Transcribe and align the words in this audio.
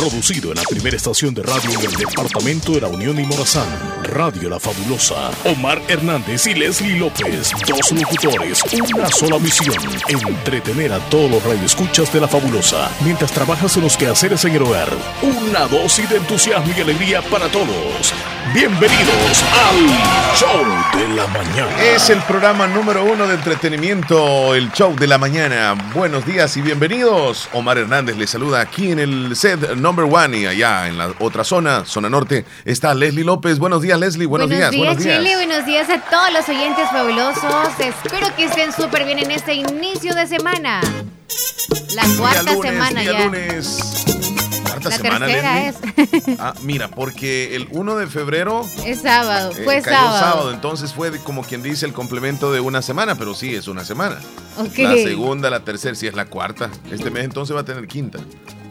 Producido 0.00 0.48
en 0.48 0.56
la 0.56 0.62
primera 0.62 0.96
estación 0.96 1.34
de 1.34 1.42
radio 1.42 1.78
en 1.78 1.84
el 1.84 1.94
departamento 1.94 2.72
de 2.72 2.80
la 2.80 2.88
Unión 2.88 3.20
y 3.20 3.24
Morazán. 3.24 3.68
Radio 4.02 4.48
La 4.48 4.58
Fabulosa. 4.58 5.30
Omar 5.44 5.82
Hernández 5.88 6.46
y 6.46 6.54
Leslie 6.54 6.98
López. 6.98 7.52
Dos 7.68 7.92
locutores. 7.92 8.62
Una 8.94 9.08
sola 9.08 9.38
misión. 9.38 9.76
Entretener 10.08 10.94
a 10.94 11.00
todos 11.10 11.30
los 11.30 11.44
radioescuchas 11.44 12.10
de 12.14 12.20
La 12.22 12.28
Fabulosa. 12.28 12.90
Mientras 13.04 13.30
trabajas 13.30 13.76
en 13.76 13.82
los 13.82 13.98
quehaceres 13.98 14.42
en 14.46 14.54
el 14.54 14.62
hogar. 14.62 14.88
Una 15.20 15.66
dosis 15.66 16.08
de 16.08 16.16
entusiasmo 16.16 16.72
y 16.74 16.80
alegría 16.80 17.20
para 17.20 17.48
todos. 17.48 18.14
Bienvenidos 18.54 19.44
al 19.52 20.34
Show 20.34 20.64
de 20.98 21.14
la 21.14 21.26
Mañana. 21.28 21.82
Es 21.84 22.10
el 22.10 22.20
programa 22.22 22.66
número 22.66 23.04
uno 23.04 23.28
de 23.28 23.34
entretenimiento, 23.34 24.56
el 24.56 24.72
Show 24.72 24.96
de 24.96 25.06
la 25.06 25.18
Mañana. 25.18 25.74
Buenos 25.94 26.26
días 26.26 26.56
y 26.56 26.62
bienvenidos. 26.62 27.48
Omar 27.52 27.78
Hernández 27.78 28.16
les 28.16 28.30
saluda 28.30 28.60
aquí 28.60 28.90
en 28.90 28.98
el 28.98 29.36
set 29.36 29.76
number 29.90 30.04
one 30.04 30.38
y 30.38 30.46
allá 30.46 30.86
en 30.86 30.98
la 30.98 31.12
otra 31.18 31.42
zona, 31.42 31.84
zona 31.84 32.08
norte, 32.08 32.44
está 32.64 32.94
Leslie 32.94 33.24
López. 33.24 33.58
Buenos 33.58 33.82
días, 33.82 33.98
Leslie. 33.98 34.26
Buenos, 34.26 34.48
días. 34.48 34.70
buenos 34.76 34.98
días, 34.98 35.18
Chile. 35.18 35.34
Buenos 35.34 35.66
días 35.66 35.88
a 35.90 36.00
todos 36.08 36.32
los 36.32 36.48
oyentes 36.48 36.88
fabulosos. 36.90 37.68
Espero 37.80 38.28
que 38.36 38.44
estén 38.44 38.72
súper 38.72 39.04
bien 39.04 39.18
en 39.18 39.32
este 39.32 39.54
inicio 39.54 40.14
de 40.14 40.28
semana. 40.28 40.80
La 41.94 42.04
cuarta 42.16 42.56
semana 42.62 43.00
día 43.00 43.12
ya. 43.12 43.24
lunes. 43.24 44.19
Cuarta 44.80 44.88
La 44.90 44.96
semana, 44.96 45.26
tercera 45.26 45.54
Leslie. 45.60 46.36
Ah, 46.38 46.54
mira, 46.62 46.88
porque 46.88 47.54
el 47.56 47.68
1 47.70 47.96
de 47.96 48.06
febrero 48.06 48.66
Es 48.84 49.02
sábado. 49.02 49.50
eh, 49.56 49.62
Fue 49.64 49.80
cayó 49.82 49.96
sábado. 49.96 50.52
entonces 50.52 50.92
fue 50.92 51.10
como 51.20 51.42
quien 51.42 51.62
dice 51.62 51.86
el 51.86 51.92
complemento 51.92 52.52
de 52.52 52.60
una 52.60 52.82
semana, 52.82 53.14
pero 53.16 53.34
sí, 53.34 53.54
es 53.54 53.68
una 53.68 53.84
semana. 53.84 54.16
Ok. 54.58 54.78
La 54.78 54.94
segunda, 54.94 55.50
la 55.50 55.60
tercera, 55.60 55.94
sí 55.94 56.06
es 56.06 56.14
la 56.14 56.26
cuarta. 56.26 56.70
Este 56.90 57.10
mes 57.10 57.24
entonces 57.24 57.54
va 57.54 57.60
a 57.60 57.64
tener 57.64 57.86
quinta. 57.86 58.18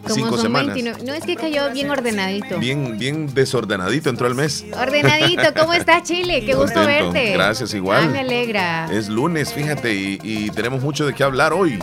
Como 0.02 0.14
Cinco 0.14 0.30
son 0.30 0.40
semanas. 0.42 0.74
29. 0.74 1.04
No 1.06 1.12
es 1.14 1.24
que 1.24 1.36
cayó 1.36 1.70
bien 1.72 1.90
ordenadito. 1.90 2.58
Bien, 2.58 2.96
bien 2.98 3.32
desordenadito 3.34 4.08
entró 4.08 4.26
el 4.28 4.34
mes. 4.34 4.64
Ordenadito, 4.74 5.42
¿cómo 5.58 5.74
está 5.74 6.02
Chile? 6.02 6.42
Qué 6.44 6.54
gusto 6.54 6.86
verte. 6.86 7.32
Gracias, 7.32 7.74
igual. 7.74 8.04
Ah, 8.04 8.08
me 8.10 8.20
alegra. 8.20 8.88
Es 8.90 9.08
lunes, 9.10 9.52
fíjate, 9.52 9.92
y, 9.94 10.18
y 10.22 10.50
tenemos 10.50 10.80
mucho 10.82 11.06
de 11.06 11.12
qué 11.14 11.22
hablar 11.22 11.52
hoy. 11.52 11.78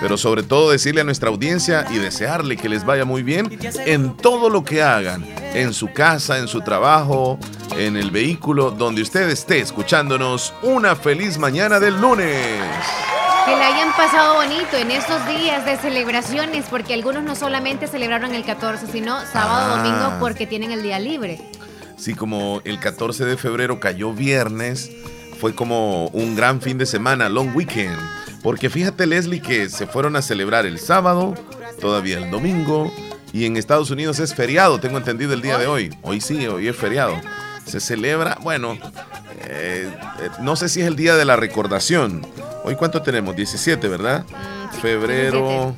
Pero 0.00 0.16
sobre 0.16 0.42
todo 0.44 0.70
decirle 0.70 1.00
a 1.00 1.04
nuestra 1.04 1.28
audiencia 1.28 1.86
y 1.90 1.98
desearle 1.98 2.56
que 2.56 2.68
les 2.68 2.84
vaya 2.84 3.04
muy 3.04 3.22
bien 3.22 3.58
en 3.84 4.16
todo 4.16 4.48
lo 4.48 4.64
que 4.64 4.82
hagan. 4.82 5.24
En 5.54 5.74
su 5.74 5.92
casa, 5.92 6.38
en 6.38 6.46
su 6.46 6.60
trabajo, 6.60 7.38
en 7.76 7.96
el 7.96 8.10
vehículo, 8.10 8.70
donde 8.70 9.02
usted 9.02 9.28
esté 9.28 9.58
escuchándonos. 9.58 10.54
Una 10.62 10.94
feliz 10.94 11.36
mañana 11.38 11.80
del 11.80 12.00
lunes. 12.00 12.46
Que 13.44 13.56
la 13.56 13.66
hayan 13.68 13.90
pasado 13.96 14.34
bonito 14.34 14.76
en 14.76 14.90
estos 14.90 15.26
días 15.26 15.64
de 15.64 15.76
celebraciones, 15.78 16.66
porque 16.70 16.94
algunos 16.94 17.22
no 17.24 17.34
solamente 17.34 17.86
celebraron 17.88 18.34
el 18.34 18.44
14, 18.44 18.86
sino 18.92 19.18
sábado, 19.32 19.74
Ah. 19.74 19.76
domingo, 19.78 20.20
porque 20.20 20.46
tienen 20.46 20.70
el 20.70 20.82
día 20.82 20.98
libre. 20.98 21.40
Sí, 21.96 22.14
como 22.14 22.60
el 22.64 22.78
14 22.78 23.24
de 23.24 23.36
febrero 23.36 23.80
cayó 23.80 24.12
viernes, 24.12 24.90
fue 25.40 25.54
como 25.54 26.06
un 26.08 26.36
gran 26.36 26.60
fin 26.60 26.78
de 26.78 26.86
semana, 26.86 27.28
long 27.28 27.56
weekend. 27.56 27.98
Porque 28.48 28.70
fíjate, 28.70 29.06
Leslie, 29.06 29.42
que 29.42 29.68
se 29.68 29.86
fueron 29.86 30.16
a 30.16 30.22
celebrar 30.22 30.64
el 30.64 30.78
sábado, 30.78 31.34
todavía 31.82 32.16
el 32.16 32.30
domingo, 32.30 32.90
y 33.30 33.44
en 33.44 33.58
Estados 33.58 33.90
Unidos 33.90 34.20
es 34.20 34.34
feriado, 34.34 34.80
tengo 34.80 34.96
entendido 34.96 35.34
el 35.34 35.42
día 35.42 35.58
de 35.58 35.66
hoy. 35.66 35.94
Hoy 36.00 36.22
sí, 36.22 36.46
hoy 36.46 36.66
es 36.66 36.74
feriado. 36.74 37.14
Se 37.66 37.78
celebra, 37.78 38.38
bueno, 38.40 38.78
eh, 39.42 39.94
eh, 40.22 40.30
no 40.40 40.56
sé 40.56 40.70
si 40.70 40.80
es 40.80 40.86
el 40.86 40.96
día 40.96 41.14
de 41.16 41.26
la 41.26 41.36
recordación. 41.36 42.26
Hoy 42.64 42.74
cuánto 42.74 43.02
tenemos? 43.02 43.36
17, 43.36 43.86
¿verdad? 43.86 44.24
Mm, 44.24 44.80
Febrero, 44.80 45.76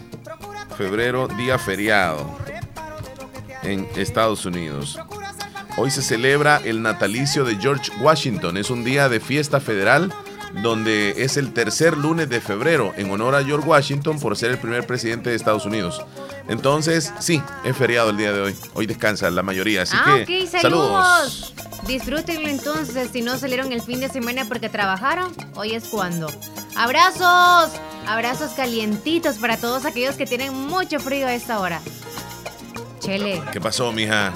febrero, 0.79 1.27
día 1.27 1.59
feriado 1.59 2.39
en 3.65 3.89
Estados 3.97 4.47
Unidos. 4.47 4.97
Hoy 5.77 5.91
se 5.91 6.03
celebra 6.03 6.61
el 6.65 6.83
natalicio 6.83 7.43
de 7.43 7.57
George 7.57 7.91
Washington. 8.01 8.57
Es 8.57 8.71
un 8.71 8.85
día 8.85 9.09
de 9.09 9.19
fiesta 9.19 9.59
federal 9.59 10.15
donde 10.63 11.15
es 11.19 11.37
el 11.37 11.53
tercer 11.53 11.97
lunes 11.97 12.29
de 12.29 12.41
febrero 12.41 12.93
en 12.97 13.11
honor 13.11 13.35
a 13.35 13.45
George 13.45 13.67
Washington 13.67 14.19
por 14.19 14.37
ser 14.37 14.51
el 14.51 14.59
primer 14.59 14.87
presidente 14.87 15.31
de 15.31 15.37
Estados 15.37 15.65
Unidos. 15.67 16.05
Entonces, 16.49 17.13
sí, 17.21 17.43
es 17.65 17.77
feriado 17.77 18.11
el 18.11 18.17
día 18.17 18.33
de 18.33 18.41
hoy. 18.41 18.57
Hoy 18.75 18.87
descansa 18.87 19.31
la 19.31 19.43
mayoría. 19.43 19.83
Así 19.83 19.97
ah, 19.99 20.23
que, 20.27 20.43
ok, 20.43 20.49
saludos. 20.49 21.55
Disfrútenlo 21.87 22.49
entonces. 22.49 23.11
Si 23.13 23.23
no 23.23 23.39
salieron 23.39 23.73
el 23.73 23.81
fin 23.81 24.01
de 24.01 24.09
semana 24.09 24.45
porque 24.47 24.69
trabajaron, 24.69 25.33
hoy 25.55 25.73
es 25.75 25.85
cuando. 25.85 26.29
Abrazos, 26.77 27.73
abrazos 28.07 28.53
calientitos 28.53 29.37
para 29.37 29.57
todos 29.57 29.85
aquellos 29.85 30.17
que 30.17 30.27
tienen 30.27 30.55
mucho 30.55 30.99
frío 30.99 31.27
a 31.27 31.35
esta 31.35 31.61
hora. 31.61 31.81
Chele, 33.01 33.43
¿Qué 33.53 33.61
pasó, 33.61 33.93
mija? 33.93 34.33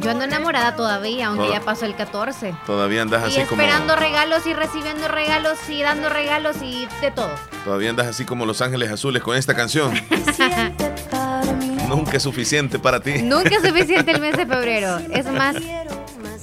Yo 0.00 0.10
ando 0.10 0.24
enamorada 0.24 0.76
todavía, 0.76 1.28
aunque 1.28 1.44
Toda- 1.46 1.58
ya 1.58 1.64
pasó 1.64 1.84
el 1.86 1.94
14. 1.96 2.54
Todavía 2.66 3.02
andas 3.02 3.22
Y 3.34 3.38
así 3.40 3.48
como 3.48 3.62
esperando 3.62 3.96
regalos 3.96 4.46
y 4.46 4.54
recibiendo 4.54 5.08
regalos 5.08 5.58
y 5.68 5.82
dando 5.82 6.08
regalos 6.08 6.56
y 6.62 6.86
de 7.00 7.10
todo. 7.10 7.30
todavía 7.64 7.90
andas 7.90 8.06
así 8.06 8.24
como 8.24 8.46
Los 8.46 8.60
Ángeles 8.60 8.90
Azules 8.90 9.22
con 9.22 9.36
esta 9.36 9.54
canción. 9.54 9.92
Nunca 11.88 12.16
es 12.16 12.22
suficiente 12.22 12.78
para 12.78 13.00
ti. 13.00 13.22
Nunca 13.22 13.50
es 13.56 13.62
suficiente 13.62 14.10
el 14.12 14.20
mes 14.20 14.36
de 14.36 14.46
febrero. 14.46 14.98
Es 15.12 15.26
más, 15.30 15.56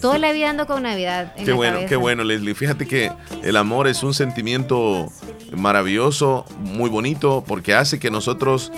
toda 0.01 0.17
la 0.17 0.31
vida 0.31 0.49
ando 0.49 0.65
con 0.67 0.83
Navidad. 0.83 1.33
En 1.35 1.45
Qué 1.45 1.51
la 1.51 1.57
bueno, 1.57 1.73
cabeza. 1.73 1.89
qué 1.89 1.95
bueno, 1.95 2.23
Leslie. 2.23 2.55
Fíjate 2.55 2.87
que 2.87 3.11
el 3.43 3.57
amor 3.57 3.87
es 3.87 4.03
un 4.03 4.13
sentimiento 4.13 5.07
maravilloso, 5.51 6.45
muy 6.59 6.89
bonito, 6.89 7.43
porque 7.45 7.73
hace 7.75 7.99
que 7.99 8.09
nosotros 8.11 8.71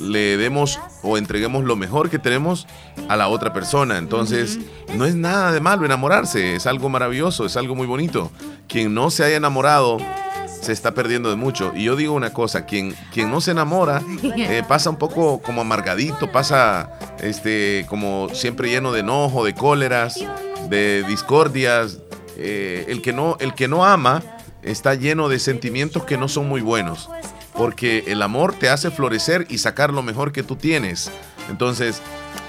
le 0.00 0.36
demos 0.36 0.80
o 1.02 1.18
entreguemos 1.18 1.64
lo 1.64 1.76
mejor 1.76 2.10
que 2.10 2.18
tenemos 2.18 2.66
a 3.08 3.16
la 3.16 3.28
otra 3.28 3.52
persona. 3.52 3.98
Entonces, 3.98 4.58
no 4.94 5.04
es 5.04 5.14
nada 5.14 5.52
de 5.52 5.60
malo 5.60 5.84
enamorarse, 5.84 6.56
es 6.56 6.66
algo 6.66 6.88
maravilloso, 6.88 7.46
es 7.46 7.56
algo 7.56 7.74
muy 7.74 7.86
bonito. 7.86 8.30
Quien 8.68 8.94
no 8.94 9.10
se 9.10 9.24
haya 9.24 9.36
enamorado 9.36 9.98
se 10.64 10.72
está 10.72 10.94
perdiendo 10.94 11.30
de 11.30 11.36
mucho. 11.36 11.72
Y 11.76 11.84
yo 11.84 11.96
digo 11.96 12.14
una 12.14 12.32
cosa, 12.32 12.64
quien, 12.64 12.94
quien 13.12 13.30
no 13.30 13.40
se 13.40 13.52
enamora 13.52 14.02
eh, 14.22 14.62
pasa 14.66 14.90
un 14.90 14.96
poco 14.96 15.40
como 15.40 15.60
amargadito, 15.60 16.32
pasa 16.32 16.98
este, 17.20 17.86
como 17.88 18.28
siempre 18.32 18.70
lleno 18.70 18.92
de 18.92 19.00
enojo, 19.00 19.44
de 19.44 19.54
cóleras, 19.54 20.18
de 20.68 21.04
discordias. 21.06 21.98
Eh, 22.36 22.86
el, 22.88 23.00
que 23.00 23.12
no, 23.12 23.36
el 23.38 23.54
que 23.54 23.68
no 23.68 23.84
ama 23.84 24.22
está 24.62 24.94
lleno 24.94 25.28
de 25.28 25.38
sentimientos 25.38 26.04
que 26.04 26.16
no 26.16 26.28
son 26.28 26.48
muy 26.48 26.62
buenos. 26.62 27.08
Porque 27.56 28.04
el 28.08 28.22
amor 28.22 28.52
te 28.54 28.68
hace 28.68 28.90
florecer 28.90 29.46
y 29.48 29.58
sacar 29.58 29.92
lo 29.92 30.02
mejor 30.02 30.32
que 30.32 30.42
tú 30.42 30.56
tienes. 30.56 31.10
Entonces, 31.48 32.00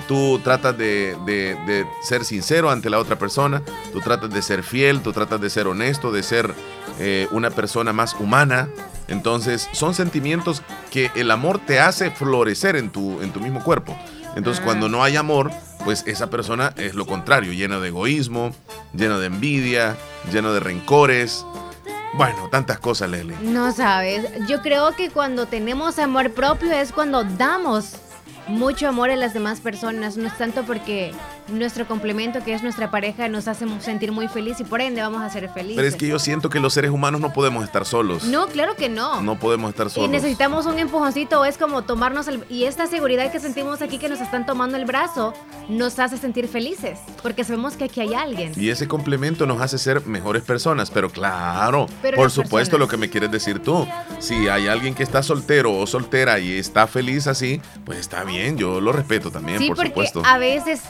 tú 0.07 0.39
tratas 0.43 0.77
de, 0.77 1.16
de- 1.25 1.55
de 1.67 1.85
ser 2.01 2.25
sincero 2.25 2.71
ante 2.71 2.89
la 2.89 2.99
otra 2.99 3.17
persona, 3.17 3.61
tú 3.93 3.99
tratas 4.01 4.29
de 4.31 4.41
ser 4.41 4.63
fiel, 4.63 5.01
tú 5.01 5.13
tratas 5.13 5.39
de 5.41 5.49
ser 5.49 5.67
honesto, 5.67 6.11
de 6.11 6.23
ser 6.23 6.53
eh, 6.99 7.27
una 7.31 7.49
persona 7.51 7.93
más 7.93 8.16
humana. 8.19 8.69
Entonces, 9.07 9.69
son 9.73 9.93
sentimientos 9.93 10.63
que 10.91 11.11
el 11.16 11.29
amor 11.29 11.59
te 11.59 11.79
hace 11.79 12.09
florecer 12.09 12.75
en 12.75 12.89
tu, 12.89 13.22
en 13.22 13.31
tu 13.31 13.39
mismo 13.41 13.63
cuerpo. 13.63 13.95
Entonces, 14.35 14.61
Ah. 14.61 14.66
cuando 14.66 14.89
no 14.89 15.03
hay 15.03 15.16
amor, 15.17 15.51
pues 15.83 16.03
esa 16.07 16.29
persona 16.31 16.73
es 16.77 16.95
lo 16.95 17.05
contrario, 17.05 17.53
lleno 17.53 17.79
de 17.79 17.89
egoísmo, 17.89 18.55
lleno 18.93 19.19
de 19.19 19.27
envidia, 19.27 19.95
lleno 20.31 20.51
de 20.53 20.59
rencores. 20.61 21.45
Bueno, 22.18 22.48
tantas 22.50 22.80
cosas, 22.80 23.09
Lele. 23.09 23.36
No 23.42 23.74
sabes, 23.74 24.26
yo 24.48 24.62
creo 24.62 24.96
que 24.96 25.09
cuando 25.09 25.48
tenemos 25.48 26.00
amor 26.00 26.31
propio 26.31 26.72
es 26.72 26.94
cuando 26.94 27.26
damos 27.26 27.98
mucho 28.48 28.88
amor 28.88 29.09
a 29.09 29.18
las 29.18 29.34
demás 29.34 29.59
personas, 29.59 30.16
no 30.16 30.28
es 30.28 30.38
tanto 30.38 30.64
porque 30.64 31.12
nuestro 31.47 31.88
complemento, 31.88 32.44
que 32.44 32.53
es 32.53 32.63
nuestra 32.63 32.89
pareja, 32.91 33.28
nos 33.28 33.47
hace 33.47 33.66
sentir 33.79 34.11
muy 34.11 34.28
feliz 34.28 34.59
y 34.59 34.63
por 34.63 34.81
ende 34.81 35.01
vamos 35.01 35.22
a 35.22 35.29
ser 35.29 35.50
felices. 35.50 35.75
Pero 35.75 35.88
es 35.88 35.95
que 35.95 36.07
yo 36.07 36.17
siento 36.19 36.50
que 36.50 36.59
los 36.59 36.73
seres 36.73 36.91
humanos 36.91 37.22
no 37.22 37.33
podemos 37.33 37.63
estar 37.63 37.85
solos. 37.85 38.23
No, 38.23 38.47
claro 38.47 38.75
que 38.75 38.89
no. 38.89 39.22
No 39.22 39.38
podemos 39.39 39.69
estar 39.69 39.88
Y 39.88 39.89
solos. 39.91 40.09
necesitamos 40.09 40.66
un 40.66 40.79
empujoncito, 40.79 41.45
es 41.45 41.57
como 41.57 41.84
tomarnos 41.84 42.28
el... 42.28 42.44
Y 42.50 42.63
esta 42.66 42.88
seguridad 42.88 43.31
que 43.31 43.39
sentimos 43.39 43.81
aquí 43.81 43.97
que 44.00 44.09
nos 44.09 44.22
están 44.22 44.45
tomando 44.45 44.78
el 44.78 44.85
brazo, 44.85 45.34
nos 45.69 45.99
hace 45.99 46.17
sentir 46.17 46.47
felices, 46.47 46.99
porque 47.22 47.43
sabemos 47.43 47.75
que 47.75 47.85
aquí 47.85 48.02
hay 48.02 48.14
alguien. 48.14 48.52
Y 48.55 48.70
ese 48.70 48.87
complemento 48.87 49.46
nos 49.46 49.61
hace 49.61 49.78
ser 49.78 50.05
mejores 50.08 50.43
personas, 50.43 50.90
pero 50.91 51.09
claro, 51.09 51.87
Pero 52.02 52.17
por 52.17 52.31
supuesto 52.31 52.55
personas- 52.55 52.79
lo 52.79 52.87
que 52.87 52.97
me 52.97 53.09
quieres 53.09 53.31
decir 53.31 53.59
tú. 53.59 53.87
Si 54.20 54.47
hay 54.47 54.67
alguien 54.67 54.96
que 54.96 55.03
está 55.03 55.22
soltero 55.22 55.73
o 55.78 55.85
soltera 55.87 56.40
y 56.40 56.58
está 56.58 56.87
feliz 56.87 57.28
así, 57.28 57.61
pues 57.85 57.99
está 57.99 58.23
bien, 58.23 58.58
yo 58.58 58.81
lo 58.81 58.91
respeto 58.91 59.31
también, 59.31 59.59
Sí, 59.59 59.67
por 59.67 59.75
porque 59.78 59.90
supuesto. 59.90 60.22
a 60.25 60.37
veces 60.37 60.81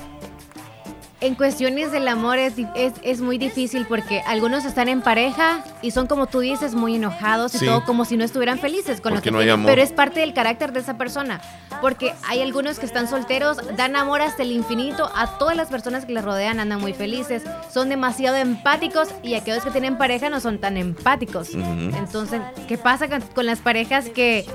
en 1.26 1.36
cuestiones 1.36 1.92
del 1.92 2.08
amor 2.08 2.38
es, 2.38 2.54
es, 2.76 2.94
es 3.02 3.22
muy 3.22 3.38
difícil 3.38 3.86
porque 3.88 4.22
algunos 4.28 4.64
están 4.66 4.88
en 4.88 5.02
pareja 5.02 5.64
y 5.82 5.92
son 5.92 6.08
como 6.08 6.28
tú 6.28 6.40
dices, 6.40 6.76
muy 6.76 6.96
enojados 6.96 7.56
y 7.56 7.66
todo 7.66 7.84
como 7.84 8.06
si 8.06 8.16
no 8.18 8.24
estuvieran 8.24 8.60
felices 8.60 9.02
con 9.02 9.12
lo 9.12 9.18
Porque 9.18 9.30
que 9.30 9.32
no 9.32 9.40
tienen, 9.40 9.66
pero 9.66 9.82
es 9.82 9.92
parte 9.92 10.20
del 10.20 10.34
carácter 10.34 10.72
de 10.72 10.80
esa 10.80 10.98
persona. 10.98 11.42
Porque 11.82 12.14
hay 12.28 12.42
algunos 12.42 12.80
que 12.80 12.86
están 12.86 13.08
solteros, 13.08 13.58
dan 13.76 13.96
amor 13.96 14.22
hasta 14.22 14.44
el 14.44 14.52
infinito, 14.52 15.10
a 15.16 15.38
todas 15.38 15.56
las 15.58 15.70
personas 15.70 16.06
que 16.06 16.14
les 16.14 16.24
rodean 16.24 16.60
andan 16.60 16.80
muy 16.80 16.94
felices, 16.94 17.44
son 17.74 17.90
demasiado 17.90 18.38
empáticos 18.38 19.10
y 19.24 19.34
aquellos 19.34 19.64
que 19.64 19.72
tienen 19.72 19.98
pareja 19.98 20.30
no 20.30 20.40
son 20.40 20.60
tan 20.60 20.78
empáticos. 20.78 21.50
Entonces, 21.54 22.42
¿qué 22.68 22.78
pasa 22.78 23.08
con, 23.08 23.22
con 23.22 23.46
las 23.46 23.60
parejas 23.60 24.10
que 24.10 24.46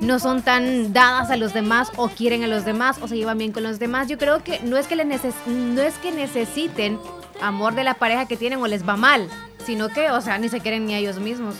no 0.00 0.18
son 0.18 0.42
tan 0.42 0.92
dadas 0.92 1.30
a 1.30 1.36
los 1.36 1.54
demás 1.54 1.90
o 1.96 2.08
quieren 2.08 2.44
a 2.44 2.46
los 2.46 2.64
demás 2.64 2.98
o 3.00 3.08
se 3.08 3.16
llevan 3.16 3.38
bien 3.38 3.52
con 3.52 3.62
los 3.62 3.78
demás. 3.78 4.08
Yo 4.08 4.18
creo 4.18 4.42
que 4.42 4.60
no 4.60 4.76
es 4.76 4.86
que, 4.86 4.96
neces 5.04 5.34
no 5.46 5.82
es 5.82 5.94
que 5.94 6.12
necesiten 6.12 6.98
amor 7.40 7.74
de 7.74 7.84
la 7.84 7.94
pareja 7.94 8.26
que 8.26 8.36
tienen 8.36 8.60
o 8.60 8.66
les 8.66 8.86
va 8.86 8.96
mal, 8.96 9.28
sino 9.64 9.88
que, 9.88 10.10
o 10.10 10.20
sea, 10.20 10.38
ni 10.38 10.48
se 10.48 10.60
quieren 10.60 10.86
ni 10.86 10.94
a 10.94 10.98
ellos 10.98 11.18
mismos. 11.18 11.54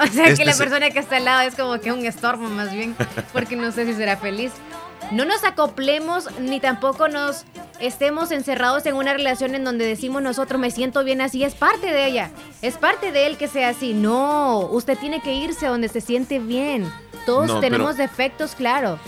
O 0.00 0.06
sea, 0.06 0.24
que 0.24 0.30
este 0.30 0.44
la 0.44 0.54
persona 0.54 0.90
que 0.90 1.00
está 1.00 1.16
al 1.16 1.24
lado 1.24 1.40
es 1.40 1.56
como 1.56 1.80
que 1.80 1.92
un 1.92 2.06
estorbo 2.06 2.48
más 2.48 2.72
bien, 2.72 2.94
porque 3.32 3.56
no 3.56 3.72
sé 3.72 3.84
si 3.84 3.94
será 3.94 4.16
feliz. 4.16 4.52
No 5.10 5.24
nos 5.24 5.42
acoplemos 5.42 6.28
ni 6.38 6.60
tampoco 6.60 7.08
nos 7.08 7.44
estemos 7.80 8.30
encerrados 8.30 8.86
en 8.86 8.94
una 8.96 9.12
relación 9.12 9.54
en 9.54 9.64
donde 9.64 9.86
decimos 9.86 10.22
nosotros 10.22 10.60
me 10.60 10.70
siento 10.70 11.04
bien 11.04 11.20
así, 11.20 11.44
es 11.44 11.54
parte 11.54 11.88
de 11.88 12.06
ella, 12.06 12.30
es 12.62 12.76
parte 12.76 13.12
de 13.12 13.26
él 13.26 13.36
que 13.36 13.48
sea 13.48 13.70
así. 13.70 13.94
No, 13.94 14.60
usted 14.60 14.98
tiene 14.98 15.20
que 15.20 15.34
irse 15.34 15.66
donde 15.66 15.88
se 15.88 16.00
siente 16.00 16.38
bien. 16.38 16.90
Todos 17.26 17.60
tenemos 17.60 17.96
defectos, 17.96 18.54
claro, 18.54 18.98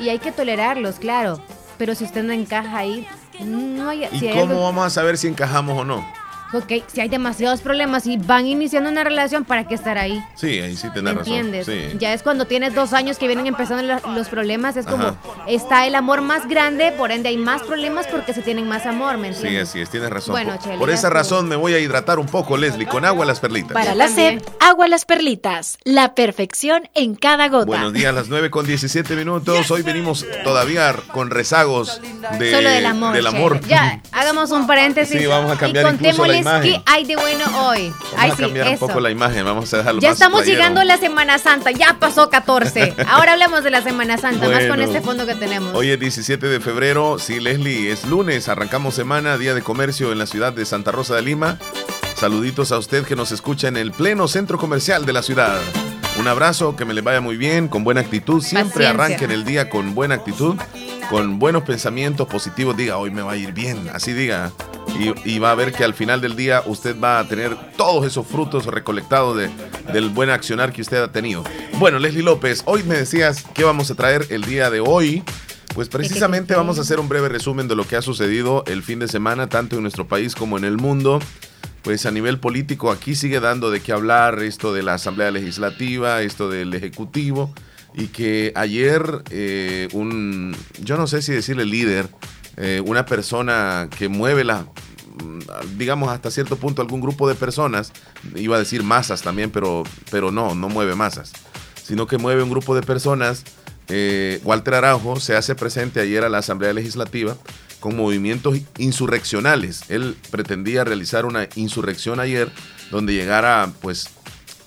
y 0.00 0.10
hay 0.10 0.18
que 0.18 0.32
tolerarlos, 0.32 0.96
claro. 0.96 1.40
Pero 1.78 1.94
si 1.94 2.04
usted 2.04 2.22
no 2.22 2.34
encaja 2.34 2.76
ahí, 2.76 3.08
no 3.42 3.88
hay... 3.88 4.06
¿Y 4.12 4.28
cómo 4.32 4.62
vamos 4.62 4.84
a 4.84 4.90
saber 4.90 5.16
si 5.16 5.28
encajamos 5.28 5.78
o 5.78 5.84
no? 5.84 6.19
Ok, 6.52 6.84
si 6.92 7.00
hay 7.00 7.08
demasiados 7.08 7.60
problemas 7.60 8.06
y 8.06 8.16
van 8.16 8.46
iniciando 8.46 8.90
una 8.90 9.04
relación, 9.04 9.44
¿para 9.44 9.68
qué 9.68 9.74
estar 9.74 9.98
ahí? 9.98 10.20
Sí, 10.34 10.58
ahí 10.58 10.76
sí 10.76 10.88
tenés 10.92 11.14
razón. 11.14 11.32
¿Entiendes? 11.32 11.98
Ya 11.98 12.12
es 12.12 12.22
cuando 12.22 12.46
tienes 12.46 12.74
dos 12.74 12.92
años 12.92 13.18
que 13.18 13.28
vienen 13.28 13.46
empezando 13.46 14.00
los, 14.14 14.28
problemas, 14.28 14.76
es 14.76 14.86
como 14.86 15.16
está 15.46 15.86
el 15.86 15.94
amor 15.94 16.22
más 16.22 16.48
grande, 16.48 16.92
por 16.92 17.12
ende 17.12 17.28
hay 17.28 17.36
más 17.36 17.62
problemas 17.62 18.06
porque 18.08 18.34
se 18.34 18.42
tienen 18.42 18.68
más 18.68 18.86
amor, 18.86 19.16
¿me 19.18 19.28
entiendes? 19.28 19.68
Sí, 19.68 19.78
así 19.78 19.80
es, 19.80 19.90
tienes 19.90 20.10
razón. 20.10 20.32
Bueno, 20.32 20.58
por, 20.58 20.78
por 20.78 20.90
esa 20.90 21.08
razón 21.08 21.48
me 21.48 21.56
voy 21.56 21.74
a 21.74 21.78
hidratar 21.78 22.18
un 22.18 22.26
poco, 22.26 22.56
Leslie, 22.56 22.86
con 22.86 23.04
agua 23.04 23.24
las 23.24 23.40
perlitas. 23.40 23.72
Para 23.72 23.94
la 23.94 24.08
sed, 24.08 24.42
agua 24.58 24.88
las 24.88 25.04
perlitas, 25.04 25.78
la 25.84 26.14
perfección 26.14 26.88
en 26.94 27.14
cada 27.14 27.48
gota. 27.48 27.66
Buenos 27.66 27.92
días, 27.92 28.12
las 28.14 28.28
9 28.28 28.50
con 28.50 28.66
17 28.66 29.14
minutos. 29.14 29.70
Hoy 29.70 29.82
venimos 29.82 30.26
todavía 30.44 30.94
con 31.12 31.30
rezagos 31.30 32.00
de, 32.38 32.52
Solo 32.52 32.70
del 32.70 32.86
amor. 32.86 33.14
Del 33.14 33.26
amor. 33.26 33.60
Ya, 33.66 34.02
hagamos 34.12 34.50
un 34.50 34.66
paréntesis. 34.66 35.18
Sí, 35.18 35.26
vamos 35.26 35.52
a 35.52 35.56
cambiar 35.56 35.92
incluso 35.94 36.26
la 36.26 36.39
¿Qué 36.62 36.82
hay 36.86 37.04
de 37.04 37.16
bueno 37.16 37.44
hoy? 37.66 37.92
Vamos 38.16 38.34
a 38.34 38.36
cambiar 38.36 38.68
un 38.68 38.78
poco 38.78 39.00
la 39.00 39.10
imagen, 39.10 39.44
vamos 39.44 39.72
a 39.74 39.78
dejarlo 39.78 40.00
Ya 40.00 40.10
estamos 40.10 40.44
llegando 40.44 40.80
a 40.80 40.84
la 40.84 40.98
Semana 40.98 41.38
Santa, 41.38 41.70
ya 41.70 41.96
pasó 41.98 42.30
14. 42.30 42.94
Ahora 43.06 43.32
hablemos 43.32 43.64
de 43.64 43.70
la 43.70 43.82
Semana 43.82 44.18
Santa, 44.18 44.48
más 44.48 44.66
con 44.66 44.80
este 44.80 45.00
fondo 45.00 45.26
que 45.26 45.34
tenemos. 45.34 45.74
Hoy 45.74 45.90
es 45.90 46.00
17 46.00 46.46
de 46.46 46.60
febrero, 46.60 47.18
sí, 47.18 47.40
Leslie, 47.40 47.90
es 47.90 48.04
lunes, 48.04 48.48
arrancamos 48.48 48.94
semana, 48.94 49.38
día 49.38 49.54
de 49.54 49.62
comercio 49.62 50.12
en 50.12 50.18
la 50.18 50.26
ciudad 50.26 50.52
de 50.52 50.64
Santa 50.64 50.92
Rosa 50.92 51.14
de 51.14 51.22
Lima. 51.22 51.58
Saluditos 52.14 52.72
a 52.72 52.78
usted 52.78 53.04
que 53.04 53.16
nos 53.16 53.32
escucha 53.32 53.68
en 53.68 53.76
el 53.76 53.92
pleno 53.92 54.28
centro 54.28 54.58
comercial 54.58 55.06
de 55.06 55.12
la 55.12 55.22
ciudad. 55.22 55.58
Un 56.18 56.28
abrazo, 56.28 56.76
que 56.76 56.84
me 56.84 56.94
le 56.94 57.00
vaya 57.00 57.20
muy 57.20 57.36
bien, 57.36 57.68
con 57.68 57.84
buena 57.84 58.00
actitud. 58.00 58.42
Siempre 58.42 58.86
arranquen 58.86 59.30
el 59.30 59.44
día 59.44 59.70
con 59.70 59.94
buena 59.94 60.16
actitud, 60.16 60.56
con 61.08 61.38
buenos 61.38 61.62
pensamientos 61.62 62.28
positivos. 62.28 62.76
Diga, 62.76 62.98
hoy 62.98 63.10
me 63.10 63.22
va 63.22 63.32
a 63.32 63.36
ir 63.36 63.52
bien. 63.52 63.88
Así 63.92 64.12
diga 64.12 64.52
y, 65.24 65.38
va 65.38 65.52
a 65.52 65.54
ver 65.54 65.72
que 65.72 65.84
al 65.84 65.94
final 65.94 66.20
del 66.20 66.36
día 66.36 66.62
usted 66.66 66.98
va 66.98 67.18
a 67.18 67.28
tener 67.28 67.56
todos 67.76 68.06
esos 68.06 68.26
frutos 68.26 68.66
recolectados 68.66 69.36
de, 69.36 69.50
del 69.92 70.08
buen 70.08 70.30
accionar 70.30 70.72
que 70.72 70.82
usted 70.82 71.02
ha 71.02 71.12
tenido. 71.12 71.44
Bueno, 71.78 71.98
Leslie 71.98 72.22
López, 72.22 72.62
hoy 72.66 72.82
me 72.82 72.96
decías 72.96 73.44
que 73.54 73.64
vamos 73.64 73.90
a 73.90 73.94
traer 73.94 74.26
el 74.30 74.44
día 74.44 74.70
de 74.70 74.80
hoy. 74.80 75.22
Pues 75.74 75.88
precisamente 75.88 76.54
vamos 76.56 76.78
a 76.78 76.80
hacer 76.80 76.98
un 76.98 77.08
breve 77.08 77.28
resumen 77.28 77.68
de 77.68 77.76
lo 77.76 77.86
que 77.86 77.94
ha 77.94 78.02
sucedido 78.02 78.64
el 78.66 78.82
fin 78.82 78.98
de 78.98 79.06
semana, 79.06 79.48
tanto 79.48 79.76
en 79.76 79.82
nuestro 79.82 80.06
país 80.06 80.34
como 80.34 80.58
en 80.58 80.64
el 80.64 80.76
mundo. 80.76 81.20
Pues 81.82 82.04
a 82.04 82.10
nivel 82.10 82.38
político 82.38 82.90
aquí 82.90 83.14
sigue 83.14 83.40
dando 83.40 83.70
de 83.70 83.80
qué 83.80 83.92
hablar 83.92 84.42
esto 84.42 84.72
de 84.74 84.82
la 84.82 84.94
Asamblea 84.94 85.30
Legislativa, 85.30 86.20
esto 86.22 86.50
del 86.50 86.74
Ejecutivo, 86.74 87.54
y 87.94 88.08
que 88.08 88.52
ayer 88.54 89.22
eh, 89.30 89.88
un, 89.92 90.54
yo 90.82 90.96
no 90.96 91.06
sé 91.06 91.22
si 91.22 91.32
decirle 91.32 91.64
líder, 91.64 92.08
eh, 92.56 92.82
una 92.84 93.06
persona 93.06 93.88
que 93.96 94.08
mueve 94.08 94.44
la, 94.44 94.66
mm, 95.22 95.78
digamos 95.78 96.10
hasta 96.10 96.30
cierto 96.30 96.56
punto 96.56 96.82
algún 96.82 97.00
grupo 97.00 97.26
de 97.28 97.34
personas, 97.34 97.92
iba 98.34 98.56
a 98.56 98.58
decir 98.58 98.82
masas 98.82 99.22
también, 99.22 99.50
pero, 99.50 99.84
pero 100.10 100.30
no, 100.30 100.54
no 100.54 100.68
mueve 100.68 100.94
masas, 100.94 101.32
sino 101.82 102.06
que 102.06 102.18
mueve 102.18 102.42
un 102.42 102.50
grupo 102.50 102.74
de 102.74 102.82
personas. 102.82 103.44
Eh, 103.88 104.40
Walter 104.44 104.74
Araujo 104.74 105.18
se 105.18 105.34
hace 105.34 105.54
presente 105.54 105.98
ayer 105.98 106.22
a 106.22 106.28
la 106.28 106.38
Asamblea 106.38 106.72
Legislativa 106.72 107.36
con 107.80 107.96
movimientos 107.96 108.58
insurreccionales. 108.78 109.82
Él 109.88 110.16
pretendía 110.30 110.84
realizar 110.84 111.24
una 111.24 111.48
insurrección 111.56 112.20
ayer 112.20 112.52
donde 112.90 113.14
llegara 113.14 113.72
pues 113.80 114.10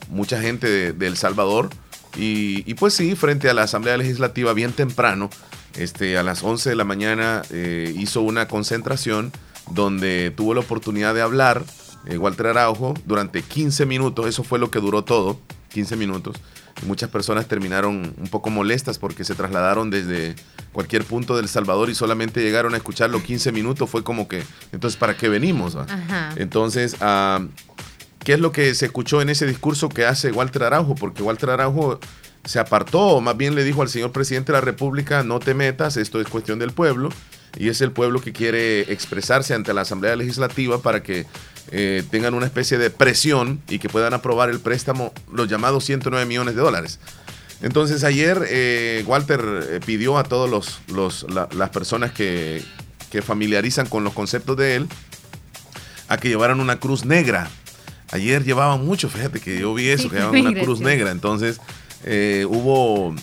mucha 0.10 0.42
gente 0.42 0.94
de, 0.94 1.08
El 1.08 1.16
Salvador 1.16 1.70
y, 2.16 2.74
pues 2.76 2.94
sí, 2.94 3.16
frente 3.16 3.50
a 3.50 3.54
la 3.54 3.64
Asamblea 3.64 3.98
Legislativa 3.98 4.54
bien 4.54 4.74
temprano 4.74 5.30
este, 5.76 6.18
a 6.18 6.24
las 6.24 6.44
11 6.44 6.70
de 6.70 6.76
la 6.76 6.84
mañana 6.84 7.42
eh, 7.50 7.94
hizo 7.98 8.22
una 8.22 8.48
concentración 8.48 9.32
donde 9.72 10.32
tuvo 10.36 10.54
la 10.54 10.60
oportunidad 10.60 11.16
de 11.16 11.22
hablar 11.22 11.64
eh, 12.06 12.18
Walter 12.18 12.48
Araujo 12.48 12.94
durante 13.06 13.42
15 13.42 13.86
minutos, 13.86 14.28
eso 14.28 14.44
fue 14.44 14.60
lo 14.60 14.70
que 14.70 14.80
duró 14.80 15.04
todo, 15.04 15.40
15 15.70 15.96
minutos. 15.96 16.36
Muchas 16.84 17.10
personas 17.10 17.48
terminaron 17.48 18.14
un 18.18 18.28
poco 18.30 18.50
molestas 18.50 18.98
porque 19.00 19.24
se 19.24 19.36
trasladaron 19.36 19.90
desde 19.90 20.36
cualquier 20.72 21.04
punto 21.04 21.36
del 21.36 21.48
Salvador 21.48 21.90
y 21.90 21.96
solamente 21.96 22.42
llegaron 22.42 22.74
a 22.74 22.78
escucharlo 22.78 23.22
15 23.22 23.52
minutos, 23.52 23.90
fue 23.90 24.04
como 24.04 24.28
que, 24.28 24.44
entonces, 24.72 24.98
¿para 24.98 25.16
qué 25.16 25.30
venimos? 25.30 25.78
Entonces, 26.36 26.96
ah, 27.02 27.46
¿qué 28.24 28.34
es 28.34 28.40
lo 28.40 28.52
que 28.52 28.74
se 28.76 28.86
escuchó 28.86 29.22
en 29.22 29.30
ese 29.30 29.46
discurso 29.46 29.90
que 29.90 30.06
hace 30.06 30.32
Walter 30.32 30.64
Araujo? 30.64 30.96
Porque 30.96 31.24
Walter 31.24 31.52
Araujo 31.52 32.00
se 32.46 32.60
apartó, 32.60 33.22
más 33.22 33.38
bien 33.38 33.56
le 33.56 33.64
dijo 33.64 33.82
al 33.82 33.90
señor 33.90 34.12
presidente 34.12 34.52
de 34.52 34.58
la 34.58 34.62
República, 34.62 35.24
no 35.24 35.40
te 35.40 35.54
metas, 35.54 35.98
esto 35.98 36.20
es 36.20 36.28
cuestión 36.28 36.60
del 36.60 36.72
pueblo, 36.72 37.10
y 37.58 37.70
es 37.70 37.82
el 37.82 37.92
pueblo 37.92 38.22
que 38.22 38.34
quiere 38.34 38.82
expresarse 38.92 39.54
ante 39.54 39.74
la 39.74 39.82
Asamblea 39.82 40.16
Legislativa 40.16 40.82
para 40.82 41.04
que 41.04 41.26
eh, 41.72 42.04
tengan 42.10 42.34
una 42.34 42.46
especie 42.46 42.78
de 42.78 42.90
presión 42.90 43.62
y 43.70 43.80
que 43.80 43.90
puedan 43.90 44.14
aprobar 44.14 44.50
el 44.50 44.60
préstamo, 44.60 45.14
los 45.32 45.48
llamados 45.48 45.86
109 45.86 46.26
millones 46.26 46.56
de 46.56 46.62
dólares. 46.62 47.00
Entonces 47.62 48.04
ayer 48.04 48.46
eh, 48.50 49.04
Walter 49.08 49.42
eh, 49.70 49.80
pidió 49.86 50.18
a 50.18 50.24
todas 50.24 50.50
los, 50.50 51.26
las 51.54 51.70
personas 51.70 52.12
que, 52.12 52.62
que 53.10 53.22
familiarizan 53.22 53.88
con 53.88 54.04
los 54.04 54.14
conceptos 54.14 54.58
de 54.58 54.76
él 54.76 54.88
a 56.10 56.18
que 56.18 56.30
llevaran 56.30 56.60
una 56.60 56.80
cruz 56.80 57.06
negra. 57.06 57.50
Ayer 58.12 58.44
llevaban 58.44 58.86
mucho, 58.86 59.10
fíjate 59.10 59.40
que 59.40 59.60
yo 59.60 59.74
vi 59.74 59.90
eso, 59.90 60.10
que 60.10 60.18
llevaban 60.18 60.48
una 60.48 60.62
cruz 60.64 60.82
negra. 60.82 61.12
Entonces, 61.12 61.60
eh, 62.04 62.46
hubo, 62.48 63.16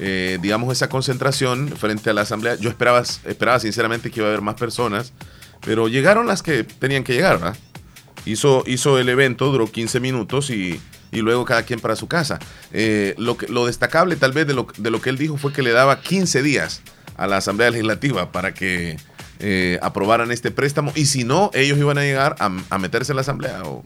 eh, 0.00 0.38
digamos, 0.40 0.72
esa 0.72 0.88
concentración 0.88 1.68
frente 1.68 2.10
a 2.10 2.12
la 2.12 2.20
asamblea. 2.20 2.54
Yo 2.54 2.70
esperaba, 2.70 3.00
esperaba 3.00 3.58
sinceramente 3.58 4.10
que 4.10 4.20
iba 4.20 4.28
a 4.28 4.30
haber 4.30 4.42
más 4.42 4.54
personas, 4.54 5.12
pero 5.64 5.88
llegaron 5.88 6.26
las 6.26 6.42
que 6.42 6.64
tenían 6.64 7.02
que 7.02 7.14
llegar, 7.14 7.38
¿verdad? 7.38 7.56
Hizo, 8.24 8.62
hizo 8.66 8.98
el 8.98 9.08
evento, 9.08 9.50
duró 9.50 9.70
15 9.70 10.00
minutos 10.00 10.50
y, 10.50 10.80
luego 11.12 11.44
cada 11.44 11.62
quien 11.64 11.80
para 11.80 11.96
su 11.96 12.06
casa. 12.06 12.38
Eh, 12.72 13.14
lo, 13.18 13.36
que, 13.36 13.48
lo 13.48 13.66
destacable 13.66 14.14
tal 14.16 14.32
vez 14.32 14.46
de 14.46 14.54
lo, 14.54 14.68
de 14.76 14.90
lo 14.90 15.00
que 15.00 15.10
él 15.10 15.18
dijo 15.18 15.36
fue 15.36 15.52
que 15.52 15.62
le 15.62 15.72
daba 15.72 16.00
15 16.00 16.42
días 16.42 16.82
a 17.16 17.26
la 17.26 17.38
Asamblea 17.38 17.70
Legislativa 17.70 18.30
para 18.30 18.54
que 18.54 18.98
aprobaran 19.80 20.32
este 20.32 20.50
préstamo 20.50 20.92
y 20.96 21.06
si 21.06 21.22
no, 21.22 21.50
ellos 21.54 21.78
iban 21.78 21.96
a 21.96 22.02
llegar 22.02 22.36
a, 22.38 22.78
meterse 22.78 23.12
en 23.12 23.16
la 23.16 23.22
Asamblea 23.22 23.62
o, 23.64 23.82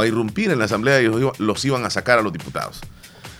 a 0.00 0.06
irrumpir 0.06 0.50
en 0.50 0.58
la 0.58 0.64
Asamblea 0.66 1.00
y 1.00 1.08
los 1.38 1.64
iban 1.64 1.84
a 1.84 1.90
sacar 1.90 2.18
a 2.18 2.22
los 2.22 2.32
diputados. 2.32 2.80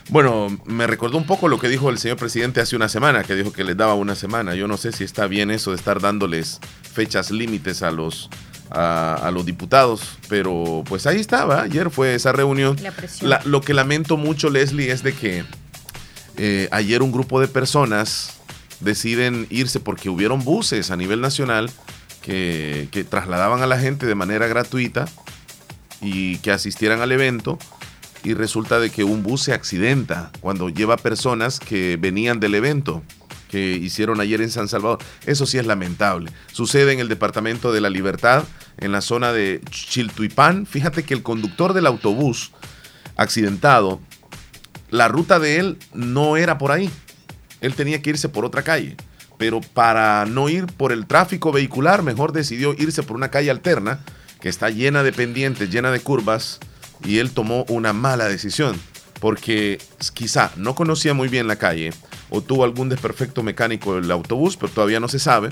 Bueno, 0.08 0.56
me 0.66 0.86
recordó 0.86 1.18
un 1.18 1.26
poco 1.26 1.48
lo 1.48 1.58
que 1.58 1.68
dijo 1.68 1.90
el 1.90 1.98
señor 1.98 2.16
presidente 2.16 2.60
hace 2.60 2.76
una 2.76 2.88
semana, 2.88 3.24
que 3.24 3.34
dijo 3.34 3.52
que 3.52 3.64
les 3.64 3.76
daba 3.76 3.94
una 3.94 4.14
semana. 4.14 4.54
Yo 4.54 4.68
no 4.68 4.76
sé 4.76 4.92
si 4.92 5.02
está 5.02 5.26
bien 5.26 5.50
eso 5.50 5.70
de 5.70 5.76
estar 5.76 6.00
dándoles 6.00 6.60
fechas 6.92 7.32
límites 7.32 7.82
a 7.82 7.90
los, 7.90 8.30
a, 8.70 9.30
los 9.32 9.44
diputados, 9.44 10.16
pero 10.28 10.84
pues 10.88 11.06
ahí 11.06 11.18
estaba. 11.18 11.62
Ayer 11.62 11.90
fue 11.90 12.14
esa 12.14 12.30
reunión. 12.32 12.76
lo 13.44 13.60
que 13.60 13.74
lamento 13.74 14.16
mucho, 14.16 14.48
Leslie, 14.48 14.92
es 14.92 15.02
de 15.02 15.12
que 15.12 15.44
eh, 16.36 16.68
ayer 16.70 17.02
un 17.02 17.10
grupo 17.10 17.40
de 17.40 17.48
personas 17.48 18.34
deciden 18.78 19.48
irse 19.50 19.80
porque 19.80 20.08
hubieron 20.08 20.44
buses 20.44 20.92
a 20.92 20.96
nivel 20.96 21.20
nacional 21.20 21.68
que, 22.22 22.88
que 22.92 23.02
trasladaban 23.02 23.60
a 23.62 23.66
la 23.66 23.78
gente 23.78 24.06
de 24.06 24.14
manera 24.14 24.46
gratuita 24.46 25.06
y 26.00 26.38
que 26.38 26.52
asistieran 26.52 27.00
al 27.00 27.10
evento 27.10 27.58
y 28.24 28.34
resulta 28.34 28.80
de 28.80 28.90
que 28.90 29.04
un 29.04 29.22
bus 29.22 29.42
se 29.42 29.52
accidenta 29.52 30.30
cuando 30.40 30.68
lleva 30.68 30.96
personas 30.96 31.60
que 31.60 31.96
venían 31.96 32.40
del 32.40 32.54
evento 32.54 33.02
que 33.48 33.72
hicieron 33.76 34.20
ayer 34.20 34.40
en 34.40 34.50
San 34.50 34.68
Salvador. 34.68 34.98
Eso 35.24 35.46
sí 35.46 35.58
es 35.58 35.66
lamentable. 35.66 36.30
Sucede 36.52 36.92
en 36.92 37.00
el 37.00 37.08
Departamento 37.08 37.72
de 37.72 37.80
la 37.80 37.90
Libertad, 37.90 38.44
en 38.78 38.92
la 38.92 39.00
zona 39.00 39.32
de 39.32 39.60
Chiltuipán. 39.70 40.66
Fíjate 40.66 41.04
que 41.04 41.14
el 41.14 41.22
conductor 41.22 41.72
del 41.72 41.86
autobús 41.86 42.52
accidentado, 43.16 44.00
la 44.90 45.08
ruta 45.08 45.38
de 45.38 45.58
él 45.58 45.78
no 45.94 46.36
era 46.36 46.58
por 46.58 46.72
ahí. 46.72 46.90
Él 47.60 47.74
tenía 47.74 48.02
que 48.02 48.10
irse 48.10 48.28
por 48.28 48.44
otra 48.44 48.62
calle. 48.62 48.96
Pero 49.38 49.60
para 49.60 50.24
no 50.26 50.48
ir 50.48 50.66
por 50.66 50.92
el 50.92 51.06
tráfico 51.06 51.52
vehicular, 51.52 52.02
mejor 52.02 52.32
decidió 52.32 52.74
irse 52.78 53.02
por 53.02 53.16
una 53.16 53.30
calle 53.30 53.50
alterna 53.50 54.00
que 54.40 54.48
está 54.48 54.70
llena 54.70 55.02
de 55.02 55.12
pendientes, 55.12 55.70
llena 55.70 55.90
de 55.90 56.00
curvas 56.00 56.58
y 57.04 57.18
él 57.18 57.30
tomó 57.32 57.64
una 57.68 57.92
mala 57.92 58.26
decisión. 58.28 58.80
porque 59.20 59.78
quizá 60.12 60.52
no 60.56 60.74
conocía 60.74 61.14
muy 61.14 61.28
bien 61.28 61.48
la 61.48 61.56
calle 61.56 61.90
o 62.28 62.42
tuvo 62.42 62.64
algún 62.64 62.90
desperfecto 62.90 63.42
mecánico 63.42 63.96
el 63.96 64.10
autobús, 64.10 64.58
pero 64.58 64.70
todavía 64.70 65.00
no 65.00 65.08
se 65.08 65.18
sabe. 65.18 65.48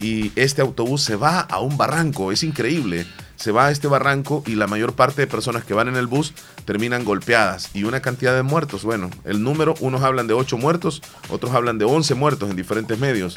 Y 0.00 0.32
este 0.36 0.62
autobús 0.62 1.02
se 1.02 1.16
va 1.16 1.40
a 1.40 1.60
un 1.60 1.76
barranco, 1.76 2.32
es 2.32 2.42
increíble. 2.42 3.06
Se 3.36 3.50
va 3.50 3.66
a 3.66 3.70
este 3.70 3.88
barranco 3.88 4.42
y 4.46 4.54
la 4.54 4.66
mayor 4.66 4.94
parte 4.94 5.22
de 5.22 5.26
personas 5.26 5.64
que 5.64 5.74
van 5.74 5.88
en 5.88 5.96
el 5.96 6.06
bus 6.06 6.32
terminan 6.64 7.04
golpeadas 7.04 7.70
y 7.74 7.84
una 7.84 8.00
cantidad 8.00 8.34
de 8.34 8.42
muertos. 8.42 8.84
Bueno, 8.84 9.10
el 9.24 9.42
número, 9.42 9.74
unos 9.80 10.02
hablan 10.02 10.26
de 10.26 10.34
8 10.34 10.58
muertos, 10.58 11.02
otros 11.28 11.52
hablan 11.52 11.78
de 11.78 11.84
11 11.84 12.14
muertos 12.14 12.50
en 12.50 12.56
diferentes 12.56 12.98
medios. 12.98 13.36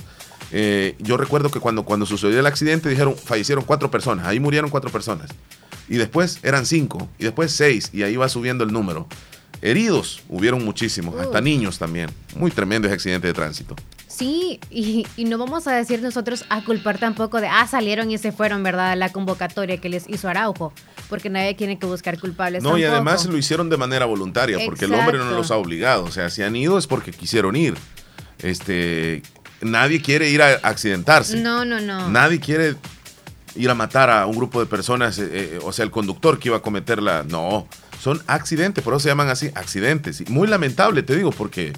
Eh, 0.51 0.95
yo 0.99 1.17
recuerdo 1.17 1.49
que 1.49 1.59
cuando, 1.59 1.85
cuando 1.85 2.05
sucedió 2.05 2.39
el 2.39 2.45
accidente 2.45 2.89
dijeron, 2.89 3.15
fallecieron 3.15 3.63
cuatro 3.63 3.89
personas, 3.89 4.27
ahí 4.27 4.39
murieron 4.39 4.69
cuatro 4.69 4.91
personas. 4.91 5.31
Y 5.87 5.97
después 5.97 6.39
eran 6.43 6.65
cinco, 6.65 7.07
y 7.19 7.23
después 7.25 7.51
seis, 7.51 7.89
y 7.93 8.03
ahí 8.03 8.15
va 8.15 8.29
subiendo 8.29 8.63
el 8.63 8.71
número. 8.71 9.07
Heridos 9.61 10.21
hubieron 10.29 10.63
muchísimos, 10.63 11.19
hasta 11.19 11.41
niños 11.41 11.79
también. 11.79 12.09
Muy 12.35 12.51
tremendo 12.51 12.87
ese 12.87 12.95
accidente 12.95 13.27
de 13.27 13.33
tránsito. 13.33 13.75
Sí, 14.07 14.59
y, 14.69 15.05
no 15.25 15.37
vamos 15.37 15.67
a 15.67 15.73
decir 15.73 16.01
nosotros 16.01 16.45
a 16.49 16.63
culpar 16.63 16.99
tampoco 16.99 17.41
de, 17.41 17.47
ah, 17.47 17.67
salieron 17.67 18.09
y 18.11 18.17
se 18.17 18.31
fueron, 18.31 18.63
¿verdad? 18.63 18.95
La 18.95 19.11
convocatoria 19.11 19.77
que 19.77 19.89
les 19.89 20.07
hizo 20.07 20.29
Araujo, 20.29 20.71
porque 21.09 21.29
nadie 21.29 21.53
tiene 21.53 21.77
que 21.77 21.85
buscar 21.85 22.19
culpables. 22.19 22.63
No, 22.63 22.77
y 22.77 22.83
además 22.85 23.25
lo 23.25 23.37
hicieron 23.37 23.69
de 23.69 23.77
manera 23.77 24.05
voluntaria, 24.05 24.57
porque 24.65 24.85
el 24.85 24.93
hombre 24.93 25.17
no 25.17 25.31
los 25.31 25.51
ha 25.51 25.57
obligado. 25.57 26.05
O 26.05 26.11
sea, 26.11 26.29
si 26.29 26.43
han 26.43 26.55
ido 26.55 26.77
es 26.77 26.87
porque 26.87 27.11
quisieron 27.11 27.55
ir. 27.55 27.75
Este, 28.39 29.21
nadie 29.61 30.01
quiere 30.01 30.29
ir 30.29 30.41
a 30.41 30.53
accidentarse. 30.63 31.37
No, 31.37 31.65
no, 31.65 31.81
no. 31.81 32.09
Nadie 32.09 32.39
quiere 32.39 32.75
ir 33.55 33.69
a 33.69 33.75
matar 33.75 34.09
a 34.09 34.25
un 34.25 34.35
grupo 34.35 34.59
de 34.59 34.65
personas, 34.65 35.17
eh, 35.19 35.29
eh, 35.31 35.59
o 35.63 35.71
sea, 35.71 35.83
el 35.83 35.91
conductor 35.91 36.39
que 36.39 36.49
iba 36.49 36.57
a 36.57 36.61
cometerla. 36.61 37.23
No, 37.27 37.67
son 38.01 38.21
accidentes, 38.27 38.83
por 38.83 38.93
eso 38.93 39.01
se 39.01 39.09
llaman 39.09 39.29
así, 39.29 39.49
accidentes. 39.55 40.27
muy 40.29 40.47
lamentable, 40.47 41.03
te 41.03 41.15
digo, 41.15 41.31
porque, 41.31 41.73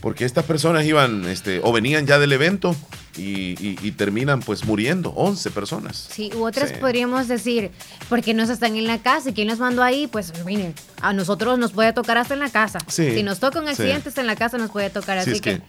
porque 0.00 0.24
estas 0.24 0.44
personas 0.44 0.84
iban, 0.84 1.26
este, 1.26 1.60
o 1.62 1.72
venían 1.72 2.06
ya 2.06 2.18
del 2.18 2.32
evento 2.32 2.76
y, 3.16 3.90
terminan 3.92 4.40
pues 4.40 4.64
muriendo, 4.64 5.10
11 5.10 5.50
personas. 5.50 6.08
Sí, 6.10 6.30
u 6.34 6.44
otras 6.44 6.72
podríamos 6.72 7.28
decir, 7.28 7.70
porque 8.08 8.34
no 8.34 8.42
están 8.42 8.76
en 8.76 8.86
la 8.86 8.98
casa 8.98 9.30
y 9.30 9.32
quién 9.32 9.48
los 9.48 9.58
mandó 9.58 9.82
ahí, 9.82 10.06
pues 10.06 10.32
miren, 10.44 10.74
a 11.00 11.12
nosotros 11.12 11.58
nos 11.58 11.72
puede 11.72 11.92
tocar 11.92 12.18
hasta 12.18 12.34
en 12.34 12.40
la 12.40 12.50
casa. 12.50 12.78
si 12.88 13.22
nos 13.22 13.38
toca 13.38 13.60
un 13.60 13.68
accidente 13.68 14.10
en 14.18 14.26
la 14.26 14.36
casa 14.36 14.58
nos 14.58 14.70
puede 14.70 14.90
tocar, 14.90 15.18
así 15.18 15.40
que 15.40 15.60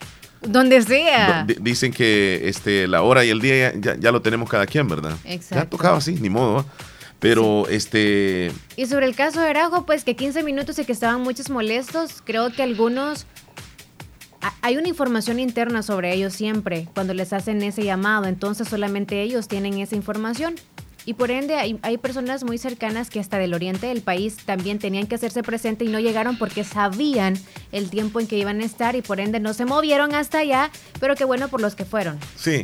donde 0.48 0.82
sea. 0.82 1.46
dicen 1.60 1.92
que 1.92 2.42
este, 2.46 2.88
la 2.88 3.02
hora 3.02 3.26
y 3.26 3.30
el 3.30 3.42
día 3.42 3.74
ya, 3.76 4.12
lo 4.12 4.22
tenemos 4.22 4.50
cada 4.50 4.66
quien, 4.66 4.88
¿verdad? 4.88 5.16
Exacto. 5.26 5.56
Ya 5.56 5.70
tocaba 5.70 5.98
así, 5.98 6.14
ni 6.16 6.30
modo. 6.30 6.66
Pero 7.20 7.68
este... 7.70 8.52
Y 8.76 8.86
sobre 8.86 9.06
el 9.06 9.16
caso 9.16 9.40
de 9.40 9.48
Arajo, 9.48 9.86
pues 9.86 10.04
que 10.04 10.16
15 10.16 10.44
minutos 10.44 10.78
y 10.78 10.84
que 10.84 10.92
estaban 10.92 11.22
muchos 11.22 11.50
molestos, 11.50 12.22
creo 12.24 12.52
que 12.52 12.64
algunos... 12.64 13.26
Hay 14.62 14.76
una 14.76 14.90
información 14.90 15.40
interna 15.40 15.84
sobre 15.84 16.14
ellos 16.14 16.34
siempre 16.34 16.90
cuando 16.94 17.14
les 17.14 17.32
hacen 17.32 17.62
ese 17.62 17.86
llamado, 17.86 18.26
entonces 18.26 18.68
solamente 18.68 19.22
ellos 19.22 19.48
tienen 19.48 19.78
esa 19.78 19.96
información. 19.96 20.56
Y 21.06 21.16
por 21.16 21.32
ende 21.32 21.56
hay, 21.56 21.98
personas 21.98 22.44
muy 22.44 22.58
cercanas 22.58 23.10
que 23.10 23.20
hasta 23.20 23.38
del 23.38 23.54
oriente 23.54 23.88
del 23.88 24.02
país 24.02 24.38
también 24.46 24.80
tenían 24.80 25.06
que 25.06 25.16
hacerse 25.16 25.44
presente 25.44 25.84
y 25.84 25.90
no 25.90 26.00
llegaron 26.00 26.38
porque 26.38 26.64
sabían 26.64 27.38
el 27.72 27.90
tiempo 27.90 28.22
en 28.22 28.28
que 28.28 28.38
iban 28.38 28.62
a 28.62 28.66
estar 28.66 28.96
y 28.96 29.02
por 29.02 29.20
ende 29.20 29.40
no 29.40 29.54
se 29.54 29.66
movieron 29.66 30.16
hasta 30.16 30.40
allá, 30.40 30.72
pero 31.00 31.16
qué 31.16 31.26
bueno 31.26 31.50
por 31.50 31.60
los 31.60 31.76
que 31.76 31.84
fueron. 31.84 32.18
Sí, 32.38 32.64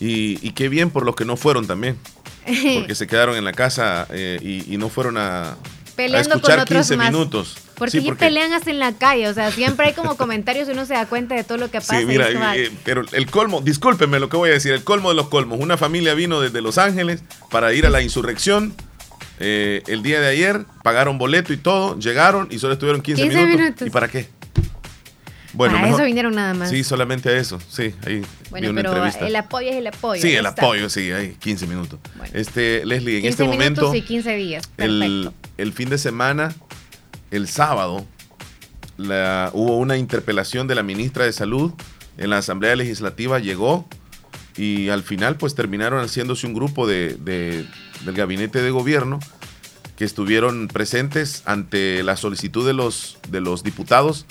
y, 0.00 0.50
qué 0.52 0.68
bien 0.68 0.90
por 0.90 1.04
los 1.04 1.14
que 1.14 1.26
no 1.26 1.36
fueron 1.36 1.66
también, 1.66 1.98
porque 2.78 2.94
se 2.94 3.06
quedaron 3.06 3.36
en 3.36 3.44
la 3.44 3.52
casa 3.52 4.06
eh, 4.10 4.64
y, 4.66 4.76
no 4.78 4.88
fueron 4.88 5.18
a, 5.18 5.56
Peleando 5.94 6.36
escuchar 6.36 6.56
con 6.56 6.62
otros 6.62 6.88
15 6.88 6.96
minutos. 6.96 7.56
Porque, 7.78 8.00
sí, 8.00 8.12
pelean 8.18 8.52
hasta 8.52 8.70
en 8.70 8.78
la 8.78 8.92
calle, 8.92 9.28
o 9.28 9.34
sea, 9.34 9.50
siempre 9.52 9.86
hay 9.86 9.92
como 9.92 10.16
comentarios 10.16 10.68
y 10.68 10.72
uno 10.72 10.84
se 10.84 10.94
da 10.94 11.06
cuenta 11.06 11.34
de 11.34 11.44
todo 11.44 11.58
lo 11.58 11.70
que 11.70 11.78
pasa. 11.78 11.98
Sí, 11.98 12.06
mira, 12.06 12.28
eh, 12.56 12.70
pero 12.84 13.04
el 13.12 13.30
colmo, 13.30 13.60
discúlpenme 13.60 14.18
lo 14.18 14.28
que 14.28 14.36
voy 14.36 14.50
a 14.50 14.54
decir, 14.54 14.72
el 14.72 14.84
colmo 14.84 15.10
de 15.10 15.14
los 15.14 15.28
colmos. 15.28 15.60
Una 15.60 15.76
familia 15.76 16.14
vino 16.14 16.40
desde 16.40 16.60
Los 16.60 16.78
Ángeles 16.78 17.22
para 17.50 17.72
ir 17.72 17.86
a 17.86 17.90
la 17.90 18.02
insurrección 18.02 18.74
eh, 19.40 19.82
el 19.86 20.02
día 20.02 20.20
de 20.20 20.28
ayer, 20.28 20.64
pagaron 20.82 21.18
boleto 21.18 21.52
y 21.52 21.56
todo, 21.56 21.98
llegaron 21.98 22.48
y 22.50 22.58
solo 22.58 22.72
estuvieron 22.72 23.02
15, 23.02 23.28
minutos. 23.28 23.86
¿Y 23.86 23.90
para 23.90 24.08
qué? 24.08 24.28
Bueno, 25.52 25.78
a 25.78 25.88
eso 25.88 26.04
vinieron 26.04 26.34
nada 26.34 26.54
más. 26.54 26.70
Sí, 26.70 26.84
solamente 26.84 27.30
a 27.30 27.36
eso. 27.36 27.58
Sí, 27.68 27.94
ahí 28.06 28.22
bueno, 28.50 28.70
una 28.70 28.82
pero 28.82 29.26
el 29.26 29.36
apoyo 29.36 29.70
es 29.70 29.76
el 29.76 29.86
apoyo. 29.86 30.20
Sí, 30.20 30.34
el 30.34 30.46
apoyo, 30.46 30.90
sí, 30.90 31.10
hay 31.10 31.34
15 31.34 31.66
minutos. 31.66 31.98
Este, 32.32 32.84
Leslie, 32.84 33.20
en 33.20 33.26
este 33.26 33.44
momento. 33.44 33.94
y 33.94 34.02
15 34.02 34.36
días. 34.36 34.70
El, 34.76 35.30
el 35.56 35.72
fin 35.72 35.88
de 35.88 35.98
semana 35.98 36.54
el 37.30 37.48
sábado 37.48 38.06
hubo 38.98 39.78
una 39.78 39.96
interpelación 39.96 40.66
de 40.66 40.74
la 40.74 40.82
ministra 40.82 41.24
de 41.24 41.32
Salud 41.32 41.72
en 42.16 42.30
la 42.30 42.38
Asamblea 42.38 42.74
Legislativa, 42.76 43.38
llegó 43.38 43.86
y 44.56 44.88
al 44.88 45.02
final 45.04 45.36
pues 45.36 45.54
terminaron 45.54 46.02
haciéndose 46.02 46.46
un 46.46 46.54
grupo 46.54 46.86
de, 46.86 47.16
del 47.16 47.66
gabinete 48.14 48.60
de 48.60 48.70
gobierno 48.70 49.20
que 49.96 50.04
estuvieron 50.04 50.68
presentes 50.68 51.42
ante 51.44 52.02
la 52.02 52.16
solicitud 52.16 52.66
de 52.66 52.72
los, 52.72 53.18
de 53.30 53.40
los 53.40 53.62
diputados 53.62 54.26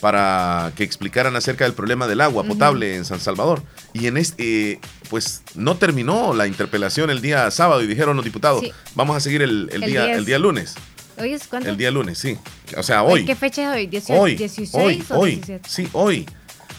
para 0.00 0.72
que 0.76 0.82
explicaran 0.82 1.36
acerca 1.36 1.64
del 1.64 1.74
problema 1.74 2.08
del 2.08 2.20
agua 2.20 2.42
potable 2.42 2.96
en 2.96 3.04
San 3.04 3.20
Salvador. 3.20 3.62
Y 3.92 4.08
en 4.08 4.16
este, 4.16 4.80
pues 5.08 5.44
no 5.54 5.76
terminó 5.76 6.34
la 6.34 6.48
interpelación 6.48 7.08
el 7.10 7.20
día 7.20 7.48
sábado 7.52 7.82
y 7.82 7.86
dijeron 7.86 8.16
los 8.16 8.24
diputados, 8.24 8.64
vamos 8.96 9.16
a 9.16 9.20
seguir 9.20 9.42
el, 9.42 9.68
día, 9.68 10.12
el 10.12 10.24
día 10.24 10.40
lunes. 10.40 10.74
¿Hoy 11.18 11.32
es 11.32 11.46
cuándo? 11.46 11.68
El 11.68 11.76
día 11.76 11.90
lunes, 11.90 12.18
sí. 12.18 12.38
O 12.76 12.82
sea, 12.82 13.02
hoy. 13.02 13.24
¿Qué 13.24 13.34
fecha 13.34 13.62
es 13.62 13.76
hoy? 13.76 13.86
¿16 13.86 14.18
hoy, 14.18 14.34
16 14.36 14.74
hoy, 14.74 15.04
o 15.10 15.18
hoy, 15.18 15.42
Sí, 15.66 15.88
hoy. 15.92 16.26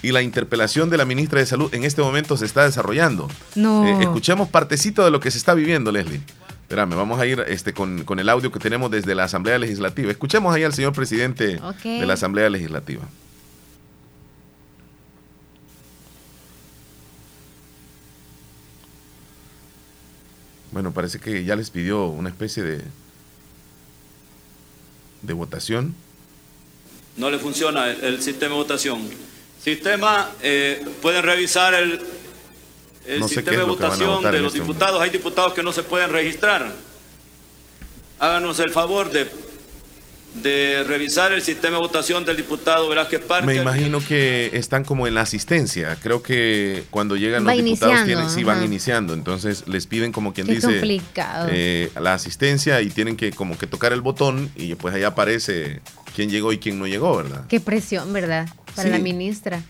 Y 0.01 0.11
la 0.11 0.21
interpelación 0.21 0.89
de 0.89 0.97
la 0.97 1.05
ministra 1.05 1.39
de 1.39 1.45
Salud 1.45 1.73
en 1.73 1.83
este 1.83 2.01
momento 2.01 2.35
se 2.35 2.45
está 2.45 2.65
desarrollando. 2.65 3.29
No. 3.55 3.87
Eh, 3.87 4.01
escuchemos 4.01 4.49
partecito 4.49 5.05
de 5.05 5.11
lo 5.11 5.19
que 5.19 5.31
se 5.31 5.37
está 5.37 5.53
viviendo, 5.53 5.91
Leslie. 5.91 6.21
Espérame, 6.63 6.95
vamos 6.95 7.19
a 7.19 7.25
ir 7.25 7.39
este, 7.47 7.73
con, 7.73 8.03
el 8.19 8.29
audio 8.29 8.51
que 8.51 8.59
tenemos 8.59 8.89
desde 8.89 9.15
la 9.15 9.25
Asamblea 9.25 9.59
Legislativa. 9.59 10.11
Escuchemos 10.11 10.53
ahí 10.53 10.63
al 10.63 10.73
señor 10.73 10.93
presidente 10.93 11.59
de 11.83 12.05
la 12.05 12.15
Asamblea 12.15 12.49
Legislativa. 12.49 13.03
Bueno, 20.71 20.91
parece 20.91 21.19
que 21.19 21.43
ya 21.43 21.55
les 21.55 21.69
pidió 21.69 22.07
una 22.07 22.29
especie 22.29 22.63
de, 22.63 22.81
de 25.23 25.33
votación? 25.33 25.95
No 27.17 27.31
le 27.31 27.39
funciona 27.39 27.89
el, 27.89 28.21
sistema 28.21 28.55
de 28.55 28.61
votación. 28.61 29.09
Sistema, 29.63 30.29
eh, 30.41 30.85
pueden 31.01 31.23
revisar 31.23 31.73
el, 31.73 31.99
el 33.05 33.23
sistema 33.23 33.57
de 33.57 33.63
votación 33.63 34.23
de 34.23 34.39
los 34.39 34.53
este 34.53 34.59
diputados. 34.59 35.01
Hay 35.01 35.09
diputados 35.09 35.53
que 35.53 35.63
no 35.63 35.71
se 35.71 35.83
pueden 35.83 36.11
registrar. 36.11 36.71
Háganos 38.19 38.59
el 38.59 38.69
favor 38.69 39.11
de 39.11 39.29
de 40.35 40.83
revisar 40.83 41.31
el 41.31 41.41
sistema 41.41 41.77
de 41.77 41.83
votación 41.83 42.25
del 42.25 42.37
diputado 42.37 42.89
Velázquez 42.89 43.21
Parque. 43.21 43.45
Me 43.45 43.55
imagino 43.55 43.99
que 43.99 44.49
están 44.53 44.83
como 44.83 45.07
en 45.07 45.13
la 45.13 45.21
asistencia. 45.21 45.97
Creo 46.01 46.23
que 46.23 46.83
cuando 46.89 47.15
llegan 47.15 47.43
los 47.43 47.55
diputados 47.55 48.05
tienen, 48.05 48.29
sí 48.29 48.43
van 48.43 48.63
iniciando. 48.63 49.13
Entonces 49.13 49.67
les 49.67 49.87
piden 49.87 50.11
como 50.11 50.33
quien 50.33 50.47
dice 50.47 50.81
eh, 51.49 51.91
la 51.99 52.13
asistencia 52.13 52.81
y 52.81 52.89
tienen 52.89 53.15
que 53.15 53.31
como 53.31 53.57
que 53.57 53.67
tocar 53.67 53.93
el 53.93 54.01
botón 54.01 54.49
y 54.55 54.75
pues 54.75 54.95
ahí 54.95 55.03
aparece 55.03 55.81
quién 56.15 56.29
llegó 56.29 56.51
y 56.51 56.57
quién 56.57 56.79
no 56.79 56.87
llegó, 56.87 57.15
¿verdad? 57.17 57.45
Qué 57.47 57.59
presión, 57.59 58.11
¿verdad? 58.13 58.47
Para 58.75 58.89
la 58.89 58.99
ministra. 58.99 59.61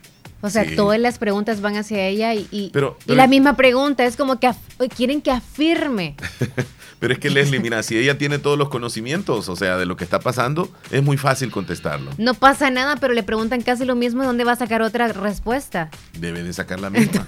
O 0.42 0.50
sea, 0.50 0.66
todas 0.76 1.00
las 1.00 1.20
preguntas 1.20 1.62
van 1.62 1.78
hacia 1.78 2.06
ella 2.06 2.34
y, 2.34 2.48
y, 2.52 2.72
la 3.06 3.28
misma 3.28 3.56
pregunta 3.56 4.04
es 4.04 4.18
como 4.18 4.40
que 4.40 4.52
quieren 4.96 5.22
que 5.22 5.32
afirme. 5.32 6.16
Pero 7.04 7.16
es 7.16 7.20
que 7.20 7.30
Leslie, 7.30 7.60
mira, 7.60 7.84
si 7.84 7.98
ella 7.98 8.18
tiene 8.18 8.40
todos 8.40 8.58
los 8.58 8.70
conocimientos, 8.70 9.50
o 9.50 9.58
sea, 9.58 9.76
de 9.76 9.86
lo 9.86 9.98
que 9.98 10.06
está 10.06 10.22
pasando, 10.22 10.70
es 10.90 11.04
muy 11.04 11.18
fácil 11.18 11.52
contestarlo. 11.52 12.12
No 12.18 12.34
pasa 12.34 12.70
nada, 12.70 12.96
pero 12.96 13.14
le 13.14 13.24
preguntan 13.24 13.60
casi 13.60 13.84
lo 13.84 13.94
mismo, 13.94 14.24
¿dónde 14.24 14.46
va 14.46 14.54
a 14.54 14.56
sacar 14.56 14.82
otra 14.82 15.10
respuesta? 15.10 15.90
Debe 16.18 16.44
de 16.44 16.54
sacar 16.54 16.80
la 16.80 16.90
misma. 16.90 17.26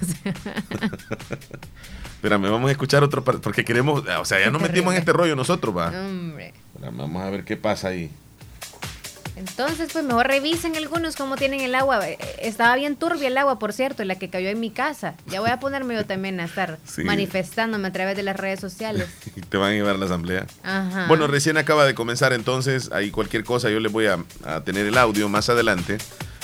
Espérame, 2.14 2.50
vamos 2.50 2.68
a 2.68 2.72
escuchar 2.72 3.04
otro, 3.04 3.22
porque 3.22 3.66
queremos, 3.66 4.02
o 4.18 4.24
sea, 4.24 4.40
ya 4.40 4.50
nos 4.50 4.62
metimos 4.62 4.94
en 4.94 5.00
este 5.00 5.12
rollo 5.12 5.36
nosotros, 5.36 5.76
va. 5.76 5.88
Hombre. 5.88 6.54
vamos 6.80 7.22
a 7.22 7.28
ver 7.28 7.44
qué 7.44 7.58
pasa 7.58 7.88
ahí. 7.88 8.10
Entonces, 9.36 9.90
pues 9.92 10.02
mejor 10.02 10.26
revisen 10.26 10.76
algunos 10.76 11.14
cómo 11.14 11.36
tienen 11.36 11.60
el 11.60 11.74
agua. 11.74 12.08
Eh, 12.08 12.18
estaba 12.40 12.74
bien 12.74 12.96
turbia 12.96 13.28
el 13.28 13.36
agua, 13.36 13.58
por 13.58 13.74
cierto, 13.74 14.02
la 14.04 14.14
que 14.14 14.30
cayó 14.30 14.48
en 14.48 14.58
mi 14.58 14.70
casa. 14.70 15.14
Ya 15.26 15.40
voy 15.40 15.50
a 15.50 15.60
ponerme 15.60 15.94
yo 15.94 16.06
también 16.06 16.40
a 16.40 16.44
estar 16.44 16.78
manifestándome 17.04 17.88
a 17.88 17.92
través 17.92 18.16
de 18.16 18.22
las 18.22 18.36
redes 18.36 18.60
sociales. 18.60 19.08
y 19.36 19.42
te 19.42 19.58
van 19.58 19.72
a 19.72 19.74
llevar 19.74 19.96
a 19.96 19.98
la 19.98 20.06
asamblea. 20.06 20.46
Ajá. 20.62 21.06
Bueno, 21.08 21.26
recién 21.26 21.58
acaba 21.58 21.84
de 21.84 21.94
comenzar, 21.94 22.32
entonces, 22.32 22.90
ahí 22.92 23.10
cualquier 23.10 23.44
cosa 23.44 23.68
yo 23.68 23.78
les 23.78 23.92
voy 23.92 24.06
a, 24.06 24.18
tener 24.64 24.86
el 24.86 24.96
audio 24.96 25.28
más 25.28 25.50
adelante. 25.50 25.98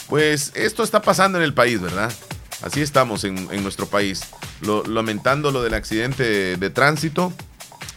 Pues 0.09 0.53
esto 0.55 0.83
está 0.83 1.01
pasando 1.01 1.39
en 1.39 1.45
el 1.45 1.55
país, 1.55 1.81
¿verdad? 1.81 2.13
Así 2.61 2.83
estamos 2.83 3.25
en, 3.25 3.63
nuestro 3.63 3.87
país. 3.87 4.23
lamentando 4.87 5.51
lo 5.51 5.63
del 5.63 5.73
accidente 5.73 6.57
de 6.57 6.71
tránsito 6.71 7.33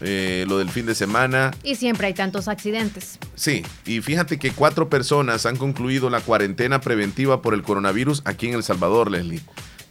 eh, 0.01 0.45
lo 0.47 0.57
del 0.57 0.69
fin 0.69 0.85
de 0.85 0.95
semana. 0.95 1.51
Y 1.63 1.75
siempre 1.75 2.07
hay 2.07 2.13
tantos 2.13 2.47
accidentes. 2.47 3.19
Sí, 3.35 3.63
y 3.85 4.01
fíjate 4.01 4.37
que 4.37 4.51
cuatro 4.51 4.89
personas 4.89 5.45
han 5.45 5.57
concluido 5.57 6.09
la 6.09 6.21
cuarentena 6.21 6.81
preventiva 6.81 7.41
por 7.41 7.53
el 7.53 7.63
coronavirus 7.63 8.21
aquí 8.25 8.47
en 8.47 8.55
El 8.55 8.63
Salvador, 8.63 9.09
Leslie. 9.11 9.41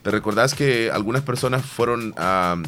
¿Te 0.03 0.11
recordás 0.11 0.53
que 0.53 0.91
algunas 0.91 1.23
personas 1.23 1.65
fueron 1.65 2.13
a... 2.17 2.61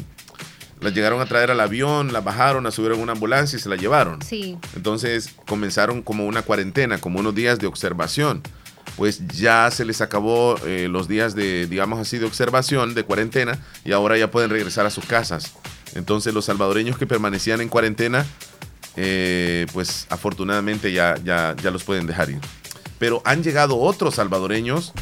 Las 0.80 0.94
llegaron 0.94 1.20
a 1.20 1.26
traer 1.26 1.50
al 1.50 1.58
avión, 1.58 2.12
las 2.12 2.22
bajaron, 2.22 2.62
las 2.62 2.74
subieron 2.74 3.00
a 3.00 3.02
una 3.02 3.12
ambulancia 3.12 3.56
y 3.56 3.60
se 3.60 3.68
la 3.68 3.74
llevaron. 3.74 4.22
Sí. 4.22 4.56
Entonces 4.76 5.34
comenzaron 5.44 6.02
como 6.02 6.24
una 6.24 6.42
cuarentena, 6.42 6.98
como 6.98 7.18
unos 7.18 7.34
días 7.34 7.58
de 7.58 7.66
observación. 7.66 8.42
Pues 8.96 9.26
ya 9.28 9.70
se 9.72 9.84
les 9.84 10.00
acabó 10.00 10.56
eh, 10.64 10.86
los 10.88 11.08
días 11.08 11.34
de, 11.34 11.66
digamos 11.66 11.98
así, 11.98 12.18
de 12.18 12.26
observación, 12.26 12.94
de 12.94 13.02
cuarentena, 13.02 13.58
y 13.84 13.90
ahora 13.90 14.16
ya 14.18 14.30
pueden 14.30 14.50
regresar 14.50 14.86
a 14.86 14.90
sus 14.90 15.04
casas. 15.04 15.52
Entonces 15.94 16.34
los 16.34 16.44
salvadoreños 16.44 16.98
que 16.98 17.06
permanecían 17.06 17.60
en 17.60 17.68
cuarentena, 17.68 18.26
eh, 18.96 19.66
pues 19.72 20.06
afortunadamente 20.10 20.92
ya, 20.92 21.16
ya, 21.24 21.54
ya 21.62 21.70
los 21.70 21.84
pueden 21.84 22.06
dejar 22.06 22.30
ir. 22.30 22.40
Pero 22.98 23.22
han 23.24 23.42
llegado 23.42 23.78
otros 23.78 24.16
salvadoreños 24.16 24.92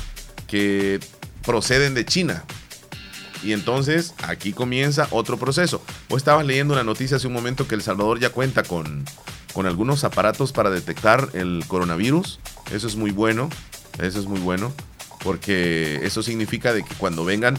que 0.46 1.00
proceden 1.44 1.94
de 1.94 2.04
China. 2.04 2.44
Y 3.42 3.52
entonces 3.52 4.14
aquí 4.22 4.52
comienza 4.52 5.08
otro 5.10 5.38
proceso. 5.38 5.82
Vos 6.08 6.18
estabas 6.18 6.44
leyendo 6.44 6.74
una 6.74 6.84
noticia 6.84 7.16
hace 7.16 7.26
un 7.26 7.32
momento 7.32 7.68
que 7.68 7.74
El 7.74 7.82
Salvador 7.82 8.18
ya 8.18 8.30
cuenta 8.30 8.62
con, 8.62 9.04
con 9.52 9.66
algunos 9.66 10.04
aparatos 10.04 10.52
para 10.52 10.70
detectar 10.70 11.28
el 11.34 11.64
coronavirus. 11.68 12.40
Eso 12.72 12.86
es 12.86 12.96
muy 12.96 13.10
bueno. 13.10 13.48
Eso 14.00 14.18
es 14.18 14.26
muy 14.26 14.40
bueno. 14.40 14.72
Porque 15.22 16.00
eso 16.02 16.22
significa 16.22 16.72
de 16.72 16.82
que 16.82 16.94
cuando 16.94 17.24
vengan 17.24 17.58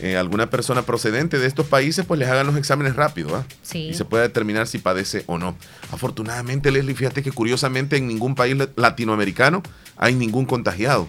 eh, 0.00 0.16
alguna 0.16 0.48
persona 0.50 0.82
procedente 0.82 1.38
de 1.38 1.46
estos 1.46 1.66
países, 1.66 2.04
pues 2.06 2.18
les 2.20 2.28
hagan 2.28 2.46
los 2.46 2.56
exámenes 2.56 2.94
rápido. 2.96 3.34
¿ah? 3.36 3.44
Sí. 3.62 3.88
Y 3.88 3.94
se 3.94 4.04
puede 4.04 4.24
determinar 4.24 4.66
si 4.66 4.78
padece 4.78 5.24
o 5.26 5.38
no. 5.38 5.56
Afortunadamente, 5.92 6.70
Leslie, 6.70 6.94
fíjate 6.94 7.22
que 7.22 7.32
curiosamente 7.32 7.96
en 7.96 8.06
ningún 8.06 8.34
país 8.34 8.56
latinoamericano 8.76 9.62
hay 9.96 10.14
ningún 10.14 10.44
contagiado. 10.46 11.08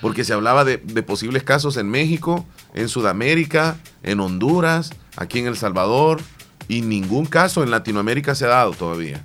Porque 0.00 0.24
se 0.24 0.32
hablaba 0.32 0.64
de, 0.64 0.78
de 0.78 1.02
posibles 1.04 1.44
casos 1.44 1.76
en 1.76 1.88
México, 1.88 2.44
en 2.74 2.88
Sudamérica, 2.88 3.76
en 4.02 4.18
Honduras, 4.18 4.90
aquí 5.16 5.38
en 5.38 5.46
El 5.46 5.56
Salvador, 5.56 6.20
y 6.66 6.80
ningún 6.80 7.26
caso 7.26 7.62
en 7.62 7.70
Latinoamérica 7.70 8.34
se 8.34 8.46
ha 8.46 8.48
dado 8.48 8.72
todavía. 8.72 9.24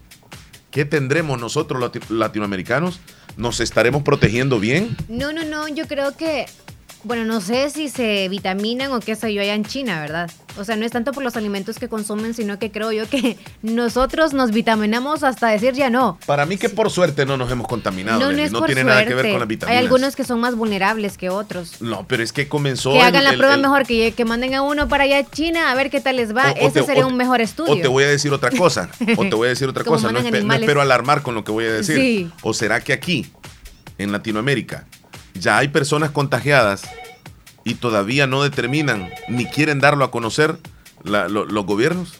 ¿Qué 0.69 0.85
tendremos 0.85 1.39
nosotros 1.39 1.81
lati- 1.81 2.07
latinoamericanos? 2.09 2.99
¿Nos 3.37 3.59
estaremos 3.59 4.03
protegiendo 4.03 4.59
bien? 4.59 4.95
No, 5.07 5.31
no, 5.33 5.43
no, 5.45 5.67
yo 5.67 5.87
creo 5.87 6.15
que, 6.15 6.45
bueno, 7.07 7.25
no 7.25 7.41
sé 7.41 7.69
si 7.69 7.89
se 7.89 8.27
vitaminan 8.29 8.91
o 8.91 8.99
qué 8.99 9.15
sé 9.15 9.33
yo 9.33 9.41
allá 9.41 9.55
en 9.55 9.63
China, 9.65 9.99
¿verdad? 10.01 10.29
O 10.57 10.63
sea, 10.63 10.75
no 10.75 10.85
es 10.85 10.91
tanto 10.91 11.11
por 11.13 11.23
los 11.23 11.35
alimentos 11.37 11.77
que 11.79 11.87
consumen, 11.87 12.33
sino 12.33 12.59
que 12.59 12.71
creo 12.71 12.91
yo 12.91 13.09
que 13.09 13.37
nosotros 13.61 14.33
nos 14.33 14.51
vitaminamos 14.51 15.23
hasta 15.23 15.47
decir 15.47 15.73
ya 15.73 15.89
no. 15.89 16.19
Para 16.25 16.45
mí 16.45 16.57
que 16.57 16.69
por 16.69 16.89
suerte 16.91 17.25
no 17.25 17.37
nos 17.37 17.51
hemos 17.51 17.67
contaminado. 17.67 18.19
no, 18.19 18.31
no 18.31 18.41
es 18.43 18.51
no 18.51 18.59
por 18.59 18.67
tiene 18.67 18.81
suerte. 18.81 18.95
nada 19.05 19.07
que 19.07 19.15
ver 19.15 19.31
con 19.31 19.39
las 19.39 19.47
vitaminas. 19.47 19.77
Hay 19.79 19.83
algunos 19.85 20.15
que 20.15 20.23
son 20.23 20.39
más 20.39 20.55
vulnerables 20.55 21.17
que 21.17 21.29
otros. 21.29 21.81
No, 21.81 22.05
pero 22.07 22.23
es 22.23 22.33
que 22.33 22.47
comenzó. 22.47 22.91
Que 22.91 22.99
el- 22.99 23.05
hagan 23.05 23.23
la 23.23 23.29
el- 23.31 23.37
prueba 23.37 23.55
el- 23.55 23.61
mejor, 23.61 23.85
que, 23.85 24.11
que 24.11 24.25
manden 24.25 24.53
a 24.55 24.61
uno 24.61 24.87
para 24.89 25.05
allá 25.05 25.19
a 25.19 25.23
China 25.23 25.71
a 25.71 25.75
ver 25.75 25.89
qué 25.89 26.01
tal 26.01 26.15
les 26.17 26.35
va. 26.35 26.51
o- 26.51 26.65
o 26.65 26.67
Ese 26.67 26.81
te- 26.81 26.85
sería 26.87 27.05
o- 27.05 27.09
un 27.09 27.15
mejor 27.17 27.39
estudio. 27.41 27.73
O 27.73 27.77
te 27.79 27.87
voy 27.87 28.03
a 28.03 28.07
decir 28.07 28.33
otra 28.33 28.51
cosa. 28.51 28.89
O 29.15 29.23
te 29.29 29.35
voy 29.35 29.47
a 29.47 29.49
decir 29.49 29.67
otra 29.69 29.83
cosa. 29.83 30.11
No, 30.11 30.19
espe- 30.19 30.23
no 30.31 30.37
animales. 30.37 30.61
espero 30.63 30.81
alarmar 30.81 31.21
con 31.21 31.35
lo 31.35 31.43
que 31.43 31.51
voy 31.51 31.65
a 31.65 31.71
decir. 31.71 31.95
Sí. 31.97 32.29
¿O 32.41 32.53
será 32.53 32.81
que 32.81 32.91
aquí, 32.93 33.27
en 33.97 34.11
Latinoamérica, 34.11 34.85
ya 35.39 35.57
hay 35.57 35.67
personas 35.69 36.11
contagiadas 36.11 36.83
y 37.63 37.75
todavía 37.75 38.27
no 38.27 38.43
determinan 38.43 39.09
ni 39.27 39.45
quieren 39.45 39.79
darlo 39.79 40.05
a 40.05 40.11
conocer 40.11 40.57
la- 41.03 41.27
lo- 41.27 41.45
los 41.45 41.65
gobiernos? 41.65 42.19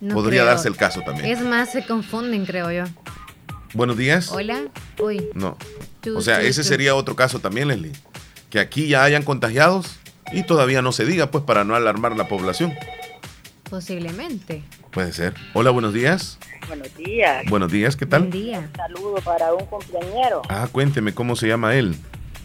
No 0.00 0.14
Podría 0.14 0.40
creo. 0.42 0.46
darse 0.46 0.68
el 0.68 0.76
caso 0.76 1.02
también. 1.02 1.26
Es 1.26 1.40
más, 1.40 1.72
se 1.72 1.84
confunden, 1.84 2.46
creo 2.46 2.70
yo. 2.70 2.84
Buenos 3.74 3.96
días. 3.96 4.30
Hola. 4.30 4.62
Uy. 5.00 5.28
No. 5.34 5.56
Tú, 6.00 6.16
O 6.18 6.20
sea, 6.20 6.40
tú, 6.40 6.46
ese 6.46 6.62
tú. 6.62 6.68
sería 6.68 6.94
otro 6.94 7.16
caso 7.16 7.40
también, 7.40 7.68
Leslie. 7.68 7.92
Que 8.50 8.60
aquí 8.60 8.86
ya 8.88 9.02
hayan 9.04 9.22
contagiados 9.24 9.96
y 10.32 10.42
todavía 10.44 10.82
no 10.82 10.92
se 10.92 11.04
diga, 11.04 11.30
pues, 11.30 11.44
para 11.44 11.64
no 11.64 11.74
alarmar 11.74 12.16
la 12.16 12.28
población. 12.28 12.72
Posiblemente. 13.68 14.62
Puede 14.92 15.12
ser. 15.12 15.34
Hola, 15.52 15.70
buenos 15.70 15.92
días. 15.92 16.38
Buenos 16.68 16.94
días. 16.96 17.44
Buenos 17.48 17.70
días, 17.70 17.96
¿qué 17.96 18.04
Buen 18.06 18.22
tal? 18.22 18.30
día. 18.30 18.58
Un 18.60 18.72
saludo 18.76 19.14
para 19.16 19.52
un 19.52 19.66
cumpleañero. 19.66 20.42
Ah, 20.48 20.68
cuénteme 20.70 21.12
cómo 21.12 21.36
se 21.36 21.48
llama 21.48 21.74
él. 21.74 21.96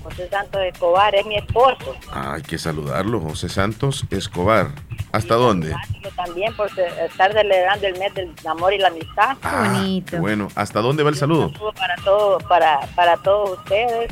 José 0.04 0.30
Santos 0.30 0.62
Escobar 0.63 1.16
es 1.16 1.26
mi 1.26 1.38
esposo. 1.38 1.96
Ah, 2.12 2.34
hay 2.34 2.42
que 2.42 2.58
saludarlo, 2.58 3.22
José 3.22 3.50
Santos 3.50 4.06
Escobar. 4.10 4.68
¿Hasta 5.12 5.36
dónde? 5.36 5.74
También 6.16 6.54
por 6.56 6.68
estar 6.68 7.32
celebrando 7.32 7.88
el 7.88 7.98
mes 8.00 8.13
del 8.13 8.34
amor 8.46 8.74
y 8.74 8.80
la 8.80 8.88
amistad. 8.89 9.38
Ah, 9.44 9.72
bonito. 9.74 10.18
bueno. 10.18 10.48
¿Hasta 10.56 10.82
dónde 10.82 11.04
va 11.04 11.10
el 11.10 11.16
saludo? 11.16 11.48
Un 11.48 11.54
saludo 11.54 11.74
para 11.74 11.96
todos, 12.04 12.44
para, 12.44 12.80
para 12.96 13.18
todos 13.18 13.60
ustedes 13.60 14.12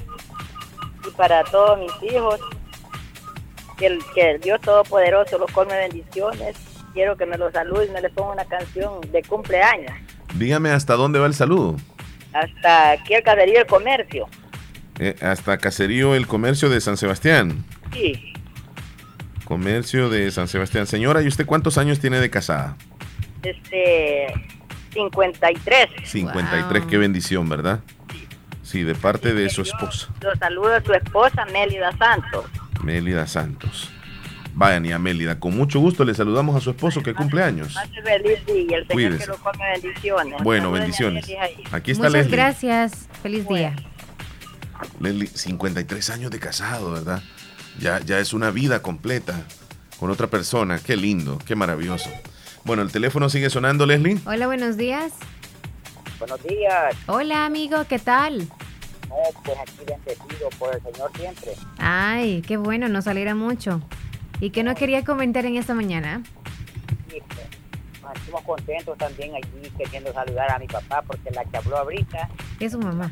y 1.07 1.11
para 1.11 1.43
todos 1.45 1.79
mis 1.79 2.11
hijos. 2.13 2.39
Que 3.77 3.87
el, 3.87 3.99
que 4.13 4.31
el 4.31 4.39
Dios 4.41 4.61
Todopoderoso 4.61 5.39
los 5.39 5.51
colme 5.51 5.73
de 5.73 5.87
bendiciones. 5.89 6.55
Quiero 6.93 7.17
que 7.17 7.25
me 7.25 7.37
los 7.37 7.51
salude 7.51 7.87
y 7.87 7.89
me 7.89 8.01
les 8.01 8.11
ponga 8.13 8.33
una 8.33 8.45
canción 8.45 9.01
de 9.11 9.23
cumpleaños. 9.23 9.91
Dígame 10.35 10.69
hasta 10.71 10.95
dónde 10.95 11.19
va 11.19 11.25
el 11.25 11.33
saludo. 11.33 11.75
Hasta 12.33 12.91
aquí 12.91 13.15
el 13.15 13.23
caserío 13.23 13.55
del 13.59 13.65
comercio. 13.67 14.27
Eh, 15.03 15.15
hasta 15.21 15.57
Caserío 15.57 16.13
El 16.13 16.27
Comercio 16.27 16.69
de 16.69 16.79
San 16.79 16.95
Sebastián. 16.95 17.65
Sí, 17.91 18.33
Comercio 19.45 20.09
de 20.09 20.29
San 20.31 20.47
Sebastián. 20.47 20.85
Señora, 20.85 21.21
¿y 21.23 21.27
usted 21.27 21.45
cuántos 21.47 21.77
años 21.79 21.99
tiene 21.99 22.19
de 22.19 22.29
casada? 22.29 22.77
este 23.41 24.27
53. 24.93 25.89
53, 26.03 26.81
Wow. 26.81 26.87
qué 26.89 26.97
bendición, 26.99 27.49
¿verdad? 27.49 27.79
Sí, 28.61 28.83
de 28.83 28.93
parte 28.93 29.33
de 29.33 29.49
su 29.49 29.63
esposa, 29.63 30.09
Los 30.21 30.37
saludo 30.37 30.75
a 30.75 30.81
su 30.81 30.93
esposa 30.93 31.45
Mélida 31.51 31.91
Santos. 31.97 32.45
Mélida 32.83 33.25
Santos. 33.27 33.89
Vayan 34.53 34.85
y 34.85 34.91
a 34.91 34.99
Mélida, 34.99 35.39
con 35.39 35.55
mucho 35.57 35.79
gusto 35.79 36.03
le 36.05 36.13
saludamos 36.13 36.55
a 36.55 36.59
su 36.59 36.69
esposo 36.69 37.01
que 37.01 37.13
cumple 37.15 37.41
años. 37.41 37.75
Hace 37.75 38.01
feliz 38.03 38.45
día 38.45 38.55
y 38.55 38.73
el 38.73 38.87
Señor 38.87 39.17
que 39.17 39.25
lo 39.25 39.37
come 39.37 39.63
bendiciones. 39.81 40.43
Bueno, 40.43 40.71
bendiciones. 40.71 41.25
Aquí 41.71 41.91
está 41.91 42.03
Muchas 42.07 42.13
Leslie. 42.13 42.31
gracias. 42.37 43.09
Feliz 43.23 43.47
día. 43.47 43.75
Leslie, 44.99 45.27
53 45.27 46.09
años 46.09 46.31
de 46.31 46.39
casado, 46.39 46.91
¿verdad? 46.91 47.21
Ya, 47.79 47.99
ya 47.99 48.19
es 48.19 48.33
una 48.33 48.51
vida 48.51 48.81
completa 48.81 49.45
con 49.99 50.09
otra 50.09 50.27
persona. 50.27 50.79
Qué 50.79 50.95
lindo, 50.95 51.37
qué 51.45 51.55
maravilloso. 51.55 52.09
Bueno, 52.63 52.83
el 52.83 52.91
teléfono 52.91 53.29
sigue 53.29 53.49
sonando, 53.49 53.85
Leslie. 53.85 54.19
Hola, 54.25 54.47
buenos 54.47 54.77
días. 54.77 55.13
Buenos 56.19 56.43
días. 56.43 56.95
Hola, 57.07 57.45
amigo, 57.45 57.85
¿qué 57.89 57.97
tal? 57.97 58.47
No, 59.09 59.15
pues 59.43 59.57
aquí 59.59 59.85
bendecido 59.85 60.49
por 60.59 60.75
el 60.75 60.81
Señor 60.83 61.11
siempre. 61.17 61.53
Ay, 61.79 62.41
qué 62.43 62.57
bueno, 62.57 62.87
nos 62.87 63.07
alegra 63.07 63.35
mucho. 63.35 63.81
¿Y 64.39 64.51
qué 64.51 64.63
no 64.63 64.75
quería 64.75 65.03
comentar 65.03 65.45
en 65.45 65.57
esta 65.57 65.73
mañana? 65.73 66.21
Y 67.09 67.19
pues, 67.21 68.43
contentos 68.45 68.97
también 68.97 69.33
aquí 69.35 69.69
queriendo 69.77 70.13
saludar 70.13 70.51
a 70.51 70.59
mi 70.59 70.67
papá 70.67 71.01
porque 71.05 71.31
la 71.31 71.43
que 71.45 71.57
habló 71.57 71.77
ahorita, 71.77 72.29
Es 72.59 72.71
su 72.73 72.79
mamá. 72.79 73.11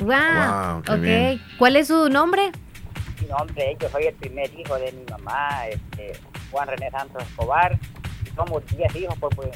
Wow. 0.00 0.78
Ok. 0.78 1.00
bien. 1.00 1.42
¿Cuál 1.58 1.76
es 1.76 1.88
su 1.88 2.08
nombre? 2.08 2.52
mi 3.24 3.28
nombre, 3.28 3.76
yo 3.80 3.88
soy 3.88 4.04
el 4.04 4.14
primer 4.14 4.52
hijo 4.58 4.76
de 4.76 4.92
mi 4.92 5.04
mamá, 5.04 5.66
este, 5.68 6.12
Juan 6.50 6.68
René 6.68 6.90
Santos 6.90 7.22
Escobar. 7.22 7.78
Somos 8.34 8.66
10 8.66 8.96
hijos 8.96 9.18
por, 9.18 9.34
por, 9.34 9.50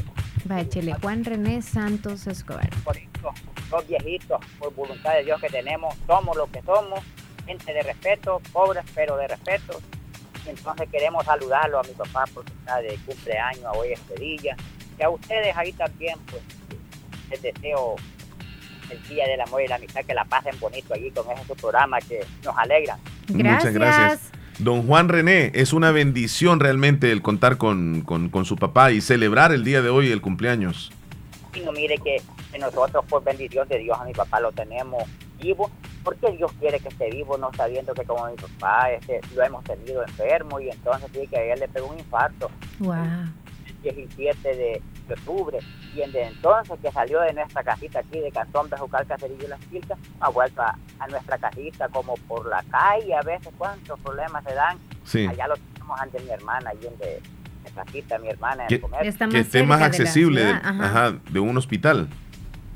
Bachele 0.45 0.95
Juan 0.95 1.25
René 1.25 1.63
Santos 1.63 2.27
Escobar. 2.27 2.71
por 2.85 2.97
eso, 2.97 3.33
dos 3.71 3.87
viejitos, 3.87 4.41
por 4.59 4.75
voluntad 4.75 5.15
de 5.15 5.25
Dios 5.25 5.41
que 5.41 5.49
tenemos, 5.49 5.95
somos 6.07 6.37
lo 6.37 6.47
que 6.51 6.63
somos, 6.63 7.01
gente 7.47 7.73
de 7.73 7.83
respeto, 7.83 8.41
pobres 8.53 8.85
pero 8.95 9.17
de 9.17 9.29
respeto. 9.29 9.81
Entonces 10.47 10.89
queremos 10.91 11.25
saludarlo 11.25 11.81
a 11.81 11.83
mi 11.83 11.93
papá 11.93 12.25
porque 12.33 12.53
está 12.53 12.81
de 12.81 12.97
cumpleaños, 13.05 13.67
hoy 13.77 13.93
es 13.93 14.21
día. 14.21 14.57
Y 14.99 15.03
a 15.03 15.11
ustedes 15.11 15.57
ahí 15.57 15.73
también, 15.73 16.19
pues, 16.31 16.43
les 17.31 17.43
deseo 17.43 17.97
el 18.91 19.03
Día 19.09 19.27
del 19.27 19.41
Amor 19.41 19.63
y 19.63 19.69
la 19.69 19.77
Amistad, 19.77 20.03
que 20.05 20.15
la 20.15 20.25
pasen 20.25 20.59
bonito 20.61 20.95
allí 20.95 21.11
con 21.11 21.31
ese 21.31 21.45
su 21.47 21.55
programa 21.55 21.99
que 22.01 22.21
nos 22.45 22.57
alegra. 22.57 22.99
Gracias. 23.29 23.57
Muchas 23.65 23.75
gracias. 23.75 24.31
Don 24.59 24.87
Juan 24.87 25.09
René, 25.09 25.53
es 25.55 25.73
una 25.73 25.93
bendición 25.93 26.59
realmente 26.59 27.13
el 27.13 27.23
contar 27.23 27.59
con, 27.59 28.01
con- 28.03 28.29
con 28.29 28.45
su 28.45 28.57
papá 28.57 28.91
y 28.91 29.01
celebrar 29.01 29.53
el 29.53 29.63
día 29.65 29.83
de 29.83 29.89
hoy 29.91 30.11
el 30.11 30.21
cumpleaños. 30.21 30.91
Y 31.55 31.61
no 31.61 31.73
mire 31.73 31.97
que 31.99 32.17
que 32.51 32.59
nosotros, 32.59 33.05
por 33.05 33.23
bendición 33.23 33.69
de 33.69 33.79
Dios, 33.79 33.99
a 34.01 34.05
mi 34.07 34.15
papá 34.15 34.41
lo 34.41 34.51
tenemos 34.53 35.05
vivo, 35.39 35.71
porque 36.03 36.33
Dios 36.33 36.51
quiere 36.59 36.81
que 36.81 36.89
esté 36.89 37.11
vivo, 37.11 37.37
no 37.37 37.51
sabiendo 37.55 37.93
que 37.93 38.05
como 38.05 38.27
mi 38.27 38.37
papá 38.37 38.91
este, 38.91 39.21
lo 39.37 39.43
hemos 39.45 39.63
tenido 39.65 40.03
enfermo 40.03 40.59
y 40.59 40.71
entonces 40.71 41.11
sí 41.13 41.27
que 41.29 41.37
a 41.37 41.53
él 41.53 41.61
le 41.61 41.69
pegó 41.69 41.89
un 41.89 41.99
infarto 41.99 42.51
Wow. 42.79 42.95
El 43.85 43.95
17 43.95 44.49
de, 44.49 44.83
de 45.09 45.15
octubre 45.15 45.59
y 45.95 45.99
desde 46.01 46.25
entonces 46.25 46.79
que 46.83 46.91
salió 46.93 47.21
de 47.21 47.33
nuestra 47.33 47.63
casita 47.63 48.01
aquí 48.01 48.21
de 48.21 48.31
Cantón 48.31 48.69
Bejucal, 48.69 49.07
Cacerillo 49.07 49.45
y 49.47 49.49
Las 49.49 49.61
Quiltas, 49.67 49.99
ha 50.21 50.29
vuelto 50.29 50.63
a, 50.63 50.77
a 50.99 51.07
nuestra 51.09 51.39
casita 51.39 51.89
como 51.89 52.15
por 52.29 52.47
la 52.47 52.63
calle, 52.71 53.15
a 53.15 53.23
veces 53.23 53.53
cuántos 53.57 53.99
problemas 54.01 54.45
se 54.45 54.55
dan 54.55 54.79
Sí. 55.05 55.27
allá 55.27 55.49
lo 55.49 55.55
tenemos 55.57 56.01
ante 56.01 56.21
mi 56.21 56.31
hermana, 56.31 56.71
allí 56.71 56.87
en 56.87 56.99
de, 56.99 57.21
casita 57.75 58.19
mi 58.19 58.29
hermana 58.29 58.63
en 58.65 58.69
que, 58.69 58.75
el 58.77 58.81
comercio. 58.81 59.29
que 59.29 59.39
esté 59.39 59.63
más 59.63 59.81
accesible 59.83 60.43
de, 60.45 60.51
ajá. 60.53 61.13
de 61.31 61.41
un 61.41 61.57
hospital. 61.57 62.09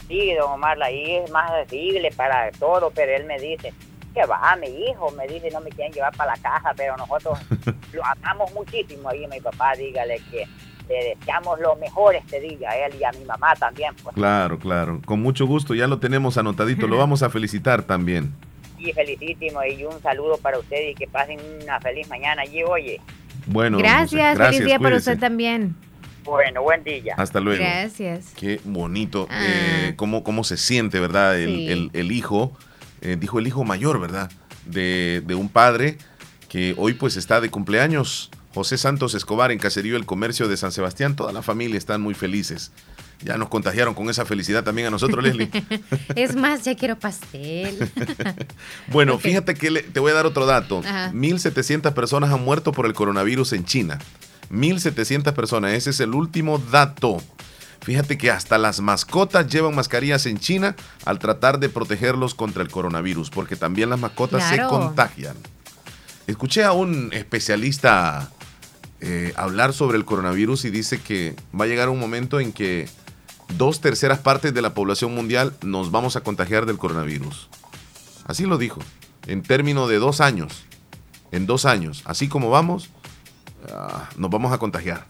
Sí, 0.09 0.35
don 0.35 0.53
Omar, 0.53 0.81
ahí 0.83 1.17
es 1.17 1.31
más 1.31 1.51
accesible 1.51 2.11
para 2.13 2.51
todo, 2.53 2.91
pero 2.95 3.13
él 3.17 3.25
me 3.25 3.39
dice, 3.39 3.73
que 4.15 4.25
va, 4.27 4.55
mi 4.57 4.67
hijo, 4.69 5.11
me 5.13 5.27
dice, 5.27 5.51
no 5.51 5.61
me 5.61 5.71
quieren 5.71 5.93
llevar 5.93 6.15
para 6.15 6.37
la 6.37 6.43
casa, 6.43 6.73
pero 6.77 6.97
nosotros 6.97 7.39
lo 7.93 8.05
amamos 8.05 8.53
muchísimo 8.53 9.09
ahí, 9.09 9.27
mi 9.29 9.41
papá, 9.41 9.73
dígale 9.75 10.21
que 10.31 10.47
deseamos 10.93 11.61
lo 11.61 11.77
mejor 11.77 12.15
este 12.15 12.41
día 12.41 12.71
a 12.71 12.87
él 12.87 12.95
y 12.99 13.05
a 13.05 13.13
mi 13.13 13.25
mamá 13.25 13.55
también. 13.57 13.95
Pues. 14.03 14.15
Claro, 14.15 14.59
claro, 14.59 15.01
con 15.05 15.21
mucho 15.21 15.47
gusto, 15.47 15.75
ya 15.75 15.87
lo 15.87 15.99
tenemos 15.99 16.39
anotadito, 16.39 16.87
lo 16.87 16.97
vamos 16.99 17.23
a 17.23 17.31
felicitar 17.31 17.83
también. 17.83 18.33
Sí, 18.79 18.93
felicísimo 18.93 19.63
y 19.65 19.85
un 19.85 20.01
saludo 20.03 20.39
para 20.39 20.59
usted 20.59 20.91
y 20.91 20.95
que 20.95 21.07
pasen 21.07 21.39
una 21.63 21.81
feliz 21.81 22.09
mañana 22.09 22.43
allí, 22.43 22.63
oye. 22.63 23.01
Bueno, 23.47 23.79
gracias, 23.79 24.39
feliz 24.39 24.65
día 24.65 24.79
para 24.79 24.97
usted 24.97 25.19
también. 25.19 25.77
Bueno, 26.25 26.63
buen 26.63 26.85
día. 26.85 27.15
Hasta 27.17 27.41
luego. 27.41 27.63
Gracias. 27.63 28.33
Qué 28.37 28.61
bonito, 28.65 29.27
ah. 29.31 29.45
eh, 29.45 29.95
cómo, 29.97 30.23
cómo 30.23 30.45
se 30.45 30.57
siente, 30.57 31.01
¿verdad? 31.01 31.39
El, 31.39 31.91
el, 31.93 32.13
hijo, 32.13 32.57
eh, 33.01 33.17
dijo 33.19 33.39
el 33.39 33.47
hijo 33.47 33.65
mayor, 33.65 34.01
¿verdad? 34.01 34.31
De, 34.67 35.23
de 35.27 35.35
un 35.35 35.49
padre 35.49 35.99
que 36.49 36.75
hoy 36.77 36.93
pues 36.93 37.17
está 37.17 37.41
de 37.41 37.51
cumpleaños 37.51 38.31
José 38.55 38.77
Santos 38.77 39.15
Escobar 39.15 39.51
en 39.51 39.59
Caserío 39.59 39.97
El 39.97 40.07
Comercio 40.07 40.49
de 40.49 40.57
San 40.57 40.73
Sebastián. 40.73 41.17
Toda 41.17 41.33
la 41.33 41.43
familia 41.43 41.79
están 41.79 42.01
muy 42.01 42.15
felices. 42.15 42.73
Ya 43.25 43.37
nos 43.39 43.49
contagiaron 43.49 43.95
con 43.95 44.11
esa 44.11 44.25
felicidad 44.25 44.65
también 44.65 44.89
a 44.89 44.91
nosotros, 44.91 45.23
Leslie. 45.23 45.51
es 46.17 46.35
más, 46.35 46.65
ya 46.65 46.75
quiero 46.75 46.99
pastel. 46.99 47.91
bueno, 48.89 49.19
fíjate 49.19 49.55
que 49.55 49.71
te 49.71 50.01
voy 50.01 50.11
a 50.11 50.15
dar 50.15 50.27
otro 50.27 50.45
dato. 50.45 50.83
1.700 50.83 51.93
personas 51.95 52.31
han 52.31 52.45
muerto 52.45 52.73
por 52.73 52.87
el 52.87 52.95
coronavirus 52.95 53.53
en 53.53 53.65
China. 53.65 53.99
1.700 54.51 55.33
personas, 55.33 55.73
ese 55.73 55.91
es 55.91 56.01
el 56.01 56.15
último 56.15 56.59
dato. 56.59 57.23
Fíjate 57.81 58.19
que 58.19 58.31
hasta 58.31 58.59
las 58.59 58.81
mascotas 58.81 59.49
llevan 59.49 59.75
mascarillas 59.75 60.27
en 60.27 60.39
China 60.39 60.77
al 61.05 61.19
tratar 61.19 61.59
de 61.59 61.69
protegerlos 61.69 62.35
contra 62.35 62.63
el 62.63 62.71
coronavirus, 62.71 63.31
porque 63.31 63.57
también 63.57 63.91
las 63.91 63.99
mascotas 63.99 64.49
se 64.49 64.63
contagian. 64.67 65.37
Escuché 66.27 66.65
a 66.65 66.73
un 66.73 67.11
especialista 67.13 68.31
eh, 69.05 69.33
hablar 69.37 69.73
sobre 69.73 69.99
el 69.99 70.05
coronavirus 70.05 70.65
y 70.65 70.71
dice 70.71 71.01
que 71.01 71.35
va 71.59 71.65
a 71.65 71.69
llegar 71.69 71.89
un 71.89 71.99
momento 71.99 72.39
en 72.39 72.53
que 72.53 72.89
dos 73.59 73.81
terceras 73.81 74.21
partes 74.21 74.55
de 74.55 74.63
la 74.63 74.75
población 74.75 75.13
mundial 75.13 75.55
nos 75.63 75.91
vamos 75.91 76.15
a 76.15 76.21
contagiar 76.21 76.67
del 76.67 76.79
coronavirus. 76.79 77.49
Así 78.25 78.47
lo 78.47 78.59
dijo, 78.59 78.81
en 79.27 79.43
términos 79.43 79.89
de 79.89 79.99
dos 79.99 80.21
años. 80.21 80.65
En 81.33 81.47
dos 81.47 81.65
años, 81.65 82.03
así 82.05 82.29
como 82.29 82.51
vamos, 82.51 82.91
ah, 83.73 84.09
nos 84.17 84.31
vamos 84.31 84.53
a 84.53 84.59
contagiar. 84.59 85.07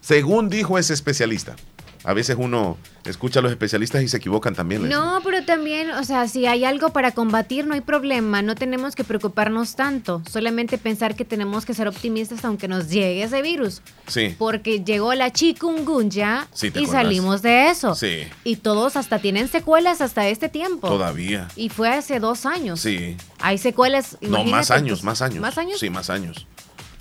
Según 0.00 0.48
dijo 0.48 0.78
ese 0.78 0.94
especialista 0.94 1.56
a 2.02 2.14
veces 2.14 2.36
uno 2.38 2.78
escucha 3.04 3.40
a 3.40 3.42
los 3.42 3.52
especialistas 3.52 4.02
y 4.02 4.08
se 4.08 4.16
equivocan 4.16 4.54
también. 4.54 4.88
No, 4.88 5.20
pero 5.22 5.44
también, 5.44 5.90
o 5.90 6.04
sea, 6.04 6.28
si 6.28 6.46
hay 6.46 6.64
algo 6.64 6.90
para 6.90 7.12
combatir, 7.12 7.66
no 7.66 7.74
hay 7.74 7.82
problema. 7.82 8.40
No 8.40 8.54
tenemos 8.54 8.94
que 8.94 9.04
preocuparnos 9.04 9.76
tanto. 9.76 10.22
Solamente 10.30 10.78
pensar 10.78 11.14
que 11.14 11.26
tenemos 11.26 11.66
que 11.66 11.74
ser 11.74 11.88
optimistas 11.88 12.44
aunque 12.44 12.68
nos 12.68 12.88
llegue 12.88 13.22
ese 13.22 13.42
virus. 13.42 13.82
Sí. 14.06 14.34
Porque 14.38 14.82
llegó 14.82 15.14
la 15.14 15.30
chikungunya 15.30 16.48
y 16.74 16.86
salimos 16.86 17.42
de 17.42 17.68
eso. 17.68 17.94
Sí. 17.94 18.24
Y 18.44 18.56
todos 18.56 18.96
hasta 18.96 19.18
tienen 19.18 19.48
secuelas 19.48 20.00
hasta 20.00 20.26
este 20.28 20.48
tiempo. 20.48 20.88
Todavía. 20.88 21.48
Y 21.54 21.68
fue 21.68 21.90
hace 21.90 22.18
dos 22.18 22.46
años. 22.46 22.80
Sí. 22.80 23.16
Hay 23.40 23.58
secuelas. 23.58 24.16
No, 24.22 24.42
más 24.44 24.70
años, 24.70 25.04
más 25.04 25.20
años. 25.20 25.40
¿Más 25.40 25.58
años? 25.58 25.78
Sí, 25.78 25.90
más 25.90 26.08
años. 26.08 26.46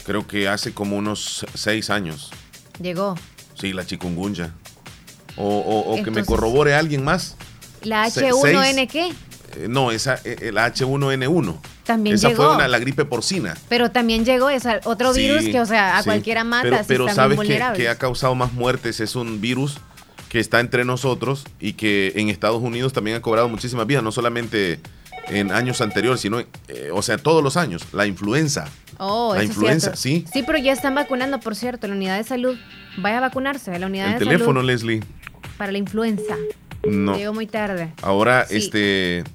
Creo 0.05 0.27
que 0.27 0.49
hace 0.49 0.73
como 0.73 0.97
unos 0.97 1.45
seis 1.53 1.89
años. 1.89 2.31
Llegó. 2.81 3.15
Sí, 3.55 3.73
la 3.73 3.85
chikungunya 3.85 4.53
o, 5.37 5.99
que 6.03 6.11
me 6.11 6.25
corrobore 6.25 6.73
alguien 6.73 7.03
más. 7.03 7.35
¿La 7.83 8.07
H1N 8.07 8.87
qué? 8.89 9.13
Eh, 9.55 9.67
no, 9.67 9.91
esa, 9.91 10.15
eh, 10.23 10.35
eh, 10.41 10.51
la 10.51 10.71
H1N1. 10.71 11.59
También 11.83 12.15
esa 12.15 12.29
fue 12.31 12.53
una, 12.53 12.67
la 12.67 12.79
gripe 12.79 13.05
porcina. 13.05 13.55
Pero 13.67 13.91
también 13.91 14.25
llegó 14.25 14.49
esa, 14.49 14.79
otro 14.83 15.13
virus 15.13 15.45
que, 15.45 15.59
o 15.59 15.65
sea, 15.65 15.97
a 15.97 16.03
cualquiera 16.03 16.43
mata. 16.43 16.69
Pero, 16.69 17.05
pero 17.05 17.09
sabes 17.09 17.39
que, 17.39 17.61
que, 17.75 17.89
ha 17.89 17.95
causado 17.95 18.35
más 18.35 18.53
muertes. 18.53 18.99
Es 18.99 19.15
un 19.15 19.41
virus 19.41 19.77
que 20.29 20.39
está 20.39 20.59
entre 20.59 20.85
nosotros 20.85 21.45
y 21.59 21.73
que 21.73 22.13
en 22.15 22.29
Estados 22.29 22.61
Unidos 22.61 22.93
también 22.93 23.17
ha 23.17 23.21
cobrado 23.21 23.49
muchísimas 23.49 23.87
vidas, 23.87 24.03
no 24.03 24.11
solamente 24.11 24.79
en 25.29 25.51
años 25.51 25.81
anteriores, 25.81 26.21
sino, 26.21 26.43
o 26.93 27.01
sea, 27.01 27.17
todos 27.17 27.43
los 27.43 27.57
años. 27.57 27.83
La 27.91 28.05
influenza. 28.05 28.67
Oh, 28.99 29.33
la 29.35 29.43
influenza, 29.43 29.95
sí. 29.95 30.25
Sí, 30.31 30.43
pero 30.45 30.59
ya 30.59 30.73
están 30.73 30.93
vacunando, 30.93 31.39
por 31.39 31.55
cierto, 31.55 31.87
la 31.87 31.95
unidad 31.95 32.17
de 32.17 32.23
salud. 32.23 32.57
Vaya 33.01 33.17
a 33.17 33.21
vacunarse, 33.21 33.77
la 33.79 33.87
unidad 33.87 34.13
El 34.13 34.19
teléfono, 34.19 34.61
Leslie 34.61 35.01
para 35.59 35.73
la 35.73 35.77
influenza. 35.77 36.35
No. 36.87 37.15
Llegó 37.15 37.33
muy 37.33 37.45
tarde. 37.45 37.91
Ahora, 38.01 38.47
este, 38.49 39.25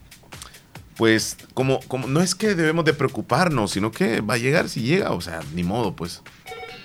pues, 0.96 1.36
como, 1.52 1.80
como, 1.80 2.08
no 2.08 2.22
es 2.22 2.34
que 2.34 2.54
debemos 2.54 2.86
de 2.86 2.94
preocuparnos, 2.94 3.70
sino 3.70 3.92
que 3.92 4.22
va 4.22 4.34
a 4.34 4.38
llegar 4.38 4.70
si 4.70 4.80
llega, 4.80 5.12
o 5.12 5.20
sea, 5.20 5.40
ni 5.54 5.62
modo, 5.62 5.94
pues. 5.94 6.22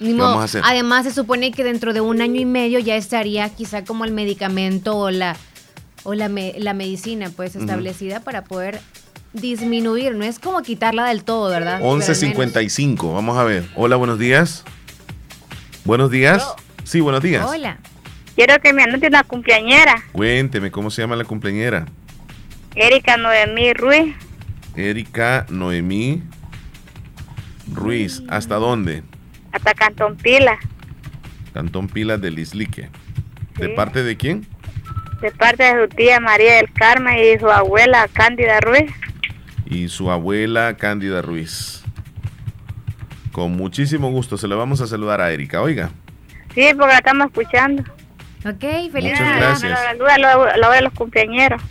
Ni 0.01 0.13
modo. 0.13 0.27
Vamos 0.27 0.41
a 0.41 0.45
hacer? 0.45 0.61
Además, 0.65 1.05
se 1.05 1.13
supone 1.13 1.53
que 1.53 1.63
dentro 1.63 1.93
de 1.93 2.01
un 2.01 2.21
año 2.21 2.39
y 2.41 2.45
medio 2.45 2.79
ya 2.79 2.97
estaría 2.97 3.47
quizá 3.49 3.85
como 3.85 4.03
el 4.03 4.11
medicamento 4.11 4.97
o 4.97 5.09
la, 5.09 5.37
o 6.03 6.13
la, 6.13 6.29
la 6.29 6.73
medicina, 6.73 7.31
pues, 7.33 7.55
establecida 7.55 8.19
para 8.19 8.43
poder 8.43 8.81
disminuir. 9.31 10.15
No 10.15 10.25
es 10.25 10.37
como 10.37 10.61
quitarla 10.63 11.05
del 11.05 11.23
todo, 11.23 11.49
¿verdad? 11.49 11.79
11.55, 11.79 13.13
vamos 13.13 13.37
a 13.37 13.45
ver. 13.45 13.65
Hola, 13.75 13.95
buenos 13.95 14.19
días. 14.19 14.65
Buenos 15.85 16.11
días. 16.11 16.45
Sí, 16.89 17.01
buenos 17.01 17.21
días. 17.21 17.45
Hola. 17.47 17.77
Quiero 18.35 18.59
que 18.59 18.73
me 18.73 18.81
anote 18.81 19.05
una 19.05 19.21
cumpleañera. 19.21 20.01
Cuénteme, 20.11 20.71
¿cómo 20.71 20.89
se 20.89 21.03
llama 21.03 21.15
la 21.15 21.23
cumpleañera? 21.23 21.85
Erika 22.73 23.15
Noemí 23.15 23.73
Ruiz. 23.73 24.15
Erika 24.75 25.45
Noemí 25.49 26.23
Ruiz. 27.71 28.23
¿Hasta 28.27 28.55
dónde? 28.55 29.03
Hasta 29.51 29.75
Cantón 29.75 30.17
Pila. 30.17 30.57
Cantón 31.53 31.89
Pila 31.89 32.17
del 32.17 32.39
Islique. 32.39 32.89
¿De 33.59 33.69
parte 33.69 34.01
de 34.01 34.17
quién? 34.17 34.47
De 35.21 35.29
parte 35.29 35.65
de 35.65 35.83
su 35.83 35.95
tía 35.95 36.19
María 36.19 36.55
del 36.55 36.73
Carmen 36.73 37.19
y 37.19 37.37
su 37.37 37.51
abuela 37.51 38.07
Cándida 38.11 38.61
Ruiz. 38.61 38.91
Y 39.67 39.89
su 39.89 40.09
abuela 40.09 40.75
Cándida 40.75 41.21
Ruiz. 41.21 41.83
Con 43.31 43.55
muchísimo 43.55 44.09
gusto 44.09 44.39
se 44.39 44.47
le 44.47 44.55
vamos 44.55 44.81
a 44.81 44.87
saludar 44.87 45.21
a 45.21 45.31
Erika. 45.31 45.61
Oiga. 45.61 45.91
Sí, 46.53 46.67
porque 46.75 46.93
la 46.93 46.97
estamos 46.97 47.27
escuchando. 47.27 47.83
Ok, 48.45 48.91
feliz 48.91 49.11
Muchas 49.11 49.37
gracias. 49.37 49.79
La, 49.97 50.17
la, 50.17 50.57
la, 50.57 50.69
de 50.71 50.81
los 50.81 50.93
cumpleañeros. 50.93 51.61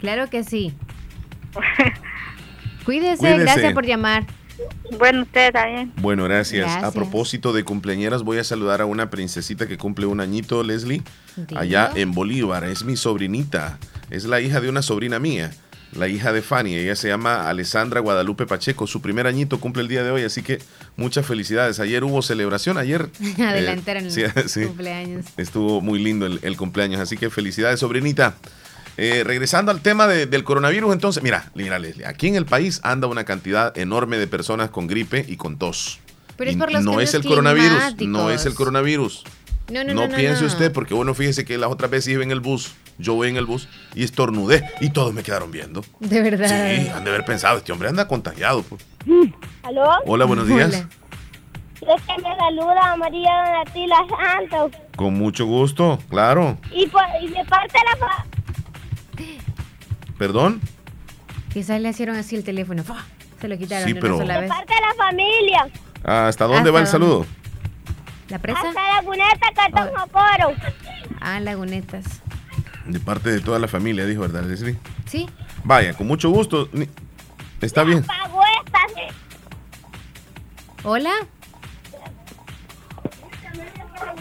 Claro 0.00 0.28
que 0.30 0.44
sí. 0.44 0.74
Cuídese, 2.84 3.38
gracias 3.38 3.72
por 3.72 3.84
llamar. 3.84 4.26
Bueno, 4.98 5.22
usted 5.22 5.52
también. 5.52 5.92
Bueno, 5.96 6.24
gracias. 6.24 6.82
A 6.82 6.90
propósito 6.90 7.52
de 7.52 7.64
cumpleañeras, 7.64 8.22
voy 8.22 8.38
a 8.38 8.44
saludar 8.44 8.80
a 8.80 8.86
una 8.86 9.10
princesita 9.10 9.66
que 9.66 9.78
cumple 9.78 10.06
un 10.06 10.20
añito, 10.20 10.62
Leslie, 10.62 11.02
allá 11.54 11.90
en 11.94 12.12
Bolívar. 12.12 12.64
Es 12.64 12.84
mi 12.84 12.96
sobrinita. 12.96 13.78
Es 14.10 14.24
la 14.24 14.40
hija 14.40 14.60
de 14.60 14.68
una 14.68 14.82
sobrina 14.82 15.18
mía 15.18 15.50
la 15.92 16.08
hija 16.08 16.32
de 16.32 16.42
Fanny. 16.42 16.76
Ella 16.76 16.96
se 16.96 17.08
llama 17.08 17.48
Alessandra 17.48 18.00
Guadalupe 18.00 18.46
Pacheco. 18.46 18.86
Su 18.86 19.00
primer 19.00 19.26
añito 19.26 19.60
cumple 19.60 19.82
el 19.82 19.88
día 19.88 20.02
de 20.02 20.10
hoy, 20.10 20.22
así 20.22 20.42
que 20.42 20.58
muchas 20.96 21.26
felicidades. 21.26 21.80
Ayer 21.80 22.04
hubo 22.04 22.22
celebración, 22.22 22.78
ayer. 22.78 23.08
Adelante 23.38 23.90
en 23.92 24.06
el 24.06 24.66
cumpleaños. 24.66 25.26
Estuvo 25.36 25.80
muy 25.80 25.98
lindo 25.98 26.26
el, 26.26 26.56
cumpleaños, 26.56 27.00
así 27.00 27.16
que 27.16 27.30
felicidades, 27.30 27.80
sobrinita. 27.80 28.36
Eh, 28.96 29.24
regresando 29.24 29.70
al 29.70 29.80
tema 29.80 30.06
del 30.06 30.44
coronavirus, 30.44 30.92
entonces, 30.92 31.22
mira, 31.22 31.50
mira, 31.54 31.78
Leslie, 31.78 32.04
aquí 32.06 32.28
en 32.28 32.36
el 32.36 32.44
país 32.44 32.80
anda 32.82 33.06
una 33.06 33.24
cantidad 33.24 33.76
enorme 33.78 34.18
de 34.18 34.26
personas 34.26 34.68
con 34.70 34.86
gripe 34.88 35.24
y 35.26 35.36
con 35.36 35.58
tos. 35.58 36.00
Pero 36.36 36.50
es 36.50 36.56
por 36.56 36.70
los 36.70 36.84
no 36.84 37.00
es 37.00 37.14
el 37.14 37.24
coronavirus, 37.24 37.96
no 38.00 38.30
es 38.30 38.44
el 38.46 38.54
coronavirus. 38.54 39.24
No, 39.70 39.84
no, 39.84 39.94
no, 39.94 40.08
no 40.08 40.14
piense 40.14 40.44
usted, 40.44 40.72
porque 40.72 40.94
bueno, 40.94 41.14
fíjese 41.14 41.44
que 41.44 41.56
las 41.56 41.70
otras 41.70 41.90
veces 41.90 42.14
iba 42.14 42.24
en 42.24 42.30
el 42.32 42.40
bus, 42.40 42.72
yo 43.00 43.14
voy 43.14 43.28
en 43.28 43.36
el 43.36 43.46
bus 43.46 43.68
y 43.94 44.04
estornudé 44.04 44.68
y 44.80 44.90
todos 44.90 45.12
me 45.12 45.22
quedaron 45.22 45.50
viendo. 45.50 45.84
De 46.00 46.20
verdad. 46.22 46.48
Sí, 46.48 46.88
han 46.88 47.04
de 47.04 47.10
haber 47.10 47.24
pensado, 47.24 47.58
este 47.58 47.72
hombre 47.72 47.88
anda 47.88 48.06
contagiado. 48.06 48.62
Pues. 48.62 48.84
¿Aló? 49.62 49.88
Hola, 50.06 50.24
buenos 50.24 50.46
días. 50.46 50.86
Es 51.80 52.02
que 52.02 52.22
me 52.22 52.36
saluda 52.36 52.94
María 52.96 53.30
Donatila 53.46 53.96
Santos. 54.08 54.72
Con 54.96 55.14
mucho 55.14 55.46
gusto, 55.46 55.98
claro. 56.10 56.58
Y, 56.72 56.84
de 56.84 57.44
parte 57.48 57.78
de 57.78 58.00
la... 58.00 58.26
¿Perdón? 60.18 60.60
Quizás 61.52 61.80
le 61.80 61.88
hicieron 61.88 62.16
así 62.16 62.36
el 62.36 62.44
teléfono. 62.44 62.84
Se 63.40 63.48
lo 63.48 63.56
quitaron 63.56 63.88
sí, 63.88 63.94
pero... 63.94 64.18
De 64.18 64.26
parte 64.26 64.74
de 64.74 64.80
la 64.80 64.94
familia. 64.96 65.68
¿Hasta 66.04 66.44
dónde 66.44 66.70
va 66.70 66.80
el 66.80 66.86
saludo? 66.86 67.24
¿La 68.28 68.38
presa? 68.38 68.60
Hasta 68.60 68.94
Laguneta, 68.96 69.48
Cartón 69.54 69.88
Jocoro. 69.96 70.54
Ah, 71.20 71.40
Lagunetas. 71.40 72.19
De 72.90 72.98
parte 73.00 73.30
de 73.30 73.40
toda 73.40 73.58
la 73.58 73.68
familia, 73.68 74.04
dijo, 74.04 74.22
¿verdad, 74.22 74.42
Leslie? 74.42 74.76
Sí. 75.06 75.28
Vaya, 75.64 75.94
con 75.94 76.06
mucho 76.06 76.28
gusto. 76.30 76.68
Está 77.60 77.84
bien. 77.84 78.04
Hola. 80.82 81.12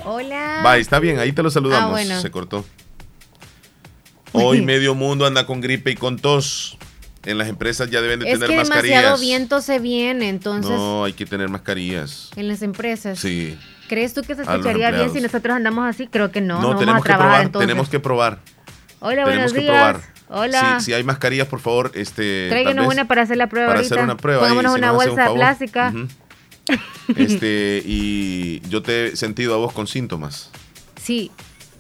Hola. 0.06 0.62
Va, 0.66 0.78
está 0.78 1.00
bien, 1.00 1.20
ahí 1.20 1.32
te 1.32 1.42
lo 1.42 1.50
saludamos. 1.50 2.00
Ah, 2.00 2.20
se 2.20 2.30
cortó. 2.30 2.64
Hoy 4.34 4.62
medio 4.62 4.94
mundo 4.94 5.26
anda 5.26 5.46
con 5.46 5.62
gripe 5.62 5.92
y 5.92 5.96
con 5.96 6.18
tos. 6.18 6.78
En 7.26 7.38
las 7.38 7.50
empresas 7.50 7.90
ya 7.90 8.02
deben 8.02 8.20
de 8.20 8.26
tener 8.26 8.40
mascarillas. 8.40 8.70
Es 8.70 8.70
que 8.70 8.88
demasiado 8.88 9.18
viento 9.18 9.62
se 9.62 9.80
viene, 9.80 10.30
entonces. 10.30 10.72
No, 10.72 11.04
hay 11.04 11.14
que 11.14 11.26
tener 11.26 11.50
mascarillas. 11.50 12.30
En 12.36 12.48
las 12.48 12.62
empresas. 12.62 13.20
Sí. 13.20 13.58
¿Crees 13.90 14.14
tú 14.14 14.22
que 14.22 14.36
se 14.36 14.44
escucharía 14.44 14.92
bien 14.92 15.12
si 15.12 15.20
nosotros 15.20 15.56
andamos 15.56 15.86
así? 15.88 16.08
Creo 16.08 16.32
que 16.32 16.42
no. 16.42 16.62
No, 16.62 16.78
tenemos 16.78 17.04
que 17.04 17.14
probar. 17.14 17.50
Tenemos 17.50 17.90
que 17.90 18.00
probar. 18.00 18.40
Hola, 19.02 19.24
buenos 19.24 19.54
días. 19.54 19.98
Hola. 20.28 20.80
Si, 20.80 20.94
hay 20.94 21.04
mascarillas, 21.04 21.48
por 21.48 21.60
favor, 21.60 21.92
este. 21.96 22.50
Tráiganos 22.50 22.94
una 22.94 23.08
para 23.08 23.22
hacer 23.22 23.38
la 23.38 23.48
prueba. 23.48 23.70
Para 23.70 23.80
hacer 23.80 24.00
una 24.00 24.18
prueba. 24.18 24.42
Pongámonos 24.42 24.76
una 24.76 24.92
bolsa 24.92 25.34
plástica. 25.34 25.94
Este, 27.16 27.82
y 27.84 28.62
yo 28.70 28.84
te 28.84 29.08
he 29.08 29.16
sentido 29.16 29.56
a 29.56 29.58
vos 29.58 29.74
con 29.74 29.88
síntomas. 29.88 30.52
Sí. 31.02 31.32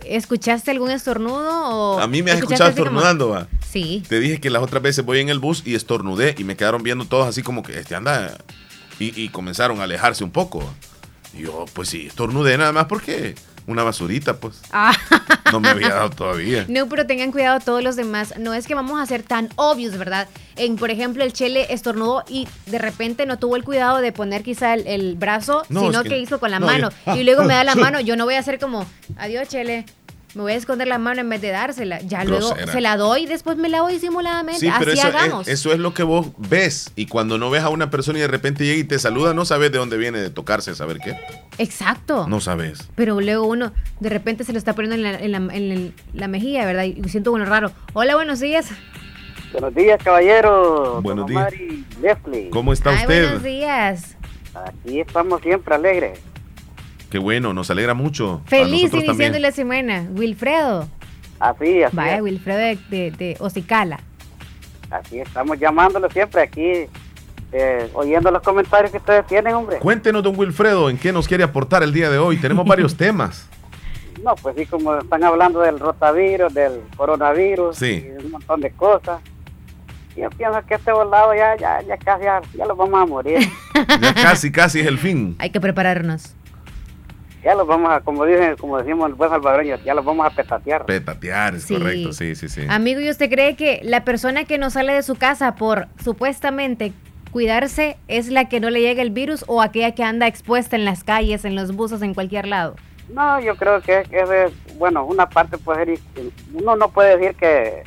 ¿Escuchaste 0.05 0.71
algún 0.71 0.89
estornudo 0.91 1.97
o.? 1.97 1.99
A 1.99 2.07
mí 2.07 2.23
me 2.23 2.31
has 2.31 2.39
escuchado 2.39 2.69
estornudando, 2.69 3.29
va. 3.29 3.47
Sí. 3.69 4.01
Te 4.07 4.19
dije 4.19 4.39
que 4.39 4.49
las 4.49 4.63
otras 4.63 4.81
veces 4.81 5.05
voy 5.05 5.19
en 5.19 5.29
el 5.29 5.39
bus 5.39 5.61
y 5.65 5.75
estornudé 5.75 6.33
y 6.37 6.45
me 6.45 6.55
quedaron 6.55 6.81
viendo 6.81 7.05
todos 7.05 7.27
así 7.27 7.43
como 7.43 7.61
que 7.61 7.77
este 7.77 7.95
anda. 7.95 8.37
Y, 8.97 9.21
y 9.21 9.29
comenzaron 9.29 9.81
a 9.81 9.83
alejarse 9.83 10.23
un 10.23 10.31
poco. 10.31 10.67
Y 11.37 11.43
yo, 11.43 11.65
pues 11.73 11.89
sí, 11.89 12.07
estornudé 12.07 12.57
nada 12.57 12.71
más 12.71 12.85
porque 12.85 13.35
una 13.69 13.83
basurita, 13.83 14.37
pues. 14.37 14.61
Ah. 14.71 14.93
No 15.51 15.59
me 15.59 15.69
había 15.69 15.89
dado 15.89 16.09
todavía. 16.09 16.65
No, 16.67 16.87
pero 16.87 17.05
tengan 17.05 17.31
cuidado 17.31 17.59
todos 17.59 17.83
los 17.83 17.95
demás. 17.95 18.33
No 18.37 18.53
es 18.53 18.67
que 18.67 18.75
vamos 18.75 18.99
a 18.99 19.05
ser 19.05 19.23
tan 19.23 19.49
obvios, 19.55 19.97
¿verdad? 19.97 20.27
En, 20.55 20.75
por 20.75 20.91
ejemplo, 20.91 21.23
el 21.23 21.33
Chele 21.33 21.73
estornudó 21.73 22.23
y 22.27 22.47
de 22.65 22.77
repente 22.79 23.25
no 23.25 23.39
tuvo 23.39 23.55
el 23.55 23.63
cuidado 23.63 24.01
de 24.01 24.11
poner 24.11 24.43
quizá 24.43 24.73
el, 24.73 25.15
brazo, 25.15 25.63
sino 25.67 26.03
que, 26.03 26.19
hizo 26.19 26.39
con 26.39 26.51
la 26.51 26.59
mano. 26.59 26.89
y 27.15 27.23
luego 27.23 27.43
me 27.43 27.53
da 27.53 27.63
la 27.63 27.75
mano. 27.75 27.99
Yo 27.99 28.15
no 28.15 28.25
voy 28.25 28.35
a 28.35 28.39
hacer 28.39 28.59
como, 28.59 28.85
adiós, 29.17 29.47
Chele 29.47 29.85
me 30.35 30.43
voy 30.43 30.51
a 30.51 30.55
esconder 30.55 30.87
la 30.87 30.99
mano 30.99 31.21
en 31.21 31.29
vez 31.29 31.41
de 31.41 31.49
dársela. 31.49 32.01
Ya 32.01 32.23
luego 32.23 32.53
se 32.71 32.81
la 32.81 32.97
doy 32.97 33.23
y 33.23 33.25
después 33.25 33.57
me 33.57 33.67
la 33.67 33.79
doy 33.79 33.93
disimuladamente. 33.93 34.69
Así 34.69 34.91
eso 34.91 35.07
hagamos. 35.07 35.47
Es, 35.47 35.59
eso 35.59 35.73
es 35.73 35.79
lo 35.79 35.93
que 35.93 36.03
vos 36.03 36.27
ves. 36.37 36.91
Y 36.95 37.07
cuando 37.07 37.37
no 37.37 37.49
ves 37.49 37.63
a 37.63 37.69
una 37.69 37.89
persona 37.89 38.19
y 38.19 38.21
de 38.21 38.27
repente 38.27 38.63
llega 38.63 38.79
y 38.79 38.83
te 38.83 38.99
saluda, 38.99 39.33
no 39.33 39.45
sabes 39.45 39.71
de 39.71 39.79
dónde 39.79 39.97
viene 39.97 40.19
de 40.19 40.29
tocarse, 40.29 40.75
saber 40.75 40.99
qué. 40.99 41.17
Exacto. 41.57 42.27
No 42.27 42.39
sabes. 42.41 42.89
Pero 42.95 43.19
luego 43.21 43.47
uno 43.47 43.71
de 43.99 44.09
repente 44.09 44.43
se 44.43 44.53
lo 44.53 44.59
está 44.59 44.73
poniendo 44.73 45.07
en 45.07 45.31
la, 46.13 46.27
mejilla, 46.27 46.65
¿verdad? 46.65 46.83
Y 46.83 47.01
siento 47.09 47.31
uno 47.31 47.45
raro. 47.45 47.71
Hola, 47.93 48.15
buenos 48.15 48.39
días. 48.39 48.69
Buenos 49.51 49.73
días, 49.73 49.99
caballero. 50.03 51.01
Buenos 51.01 51.25
días. 51.25 51.51
¿Cómo 52.51 52.71
está 52.71 52.91
usted? 52.91 53.23
Buenos 53.23 53.43
días. 53.43 54.15
Aquí 54.53 54.99
estamos 54.99 55.41
siempre 55.41 55.73
alegres. 55.73 56.19
Qué 57.09 57.17
bueno, 57.17 57.53
nos 57.53 57.71
alegra 57.71 57.93
mucho. 57.93 58.41
Feliz 58.45 58.93
iniciando 58.93 59.39
la 59.39 59.51
semana. 59.51 60.05
Wilfredo. 60.11 60.87
Así, 61.39 61.81
así. 61.81 61.95
Vaya, 61.95 62.21
Wilfredo 62.21 62.59
de, 62.59 62.77
de, 62.89 63.11
de, 63.11 63.37
Ocicala. 63.39 63.99
Así 64.91 65.19
estamos 65.19 65.59
llamándolo 65.59 66.09
siempre 66.09 66.41
aquí, 66.41 66.87
eh, 67.51 67.89
oyendo 67.93 68.29
los 68.31 68.41
comentarios 68.43 68.91
que 68.91 68.97
ustedes 68.97 69.25
tienen, 69.25 69.55
hombre. 69.55 69.77
Cuéntenos, 69.79 70.21
don 70.23 70.37
Wilfredo, 70.37 70.89
¿en 70.89 70.97
qué 70.97 71.11
nos 71.11 71.27
quiere 71.27 71.43
aportar 71.43 71.81
el 71.81 71.93
día 71.93 72.09
de 72.09 72.17
hoy? 72.17 72.37
Tenemos 72.37 72.65
varios 72.67 72.95
temas. 72.97 73.47
No, 74.23 74.35
pues 74.35 74.55
sí, 74.57 74.65
como 74.65 74.95
están 74.97 75.23
hablando 75.23 75.61
del 75.61 75.79
rotavirus, 75.79 76.53
del 76.53 76.81
coronavirus, 76.97 77.81
y 77.81 78.05
un 78.23 78.31
montón 78.31 78.61
de 78.61 78.71
cosas. 78.71 79.21
Yo 80.17 80.29
pienso 80.31 80.59
que 80.67 80.75
este 80.75 80.91
volado 80.91 81.33
ya, 81.33 81.55
ya, 81.55 81.81
ya 81.81 81.97
casi, 81.97 82.25
ya, 82.25 82.41
ya 82.53 82.65
lo 82.65 82.75
vamos 82.75 83.01
a 83.01 83.05
morir. 83.05 83.39
ya 84.01 84.13
casi, 84.13 84.51
casi 84.51 84.81
es 84.81 84.87
el 84.87 84.97
fin. 84.97 85.35
Hay 85.39 85.51
que 85.51 85.61
prepararnos 85.61 86.35
ya 87.43 87.55
los 87.55 87.67
vamos 87.67 87.91
a, 87.91 88.01
como 88.01 88.25
dicen, 88.25 88.55
como 88.57 88.77
decimos 88.77 89.09
el 89.09 89.15
buen 89.15 89.29
salvadoreño, 89.29 89.77
ya 89.83 89.93
los 89.93 90.03
vamos 90.03 90.25
a 90.25 90.29
petatear. 90.29 90.85
Petatear, 90.85 91.55
es 91.55 91.65
correcto, 91.67 92.13
sí, 92.13 92.35
sí, 92.35 92.49
sí. 92.49 92.65
Amigo, 92.69 92.99
¿y 92.99 93.09
usted 93.09 93.29
cree 93.29 93.55
que 93.55 93.79
la 93.83 94.03
persona 94.03 94.43
que 94.43 94.57
no 94.57 94.69
sale 94.69 94.93
de 94.93 95.03
su 95.03 95.15
casa 95.15 95.55
por 95.55 95.87
supuestamente 96.03 96.93
cuidarse 97.31 97.97
es 98.07 98.29
la 98.29 98.49
que 98.49 98.59
no 98.59 98.69
le 98.69 98.81
llega 98.81 99.01
el 99.01 99.11
virus 99.11 99.45
o 99.47 99.61
aquella 99.61 99.93
que 99.93 100.03
anda 100.03 100.27
expuesta 100.27 100.75
en 100.75 100.83
las 100.83 101.03
calles, 101.03 101.45
en 101.45 101.55
los 101.55 101.75
buses, 101.75 102.01
en 102.01 102.13
cualquier 102.13 102.47
lado? 102.47 102.75
No, 103.13 103.39
yo 103.39 103.55
creo 103.55 103.81
que 103.81 104.05
es, 104.11 104.77
bueno, 104.77 105.05
una 105.05 105.29
parte 105.29 105.57
puede 105.57 105.97
ser, 105.97 105.99
uno 106.53 106.75
no 106.75 106.89
puede 106.89 107.17
decir 107.17 107.35
que, 107.35 107.83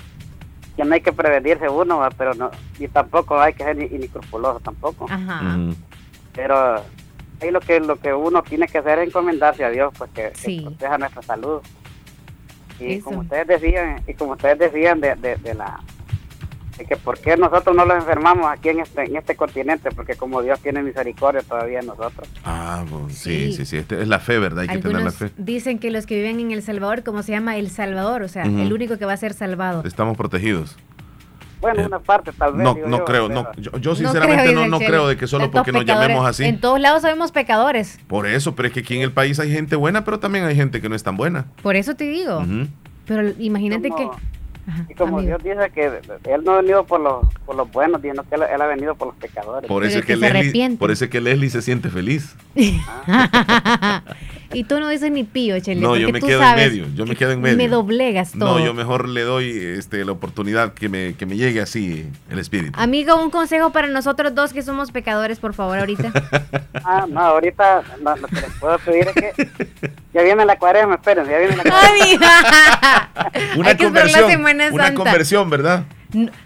que 0.76 0.84
no 0.84 0.94
hay 0.94 1.00
que 1.00 1.12
prevenirse 1.12 1.68
uno, 1.68 2.08
pero 2.16 2.34
no, 2.34 2.50
y 2.78 2.88
tampoco 2.88 3.38
hay 3.38 3.52
que 3.52 3.64
ser 3.64 3.80
inescrupuloso 3.80 4.60
tampoco. 4.60 5.06
Ajá. 5.08 5.58
Pero 6.34 6.82
ahí 7.42 7.50
lo 7.50 7.60
que 7.60 7.80
lo 7.80 7.96
que 7.96 8.12
uno 8.14 8.42
tiene 8.42 8.66
que 8.66 8.78
hacer 8.78 8.98
es 9.00 9.08
encomendarse 9.08 9.64
a 9.64 9.70
Dios, 9.70 9.92
pues 9.96 10.10
que, 10.12 10.32
proteja 10.62 10.98
nuestra 10.98 11.22
salud. 11.22 11.60
Y 12.78 13.00
como 13.00 13.20
ustedes 13.20 13.46
decían, 13.46 14.02
y 14.06 14.14
como 14.14 14.32
ustedes 14.32 14.58
decían 14.58 15.00
de, 15.00 15.14
de, 15.14 15.54
la 15.54 15.80
de 16.76 16.84
que 16.84 16.96
por 16.96 17.18
qué 17.18 17.36
nosotros 17.36 17.76
no 17.76 17.84
los 17.84 17.96
enfermamos 17.96 18.46
aquí 18.50 18.70
en 18.70 18.80
este 18.80 19.02
en 19.04 19.16
este 19.16 19.36
continente, 19.36 19.90
porque 19.90 20.16
como 20.16 20.42
Dios 20.42 20.58
tiene 20.60 20.82
misericordia 20.82 21.42
todavía 21.42 21.80
en 21.80 21.86
nosotros. 21.86 22.28
Ah, 22.44 22.84
sí, 23.10 23.52
sí, 23.52 23.64
sí, 23.66 23.76
este 23.76 24.00
es 24.00 24.08
la 24.08 24.18
fe, 24.18 24.38
¿verdad? 24.38 24.64
Hay 24.68 24.76
que 24.76 24.78
tener 24.78 25.02
la 25.02 25.12
fe. 25.12 25.30
Dicen 25.36 25.78
que 25.78 25.90
los 25.90 26.06
que 26.06 26.16
viven 26.16 26.40
en 26.40 26.50
El 26.50 26.62
Salvador, 26.62 27.04
como 27.04 27.22
se 27.22 27.32
llama 27.32 27.56
El 27.56 27.70
Salvador, 27.70 28.22
o 28.22 28.28
sea, 28.28 28.44
el 28.44 28.72
único 28.72 28.98
que 28.98 29.04
va 29.04 29.12
a 29.12 29.18
ser 29.18 29.34
salvado. 29.34 29.82
Estamos 29.84 30.16
protegidos. 30.16 30.76
Bueno, 31.62 31.82
eh, 31.82 31.86
una 31.86 32.00
parte 32.00 32.32
tal 32.32 32.54
vez. 32.54 32.62
No, 32.62 32.74
no 32.86 33.04
creo, 33.04 33.28
no, 33.28 33.46
yo, 33.56 33.94
sinceramente 33.94 34.52
no, 34.52 34.66
no, 34.66 34.80
creo 34.80 35.06
de 35.06 35.16
que 35.16 35.28
solo 35.28 35.50
porque 35.50 35.70
nos 35.70 35.84
llamemos 35.84 36.26
así. 36.26 36.44
En 36.44 36.60
todos 36.60 36.80
lados 36.80 37.02
sabemos 37.02 37.30
pecadores. 37.30 38.00
Por 38.08 38.26
eso, 38.26 38.56
pero 38.56 38.68
es 38.68 38.74
que 38.74 38.80
aquí 38.80 38.96
en 38.96 39.02
el 39.02 39.12
país 39.12 39.38
hay 39.38 39.52
gente 39.52 39.76
buena, 39.76 40.04
pero 40.04 40.18
también 40.18 40.44
hay 40.44 40.56
gente 40.56 40.80
que 40.80 40.88
no 40.88 40.96
es 40.96 41.04
tan 41.04 41.16
buena. 41.16 41.46
Por 41.62 41.76
eso 41.76 41.94
te 41.94 42.04
digo. 42.04 42.44
Pero 43.06 43.30
imagínate 43.38 43.90
que... 43.90 44.08
y 44.88 44.94
como 44.94 45.22
Dios 45.22 45.42
dice 45.42 45.70
que 45.72 45.86
Él 46.30 46.42
no 46.44 46.52
ha 46.52 46.56
venido 46.62 46.84
por 46.84 47.00
los, 47.00 47.26
por 47.46 47.54
los 47.54 47.70
buenos, 47.70 48.02
sino 48.02 48.24
que 48.24 48.34
él, 48.34 48.42
ha 48.42 48.66
venido 48.66 48.96
por 48.96 49.08
los 49.08 49.16
pecadores. 49.16 49.68
Por 49.68 49.84
eso, 49.84 50.02
que, 50.02 50.16
Leslie, 50.16 50.76
por 50.76 50.90
eso 50.90 51.08
que 51.08 51.20
Leslie 51.20 51.50
se 51.50 51.62
siente 51.62 51.90
feliz. 51.90 52.34
Y 54.52 54.64
tú 54.64 54.80
no 54.80 54.88
dices 54.88 55.10
ni 55.10 55.24
pío, 55.24 55.58
Chele. 55.60 55.80
No, 55.80 55.96
yo 55.96 56.10
me 56.10 56.20
quedo 56.20 56.42
en 56.42 56.56
medio. 56.56 56.86
Yo 56.94 57.06
me 57.06 57.16
quedo 57.16 57.32
en 57.32 57.40
medio. 57.40 57.56
Me 57.56 57.68
doblegas 57.68 58.32
todo. 58.32 58.58
No, 58.58 58.64
yo 58.64 58.74
mejor 58.74 59.08
le 59.08 59.22
doy 59.22 59.50
este, 59.50 60.04
la 60.04 60.12
oportunidad 60.12 60.74
que 60.74 60.88
me, 60.88 61.14
que 61.14 61.26
me 61.26 61.36
llegue 61.36 61.60
así 61.60 62.06
el 62.30 62.38
espíritu. 62.38 62.78
Amigo, 62.80 63.16
un 63.22 63.30
consejo 63.30 63.70
para 63.70 63.88
nosotros 63.88 64.34
dos 64.34 64.52
que 64.52 64.62
somos 64.62 64.90
pecadores, 64.90 65.38
por 65.38 65.54
favor, 65.54 65.78
ahorita. 65.78 66.12
ah, 66.84 67.06
no, 67.08 67.20
ahorita 67.20 67.82
lo 68.02 68.28
que 68.28 68.34
les 68.36 68.52
puedo 68.60 68.78
pedir 68.78 69.08
es 69.08 69.14
que 69.14 69.90
ya 70.12 70.22
viene 70.22 70.44
la 70.44 70.58
cuaresma, 70.58 70.94
esperen, 70.96 71.26
ya 71.26 71.38
viene 71.38 71.56
la 71.56 71.62
cuaresma. 71.62 73.10
una 73.56 73.76
conversión, 73.76 74.44
una 74.72 74.94
conversión, 74.94 75.50
¿verdad? 75.50 75.84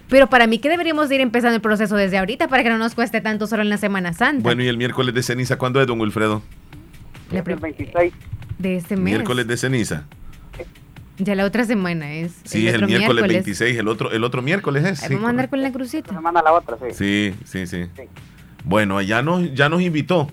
pero 0.09 0.27
para 0.27 0.47
mí 0.47 0.59
que 0.59 0.69
deberíamos 0.69 1.11
ir 1.11 1.21
empezando 1.21 1.55
el 1.55 1.61
proceso 1.61 1.95
desde 1.95 2.17
ahorita 2.17 2.47
para 2.47 2.63
que 2.63 2.69
no 2.69 2.77
nos 2.77 2.95
cueste 2.95 3.21
tanto 3.21 3.47
solo 3.47 3.61
en 3.63 3.69
la 3.69 3.77
Semana 3.77 4.13
Santa. 4.13 4.43
Bueno, 4.43 4.63
¿y 4.63 4.67
el 4.67 4.77
miércoles 4.77 5.13
de 5.13 5.23
ceniza 5.23 5.57
cuándo 5.57 5.81
es, 5.81 5.87
don 5.87 5.99
Wilfredo? 5.99 6.41
El 7.31 7.41
26 7.41 8.13
de 8.57 8.75
este 8.75 8.95
mes. 8.95 9.05
Miércoles 9.05 9.47
de 9.47 9.57
ceniza. 9.57 10.05
Ya 11.19 11.33
la 11.35 11.45
otra 11.45 11.65
semana 11.65 12.13
es. 12.13 12.33
Sí, 12.43 12.67
el 12.67 12.75
es 12.75 12.81
el 12.81 12.87
miércoles, 12.87 13.27
26, 13.27 13.77
el 13.77 13.87
otro, 13.87 14.11
el 14.11 14.23
otro 14.23 14.41
miércoles 14.41 14.85
es. 14.85 15.09
vamos 15.09 15.25
a 15.25 15.29
andar 15.29 15.49
con 15.49 15.61
la 15.61 15.71
crucita. 15.71 16.13
semana 16.13 16.41
la 16.43 16.53
otra, 16.53 16.77
sí. 16.77 16.93
Sí, 16.93 17.35
sí, 17.45 17.65
sí. 17.67 17.89
Bueno, 18.63 19.01
ya 19.01 19.21
nos, 19.23 19.53
ya 19.53 19.67
nos 19.67 19.81
invitó 19.81 20.29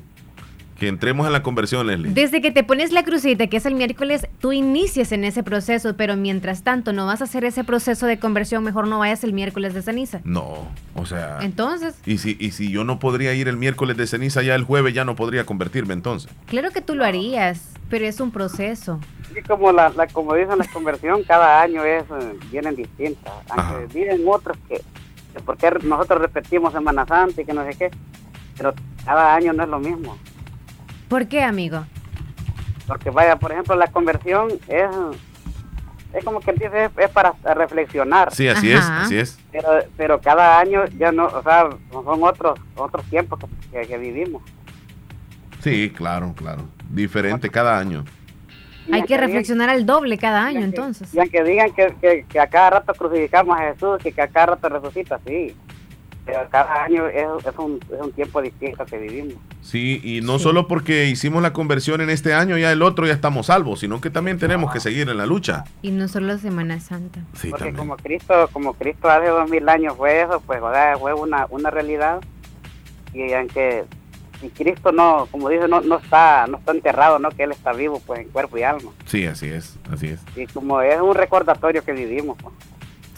que 0.78 0.88
entremos 0.88 1.26
en 1.26 1.32
la 1.32 1.42
conversión, 1.42 1.86
Leslie. 1.86 2.12
Desde 2.12 2.40
que 2.40 2.50
te 2.50 2.64
pones 2.64 2.92
la 2.92 3.04
crucita, 3.04 3.46
que 3.46 3.56
es 3.56 3.66
el 3.66 3.74
miércoles, 3.74 4.26
tú 4.40 4.52
inicias 4.52 5.12
en 5.12 5.24
ese 5.24 5.42
proceso, 5.42 5.96
pero 5.96 6.16
mientras 6.16 6.62
tanto 6.62 6.92
no 6.92 7.06
vas 7.06 7.20
a 7.20 7.24
hacer 7.24 7.44
ese 7.44 7.64
proceso 7.64 8.06
de 8.06 8.18
conversión, 8.18 8.64
mejor 8.64 8.88
no 8.88 8.98
vayas 8.98 9.24
el 9.24 9.32
miércoles 9.32 9.74
de 9.74 9.82
ceniza. 9.82 10.20
No, 10.24 10.68
o 10.94 11.06
sea. 11.06 11.38
Entonces. 11.42 11.96
Y 12.06 12.18
si, 12.18 12.36
y 12.40 12.50
si 12.50 12.70
yo 12.70 12.84
no 12.84 12.98
podría 12.98 13.34
ir 13.34 13.48
el 13.48 13.56
miércoles 13.56 13.96
de 13.96 14.06
ceniza, 14.06 14.42
ya 14.42 14.54
el 14.54 14.64
jueves 14.64 14.94
ya 14.94 15.04
no 15.04 15.14
podría 15.14 15.46
convertirme 15.46 15.94
entonces. 15.94 16.30
Claro 16.46 16.70
que 16.70 16.80
tú 16.80 16.94
lo 16.94 17.04
harías, 17.04 17.70
pero 17.88 18.06
es 18.06 18.20
un 18.20 18.30
proceso. 18.30 19.00
Y 19.36 19.42
como 19.42 19.72
la, 19.72 19.92
como 20.12 20.34
dicen 20.34 20.58
la 20.58 20.66
conversión, 20.66 21.22
cada 21.24 21.62
año 21.62 21.84
es 21.84 22.04
eh, 22.04 22.38
vienen 22.50 22.76
distintas. 22.76 23.32
Aunque 23.50 23.92
vienen 23.94 24.22
otros 24.26 24.56
que, 24.68 24.76
que 24.76 25.40
porque 25.44 25.70
nosotros 25.82 26.20
repetimos 26.20 26.72
Semana 26.72 27.06
Santa 27.06 27.42
y 27.42 27.44
que 27.44 27.52
no 27.52 27.64
sé 27.64 27.76
qué, 27.76 27.90
pero 28.56 28.74
cada 29.04 29.34
año 29.34 29.52
no 29.52 29.62
es 29.62 29.68
lo 29.68 29.78
mismo. 29.78 30.16
¿Por 31.08 31.26
qué, 31.28 31.42
amigo? 31.42 31.84
Porque 32.86 33.10
vaya, 33.10 33.36
por 33.36 33.52
ejemplo, 33.52 33.76
la 33.76 33.88
conversión 33.88 34.48
es 34.68 34.88
es 36.14 36.24
como 36.24 36.40
que 36.40 36.52
dice 36.52 36.90
es, 36.96 37.10
para 37.10 37.34
reflexionar. 37.54 38.32
Sí, 38.32 38.48
así 38.48 38.70
es, 38.70 38.84
así 38.84 39.18
es. 39.18 39.38
Pero, 39.50 39.68
pero 39.96 40.20
cada 40.20 40.60
año 40.60 40.84
ya 40.96 41.10
no, 41.10 41.26
o 41.26 41.42
sea, 41.42 41.68
son 41.90 42.22
otros 42.22 42.58
otros 42.76 43.04
tiempos 43.06 43.40
que, 43.72 43.98
vivimos. 43.98 44.42
Sí, 45.60 45.92
claro, 45.94 46.32
claro. 46.36 46.62
Diferente 46.88 47.48
cada 47.50 47.78
año. 47.78 48.04
Hay 48.92 49.02
que 49.04 49.16
reflexionar 49.16 49.70
al 49.70 49.86
doble 49.86 50.18
cada 50.18 50.44
año, 50.44 50.60
entonces. 50.60 51.12
Y 51.14 51.18
aunque 51.18 51.42
digan 51.42 51.72
que, 51.72 52.26
que, 52.28 52.38
a 52.38 52.46
cada 52.46 52.70
rato 52.70 52.92
crucificamos 52.94 53.58
a 53.58 53.72
Jesús, 53.72 53.98
que, 54.02 54.12
que 54.12 54.22
a 54.22 54.28
cada 54.28 54.46
rato 54.46 54.68
resucita, 54.68 55.18
sí. 55.26 55.56
Cada 56.50 56.84
año 56.84 57.06
es, 57.06 57.26
un, 57.58 57.80
es, 57.80 58.00
un, 58.00 58.12
tiempo 58.12 58.40
distinto 58.40 58.84
que 58.86 58.98
vivimos. 58.98 59.34
Sí, 59.62 60.00
y 60.02 60.20
no 60.20 60.38
solo 60.38 60.66
porque 60.66 61.06
hicimos 61.06 61.42
la 61.42 61.52
conversión 61.52 62.00
en 62.00 62.10
este 62.10 62.34
año, 62.34 62.56
ya 62.56 62.72
el 62.72 62.82
otro 62.82 63.06
ya 63.06 63.12
estamos 63.12 63.46
salvos, 63.46 63.80
sino 63.80 64.00
que 64.00 64.10
también 64.10 64.38
tenemos 64.38 64.72
que 64.72 64.80
seguir 64.80 65.08
en 65.08 65.16
la 65.16 65.26
lucha. 65.26 65.64
Y 65.82 65.90
no 65.90 66.08
solo 66.08 66.38
Semana 66.38 66.80
Santa. 66.80 67.20
Sí, 67.34 67.50
porque 67.50 67.72
como 67.72 67.96
Cristo, 67.96 68.48
como 68.52 68.74
Cristo 68.74 69.08
hace 69.08 69.28
dos 69.28 69.48
mil 69.50 69.68
años 69.68 69.94
fue 69.96 70.22
eso, 70.22 70.42
pues 70.46 70.60
fue 70.98 71.14
una, 71.14 71.46
una 71.50 71.70
realidad. 71.70 72.20
Y 73.12 73.32
aunque 73.32 73.84
y 74.42 74.48
Cristo 74.48 74.92
no, 74.92 75.26
como 75.30 75.48
dice, 75.48 75.68
no, 75.68 75.80
no 75.80 75.98
está 75.98 76.46
no 76.46 76.58
está 76.58 76.72
enterrado, 76.72 77.18
no 77.18 77.30
que 77.30 77.44
Él 77.44 77.52
está 77.52 77.72
vivo 77.72 78.02
pues 78.04 78.20
en 78.20 78.28
cuerpo 78.28 78.58
y 78.58 78.62
alma. 78.62 78.90
Sí, 79.06 79.24
así 79.26 79.48
es, 79.48 79.78
así 79.90 80.08
es. 80.08 80.20
Y 80.36 80.46
como 80.46 80.80
es 80.82 81.00
un 81.00 81.14
recordatorio 81.14 81.82
que 81.84 81.92
vivimos. 81.92 82.36
Pues. 82.42 82.54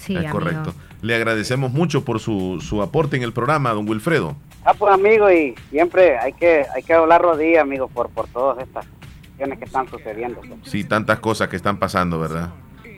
Sí, 0.07 0.16
es 0.16 0.31
correcto. 0.31 0.73
Le 1.03 1.14
agradecemos 1.14 1.73
mucho 1.73 2.05
por 2.05 2.21
su, 2.21 2.61
su 2.61 2.81
aporte 2.83 3.16
en 3.16 3.23
el 3.23 3.33
programa, 3.33 3.71
don 3.73 3.88
Wilfredo. 3.88 4.37
Ah, 4.64 4.75
pues 4.75 4.92
amigo, 4.92 5.31
y 5.31 5.55
siempre 5.71 6.19
hay 6.19 6.33
que 6.33 6.64
hay 6.75 6.83
que 6.83 6.92
hablar 6.92 7.23
rodillas, 7.23 7.62
amigo, 7.62 7.88
por, 7.88 8.09
por 8.11 8.27
todas 8.29 8.59
estas 8.66 8.87
cuestiones 9.21 9.59
que 9.59 9.64
están 9.64 9.88
sucediendo. 9.88 10.40
Pues. 10.40 10.61
Sí, 10.64 10.85
tantas 10.85 11.21
cosas 11.21 11.49
que 11.49 11.57
están 11.57 11.79
pasando, 11.79 12.19
¿verdad? 12.19 12.51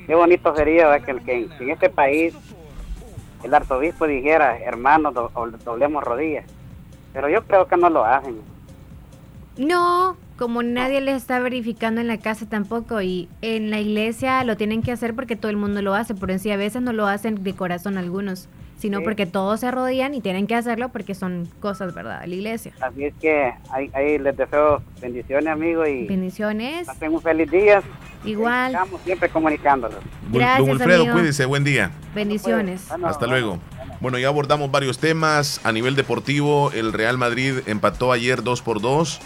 Qué 0.06 0.14
bonito 0.14 0.54
sería 0.54 0.98
que, 1.00 1.16
que, 1.16 1.48
en 1.60 1.70
este 1.70 1.90
país 1.90 2.34
el 3.42 3.54
arzobispo 3.54 4.06
dijera, 4.06 4.58
hermanos, 4.58 5.14
doblemos 5.64 6.02
rodillas. 6.02 6.44
Pero 7.12 7.28
yo 7.28 7.42
creo 7.44 7.66
que 7.66 7.76
no 7.76 7.90
lo 7.90 8.04
hacen. 8.04 8.40
No, 9.56 10.16
como 10.38 10.62
nadie 10.62 11.00
les 11.00 11.16
está 11.16 11.40
verificando 11.40 12.00
en 12.00 12.06
la 12.06 12.18
casa 12.18 12.48
tampoco 12.48 13.02
y 13.02 13.28
en 13.42 13.70
la 13.70 13.80
iglesia 13.80 14.44
lo 14.44 14.56
tienen 14.56 14.82
que 14.82 14.92
hacer 14.92 15.14
porque 15.14 15.34
todo 15.34 15.50
el 15.50 15.56
mundo 15.56 15.82
lo 15.82 15.94
hace, 15.94 16.14
por 16.14 16.30
en 16.30 16.38
sí 16.38 16.50
a 16.52 16.56
veces 16.56 16.80
no 16.80 16.92
lo 16.92 17.08
hacen 17.08 17.42
de 17.42 17.54
corazón 17.54 17.98
algunos, 17.98 18.48
sino 18.78 19.02
porque 19.02 19.26
todos 19.26 19.60
se 19.60 19.66
arrodillan 19.66 20.14
y 20.14 20.20
tienen 20.20 20.46
que 20.46 20.54
hacerlo 20.54 20.90
porque 20.90 21.16
son 21.16 21.48
cosas, 21.58 21.92
¿verdad? 21.92 22.20
De 22.20 22.28
la 22.28 22.34
iglesia. 22.36 22.72
Así 22.80 23.04
es 23.04 23.14
que 23.20 23.52
ahí, 23.70 24.18
les 24.18 24.36
deseo 24.36 24.80
bendiciones, 25.00 25.48
amigos, 25.48 25.88
y 25.88 26.06
bendiciones. 26.06 26.86
Pasen 26.86 27.12
un 27.12 27.20
feliz 27.20 27.50
día. 27.50 27.82
Igual. 28.24 28.72
Estamos 28.72 29.00
siempre 29.02 29.28
comunicándolos. 29.28 29.98
Gracias, 30.30 30.68
Wilfredo, 30.68 31.12
cuídese, 31.12 31.46
buen 31.46 31.64
día. 31.64 31.90
Bendiciones. 32.14 32.88
Hasta 32.90 33.26
luego. 33.26 33.58
Bueno, 34.00 34.18
ya 34.18 34.28
abordamos 34.28 34.70
varios 34.70 35.00
temas. 35.00 35.60
A 35.64 35.72
nivel 35.72 35.96
deportivo, 35.96 36.70
el 36.72 36.92
Real 36.92 37.18
Madrid 37.18 37.54
empató 37.66 38.12
ayer 38.12 38.44
2 38.44 38.62
por 38.62 38.80
2 38.80 39.20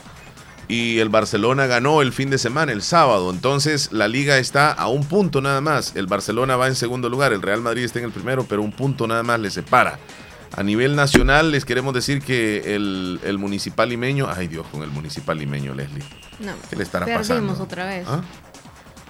y 0.68 0.98
el 0.98 1.08
Barcelona 1.08 1.66
ganó 1.66 2.02
el 2.02 2.12
fin 2.12 2.30
de 2.30 2.38
semana, 2.38 2.72
el 2.72 2.82
sábado. 2.82 3.30
Entonces 3.30 3.92
la 3.92 4.08
liga 4.08 4.38
está 4.38 4.72
a 4.72 4.88
un 4.88 5.04
punto 5.04 5.40
nada 5.40 5.60
más. 5.60 5.94
El 5.96 6.06
Barcelona 6.06 6.56
va 6.56 6.68
en 6.68 6.74
segundo 6.74 7.08
lugar, 7.08 7.32
el 7.32 7.42
Real 7.42 7.60
Madrid 7.60 7.84
está 7.84 7.98
en 7.98 8.06
el 8.06 8.12
primero, 8.12 8.44
pero 8.44 8.62
un 8.62 8.72
punto 8.72 9.06
nada 9.06 9.22
más 9.22 9.40
le 9.40 9.50
separa. 9.50 9.98
A 10.54 10.62
nivel 10.62 10.94
nacional 10.96 11.50
les 11.50 11.64
queremos 11.64 11.94
decir 11.94 12.20
que 12.20 12.74
el, 12.74 13.38
municipal 13.38 13.88
limeño, 13.88 14.28
ay 14.30 14.48
Dios 14.48 14.66
con 14.70 14.82
el 14.82 14.90
municipal 14.90 15.38
limeño, 15.38 15.74
Leslie. 15.74 16.04
No, 16.40 16.52
¿Qué 16.68 16.76
le 16.76 16.82
estará 16.82 17.06
perdimos 17.06 17.58
otra 17.60 17.86
vez. 17.86 18.06
¿Ah? 18.06 18.20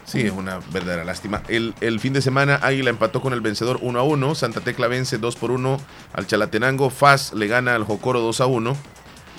Sí, 0.05 0.21
es 0.21 0.33
una 0.33 0.59
verdadera 0.73 1.05
lástima. 1.05 1.43
El, 1.49 2.01
fin 2.01 2.13
de 2.13 2.21
semana 2.21 2.57
Águila 2.63 2.91
empató 2.91 3.21
con 3.21 3.33
el 3.33 3.41
vencedor 3.41 3.79
1 3.81 3.99
a 3.99 4.03
1. 4.03 4.35
Santa 4.35 4.61
Tecla 4.61 4.87
vence 4.87 5.19
2 5.19 5.37
por 5.37 5.51
1 5.51 5.81
al 6.13 6.27
Chalatenango. 6.27 6.91
Faz 6.91 7.33
le 7.33 7.47
gana 7.47 7.75
al 7.75 7.85
Jocoro 7.85 8.21
2 8.21 8.41
a 8.41 8.47
1. 8.47 8.77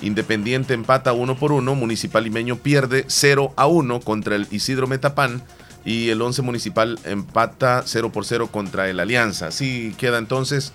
Independiente 0.02 0.74
empata 0.74 1.12
1 1.12 1.36
por 1.36 1.52
1. 1.52 1.74
Municipal 1.74 2.24
Limeño 2.24 2.56
pierde 2.56 3.04
0 3.08 3.52
a 3.56 3.66
1 3.66 4.00
contra 4.00 4.36
el 4.36 4.46
Isidro 4.50 4.86
Metapán. 4.86 5.42
Y 5.84 6.08
el 6.08 6.22
11 6.22 6.42
Municipal 6.42 6.98
empata 7.04 7.82
0 7.84 8.10
por 8.12 8.24
0 8.24 8.48
contra 8.50 8.88
el 8.88 9.00
Alianza. 9.00 9.48
Así 9.48 9.94
queda 9.98 10.18
entonces 10.18 10.72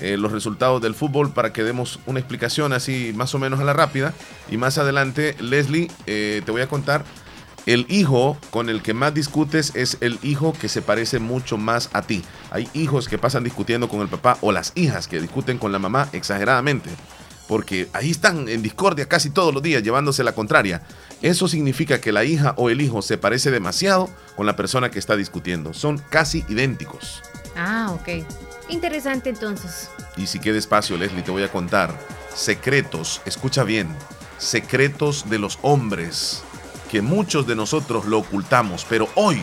eh, 0.00 0.16
los 0.16 0.32
resultados 0.32 0.80
del 0.80 0.94
fútbol 0.94 1.32
para 1.32 1.52
que 1.52 1.62
demos 1.62 2.00
una 2.06 2.18
explicación 2.18 2.72
así 2.72 3.12
más 3.14 3.34
o 3.34 3.38
menos 3.38 3.60
a 3.60 3.64
la 3.64 3.72
rápida. 3.72 4.14
Y 4.50 4.56
más 4.56 4.78
adelante, 4.78 5.36
Leslie, 5.40 5.90
eh, 6.06 6.42
te 6.44 6.50
voy 6.52 6.62
a 6.62 6.68
contar 6.68 7.04
el 7.66 7.86
hijo 7.88 8.36
con 8.50 8.68
el 8.68 8.82
que 8.82 8.94
más 8.94 9.14
discutes 9.14 9.72
es 9.76 9.98
el 10.00 10.18
hijo 10.22 10.52
que 10.52 10.68
se 10.68 10.82
parece 10.82 11.20
mucho 11.20 11.58
más 11.58 11.90
a 11.92 12.02
ti. 12.02 12.24
Hay 12.50 12.68
hijos 12.74 13.08
que 13.08 13.18
pasan 13.18 13.44
discutiendo 13.44 13.88
con 13.88 14.00
el 14.00 14.08
papá 14.08 14.38
o 14.40 14.50
las 14.50 14.72
hijas 14.74 15.06
que 15.06 15.20
discuten 15.20 15.58
con 15.58 15.70
la 15.70 15.78
mamá 15.78 16.08
exageradamente. 16.12 16.90
Porque 17.48 17.88
ahí 17.92 18.10
están 18.10 18.48
en 18.48 18.62
discordia 18.62 19.08
casi 19.08 19.30
todos 19.30 19.52
los 19.52 19.62
días 19.62 19.82
llevándose 19.82 20.24
la 20.24 20.34
contraria. 20.34 20.82
Eso 21.20 21.48
significa 21.48 22.00
que 22.00 22.12
la 22.12 22.24
hija 22.24 22.54
o 22.56 22.70
el 22.70 22.80
hijo 22.80 23.02
se 23.02 23.18
parece 23.18 23.50
demasiado 23.50 24.08
con 24.36 24.46
la 24.46 24.56
persona 24.56 24.90
que 24.90 24.98
está 24.98 25.16
discutiendo. 25.16 25.74
Son 25.74 25.98
casi 25.98 26.44
idénticos. 26.48 27.22
Ah, 27.56 27.92
ok. 27.92 28.24
Interesante 28.68 29.28
entonces. 29.28 29.90
Y 30.16 30.26
si 30.26 30.38
queda 30.38 30.58
espacio, 30.58 30.96
Leslie, 30.96 31.22
te 31.22 31.30
voy 31.30 31.42
a 31.42 31.52
contar 31.52 31.94
secretos, 32.34 33.20
escucha 33.26 33.64
bien, 33.64 33.88
secretos 34.38 35.28
de 35.28 35.38
los 35.38 35.58
hombres 35.62 36.42
que 36.90 37.02
muchos 37.02 37.46
de 37.46 37.56
nosotros 37.56 38.06
lo 38.06 38.18
ocultamos, 38.18 38.86
pero 38.88 39.08
hoy 39.14 39.42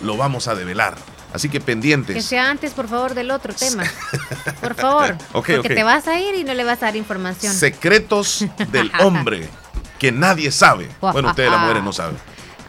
lo 0.00 0.16
vamos 0.16 0.48
a 0.48 0.54
develar. 0.54 0.96
Así 1.34 1.48
que 1.48 1.60
pendientes. 1.60 2.14
Que 2.14 2.22
sea 2.22 2.48
antes, 2.48 2.72
por 2.72 2.86
favor, 2.86 3.12
del 3.12 3.32
otro 3.32 3.52
tema. 3.52 3.82
Por 4.60 4.76
favor. 4.76 5.18
porque 5.32 5.68
te 5.68 5.82
vas 5.82 6.06
a 6.06 6.18
ir 6.20 6.36
y 6.36 6.44
no 6.44 6.54
le 6.54 6.62
vas 6.62 6.80
a 6.82 6.86
dar 6.86 6.96
información. 6.96 7.52
Secretos 7.52 8.46
del 8.70 8.90
hombre 9.00 9.48
que 9.98 10.12
nadie 10.12 10.52
sabe. 10.52 10.88
Bueno, 11.00 11.30
ustedes 11.30 11.50
las 11.50 11.60
mujeres 11.60 11.82
no 11.82 11.92
saben. 11.92 12.16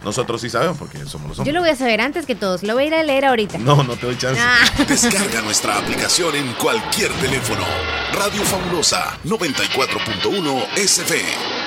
Nosotros 0.04 0.42
sí 0.42 0.50
sabemos 0.50 0.78
porque 0.78 0.98
somos 1.06 1.30
los 1.30 1.40
hombres. 1.40 1.46
Yo 1.46 1.54
lo 1.54 1.62
voy 1.62 1.70
a 1.70 1.76
saber 1.76 2.02
antes 2.02 2.26
que 2.26 2.34
todos. 2.34 2.64
Lo 2.64 2.74
voy 2.74 2.86
a 2.86 2.88
ir 2.88 2.96
a 2.96 3.04
leer 3.04 3.26
ahorita. 3.26 3.60
No, 3.60 3.84
no 3.84 3.96
te 3.96 4.08
doy 4.08 4.18
chance. 4.18 4.42
Ah. 4.42 4.66
Descarga 4.88 5.42
nuestra 5.42 5.78
aplicación 5.78 6.36
en 6.36 6.52
cualquier 6.54 7.12
teléfono. 7.14 7.64
Radio 8.14 8.44
Fabulosa 8.44 9.18
94.1 9.26 10.68
SF 10.76 11.65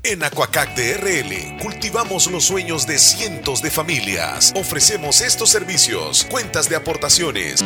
En 0.07 0.23
Aquacac 0.23 0.77
DRL 0.77 1.57
cultivamos 1.63 2.31
los 2.31 2.45
sueños 2.45 2.87
de 2.87 2.99
cientos 2.99 3.63
de 3.63 3.71
familias. 3.71 4.53
Ofrecemos 4.55 5.23
estos 5.23 5.49
servicios, 5.49 6.27
cuentas 6.31 6.69
de 6.69 6.77
aportaciones. 6.77 7.65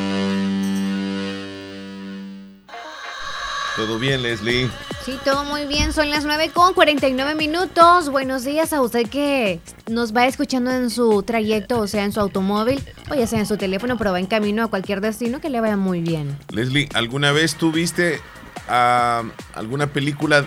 ¿Todo 3.79 3.97
bien, 4.01 4.25
Leslie? 4.25 4.69
Sí, 5.05 5.17
todo 5.25 5.45
muy 5.45 5.64
bien. 5.64 5.93
Son 5.93 6.11
las 6.11 6.25
9 6.25 6.51
con 6.53 6.75
49 6.75 7.37
minutos. 7.37 8.09
Buenos 8.09 8.45
días 8.45 8.73
a 8.73 8.81
usted 8.81 9.09
que 9.09 9.61
nos 9.88 10.12
va 10.12 10.27
escuchando 10.27 10.73
en 10.73 10.91
su 10.91 11.23
trayecto, 11.23 11.79
o 11.79 11.87
sea, 11.87 12.03
en 12.03 12.11
su 12.11 12.19
automóvil, 12.19 12.83
o 13.09 13.14
ya 13.14 13.29
sea 13.29 13.38
en 13.38 13.47
su 13.47 13.57
teléfono, 13.57 13.97
pero 13.97 14.11
va 14.11 14.19
en 14.19 14.27
camino 14.27 14.64
a 14.64 14.67
cualquier 14.67 15.01
destino 15.01 15.41
que 15.41 15.49
le 15.49 15.61
vaya 15.61 15.77
muy 15.77 16.01
bien. 16.01 16.37
Leslie, 16.51 16.88
¿alguna 16.93 17.31
vez 17.31 17.55
tuviste 17.55 18.21
ah, 18.69 19.23
alguna 19.55 19.87
película, 19.87 20.45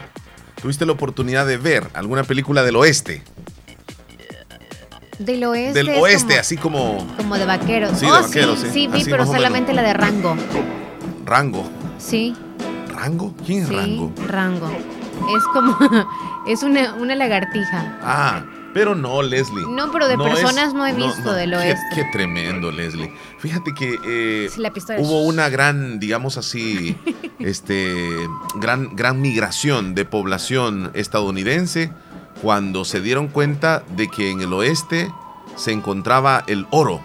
tuviste 0.62 0.86
la 0.86 0.91
oportunidad 0.91 1.48
de 1.48 1.56
ver 1.56 1.88
alguna 1.94 2.26
película 2.26 2.63
del 2.63 2.76
oeste? 2.76 3.24
Del 5.20 5.46
oeste. 5.46 5.74
Del 5.86 5.89
oeste, 6.02 6.38
así 6.38 6.58
como. 6.58 7.08
Como 7.15 7.38
de 7.38 7.46
vaqueros. 7.46 7.98
Sí, 7.98 8.08
de 8.08 8.12
oh, 8.12 8.21
vaqueros, 8.23 8.60
sí. 8.60 8.67
Sí, 8.73 8.88
vi, 8.88 9.06
pero 9.06 9.25
solamente 9.25 9.71
la 9.71 9.84
de 9.84 9.94
Rango. 9.94 10.36
Rango. 11.23 11.71
Sí. 11.98 12.36
¿Rango? 13.02 13.33
¿Quién 13.43 13.63
es 13.63 13.69
Rango? 13.69 14.13
Rango. 14.27 14.69
Es 14.69 15.43
como. 15.54 15.75
es 16.47 16.62
una, 16.62 16.93
una, 16.93 17.15
lagartija. 17.15 17.97
Ah, 18.04 18.43
pero 18.75 18.93
no, 18.93 19.23
Leslie. 19.23 19.65
No, 19.67 19.91
pero 19.91 20.08
de 20.08 20.19
personas 20.19 20.75
no 20.75 20.85
he 20.85 20.93
visto 20.93 21.33
de 21.33 21.47
lo 21.47 21.58
qué, 21.58 21.75
Qué 21.95 22.04
tremendo, 22.12 22.71
Leslie. 22.71 23.12
Fíjate 23.39 23.73
que 23.73 23.97
eh, 24.06 24.49
hubo 24.99 25.23
una 25.23 25.49
gran, 25.49 25.99
digamos 25.99 26.37
así, 26.37 26.95
este, 27.39 28.08
gran, 28.58 28.95
gran 28.95 29.19
migración 29.19 29.95
de 29.95 30.06
población 30.06 30.91
estadounidense 30.93 31.91
cuando 32.43 32.85
se 32.85 33.02
dieron 33.02 33.29
cuenta 33.29 33.81
de 33.95 34.10
que 34.10 34.29
en 34.29 34.41
el 34.41 34.54
oeste 34.54 35.12
se 35.56 35.71
encontraba 35.71 36.43
el 36.45 36.67
oro 36.69 37.02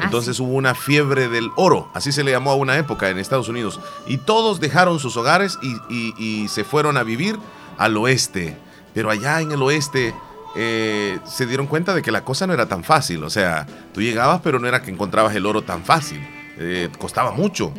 Ah, 0.00 0.04
Entonces 0.04 0.40
hubo 0.40 0.52
una 0.52 0.74
fiebre 0.74 1.28
del 1.28 1.50
oro, 1.56 1.90
así 1.92 2.10
se 2.10 2.24
le 2.24 2.30
llamó 2.30 2.52
a 2.52 2.54
una 2.54 2.78
época 2.78 3.10
en 3.10 3.18
Estados 3.18 3.48
Unidos. 3.48 3.80
Y 4.06 4.16
todos 4.16 4.58
dejaron 4.58 4.98
sus 4.98 5.16
hogares 5.16 5.58
y, 5.62 6.48
se 6.48 6.64
fueron 6.64 6.96
a 6.96 7.02
vivir 7.02 7.38
al 7.76 7.96
oeste. 7.96 8.56
Pero 8.94 9.10
allá 9.10 9.40
en 9.40 9.52
el 9.52 9.62
oeste 9.62 10.14
eh, 10.56 11.18
se 11.26 11.46
dieron 11.46 11.66
cuenta 11.66 11.94
de 11.94 12.02
que 12.02 12.10
la 12.10 12.24
cosa 12.24 12.46
no 12.46 12.54
era 12.54 12.66
tan 12.66 12.82
fácil. 12.82 13.22
O 13.24 13.30
sea, 13.30 13.66
tú 13.92 14.00
llegabas, 14.00 14.40
pero 14.42 14.58
no 14.58 14.66
era 14.66 14.82
que 14.82 14.90
encontrabas 14.90 15.34
el 15.34 15.44
oro 15.44 15.62
tan 15.62 15.84
fácil. 15.84 16.26
Eh, 16.58 16.88
costaba 16.98 17.32
mucho. 17.32 17.72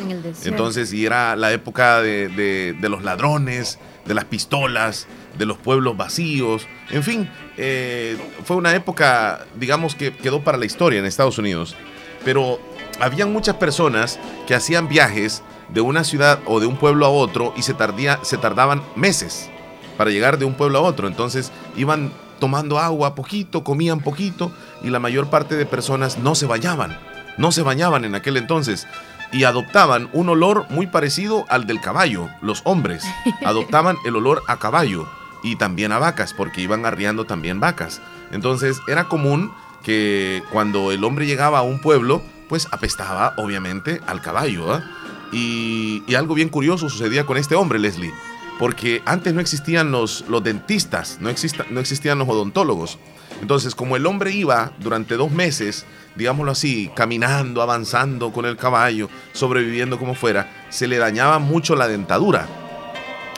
Entonces, 0.44 0.94
y 0.94 1.06
era 1.06 1.36
la 1.36 1.52
época 1.52 2.02
de, 2.02 2.76
los 2.82 3.04
ladrones, 3.04 3.80
de 4.06 4.14
las 4.14 4.26
pistolas, 4.26 5.08
de 5.40 5.46
los 5.48 5.58
pueblos 5.58 5.98
vacíos. 5.98 6.68
En 6.92 7.04
fin, 7.04 7.30
eh, 7.58 8.16
fue 8.44 8.58
una 8.58 8.76
época, 8.76 9.46
digamos, 9.56 9.96
que 9.96 10.14
quedó 10.14 10.44
para 10.44 10.58
la 10.58 10.66
historia 10.66 11.00
en 11.00 11.06
Estados 11.06 11.40
Unidos 11.40 11.76
pero 12.24 12.60
habían 13.00 13.34
muchas 13.34 13.56
personas 13.56 14.20
que 14.48 14.56
hacían 14.56 14.88
viajes 14.88 15.44
de 15.70 15.82
una 15.82 16.04
ciudad 16.04 16.40
o 16.46 16.60
de 16.60 16.68
un 16.68 16.78
pueblo 16.78 17.06
a 17.06 17.10
otro 17.10 17.54
y 17.56 17.62
se, 17.64 17.74
tardía, 17.74 18.20
se 18.24 18.38
tardaban 18.38 18.84
meses 18.96 19.50
para 19.98 20.12
llegar 20.12 20.38
de 20.38 20.46
un 20.46 20.56
pueblo 20.56 20.80
a 20.80 20.82
otro. 20.82 21.08
Entonces 21.08 21.52
iban 21.76 22.12
tomando 22.40 22.80
agua 22.80 23.16
poquito, 23.16 23.64
comían 23.64 24.02
poquito 24.02 24.52
y 24.84 24.90
la 24.90 25.00
mayor 25.00 25.30
parte 25.30 25.56
de 25.56 25.66
personas 25.66 26.18
no 26.18 26.36
se 26.36 26.48
bañaban, 26.48 26.98
no 27.38 27.52
se 27.52 27.62
bañaban 27.62 28.04
en 28.04 28.16
aquel 28.16 28.38
entonces 28.38 28.88
y 29.32 29.46
adoptaban 29.46 30.10
un 30.12 30.30
olor 30.30 30.66
muy 30.70 30.88
parecido 30.88 31.46
al 31.50 31.66
del 31.66 31.80
caballo. 31.80 32.30
Los 32.42 32.62
hombres 32.66 33.04
adoptaban 33.46 33.98
el 34.06 34.16
olor 34.16 34.44
a 34.48 34.58
caballo 34.58 35.08
y 35.44 35.56
también 35.56 35.92
a 35.92 36.00
vacas 36.00 36.34
porque 36.34 36.62
iban 36.62 36.86
arriando 36.86 37.26
también 37.26 37.60
vacas. 37.60 38.02
Entonces 38.32 38.80
era 38.88 39.06
común 39.06 39.54
que 39.84 40.44
cuando 40.52 40.92
el 40.92 41.04
hombre 41.04 41.26
llegaba 41.26 41.60
a 41.60 41.64
un 41.64 41.80
pueblo, 41.80 42.22
pues 42.50 42.68
apestaba 42.72 43.34
obviamente 43.38 44.02
al 44.08 44.22
caballo. 44.22 44.74
¿ah? 44.74 44.84
Y, 45.32 46.04
algo 46.16 46.34
bien 46.34 46.50
curioso 46.50 46.90
sucedía 46.90 47.26
con 47.26 47.38
este 47.38 47.56
hombre, 47.56 47.80
Leslie, 47.80 48.14
porque 48.60 49.02
antes 49.06 49.34
no 49.34 49.42
existían 49.42 49.92
los, 49.92 50.26
los 50.28 50.44
dentistas, 50.44 51.18
no, 51.22 51.30
no 51.70 51.80
existían 51.80 52.20
los 52.20 52.28
odontólogos. 52.28 53.00
Entonces, 53.42 53.74
como 53.74 53.96
el 53.96 54.06
hombre 54.06 54.32
iba 54.32 54.74
durante 54.80 55.16
dos 55.16 55.32
meses, 55.32 55.86
digámoslo 56.16 56.52
así, 56.52 56.92
caminando, 56.96 57.62
avanzando 57.62 58.32
con 58.32 58.46
el 58.46 58.58
caballo, 58.58 59.10
sobreviviendo 59.32 59.98
como 59.98 60.14
fuera, 60.14 60.68
se 60.70 60.88
le 60.88 60.98
dañaba 60.98 61.40
mucho 61.40 61.76
la 61.76 61.88
dentadura. 61.88 62.48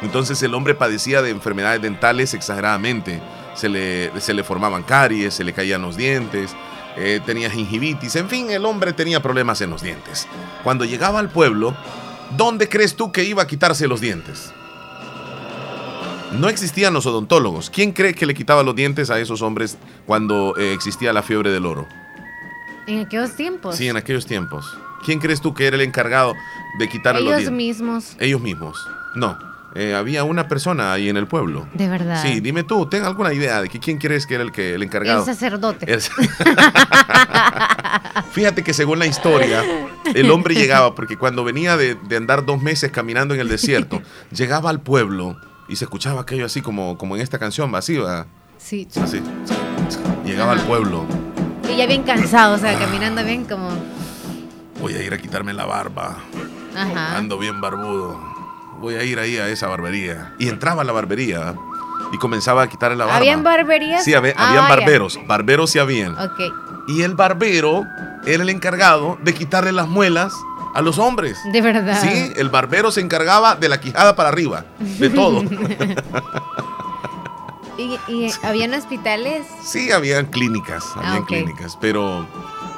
Entonces 0.02 0.42
el 0.44 0.54
hombre 0.54 0.76
padecía 0.76 1.22
de 1.22 1.30
enfermedades 1.30 1.82
dentales 1.82 2.34
exageradamente 2.34 3.22
se 3.56 3.70
le, 3.70 4.20
se 4.20 4.34
le 4.34 4.44
formaban 4.44 4.84
caries, 4.84 5.34
se 5.34 5.44
le 5.44 5.54
caían 5.54 5.82
los 5.82 5.98
dientes, 5.98 6.56
eh, 6.96 7.20
tenía 7.26 7.50
gingivitis, 7.50 8.16
en 8.16 8.30
fin, 8.30 8.52
el 8.52 8.66
hombre 8.66 8.94
tenía 8.94 9.22
problemas 9.22 9.62
en 9.62 9.70
los 9.70 9.82
dientes. 9.82 10.28
Cuando 10.64 10.86
llegaba 10.86 11.20
al 11.20 11.30
pueblo, 11.30 11.76
¿dónde 12.38 12.70
crees 12.70 12.96
tú 12.96 13.12
que 13.12 13.24
iba 13.24 13.44
a 13.44 13.48
quitarse 13.48 13.88
los 13.88 14.02
dientes? 14.02 14.54
No 16.34 16.50
existían 16.50 16.94
los 16.94 17.06
odontólogos. 17.06 17.70
¿Quién 17.70 17.92
cree 17.92 18.16
que 18.16 18.26
le 18.26 18.34
quitaba 18.34 18.64
los 18.64 18.76
dientes 18.76 19.12
a 19.12 19.20
esos 19.20 19.42
hombres 19.42 19.78
cuando 20.08 20.56
eh, 20.58 20.74
existía 20.74 21.14
la 21.14 21.22
fiebre 21.22 21.52
del 21.52 21.66
oro? 21.66 21.88
En 22.88 23.00
aquellos 23.00 23.36
tiempos. 23.36 23.76
Sí, 23.76 23.88
en 23.88 23.98
aquellos 23.98 24.26
tiempos. 24.26 24.66
¿Quién 25.06 25.20
crees 25.20 25.42
tú 25.42 25.54
que 25.54 25.68
era 25.68 25.76
el 25.76 25.82
encargado 25.82 26.34
de 26.80 26.90
quitarle 26.90 27.22
los 27.22 27.38
dientes? 27.38 27.48
Ellos 27.48 27.58
mismos. 27.58 28.16
Ellos 28.20 28.42
mismos. 28.42 28.88
No. 29.16 29.53
Eh, 29.76 29.96
había 29.96 30.24
una 30.24 30.48
persona 30.48 30.94
ahí 30.94 31.10
en 31.10 31.18
el 31.18 31.26
pueblo. 31.26 31.68
De 31.74 31.88
verdad. 31.88 32.22
Sí, 32.22 32.40
dime 32.42 32.64
tú, 32.64 32.86
¿ten 32.86 33.04
alguna 33.04 33.34
idea 33.34 33.62
de 33.62 33.70
que 33.70 33.80
quién 33.80 33.98
crees 33.98 34.28
que 34.28 34.36
era 34.36 34.44
el 34.44 34.52
que 34.52 34.76
el 34.76 34.84
encargado? 34.84 35.22
El 35.22 35.26
sacerdote. 35.26 35.88
Fíjate 38.32 38.64
que 38.64 38.74
según 38.74 39.00
la 39.00 39.08
historia, 39.08 39.64
el 40.14 40.30
hombre 40.30 40.54
llegaba, 40.54 40.94
porque 40.94 41.18
cuando 41.18 41.44
venía 41.44 41.76
de, 41.76 41.98
andar 42.16 42.46
dos 42.46 42.62
meses 42.62 42.92
caminando 42.92 43.34
en 43.34 43.40
el 43.40 43.50
desierto, 43.50 44.02
llegaba 44.32 44.70
al 44.70 44.80
pueblo 44.82 45.38
y 45.68 45.76
se 45.76 45.86
escuchaba 45.86 46.22
aquello 46.22 46.46
así 46.46 46.62
como, 46.62 46.96
como 46.98 47.16
en 47.16 47.24
esta 47.24 47.40
canción 47.40 47.72
vacía. 47.72 48.28
Sí. 48.60 48.88
Así. 49.02 49.22
Llegaba 50.24 50.52
al 50.52 50.62
pueblo. 50.62 51.06
Y 51.72 51.78
ya 51.78 51.88
bien 51.88 52.04
cansado, 52.04 52.56
o 52.56 52.58
sea, 52.60 52.78
caminando 52.78 53.24
bien 53.24 53.46
como... 53.46 53.70
Voy 54.80 54.94
a 54.94 55.02
ir 55.02 55.14
a 55.14 55.18
quitarme 55.18 55.54
la 55.54 55.66
barba. 55.66 56.18
Ajá. 56.76 57.18
Ando 57.18 57.40
bien 57.40 57.60
barbudo 57.62 58.33
voy 58.84 58.96
a 58.96 59.04
ir 59.04 59.18
ahí 59.18 59.38
a 59.38 59.48
esa 59.48 59.68
barbería. 59.68 60.34
Y 60.38 60.50
entraba 60.50 60.82
a 60.82 60.86
la 60.86 60.92
barbería 60.92 61.56
y 62.12 62.18
comenzaba 62.18 62.64
a 62.64 62.68
quitarle 62.68 62.98
la 62.98 63.06
barba. 63.06 63.18
¿Habían 63.18 63.42
barberías? 63.42 64.04
Sí, 64.04 64.14
había, 64.14 64.34
habían 64.38 64.66
ah, 64.66 64.70
barberos. 64.70 65.18
Barberos 65.26 65.72
sí 65.72 65.80
habían. 65.80 66.20
Ok. 66.20 66.42
Y 66.90 67.02
el 67.02 67.16
barbero 67.16 67.86
era 68.26 68.44
el 68.44 68.50
encargado 68.50 69.18
de 69.24 69.34
quitarle 69.34 69.72
las 69.72 69.88
muelas 69.88 70.34
a 70.76 70.82
los 70.82 71.00
hombres. 71.00 71.40
De 71.54 71.62
verdad. 71.62 71.98
Sí, 72.02 72.34
el 72.36 72.50
barbero 72.50 72.92
se 72.92 73.00
encargaba 73.00 73.56
de 73.56 73.70
la 73.70 73.80
quijada 73.80 74.18
para 74.18 74.28
arriba, 74.28 74.66
de 74.80 75.10
todo. 75.10 75.44
¿Y, 77.78 78.30
habían 78.44 78.74
hospitales? 78.74 79.48
Sí, 79.64 79.92
habían 79.92 80.26
clínicas, 80.26 80.84
ah, 80.96 81.08
habían 81.08 81.24
clínicas, 81.24 81.78
pero 81.80 82.28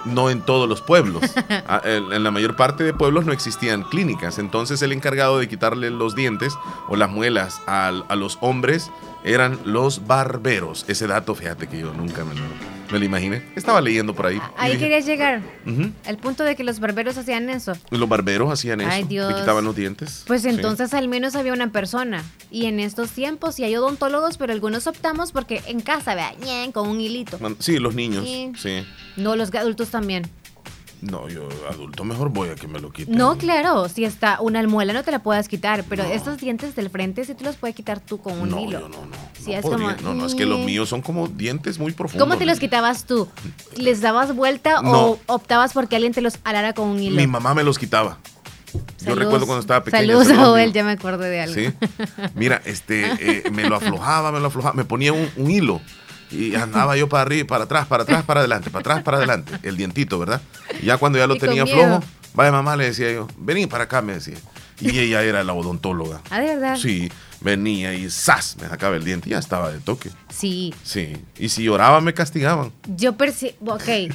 no 0.05 0.29
en 0.29 0.41
todos 0.41 0.67
los 0.67 0.81
pueblos. 0.81 1.23
Ah, 1.67 1.81
en 1.83 2.23
la 2.23 2.31
mayor 2.31 2.55
parte 2.55 2.83
de 2.83 2.93
pueblos 2.93 3.25
no 3.25 3.31
existían 3.31 3.83
clínicas. 3.83 4.37
Entonces 4.37 4.81
el 4.81 4.91
encargado 4.91 5.39
de 5.39 5.47
quitarle 5.47 5.89
los 5.89 6.15
dientes 6.15 6.53
o 6.87 6.95
las 6.95 7.09
muelas 7.09 7.61
a, 7.65 7.91
los 8.15 8.37
hombres 8.41 8.91
eran 9.23 9.59
los 9.63 10.05
barberos. 10.05 10.85
Ese 10.87 11.07
dato, 11.07 11.33
fíjate 11.33 11.67
que 11.67 11.79
yo 11.79 11.93
nunca 11.93 12.23
me 12.23 12.35
lo, 12.35 12.41
me 12.91 12.99
lo 12.99 13.05
imaginé. 13.05 13.41
Estaba 13.55 13.81
leyendo 13.81 14.13
por 14.13 14.27
ahí. 14.27 14.41
Ahí 14.57 14.77
quería 14.77 14.99
llegar. 14.99 15.41
El 16.05 16.17
punto 16.17 16.43
de 16.43 16.55
que 16.55 16.63
los 16.63 16.79
barberos 16.79 17.17
hacían 17.17 17.49
eso. 17.49 17.73
Los 17.89 18.07
barberos 18.07 18.51
hacían 18.51 18.81
eso. 18.81 18.89
Ay, 18.91 19.03
Dios. 19.03 19.31
Le 19.31 19.39
quitaban 19.39 19.65
los 19.65 19.75
dientes. 19.75 20.23
Pues 20.27 20.45
entonces 20.45 20.93
al 20.93 21.07
menos 21.07 21.36
había 21.36 21.53
una 21.53 21.71
persona. 21.71 22.23
Y 22.51 22.65
en 22.65 22.79
estos 22.79 23.11
tiempos 23.11 23.55
sí 23.55 23.63
hay 23.63 23.75
odontólogos, 23.75 24.38
pero 24.38 24.53
algunos 24.53 24.88
optamos 24.88 25.31
porque 25.31 25.61
en 25.67 25.81
casa, 25.81 26.15
vea, 26.15 26.33
con 26.71 26.89
un 26.89 27.01
hilito. 27.01 27.39
Sí, 27.59 27.77
los 27.79 27.95
niños. 27.95 28.25
sí. 28.25 28.86
No, 29.17 29.36
los 29.36 29.53
adultos 29.53 29.89
también. 29.89 30.23
No, 31.01 31.29
yo 31.29 31.47
adulto 31.69 32.03
mejor 32.03 32.29
voy 32.29 32.49
a 32.49 32.55
que 32.55 32.67
me 32.67 32.79
lo 32.79 32.91
quiten. 32.91 33.15
No, 33.15 33.37
claro, 33.37 33.89
si 33.89 34.05
está 34.05 34.39
una 34.41 34.59
almuela 34.59 34.93
no 34.93 35.03
te 35.03 35.11
la 35.11 35.19
puedas 35.19 35.47
quitar, 35.47 35.83
pero 35.87 36.03
estos 36.03 36.37
dientes 36.37 36.75
del 36.75 36.89
frente 36.89 37.25
sí 37.25 37.33
te 37.35 37.43
los 37.43 37.57
puedes 37.57 37.75
quitar 37.75 37.99
tú 37.99 38.19
con 38.19 38.39
un 38.39 38.49
no, 38.49 38.61
hilo. 38.61 38.81
Yo 38.81 38.89
no, 38.89 39.05
no. 39.05 39.15
Sí, 39.39 39.53
es 39.53 39.61
como, 39.61 39.77
no, 39.77 40.13
no, 40.13 40.25
es 40.25 40.35
que 40.35 40.45
los 40.45 40.59
míos 40.59 40.89
son 40.89 41.01
como 41.01 41.27
dientes 41.27 41.77
muy 41.77 41.91
profundos. 41.91 42.27
¿Cómo 42.27 42.37
te 42.37 42.45
los 42.45 42.59
quitabas 42.59 43.05
tú? 43.05 43.27
¿Les 43.75 44.01
dabas 44.01 44.35
vuelta 44.35 44.81
o 44.81 45.19
optabas 45.27 45.73
porque 45.73 45.95
alguien 45.95 46.13
te 46.13 46.21
los 46.21 46.39
alara 46.43 46.73
con 46.73 46.87
un 46.87 46.99
hilo? 46.99 47.17
Mi 47.17 47.27
mamá 47.27 47.53
me 47.53 47.63
los 47.63 47.77
quitaba. 47.77 48.17
yo 49.05 49.15
recuerdo 49.15 49.45
cuando 49.45 49.61
estaba 49.61 49.83
pequeño. 49.83 50.01
Saludos 50.01 50.29
a 50.31 50.45
Joel, 50.45 50.73
ya 50.73 50.83
me 50.83 50.91
acuerdo 50.91 51.23
de 51.23 51.41
algo. 51.41 51.55
Sí. 51.55 51.71
Mira, 52.35 52.61
este, 52.65 53.11
eh, 53.19 53.43
me 53.51 53.69
lo 53.69 53.75
aflojaba, 53.75 54.31
me 54.31 54.39
lo 54.39 54.47
aflojaba, 54.47 54.73
me 54.73 54.85
ponía 54.85 55.13
un 55.13 55.51
hilo 55.51 55.81
y 56.36 56.55
andaba 56.55 56.95
yo 56.97 57.09
para 57.09 57.23
arriba, 57.23 57.47
para 57.47 57.63
atrás, 57.63 57.88
para 57.88 58.03
atrás, 58.03 58.23
para 58.23 58.41
adelante, 58.41 58.69
para 58.69 58.81
atrás, 58.81 59.03
para 59.03 59.17
adelante, 59.17 59.53
el 59.63 59.77
dientito, 59.77 60.19
¿verdad? 60.19 60.41
Y 60.81 60.86
ya 60.86 60.97
cuando 60.97 61.17
ya 61.17 61.27
lo 61.27 61.38
tenía 61.38 61.65
flojo, 61.65 62.03
vaya 62.33 62.51
mamá, 62.51 62.75
le 62.75 62.86
decía 62.86 63.11
yo, 63.11 63.27
vení 63.38 63.67
para 63.67 63.86
acá, 63.86 64.01
me 64.01 64.13
decía. 64.13 64.38
Y 64.79 64.99
ella 64.99 65.23
era 65.23 65.43
la 65.43 65.53
odontóloga. 65.53 66.21
¿Ah, 66.29 66.41
de 66.41 66.47
verdad? 66.47 66.77
Sí, 66.77 67.09
venía 67.39 67.93
y 67.93 68.09
¡zas! 68.09 68.57
Me 68.61 68.67
sacaba 68.67 68.97
el 68.97 69.05
diente 69.05 69.29
y 69.29 69.31
ya 69.31 69.39
estaba 69.39 69.71
de 69.71 69.79
toque. 69.79 70.09
Sí. 70.29 70.73
Sí. 70.83 71.15
Y 71.39 71.49
si 71.49 71.63
lloraba, 71.63 72.01
me 72.01 72.13
castigaban. 72.13 72.73
Yo 72.95 73.15
percibo, 73.15 73.75
ok. 73.75 74.13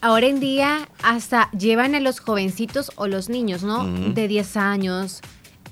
Ahora 0.00 0.26
en 0.26 0.40
día 0.40 0.88
hasta 1.02 1.48
llevan 1.52 1.94
a 1.94 2.00
los 2.00 2.20
jovencitos 2.20 2.90
o 2.96 3.06
los 3.06 3.28
niños, 3.28 3.62
¿no? 3.62 3.86
De 3.86 4.28
10 4.28 4.56
años, 4.56 5.22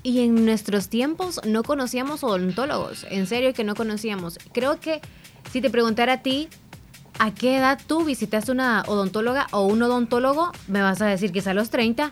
y 0.03 0.19
en 0.19 0.45
nuestros 0.45 0.89
tiempos 0.89 1.39
no 1.45 1.63
conocíamos 1.63 2.23
odontólogos, 2.23 3.05
en 3.09 3.25
serio 3.25 3.53
que 3.53 3.63
no 3.63 3.73
conocíamos. 3.73 4.37
Creo 4.51 4.79
que 4.79 5.01
si 5.53 5.61
te 5.61 5.69
preguntara 5.69 6.13
a 6.13 6.17
ti, 6.23 6.49
¿a 7.19 7.31
qué 7.31 7.57
edad 7.57 7.79
tú 7.85 8.03
visitaste 8.03 8.51
una 8.51 8.81
odontóloga 8.87 9.45
o 9.51 9.67
un 9.67 9.83
odontólogo? 9.83 10.51
Me 10.67 10.81
vas 10.81 10.99
a 10.99 11.05
decir 11.05 11.31
que 11.31 11.39
es 11.39 11.47
a 11.47 11.53
los 11.53 11.69
30. 11.69 12.11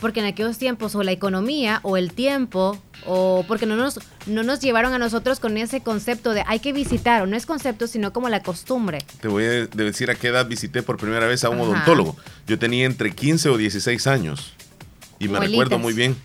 Porque 0.00 0.18
en 0.18 0.26
aquellos 0.26 0.58
tiempos 0.58 0.96
o 0.96 1.04
la 1.04 1.12
economía 1.12 1.78
o 1.84 1.96
el 1.96 2.12
tiempo 2.12 2.76
o 3.06 3.44
porque 3.46 3.64
no 3.64 3.76
nos, 3.76 4.00
no 4.26 4.42
nos 4.42 4.58
llevaron 4.58 4.92
a 4.92 4.98
nosotros 4.98 5.38
con 5.38 5.56
ese 5.56 5.82
concepto 5.82 6.32
de 6.32 6.42
hay 6.48 6.58
que 6.58 6.72
visitar, 6.72 7.22
o 7.22 7.26
no 7.26 7.36
es 7.36 7.46
concepto, 7.46 7.86
sino 7.86 8.12
como 8.12 8.28
la 8.28 8.42
costumbre. 8.42 8.98
Te 9.20 9.28
voy 9.28 9.44
a 9.44 9.66
decir 9.66 10.10
a 10.10 10.16
qué 10.16 10.26
edad 10.26 10.48
visité 10.48 10.82
por 10.82 10.96
primera 10.96 11.28
vez 11.28 11.44
a 11.44 11.50
un 11.50 11.60
odontólogo. 11.60 12.16
Yo 12.48 12.58
tenía 12.58 12.86
entre 12.86 13.12
15 13.12 13.50
o 13.50 13.56
16 13.56 14.08
años 14.08 14.54
y 15.20 15.28
me 15.28 15.38
recuerdo 15.38 15.78
muy 15.78 15.92
bien. 15.92 16.16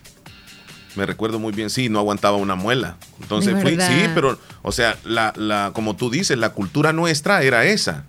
Me 0.98 1.06
recuerdo 1.06 1.38
muy 1.38 1.52
bien, 1.52 1.70
sí, 1.70 1.88
no 1.88 2.00
aguantaba 2.00 2.38
una 2.38 2.56
muela. 2.56 2.96
Entonces 3.22 3.54
fui, 3.62 3.78
sí, 3.80 4.08
pero, 4.16 4.36
o 4.62 4.72
sea, 4.72 4.98
la, 5.04 5.32
la, 5.36 5.70
como 5.72 5.94
tú 5.94 6.10
dices, 6.10 6.36
la 6.36 6.50
cultura 6.50 6.92
nuestra 6.92 7.40
era 7.44 7.64
esa. 7.64 8.04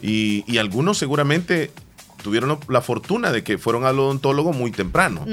Y, 0.00 0.42
y 0.50 0.56
algunos 0.56 0.96
seguramente 0.96 1.70
tuvieron 2.22 2.58
la 2.68 2.80
fortuna 2.80 3.32
de 3.32 3.44
que 3.44 3.58
fueron 3.58 3.84
al 3.84 3.98
odontólogo 3.98 4.54
muy 4.54 4.70
temprano. 4.70 5.26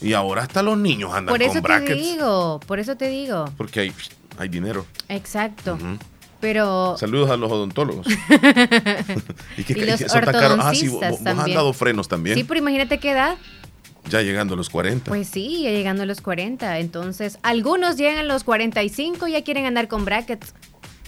Y 0.00 0.14
ahora 0.14 0.44
hasta 0.44 0.62
los 0.62 0.78
niños 0.78 1.12
andan 1.12 1.34
por 1.34 1.42
eso 1.42 1.52
con 1.52 1.64
brackets. 1.64 1.90
Te 1.90 1.96
digo, 1.96 2.60
por 2.66 2.78
eso 2.78 2.96
te 2.96 3.08
digo. 3.08 3.44
Porque 3.58 3.80
hay, 3.80 3.92
hay 4.38 4.48
dinero. 4.48 4.86
Exacto. 5.10 5.78
Pero... 6.40 6.96
Saludos 6.96 7.30
a 7.30 7.36
los 7.36 7.52
odontólogos. 7.52 8.06
y, 9.58 9.64
que, 9.64 9.84
los 9.84 10.00
Ah, 10.14 10.72
sí, 10.74 10.88
vos, 10.88 11.04
han 11.26 11.52
dado 11.52 11.74
frenos 11.74 12.08
también. 12.08 12.38
Sí, 12.38 12.44
pero 12.44 12.58
imagínate 12.58 12.98
qué 12.98 13.10
edad. 13.10 13.36
Ya 14.12 14.20
llegando 14.20 14.52
a 14.52 14.56
los 14.58 14.68
40. 14.68 15.08
Pues 15.08 15.26
sí, 15.26 15.62
ya 15.62 15.70
llegando 15.70 16.02
a 16.02 16.06
los 16.06 16.20
40. 16.20 16.80
Entonces, 16.80 17.38
algunos 17.42 17.96
llegan 17.96 18.18
a 18.18 18.22
los 18.22 18.44
45 18.44 19.26
y 19.26 19.32
ya 19.32 19.42
quieren 19.42 19.64
andar 19.64 19.88
con 19.88 20.04
brackets. 20.04 20.52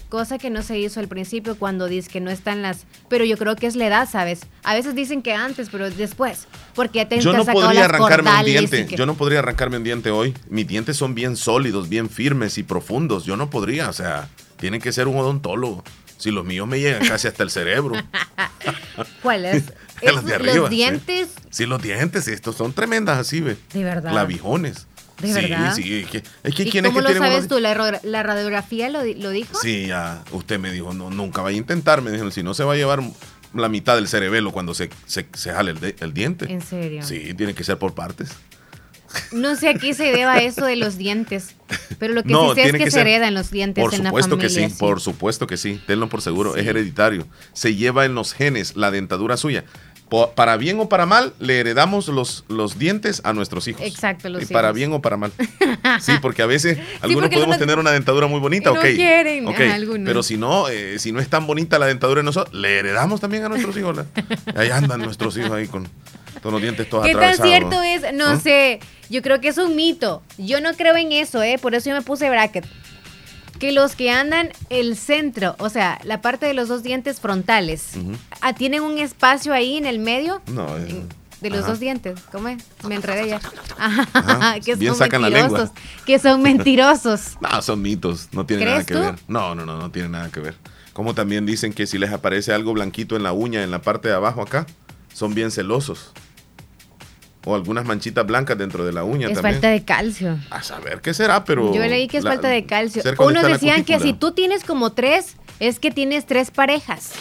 Cosa 0.09 0.39
que 0.39 0.49
no 0.49 0.63
se 0.63 0.79
hizo 0.79 1.01
al 1.01 1.09
principio 1.09 1.59
cuando 1.59 1.87
dice 1.87 2.09
que 2.11 2.23
no 2.23 2.31
están 2.31 2.63
las... 2.63 2.87
Pero 3.11 3.27
yo 3.27 3.37
creo 3.37 3.57
que 3.57 3.67
es 3.67 3.77
la 3.77 3.89
edad, 3.89 4.09
¿sabes? 4.11 4.47
A 4.63 4.73
veces 4.73 4.95
dicen 4.95 5.21
que 5.21 5.35
antes, 5.35 5.69
pero 5.71 5.91
después. 5.91 6.47
Porque 6.75 7.01
ya 7.01 7.09
te 7.09 7.21
Yo 7.21 7.35
no 7.35 7.45
podría 7.45 7.85
arrancarme 7.85 8.31
un 8.31 8.45
diente. 8.47 8.97
Yo 8.97 9.05
no 9.05 9.17
podría 9.17 9.41
arrancarme 9.41 9.77
un 9.77 9.85
diente 9.85 10.11
hoy. 10.11 10.33
Mis 10.49 10.67
dientes 10.67 10.97
son 10.97 11.15
bien 11.15 11.37
sólidos, 11.37 11.91
bien 11.91 12.09
firmes 12.09 12.57
y 12.57 12.63
profundos. 12.63 13.27
Yo 13.27 13.37
no 13.37 13.51
podría, 13.51 13.91
o 13.91 13.93
sea, 13.93 14.31
tiene 14.57 14.79
que 14.79 14.93
ser 14.93 15.09
un 15.09 15.19
odontólogo. 15.19 15.85
Si 16.17 16.31
los 16.31 16.47
míos 16.47 16.67
me 16.67 16.81
llegan 16.81 17.07
casi 17.07 17.29
hasta 17.29 17.43
el 17.43 17.51
cerebro. 17.51 17.97
¿Cuáles? 20.01 20.25
los 20.57 20.71
dientes. 20.71 21.29
Sí. 21.51 21.67
los 21.67 21.83
dientes, 21.83 22.29
estos 22.29 22.57
son 22.57 22.73
tremendas 22.73 23.19
así, 23.19 23.41
ve. 23.41 23.57
De 23.73 23.85
verdad. 23.85 24.11
Clavijones. 24.11 24.87
¿De 25.21 25.33
verdad? 25.33 25.75
Sí, 25.75 26.01
es 26.01 26.09
que, 26.11 26.23
¿Y 26.65 26.83
cómo 26.83 27.01
lo 27.01 27.15
sabes 27.15 27.47
tú? 27.49 27.61
¿La, 27.61 27.75
radiografía 27.75 28.89
lo, 28.89 29.03
dijo? 29.03 29.59
Sí, 29.61 29.87
ya, 29.87 30.25
usted 30.33 30.59
me 30.59 30.73
dijo, 30.73 30.93
no, 30.93 31.11
nunca 31.11 31.41
vaya 31.43 31.57
a 31.57 31.59
intentar, 31.59 32.03
me 32.03 32.11
dijo, 32.11 32.31
si 32.31 32.43
no 32.43 32.53
se 32.55 32.65
va 32.65 32.73
a 32.73 32.77
llevar 32.77 33.01
la 33.55 33.69
mitad 33.69 33.95
del 33.95 34.09
cerebelo 34.09 34.51
cuando 34.51 34.75
se, 34.75 34.91
se, 35.07 35.25
jale 35.53 35.71
el, 35.71 35.95
el, 36.01 36.13
diente. 36.13 36.53
¿En 36.53 36.61
serio? 36.61 37.05
Sí, 37.05 37.33
tiene 37.35 37.55
que 37.55 37.63
ser 37.63 37.79
por 37.79 37.95
partes. 37.95 38.31
No 39.33 39.57
sé 39.57 39.69
a 39.69 39.75
qué 39.75 39.95
se 39.95 40.13
deba 40.13 40.39
eso 40.39 40.65
de 40.65 40.77
los 40.77 40.97
dientes, 40.97 41.57
pero 41.99 42.15
lo 42.15 42.23
que 42.23 42.31
sí 42.31 42.55
sé 42.55 42.63
es 42.65 42.73
que, 42.73 42.91
se 42.91 43.01
hereda 43.01 43.29
en 43.29 43.35
los 43.35 43.51
dientes 43.51 43.83
por 43.83 43.95
en 43.95 44.05
la 44.05 44.13
familia. 44.13 44.39
que 44.39 44.49
sí, 44.49 44.67
por 44.79 45.01
supuesto 45.01 45.47
que 45.47 45.57
sí, 45.57 45.81
tenlo 45.87 46.09
por 46.09 46.23
seguro, 46.23 46.57
es 46.57 46.67
hereditario. 46.67 47.27
Se 47.53 47.75
lleva 47.75 48.05
en 48.05 48.15
los 48.15 48.33
genes 48.33 48.77
la 48.77 48.91
dentadura 48.91 49.37
suya 49.37 49.65
para 50.35 50.57
bien 50.57 50.79
o 50.81 50.89
para 50.89 51.07
mal, 51.07 51.33
le 51.41 51.59
heredamos 51.59 52.09
los, 52.09 52.45
los 52.49 52.79
dientes 52.79 53.21
a 53.25 53.33
nuestros 53.33 53.67
hijos. 53.69 53.83
Exacto, 53.83 54.29
los 54.29 54.43
y 54.43 54.47
Para 54.47 54.73
bien 54.73 54.93
o 54.93 55.01
para 55.01 55.17
mal. 55.17 55.33
Sí, 56.01 56.13
porque 56.21 56.43
a 56.43 56.47
veces 56.47 56.79
algunos 57.01 57.31
podemos 57.31 57.59
tener 57.59 57.79
una 57.79 57.91
dentadura 57.91 58.27
muy 58.27 58.41
bonita, 58.41 58.73
no 58.73 58.81
quieren, 58.81 59.47
Pero 60.05 60.23
si 60.23 60.37
no, 60.37 60.69
eh, 60.69 60.99
si 60.99 61.13
no 61.13 61.21
es 61.21 61.29
tan 61.29 61.47
bonita 61.47 61.79
la 61.79 61.87
dentadura 61.87 62.21
de 62.21 62.25
nosotros, 62.25 62.55
le 62.55 62.79
heredamos 62.79 63.21
también 63.21 63.45
a 63.45 63.49
nuestros 63.49 63.77
hijos. 63.77 63.99
Ahí 64.57 64.71
andan 64.71 65.01
nuestros 65.01 65.37
hijos 65.37 65.53
ahí 65.53 65.67
con, 65.67 65.89
los 66.43 66.61
dientes 66.61 66.89
todos 66.89 67.07
¿Qué 67.07 67.15
tan 67.15 67.37
cierto 67.37 67.83
es? 67.83 68.13
No 68.15 68.39
sé. 68.39 68.81
Yo 69.09 69.23
creo 69.23 69.41
que 69.41 69.49
es 69.49 69.59
un 69.59 69.77
mito. 69.77 70.23
Yo 70.39 70.61
no 70.61 70.75
creo 70.75 70.97
en 70.97 71.13
eso, 71.13 71.43
¿eh? 71.43 71.59
Por 71.61 71.75
eso 71.75 71.91
yo 71.91 71.97
me 71.97 72.03
puse 72.03 72.29
bracket 72.29 72.67
que 73.59 73.73
los 73.73 73.95
que 73.97 74.11
andan 74.11 74.51
el 74.71 74.97
centro, 74.97 75.57
o 75.59 75.69
sea, 75.69 76.01
la 76.05 76.21
parte 76.21 76.47
de 76.47 76.55
los 76.55 76.69
dos 76.69 76.83
dientes 76.83 77.21
frontales, 77.21 77.93
ah, 78.41 78.53
¿tienen 78.55 78.83
un 78.83 78.99
espacio 78.99 79.53
ahí 79.53 79.77
en 79.77 79.87
el 79.87 79.99
medio? 79.99 80.43
No, 80.47 80.67
de 81.41 81.51
los 81.51 81.67
dos 81.67 81.79
dientes, 81.79 82.19
¿cómo 82.33 82.49
es? 82.49 82.65
Me 82.89 82.95
enredé 82.95 83.29
ya. 83.29 83.41
que 84.65 84.77
son 84.77 85.11
mentirosos. 85.11 85.71
Que 86.07 86.19
son 86.19 86.43
mentirosos. 86.43 87.21
no, 87.41 87.61
son 87.61 87.83
mitos, 87.83 88.29
no 88.33 88.47
tienen 88.47 88.69
nada 88.69 88.85
que 88.85 88.95
ver. 88.95 89.17
No, 89.29 89.55
no, 89.55 89.67
no, 89.67 89.79
no 89.79 89.91
tiene 89.91 90.09
nada 90.09 90.31
que 90.31 90.41
ver. 90.41 90.57
Como 90.95 91.15
también 91.15 91.45
dicen 91.45 91.75
que 91.75 91.87
si 91.87 91.99
les 91.99 92.13
aparece 92.13 92.53
algo 92.53 92.73
blanquito 92.73 93.17
en 93.17 93.25
la 93.25 93.33
uña, 93.33 93.63
en 93.63 93.71
la 93.71 93.83
parte 93.83 94.09
de 94.09 94.15
abajo 94.15 94.41
acá, 94.41 94.67
son 95.13 95.35
bien 95.35 95.51
celosos 95.51 96.13
o 97.45 97.55
algunas 97.55 97.85
manchitas 97.85 98.27
blancas 98.27 98.57
dentro 98.57 98.85
de 98.85 98.93
la 98.93 99.05
uña 99.05 99.29
es 99.29 99.35
también. 99.35 99.55
falta 99.55 99.69
de 99.69 99.85
calcio. 99.85 100.39
A 100.51 100.63
saber 100.63 101.01
qué 101.01 101.15
será, 101.15 101.45
pero. 101.45 101.75
Yo 101.75 101.81
leí 101.83 102.09
que 102.09 102.19
es 102.19 102.25
falta 102.25 102.49
de 102.49 102.65
calcio. 102.65 103.03
Unos 103.19 103.47
decían 103.47 103.85
que 103.85 104.01
si 104.01 104.13
tú 104.13 104.33
tienes 104.33 104.65
como 104.65 104.93
tres, 104.93 105.37
es 105.61 105.79
que 105.79 105.91
tienes 105.91 106.27
tres 106.27 106.51
parejas. 106.51 107.13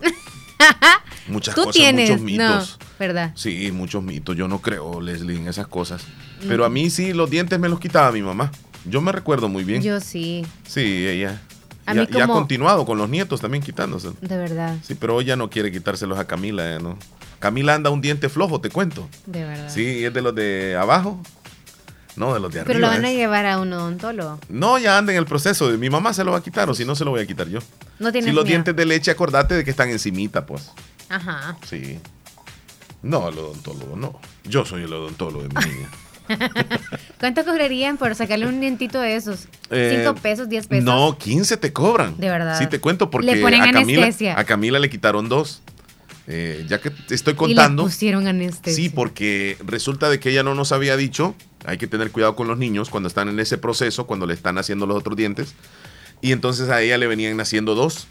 Muchas 1.28 1.54
tú 1.54 1.64
cosas, 1.64 1.74
tienes, 1.74 2.10
muchos 2.10 2.24
mitos. 2.24 2.78
¿verdad? 2.98 3.32
Sí, 3.34 3.70
muchos 3.70 4.02
mitos. 4.02 4.34
Yo 4.34 4.48
no 4.48 4.60
creo, 4.60 5.00
Leslie, 5.00 5.36
en 5.36 5.46
esas 5.46 5.68
cosas. 5.68 6.02
Pero 6.46 6.64
a 6.64 6.70
mí 6.70 6.90
sí, 6.90 7.12
los 7.12 7.30
dientes 7.30 7.58
me 7.58 7.68
los 7.68 7.78
quitaba 7.80 8.10
mi 8.12 8.22
mamá. 8.22 8.50
Yo 8.84 9.00
me 9.00 9.12
recuerdo 9.12 9.48
muy 9.48 9.64
bien. 9.64 9.82
Yo 9.82 10.00
sí. 10.00 10.46
Sí, 10.66 11.06
ella. 11.06 11.40
y, 11.92 12.20
ha 12.20 12.26
continuado 12.26 12.86
con 12.86 12.98
los 12.98 13.08
nietos 13.08 13.40
también 13.40 13.62
quitándose. 13.62 14.10
De 14.20 14.36
verdad. 14.36 14.76
Sí, 14.82 14.94
pero 14.94 15.16
hoy 15.16 15.26
ya 15.26 15.36
no 15.36 15.50
quiere 15.50 15.70
quitárselos 15.70 16.18
a 16.18 16.26
Camila, 16.26 16.78
¿no? 16.78 16.98
Camila 17.38 17.74
anda 17.74 17.90
un 17.90 18.00
diente 18.00 18.28
flojo, 18.28 18.60
te 18.60 18.70
cuento. 18.70 19.08
De 19.26 19.44
verdad. 19.44 19.68
Sí, 19.68 20.04
es 20.04 20.12
de 20.12 20.22
los 20.22 20.34
de 20.34 20.76
abajo. 20.76 21.22
No, 22.16 22.34
de 22.34 22.40
los 22.40 22.52
de 22.52 22.60
arriba. 22.60 22.66
Pero 22.66 22.80
lo 22.80 22.88
van 22.88 23.04
a 23.04 23.12
llevar 23.12 23.46
a 23.46 23.60
un 23.60 23.72
odontólogo. 23.72 24.40
No, 24.48 24.78
ya 24.78 24.98
anda 24.98 25.12
en 25.12 25.18
el 25.18 25.24
proceso. 25.26 25.68
Mi 25.78 25.88
mamá 25.88 26.12
se 26.12 26.24
lo 26.24 26.32
va 26.32 26.38
a 26.38 26.42
quitar 26.42 26.68
o 26.68 26.74
si 26.74 26.84
no 26.84 26.96
se 26.96 27.04
lo 27.04 27.12
voy 27.12 27.20
a 27.20 27.26
quitar 27.26 27.48
yo. 27.48 27.60
No 28.00 28.10
Si 28.10 28.32
los 28.32 28.44
dientes 28.44 28.74
de 28.74 28.84
leche, 28.84 29.10
acordate 29.10 29.54
de 29.54 29.64
que 29.64 29.70
están 29.70 29.88
encimita, 29.88 30.44
pues. 30.44 30.72
Ajá. 31.08 31.56
Sí. 31.64 32.00
No, 33.02 33.28
el 33.28 33.38
odontólogo, 33.38 33.96
no. 33.96 34.18
Yo 34.44 34.64
soy 34.64 34.82
el 34.82 34.92
odontólogo 34.92 35.44
de 35.44 35.48
mi 35.48 35.72
niña. 35.72 35.88
¿Cuánto 37.20 37.44
cobrarían 37.44 37.96
por 37.96 38.14
sacarle 38.14 38.46
un 38.46 38.60
dientito 38.60 39.00
de 39.00 39.16
esos? 39.16 39.46
Eh, 39.70 39.98
¿Cinco 39.98 40.20
pesos, 40.20 40.48
diez 40.48 40.66
pesos? 40.66 40.84
No, 40.84 41.16
15 41.16 41.56
te 41.56 41.72
cobran. 41.72 42.16
De 42.18 42.28
verdad. 42.28 42.58
Sí, 42.58 42.66
te 42.66 42.80
cuento 42.80 43.10
porque 43.10 43.34
le 43.34 43.40
ponen 43.40 43.62
a, 43.62 43.72
Camila, 43.72 44.02
anestesia. 44.02 44.38
a 44.38 44.44
Camila 44.44 44.78
le 44.78 44.90
quitaron 44.90 45.28
dos. 45.28 45.62
Eh, 46.30 46.66
ya 46.68 46.78
que 46.78 46.90
te 46.90 47.14
estoy 47.14 47.34
contando. 47.34 47.82
Y 47.82 47.86
le 47.86 47.90
pusieron 47.90 48.26
anestesia. 48.26 48.74
Sí, 48.74 48.90
porque 48.90 49.56
resulta 49.64 50.10
de 50.10 50.20
que 50.20 50.30
ella 50.30 50.42
no 50.42 50.54
nos 50.54 50.72
había 50.72 50.96
dicho. 50.98 51.34
Hay 51.64 51.78
que 51.78 51.86
tener 51.86 52.10
cuidado 52.10 52.36
con 52.36 52.46
los 52.46 52.58
niños 52.58 52.90
cuando 52.90 53.08
están 53.08 53.28
en 53.28 53.40
ese 53.40 53.56
proceso, 53.56 54.06
cuando 54.06 54.26
le 54.26 54.34
están 54.34 54.58
haciendo 54.58 54.86
los 54.86 54.98
otros 54.98 55.16
dientes. 55.16 55.54
Y 56.20 56.32
entonces 56.32 56.68
a 56.68 56.82
ella 56.82 56.98
le 56.98 57.06
venían 57.06 57.34
naciendo 57.36 57.74
dos 57.74 58.08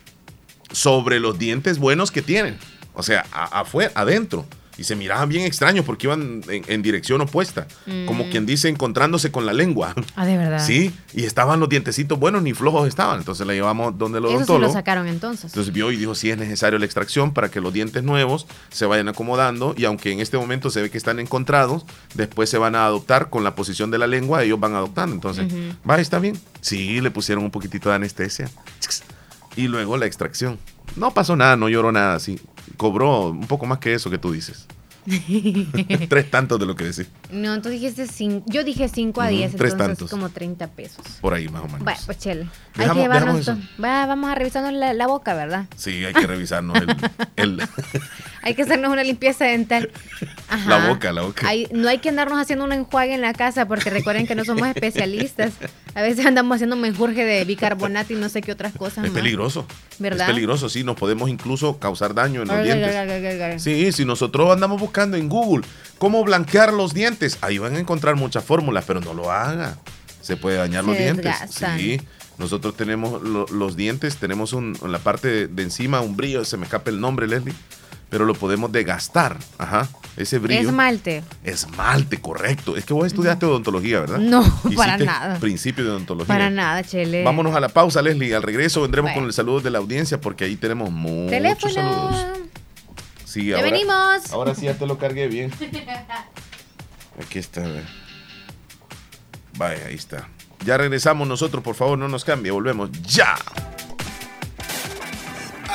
sobre 0.71 1.19
los 1.19 1.37
dientes 1.37 1.77
buenos 1.77 2.09
que 2.09 2.23
tienen. 2.23 2.57
O 2.95 3.03
sea, 3.03 3.21
afuera, 3.31 3.91
adentro 3.93 4.47
y 4.77 4.83
se 4.83 4.95
miraban 4.95 5.27
bien 5.27 5.45
extraños 5.45 5.85
porque 5.85 6.07
iban 6.07 6.41
en, 6.47 6.81
dirección 6.81 7.19
opuesta, 7.21 7.67
como 8.05 8.25
mm. 8.25 8.29
quien 8.29 8.45
dice 8.45 8.69
encontrándose 8.69 9.31
con 9.31 9.45
la 9.45 9.53
lengua. 9.53 9.93
Ah, 10.15 10.25
de 10.25 10.37
verdad. 10.37 10.63
Sí, 10.65 10.93
y 11.13 11.25
estaban 11.25 11.59
los 11.59 11.69
dientecitos 11.69 12.19
buenos 12.19 12.43
ni 12.43 12.53
flojos 12.53 12.87
estaban, 12.87 13.19
entonces 13.19 13.45
la 13.45 13.53
llevamos 13.53 13.97
donde 13.97 14.21
los 14.21 14.41
Eso 14.41 14.59
lo 14.59 14.71
sacaron 14.71 15.07
entonces. 15.07 15.45
Entonces 15.45 15.73
vio 15.73 15.91
y 15.91 15.97
dijo 15.97 16.15
si 16.15 16.29
es 16.29 16.37
necesario 16.37 16.79
la 16.79 16.85
extracción 16.85 17.33
para 17.33 17.49
que 17.49 17.59
los 17.59 17.73
dientes 17.73 18.03
nuevos 18.03 18.45
se 18.69 18.85
vayan 18.85 19.07
acomodando 19.07 19.73
y 19.77 19.85
aunque 19.85 20.11
en 20.11 20.19
este 20.19 20.37
momento 20.37 20.69
se 20.69 20.81
ve 20.81 20.89
que 20.89 20.97
están 20.97 21.19
encontrados, 21.19 21.85
después 22.13 22.49
se 22.49 22.57
van 22.57 22.75
a 22.75 22.85
adoptar 22.85 23.29
con 23.29 23.43
la 23.43 23.55
posición 23.55 23.89
de 23.91 23.97
la 23.97 24.07
lengua, 24.07 24.43
ellos 24.43 24.59
van 24.59 24.75
adoptando, 24.75 25.15
entonces, 25.15 25.47
¿va? 25.89 25.99
¿Está 25.99 26.19
bien? 26.19 26.39
Sí, 26.61 27.01
le 27.01 27.11
pusieron 27.11 27.43
un 27.43 27.51
poquitito 27.51 27.89
de 27.89 27.95
anestesia 27.95 28.49
y 29.55 29.67
luego 29.67 29.97
la 29.97 30.05
extracción. 30.05 30.59
No 30.95 31.13
pasó 31.13 31.35
nada, 31.35 31.55
no 31.57 31.69
lloró 31.69 31.91
nada, 31.91 32.19
sí 32.19 32.39
cobró 32.75 33.29
un 33.29 33.47
poco 33.47 33.65
más 33.65 33.79
que 33.79 33.93
eso 33.93 34.09
que 34.09 34.17
tú 34.17 34.31
dices. 34.31 34.67
tres 36.09 36.29
tantos 36.29 36.59
de 36.59 36.65
lo 36.65 36.75
que 36.75 36.83
decís. 36.83 37.07
No, 37.31 37.61
tú 37.61 37.69
dijiste 37.69 38.07
cinco. 38.07 38.45
Yo 38.47 38.63
dije 38.63 38.89
5 38.89 39.21
a 39.21 39.27
10, 39.27 39.55
tres 39.55 39.71
entonces 39.71 39.97
tantos. 39.97 40.09
como 40.09 40.29
30 40.29 40.67
pesos. 40.67 41.05
Por 41.21 41.33
ahí 41.33 41.47
más 41.47 41.61
o 41.61 41.65
menos. 41.65 41.83
Bueno, 41.83 41.99
pues 42.05 42.17
chele. 42.17 42.47
hay 42.75 42.89
que 42.89 42.95
llevarnos. 42.95 43.49
Va, 43.49 44.05
vamos 44.05 44.29
a 44.29 44.35
revisarnos 44.35 44.73
la, 44.73 45.07
boca, 45.07 45.33
¿verdad? 45.33 45.65
Sí, 45.77 46.03
hay 46.03 46.13
que 46.13 46.27
revisarnos 46.27 46.77
el. 47.37 47.61
hay 48.41 48.53
que 48.53 48.63
hacernos 48.63 48.91
una 48.91 49.03
limpieza 49.03 49.45
dental. 49.45 49.91
La 50.67 50.89
boca, 50.89 51.13
la 51.13 51.21
boca. 51.21 51.47
no 51.71 51.87
hay 51.87 51.99
que 51.99 52.09
andarnos 52.09 52.39
haciendo 52.39 52.65
un 52.65 52.73
enjuague 52.73 53.13
en 53.13 53.21
la 53.21 53.33
casa 53.33 53.65
porque 53.65 53.89
recuerden 53.89 54.27
que 54.27 54.35
no 54.35 54.43
somos 54.43 54.67
especialistas. 54.67 55.53
A 55.95 56.01
veces 56.01 56.25
andamos 56.25 56.55
haciendo 56.55 56.75
menjurje 56.75 57.23
de 57.23 57.45
bicarbonato 57.45 58.13
y 58.13 58.17
no 58.17 58.29
sé 58.29 58.41
qué 58.41 58.51
otras 58.51 58.73
cosas. 58.73 59.05
Es 59.05 59.11
peligroso. 59.11 59.65
¿Verdad? 59.99 60.27
Es 60.27 60.33
peligroso, 60.33 60.69
sí. 60.69 60.83
Nos 60.83 60.95
podemos 60.95 61.29
incluso 61.29 61.79
causar 61.79 62.13
daño 62.13 62.43
en 62.43 62.49
los 62.49 62.63
dientes. 62.63 63.63
Sí, 63.63 63.91
si 63.91 64.05
nosotros 64.05 64.51
andamos 64.51 64.79
buscando 64.79 64.96
en 65.03 65.29
Google 65.29 65.65
cómo 65.97 66.23
blanquear 66.23 66.73
los 66.73 66.93
dientes, 66.93 67.37
ahí 67.41 67.57
van 67.57 67.75
a 67.75 67.79
encontrar 67.79 68.15
muchas 68.15 68.43
fórmulas, 68.43 68.85
pero 68.85 68.99
no 68.99 69.13
lo 69.13 69.31
haga. 69.31 69.77
Se 70.21 70.37
puede 70.37 70.57
dañar 70.57 70.83
los 70.83 70.97
dientes. 70.97 71.35
Sí. 71.49 72.01
Nosotros 72.37 72.75
tenemos 72.75 73.21
los 73.21 73.75
dientes, 73.75 74.17
tenemos 74.17 74.53
un, 74.53 74.77
en 74.81 74.91
la 74.91 74.99
parte 74.99 75.47
de, 75.47 75.63
encima 75.63 76.01
un 76.01 76.15
brillo, 76.15 76.45
se 76.45 76.57
me 76.57 76.65
escapa 76.65 76.89
el 76.89 76.99
nombre, 76.99 77.27
Leslie 77.27 77.55
pero 78.09 78.25
lo 78.25 78.33
podemos 78.33 78.71
degastar. 78.71 79.37
Ajá, 79.57 79.87
ese 80.15 80.39
brillo. 80.39 80.69
Esmalte. 80.69 81.23
Esmalte, 81.43 82.19
correcto. 82.21 82.77
Es 82.77 82.85
que 82.85 82.93
vos 82.93 83.05
estudiaste 83.05 83.45
odontología, 83.45 84.01
¿verdad? 84.01 84.19
No, 84.19 84.43
para 84.75 84.97
nada. 84.97 85.39
Principio 85.39 85.83
de 85.83 85.91
odontología. 85.91 86.27
Para 86.27 86.49
nada, 86.49 86.83
Chele. 86.83 87.23
Vámonos 87.23 87.55
a 87.55 87.59
la 87.59 87.69
pausa, 87.69 88.01
Leslie. 88.01 88.33
Al 88.33 88.43
regreso 88.43 88.81
vendremos 88.81 89.11
con 89.11 89.25
el 89.25 89.33
saludo 89.33 89.59
de 89.59 89.71
la 89.71 89.79
audiencia 89.79 90.21
porque 90.21 90.45
ahí 90.45 90.55
tenemos 90.55 90.89
muchos 90.89 91.31
Teléfono. 91.31 91.73
saludos. 91.73 92.25
Sí, 93.27 93.51
ahora, 93.51 93.65
venimos. 93.69 94.31
Ahora 94.31 94.55
sí 94.55 94.65
ya 94.67 94.73
te 94.75 94.87
lo 94.87 94.97
cargué 94.97 95.27
bien. 95.27 95.51
Aquí 97.21 97.39
está. 97.39 97.61
Vaya, 99.57 99.87
ahí 99.87 99.95
está. 99.95 100.29
Ya 100.63 100.77
regresamos 100.77 101.27
nosotros, 101.27 101.61
por 101.61 101.75
favor, 101.75 101.97
no 101.97 102.07
nos 102.07 102.23
cambie. 102.23 102.53
Volvemos 102.53 102.89
ya. 103.01 103.35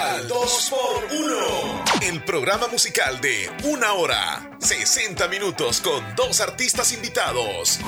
Al 0.02 0.28
2x1. 0.28 2.02
El 2.02 2.24
programa 2.24 2.66
musical 2.66 3.20
de 3.20 3.48
una 3.62 3.92
hora, 3.92 4.50
60 4.58 5.28
minutos 5.28 5.80
con 5.80 6.02
dos 6.16 6.40
artistas 6.40 6.92
invitados. 6.92 7.78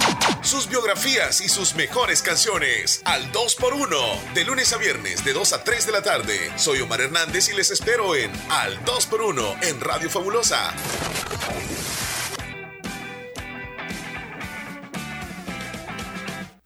Sus 0.42 0.68
biografías 0.68 1.40
y 1.40 1.48
sus 1.48 1.74
mejores 1.74 2.22
canciones 2.22 3.02
al 3.04 3.32
2x1. 3.32 4.32
De 4.32 4.44
lunes 4.44 4.72
a 4.72 4.76
viernes 4.76 5.24
de 5.24 5.32
2 5.32 5.52
a 5.54 5.64
3 5.64 5.86
de 5.86 5.92
la 5.92 6.02
tarde. 6.02 6.52
Soy 6.56 6.80
Omar 6.80 7.00
Hernández 7.00 7.48
y 7.48 7.54
les 7.54 7.70
espero 7.70 8.14
en 8.14 8.30
Al 8.48 8.78
2x1 8.84 9.64
en 9.64 9.80
Radio 9.80 10.08
Fabulosa. 10.08 10.72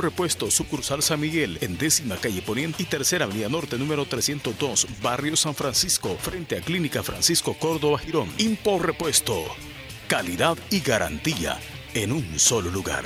Repuesto, 0.00 0.50
sucursal 0.50 1.02
San 1.02 1.20
Miguel, 1.20 1.58
en 1.60 1.78
décima 1.78 2.16
calle 2.16 2.42
Poniente 2.42 2.82
y 2.82 2.86
tercera 2.86 3.24
avenida 3.24 3.48
norte, 3.48 3.78
número 3.78 4.06
302, 4.06 4.86
barrio 5.02 5.36
San 5.36 5.54
Francisco, 5.54 6.16
frente 6.20 6.56
a 6.56 6.60
Clínica 6.60 7.02
Francisco 7.02 7.54
Córdoba 7.58 7.98
Girón. 7.98 8.32
Impor 8.38 8.86
Repuesto. 8.86 9.44
Calidad 10.08 10.56
y 10.70 10.80
garantía 10.80 11.58
en 11.94 12.12
un 12.12 12.38
solo 12.38 12.70
lugar. 12.70 13.04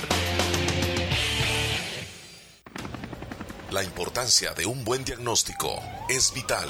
La 3.71 3.83
importancia 3.83 4.53
de 4.53 4.65
un 4.65 4.85
buen 4.85 5.03
diagnóstico 5.03 5.81
es 6.07 6.33
vital. 6.33 6.69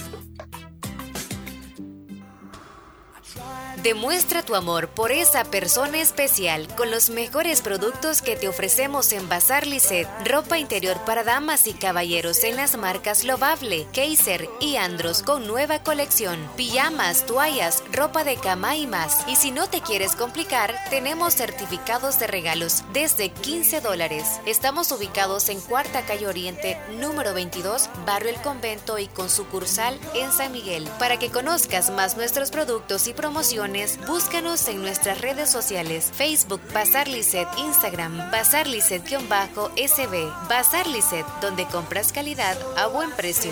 Demuestra 3.83 4.43
tu 4.43 4.53
amor 4.53 4.89
por 4.89 5.11
esa 5.11 5.43
persona 5.43 5.99
especial 5.99 6.67
con 6.75 6.91
los 6.91 7.09
mejores 7.09 7.61
productos 7.61 8.21
que 8.21 8.35
te 8.35 8.47
ofrecemos 8.47 9.11
en 9.11 9.27
Bazar 9.27 9.65
Lisset. 9.65 10.07
Ropa 10.23 10.59
interior 10.59 10.99
para 11.03 11.23
damas 11.23 11.65
y 11.65 11.73
caballeros 11.73 12.43
en 12.43 12.57
las 12.57 12.77
marcas 12.77 13.23
Lovable, 13.23 13.87
Kaiser 13.91 14.47
y 14.59 14.75
Andros 14.75 15.23
con 15.23 15.47
nueva 15.47 15.81
colección. 15.81 16.47
Pijamas, 16.55 17.25
toallas, 17.25 17.83
ropa 17.91 18.23
de 18.23 18.35
cama 18.35 18.75
y 18.75 18.85
más. 18.85 19.27
Y 19.27 19.35
si 19.35 19.49
no 19.49 19.67
te 19.67 19.81
quieres 19.81 20.15
complicar, 20.15 20.75
tenemos 20.91 21.33
certificados 21.33 22.19
de 22.19 22.27
regalos 22.27 22.83
desde 22.93 23.29
15 23.31 23.81
dólares. 23.81 24.41
Estamos 24.45 24.91
ubicados 24.91 25.49
en 25.49 25.59
Cuarta 25.59 26.03
Calle 26.05 26.27
Oriente, 26.27 26.77
número 26.99 27.33
22, 27.33 27.89
Barrio 28.05 28.29
El 28.29 28.41
Convento 28.43 28.99
y 28.99 29.07
con 29.07 29.27
sucursal 29.27 29.99
en 30.13 30.31
San 30.31 30.51
Miguel. 30.51 30.87
Para 30.99 31.17
que 31.17 31.31
conozcas 31.31 31.89
más 31.89 32.15
nuestros 32.15 32.51
productos 32.51 33.07
y 33.07 33.13
promociones, 33.13 33.70
búscanos 34.05 34.67
en 34.67 34.81
nuestras 34.81 35.21
redes 35.21 35.49
sociales, 35.49 36.11
Facebook 36.13 36.61
Bazar 36.73 37.07
Lisset, 37.07 37.47
Instagram 37.57 38.29
Bazar 38.29 38.67
Lisset-SB, 38.67 40.47
Bazar 40.49 40.87
Lisset, 40.87 41.25
donde 41.41 41.65
compras 41.65 42.11
calidad 42.11 42.57
a 42.77 42.87
buen 42.87 43.11
precio. 43.11 43.51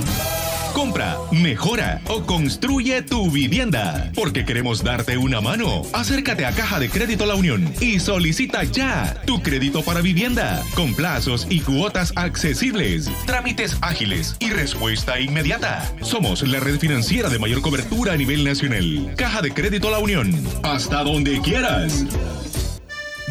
Compra, 0.73 1.17
mejora 1.31 2.01
o 2.07 2.25
construye 2.25 3.01
tu 3.01 3.29
vivienda. 3.29 4.11
Porque 4.15 4.45
queremos 4.45 4.83
darte 4.83 5.17
una 5.17 5.41
mano. 5.41 5.83
Acércate 5.93 6.45
a 6.45 6.51
Caja 6.51 6.79
de 6.79 6.89
Crédito 6.89 7.25
La 7.25 7.35
Unión 7.35 7.73
y 7.79 7.99
solicita 7.99 8.63
ya 8.63 9.21
tu 9.25 9.41
crédito 9.41 9.83
para 9.83 10.01
vivienda. 10.01 10.63
Con 10.75 10.93
plazos 10.93 11.45
y 11.49 11.59
cuotas 11.59 12.13
accesibles. 12.15 13.09
Trámites 13.25 13.77
ágiles 13.81 14.35
y 14.39 14.49
respuesta 14.49 15.19
inmediata. 15.19 15.91
Somos 16.01 16.41
la 16.47 16.59
red 16.59 16.79
financiera 16.79 17.29
de 17.29 17.39
mayor 17.39 17.61
cobertura 17.61 18.13
a 18.13 18.17
nivel 18.17 18.43
nacional. 18.43 19.13
Caja 19.17 19.41
de 19.41 19.53
Crédito 19.53 19.91
La 19.91 19.99
Unión. 19.99 20.31
Hasta 20.63 21.03
donde 21.03 21.39
quieras. 21.41 22.05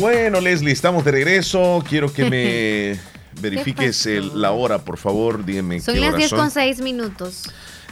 Bueno, 0.00 0.40
Leslie, 0.40 0.72
estamos 0.72 1.04
de 1.04 1.10
regreso. 1.10 1.84
Quiero 1.86 2.10
que 2.10 2.30
me 2.30 2.98
verifiques 3.42 4.06
la 4.34 4.50
hora, 4.52 4.78
por 4.78 4.96
favor. 4.96 5.44
Dígame. 5.44 5.78
Son 5.80 6.00
las 6.00 6.16
10 6.16 6.30
con 6.32 6.50
6 6.50 6.80
minutos. 6.80 7.42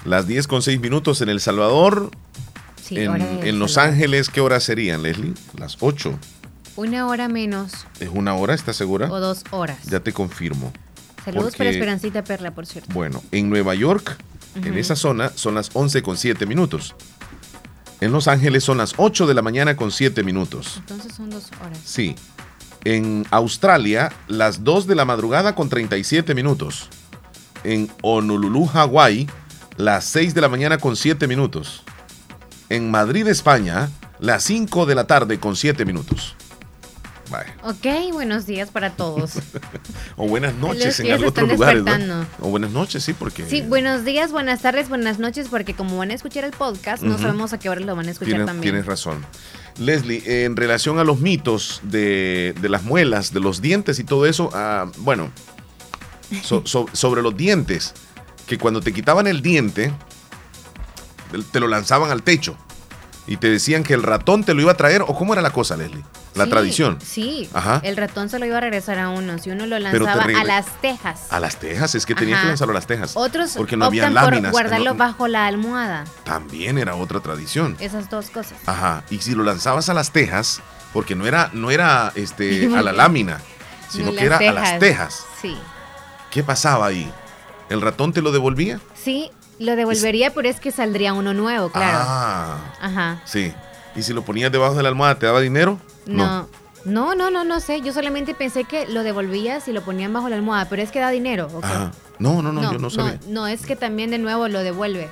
Las 0.07 0.27
10 0.27 0.47
con 0.47 0.63
6 0.63 0.81
minutos 0.81 1.21
en 1.21 1.29
El 1.29 1.39
Salvador. 1.39 2.11
Sí, 2.83 2.99
en, 2.99 3.15
en 3.45 3.59
Los 3.59 3.77
Ángeles, 3.77 4.31
¿qué 4.31 4.41
horas 4.41 4.65
serían, 4.65 5.03
Leslie? 5.03 5.35
Las 5.59 5.77
8. 5.81 6.19
Una 6.77 7.07
hora 7.07 7.29
menos. 7.29 7.87
¿Es 8.01 8.09
una 8.11 8.35
hora? 8.35 8.55
¿Estás 8.55 8.77
segura? 8.77 9.13
O 9.13 9.21
dos 9.21 9.45
horas. 9.51 9.79
Ya 9.91 10.01
te 10.01 10.15
confirmo. 10.15 10.73
Saludos 11.27 11.57
para 11.57 11.69
Esperancita 11.69 12.25
Perla, 12.25 12.53
por 12.53 12.65
cierto. 12.65 12.91
Bueno, 12.95 13.23
en 13.33 13.51
Nueva 13.51 13.75
York, 13.75 14.17
en 14.55 14.79
esa 14.79 14.97
zona, 14.97 15.31
son 15.35 15.57
las 15.57 15.69
11 15.75 16.01
con 16.03 16.17
7 16.17 16.47
minutos. 16.47 16.95
En 18.01 18.13
Los 18.13 18.29
Ángeles 18.29 18.63
son 18.65 18.79
las 18.79 18.95
8 18.97 19.27
de 19.27 19.35
la 19.35 19.43
mañana 19.43 19.77
con 19.77 19.91
7 19.91 20.23
minutos. 20.23 20.77
Entonces 20.79 21.15
son 21.15 21.31
dos 21.31 21.51
horas. 21.61 21.79
Sí. 21.85 22.15
En 22.85 23.27
Australia, 23.31 24.13
las 24.29 24.63
2 24.63 24.87
de 24.87 24.95
la 24.95 25.05
madrugada 25.05 25.55
con 25.55 25.69
37 25.69 26.35
minutos. 26.35 26.89
En 27.65 27.91
Honolulu, 28.03 28.67
Hawái, 28.67 29.29
las 29.77 30.05
6 30.05 30.35
de 30.35 30.41
la 30.41 30.49
mañana 30.49 30.79
con 30.79 30.95
7 30.95 31.27
minutos. 31.27 31.83
En 32.69 32.91
Madrid, 32.91 33.27
España, 33.27 33.91
las 34.21 34.45
5 34.45 34.87
de 34.87 34.95
la 34.95 35.07
tarde 35.07 35.41
con 35.41 35.57
7 35.57 35.85
minutos. 35.85 36.37
Ok, 37.63 38.13
buenos 38.13 38.47
días 38.47 38.71
para 38.71 38.91
todos. 38.91 39.33
o 40.17 40.27
buenas 40.29 40.55
noches 40.55 41.01
en 41.01 41.25
otros 41.25 41.49
lugares. 41.49 41.85
O 42.41 42.49
buenas 42.49 42.71
noches, 42.71 43.05
sí, 43.05 43.13
porque. 43.13 43.49
Sí, 43.49 43.63
buenos 43.63 44.05
días, 44.05 44.33
buenas 44.33 44.63
tardes, 44.63 44.89
buenas 44.89 45.19
noches, 45.19 45.49
porque 45.49 45.75
como 45.75 45.99
van 45.99 46.11
a 46.11 46.15
escuchar 46.15 46.45
el 46.45 46.53
podcast, 46.53 47.03
no 47.03 47.19
sabemos 47.19 47.53
a 47.53 47.59
qué 47.59 47.69
hora 47.69 47.81
lo 47.81 47.95
van 47.97 48.09
a 48.09 48.11
escuchar 48.11 48.47
también. 48.47 48.63
Tienes 48.63 48.87
razón. 48.87 49.25
Leslie, 49.79 50.45
en 50.45 50.57
relación 50.57 50.99
a 50.99 51.05
los 51.05 51.21
mitos 51.21 51.81
de, 51.85 52.55
las 52.63 52.83
muelas, 52.83 53.33
de 53.33 53.41
los 53.41 53.61
dientes 53.61 53.99
y 53.99 54.05
todo 54.05 54.27
eso, 54.27 54.51
ah, 54.53 54.91
bueno, 54.99 55.31
sobre 56.43 57.23
los 57.23 57.37
dientes, 57.37 57.95
que 58.47 58.59
cuando 58.59 58.81
te 58.81 58.93
quitaban 58.93 59.27
el 59.27 59.43
diente, 59.43 59.93
te 61.53 61.61
lo 61.61 61.69
lanzaban 61.69 62.11
al 62.11 62.23
techo 62.23 62.57
y 63.27 63.37
te 63.37 63.49
decían 63.49 63.85
que 63.85 63.95
el 63.95 64.03
ratón 64.03 64.43
te 64.43 64.55
lo 64.55 64.63
iba 64.63 64.73
a 64.73 64.77
traer, 64.77 65.03
o 65.03 65.15
cómo 65.15 65.35
era 65.35 65.43
la 65.43 65.51
cosa, 65.51 65.77
Leslie? 65.77 66.03
La 66.39 66.47
tradición. 66.47 66.99
Sí, 67.05 67.49
Ajá. 67.53 67.81
el 67.85 67.97
ratón 67.97 68.29
se 68.29 68.39
lo 68.39 68.47
iba 68.47 68.57
a 68.59 68.61
regresar 68.61 68.99
a 68.99 69.11
uno, 69.11 69.39
si 69.39 69.51
uno 69.51 69.67
lo 69.67 69.79
lanzaba 69.79 70.23
a 70.25 70.45
las 70.45 70.67
tejas. 70.81 71.27
A 71.31 71.41
las 71.41 71.57
tejas, 71.57 71.95
es 71.95 72.07
que 72.07 72.15
tenía 72.15 72.41
que 72.41 72.47
lanzarlo 72.47 72.73
a 72.73 72.75
las 72.75 72.87
tejas. 72.87 73.17
Otros 73.17 73.53
porque 73.57 73.77
no 73.77 73.85
había 73.85 74.09
láminas. 74.11 74.53
por 74.53 74.63
guardarlo 74.63 74.95
bajo 74.95 75.29
la 75.29 75.47
almohada. 75.47 76.05
También 76.25 76.79
era 76.79 76.95
otra 76.95 77.21
tradición. 77.21 77.77
Esas 77.81 78.09
dos 78.09 78.31
cosas. 78.31 78.59
Ajá, 78.67 79.05
y 79.11 79.19
si 79.19 79.35
lo 79.35 79.43
lanzabas 79.43 79.89
a 79.89 79.95
las 79.95 80.13
tejas, 80.13 80.61
porque 80.93 81.15
no 81.15 81.27
era, 81.27 81.51
no 81.53 81.71
era 81.71 82.13
este, 82.15 82.67
a 82.77 82.83
la 82.83 82.93
lámina, 82.93 83.41
sino 83.89 84.13
que 84.13 84.25
era 84.25 84.39
a 84.39 84.53
las 84.53 84.79
tejas. 84.79 85.25
Sí. 85.41 85.57
¿Qué 86.31 86.43
pasaba 86.43 86.87
ahí? 86.87 87.11
¿El 87.69 87.81
ratón 87.81 88.13
te 88.13 88.23
lo 88.23 88.33
devolvía? 88.33 88.81
Sí, 88.95 89.31
lo 89.59 89.77
devolvería, 89.77 90.33
pero 90.33 90.49
es 90.49 90.61
que 90.61 90.71
saldría 90.71 91.13
uno 91.13 91.35
nuevo, 91.35 91.71
claro. 91.71 91.99
Ah. 92.01 92.57
Ajá. 92.81 93.23
Sí. 93.25 93.53
¿Y 93.97 94.03
si 94.03 94.13
lo 94.13 94.23
ponías 94.23 94.53
debajo 94.53 94.75
de 94.75 94.83
la 94.83 94.89
almohada, 94.91 95.19
te 95.19 95.27
daba 95.27 95.41
dinero? 95.41 95.79
No. 96.09 96.49
No, 96.85 97.15
no, 97.15 97.31
no, 97.31 97.45
no 97.45 97.61
sé. 97.61 97.81
Yo 97.81 97.93
solamente 97.93 98.35
pensé 98.35 98.65
que 98.65 98.87
lo 98.87 99.03
devolvías 99.03 99.69
y 99.69 99.73
lo 99.73 99.83
ponían 99.83 100.13
bajo 100.13 100.29
la 100.29 100.37
almohada, 100.37 100.69
pero 100.69 100.83
es 100.83 100.91
que 100.91 101.01
da 101.01 101.11
dinero. 101.11 101.49
No, 102.19 102.43
no, 102.43 102.53
no, 102.53 102.73
yo 102.73 102.79
no 102.79 102.91
sabía. 102.91 103.19
No, 103.29 103.47
es 103.47 103.67
que 103.67 103.77
también 103.77 104.11
de 104.11 104.19
nuevo 104.19 104.49
lo 104.49 104.61
devuelve. 104.63 105.11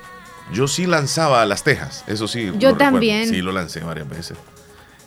Yo 0.53 0.69
sí 0.69 0.87
lanzaba 0.87 1.45
las 1.45 1.65
tejas, 1.65 2.05
eso 2.07 2.29
sí. 2.29 2.53
Yo 2.59 2.77
también. 2.77 3.29
Sí, 3.29 3.43
lo 3.43 3.53
lancé 3.53 3.81
varias 3.81 4.09
veces. 4.09 4.39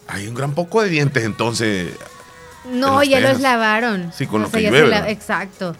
Hay 0.08 0.28
un 0.28 0.36
gran 0.36 0.54
poco 0.54 0.82
de 0.82 0.90
dientes 0.90 1.24
entonces. 1.24 1.94
No, 2.72 3.04
ya 3.04 3.20
los 3.20 3.40
lavaron. 3.40 4.12
Sí, 4.14 4.28
con 4.28 4.42
lo 4.42 4.52
que 4.52 4.62
llueve. 4.62 5.12
Exacto. 5.12 5.76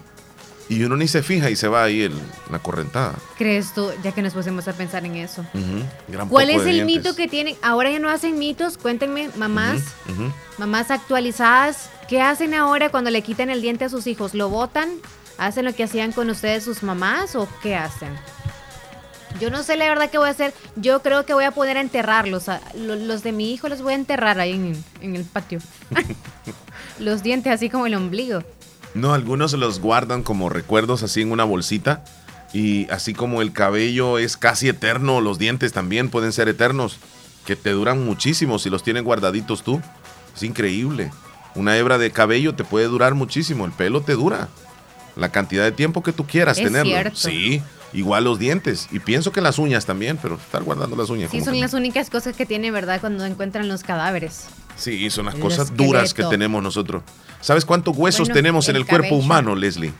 Y 0.70 0.84
uno 0.84 0.96
ni 0.96 1.08
se 1.08 1.24
fija 1.24 1.50
y 1.50 1.56
se 1.56 1.66
va 1.66 1.82
ahí 1.82 2.02
el, 2.02 2.14
la 2.48 2.60
correntada. 2.60 3.16
¿Crees 3.36 3.74
tú, 3.74 3.90
ya 4.04 4.12
que 4.12 4.22
nos 4.22 4.32
pusimos 4.32 4.68
a 4.68 4.72
pensar 4.72 5.04
en 5.04 5.16
eso? 5.16 5.44
¿Cuál 6.28 6.48
es 6.48 6.64
el 6.64 6.84
mito 6.84 7.16
que 7.16 7.26
tienen? 7.26 7.56
Ahora 7.60 7.90
ya 7.90 7.98
no 7.98 8.08
hacen 8.08 8.38
mitos. 8.38 8.78
Cuéntenme, 8.78 9.30
mamás, 9.36 9.82
mamás 10.58 10.92
actualizadas, 10.92 11.90
¿qué 12.08 12.22
hacen 12.22 12.54
ahora 12.54 12.88
cuando 12.88 13.10
le 13.10 13.20
quitan 13.22 13.50
el 13.50 13.62
diente 13.62 13.84
a 13.84 13.88
sus 13.88 14.06
hijos? 14.06 14.32
¿Lo 14.32 14.48
botan? 14.48 14.90
¿Hacen 15.38 15.64
lo 15.64 15.74
que 15.74 15.82
hacían 15.82 16.12
con 16.12 16.30
ustedes 16.30 16.62
sus 16.62 16.84
mamás 16.84 17.34
o 17.34 17.48
qué 17.64 17.74
hacen? 17.74 18.14
Yo 19.40 19.50
no 19.50 19.64
sé 19.64 19.76
la 19.76 19.88
verdad 19.88 20.08
qué 20.08 20.18
voy 20.18 20.28
a 20.28 20.30
hacer. 20.30 20.54
Yo 20.76 21.02
creo 21.02 21.26
que 21.26 21.34
voy 21.34 21.44
a 21.44 21.50
poder 21.50 21.78
enterrarlos. 21.78 22.44
Los 22.76 23.24
de 23.24 23.32
mi 23.32 23.52
hijo 23.52 23.68
los 23.68 23.82
voy 23.82 23.94
a 23.94 23.96
enterrar 23.96 24.38
ahí 24.38 24.52
en, 24.52 24.84
en 25.00 25.16
el 25.16 25.24
patio. 25.24 25.58
los 27.00 27.24
dientes 27.24 27.52
así 27.52 27.68
como 27.68 27.86
el 27.86 27.94
ombligo. 27.94 28.44
No, 28.94 29.14
algunos 29.14 29.52
los 29.52 29.80
guardan 29.80 30.22
como 30.22 30.48
recuerdos 30.48 31.02
así 31.02 31.22
en 31.22 31.32
una 31.32 31.44
bolsita. 31.44 32.02
Y 32.52 32.90
así 32.90 33.14
como 33.14 33.42
el 33.42 33.52
cabello 33.52 34.18
es 34.18 34.36
casi 34.36 34.68
eterno, 34.68 35.20
los 35.20 35.38
dientes 35.38 35.72
también 35.72 36.08
pueden 36.08 36.32
ser 36.32 36.48
eternos, 36.48 36.98
que 37.46 37.54
te 37.54 37.70
duran 37.70 38.04
muchísimo 38.04 38.58
si 38.58 38.70
los 38.70 38.82
tienes 38.82 39.04
guardaditos 39.04 39.62
tú. 39.62 39.80
Es 40.34 40.42
increíble. 40.42 41.12
Una 41.54 41.76
hebra 41.76 41.98
de 41.98 42.10
cabello 42.10 42.54
te 42.54 42.64
puede 42.64 42.86
durar 42.86 43.14
muchísimo, 43.14 43.64
el 43.66 43.72
pelo 43.72 44.00
te 44.00 44.14
dura. 44.14 44.48
La 45.16 45.30
cantidad 45.30 45.64
de 45.64 45.72
tiempo 45.72 46.02
que 46.02 46.12
tú 46.12 46.26
quieras 46.26 46.58
es 46.58 46.64
tenerlo. 46.64 46.90
Cierto. 46.90 47.16
Sí, 47.16 47.62
igual 47.92 48.24
los 48.24 48.38
dientes. 48.38 48.88
Y 48.90 48.98
pienso 48.98 49.32
que 49.32 49.40
las 49.40 49.58
uñas 49.58 49.86
también, 49.86 50.18
pero 50.20 50.36
estar 50.36 50.62
guardando 50.62 50.96
las 50.96 51.10
uñas. 51.10 51.30
Sí, 51.30 51.40
son 51.40 51.60
las 51.60 51.74
únicas 51.74 52.10
cosas 52.10 52.36
que 52.36 52.46
tiene, 52.46 52.70
¿verdad? 52.70 53.00
Cuando 53.00 53.24
encuentran 53.24 53.68
los 53.68 53.82
cadáveres. 53.82 54.46
Sí, 54.80 55.10
son 55.10 55.26
las 55.26 55.34
cosas 55.34 55.76
duras 55.76 56.14
que 56.14 56.24
tenemos 56.24 56.62
nosotros. 56.62 57.02
¿Sabes 57.42 57.66
cuántos 57.66 57.96
huesos 57.96 58.28
tenemos 58.28 58.68
en 58.68 58.76
el 58.76 58.86
cuerpo 58.86 59.14
humano, 59.16 59.54
Leslie? 59.54 59.92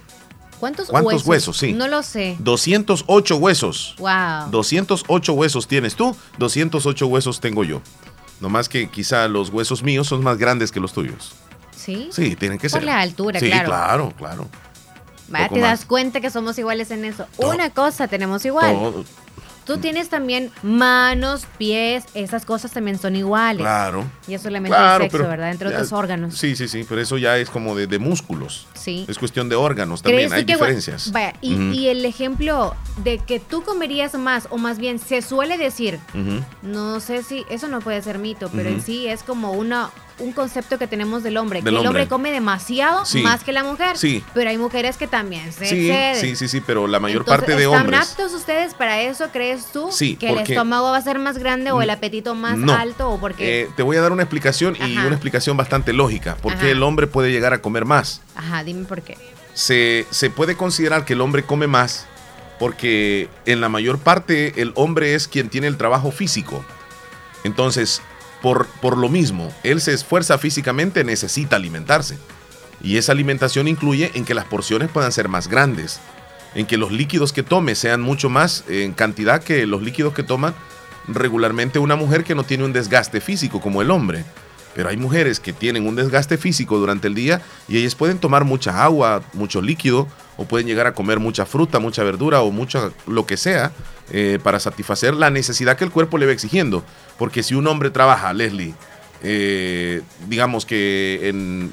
¿Cuántos, 0.58 0.88
¿Cuántos 0.88 1.26
huesos? 1.26 1.56
Sí. 1.56 1.72
No 1.72 1.86
lo 1.86 2.02
sé. 2.02 2.36
208 2.38 3.36
huesos. 3.36 3.94
Wow. 3.98 4.50
208 4.50 5.32
huesos 5.32 5.66
tienes 5.68 5.94
tú, 5.94 6.16
208 6.38 7.06
huesos 7.06 7.40
tengo 7.40 7.64
yo. 7.64 7.80
No 8.40 8.48
más 8.48 8.68
que 8.68 8.88
quizá 8.88 9.28
los 9.28 9.50
huesos 9.50 9.82
míos 9.82 10.06
son 10.06 10.22
más 10.22 10.38
grandes 10.38 10.72
que 10.72 10.80
los 10.80 10.92
tuyos. 10.92 11.32
¿Sí? 11.76 12.08
Sí, 12.10 12.36
tienen 12.36 12.58
que 12.58 12.68
ser. 12.68 12.80
Por 12.80 12.86
la 12.86 13.00
altura, 13.00 13.38
sí, 13.40 13.46
claro. 13.46 13.66
claro, 13.66 14.12
claro. 14.16 14.48
Vaya, 15.28 15.48
te 15.48 15.60
das 15.60 15.84
cuenta 15.84 16.20
que 16.20 16.30
somos 16.30 16.58
iguales 16.58 16.90
en 16.90 17.04
eso. 17.04 17.26
Una 17.36 17.70
cosa 17.70 18.08
tenemos 18.08 18.44
igual. 18.44 19.04
Tú 19.64 19.78
tienes 19.78 20.08
también 20.08 20.50
manos, 20.62 21.46
pies, 21.58 22.04
esas 22.14 22.44
cosas 22.44 22.72
también 22.72 22.98
son 22.98 23.16
iguales. 23.16 23.60
Claro. 23.60 24.04
Y 24.26 24.34
eso 24.34 24.50
le 24.50 24.60
claro, 24.62 25.04
el 25.04 25.10
sexo, 25.10 25.28
¿verdad? 25.28 25.50
Entre 25.50 25.68
otros 25.68 25.92
órganos. 25.92 26.36
Sí, 26.36 26.56
sí, 26.56 26.68
sí, 26.68 26.84
pero 26.88 27.00
eso 27.00 27.18
ya 27.18 27.36
es 27.38 27.50
como 27.50 27.74
de, 27.74 27.98
músculos. 27.98 28.66
Sí. 28.80 29.04
Es 29.08 29.18
cuestión 29.18 29.48
de 29.48 29.56
órganos 29.56 30.02
también, 30.02 30.32
hay 30.32 30.44
diferencias. 30.44 31.12
Vaya, 31.12 31.34
y, 31.40 31.88
el 31.88 32.04
ejemplo 32.04 32.74
de 33.04 33.18
que 33.18 33.40
tú 33.40 33.62
comerías 33.62 34.14
más, 34.14 34.48
o 34.50 34.58
más 34.58 34.78
bien 34.78 34.98
se 34.98 35.22
suele 35.22 35.58
decir, 35.58 35.98
no 36.62 37.00
sé 37.00 37.22
si, 37.22 37.44
eso 37.50 37.68
no 37.68 37.80
puede 37.80 38.00
ser 38.02 38.18
mito, 38.18 38.50
pero 38.54 38.68
en 38.68 38.80
sí 38.80 39.06
es 39.06 39.22
como 39.22 39.52
una 39.52 39.90
un 40.20 40.32
concepto 40.32 40.78
que 40.78 40.86
tenemos 40.86 41.22
del 41.22 41.36
hombre, 41.36 41.62
que 41.62 41.68
el 41.68 41.76
hombre 41.76 42.06
come 42.06 42.30
demasiado 42.30 43.02
más 43.22 43.42
que 43.42 43.52
la 43.52 43.64
mujer. 43.64 43.96
Sí. 43.96 44.22
Pero 44.34 44.50
hay 44.50 44.58
mujeres 44.58 44.96
que 44.96 45.06
también 45.06 45.52
se 45.52 45.66
sí, 45.66 45.90
Sí, 46.20 46.36
sí, 46.36 46.48
sí, 46.48 46.60
pero 46.60 46.86
la 46.86 47.00
mayor 47.00 47.24
parte 47.24 47.56
de 47.56 47.66
hombres. 47.66 48.00
¿Están 48.00 48.26
aptos 48.26 48.34
ustedes 48.38 48.74
para 48.74 49.00
eso? 49.00 49.28
¿Crees 49.32 49.66
tú? 49.72 49.88
Sí. 49.90 50.16
Que 50.16 50.30
el 50.30 50.38
estómago 50.38 50.90
va 50.90 50.96
a 50.96 51.02
ser 51.02 51.18
más 51.18 51.38
grande 51.38 51.72
o 51.72 51.82
el 51.82 51.90
apetito 51.90 52.34
más 52.34 52.58
alto 52.68 53.10
o 53.10 53.18
porque. 53.18 53.62
Eh, 53.62 53.68
te 53.76 53.82
voy 53.82 53.96
a 53.96 54.00
dar 54.00 54.12
una 54.12 54.22
explicación 54.22 54.76
y 54.76 54.96
una 54.96 55.08
explicación 55.08 55.56
bastante 55.56 55.92
lógica. 55.92 56.36
¿Por 56.36 56.56
qué 56.56 56.72
el 56.72 56.82
hombre 56.82 57.06
puede 57.06 57.32
llegar 57.32 57.52
a 57.52 57.60
comer 57.60 57.84
más? 57.84 58.20
Ajá, 58.34 58.62
por 58.86 59.02
qué. 59.02 59.16
Se, 59.54 60.06
puede 60.34 60.56
considerar 60.56 61.04
que 61.04 61.14
el 61.14 61.20
hombre 61.20 61.44
come 61.44 61.66
más 61.66 62.06
porque 62.58 63.28
en 63.46 63.60
la 63.60 63.68
mayor 63.68 63.98
parte 63.98 64.60
el 64.60 64.72
hombre 64.74 65.14
es 65.14 65.28
quien 65.28 65.48
tiene 65.48 65.66
el 65.66 65.76
trabajo 65.76 66.10
físico. 66.10 66.64
Entonces, 67.42 68.02
por, 68.42 68.66
lo 68.98 69.08
mismo, 69.08 69.52
él 69.62 69.80
se 69.80 69.94
esfuerza 69.94 70.36
físicamente, 70.38 71.04
necesita 71.04 71.56
alimentarse. 71.56 72.18
Y 72.82 72.96
esa 72.96 73.12
alimentación 73.12 73.66
incluye 73.66 74.10
en 74.14 74.24
que 74.24 74.34
las 74.34 74.44
porciones 74.44 74.90
puedan 74.90 75.12
ser 75.12 75.28
más 75.28 75.48
grandes, 75.48 76.00
en 76.54 76.66
que 76.66 76.76
los 76.76 76.92
líquidos 76.92 77.32
que 77.32 77.42
tome 77.42 77.74
sean 77.74 78.00
mucho 78.00 78.28
más 78.28 78.64
en 78.68 78.92
cantidad 78.92 79.42
que 79.42 79.66
los 79.66 79.82
líquidos 79.82 80.12
que 80.14 80.22
toma 80.22 80.54
regularmente 81.08 81.78
una 81.78 81.96
mujer 81.96 82.24
que 82.24 82.34
no 82.34 82.44
tiene 82.44 82.64
un 82.64 82.72
desgaste 82.72 83.20
físico 83.20 83.60
como 83.60 83.82
el 83.82 83.90
hombre. 83.90 84.24
Pero 84.74 84.88
hay 84.88 84.96
mujeres 84.96 85.40
que 85.40 85.52
tienen 85.52 85.86
un 85.86 85.96
desgaste 85.96 86.38
físico 86.38 86.78
durante 86.78 87.08
el 87.08 87.14
día 87.14 87.42
y 87.68 87.78
ellas 87.78 87.94
pueden 87.94 88.18
tomar 88.18 88.44
mucha 88.44 88.84
agua, 88.84 89.22
mucho 89.32 89.60
líquido, 89.60 90.06
o 90.36 90.44
pueden 90.44 90.66
llegar 90.66 90.86
a 90.86 90.94
comer 90.94 91.18
mucha 91.18 91.44
fruta, 91.44 91.80
mucha 91.80 92.02
verdura 92.02 92.40
o 92.40 92.50
mucho 92.50 92.94
lo 93.06 93.26
que 93.26 93.36
sea 93.36 93.72
eh, 94.10 94.38
para 94.42 94.58
satisfacer 94.58 95.12
la 95.14 95.28
necesidad 95.28 95.76
que 95.76 95.84
el 95.84 95.90
cuerpo 95.90 96.16
le 96.16 96.26
va 96.26 96.32
exigiendo. 96.32 96.82
Porque 97.18 97.42
si 97.42 97.54
un 97.54 97.66
hombre 97.66 97.90
trabaja, 97.90 98.32
Leslie, 98.32 98.74
eh, 99.22 100.00
digamos 100.28 100.64
que 100.64 101.28
en, 101.28 101.70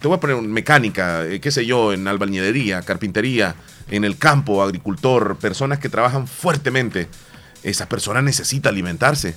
te 0.00 0.08
voy 0.08 0.16
a 0.16 0.20
poner 0.20 0.36
mecánica, 0.42 1.24
eh, 1.24 1.40
qué 1.40 1.50
sé 1.50 1.66
yo, 1.66 1.92
en 1.92 2.08
albañilería, 2.08 2.82
carpintería, 2.82 3.54
en 3.88 4.04
el 4.04 4.18
campo, 4.18 4.62
agricultor, 4.62 5.36
personas 5.36 5.78
que 5.78 5.88
trabajan 5.88 6.26
fuertemente, 6.26 7.08
esa 7.62 7.88
persona 7.88 8.22
necesita 8.22 8.70
alimentarse. 8.70 9.36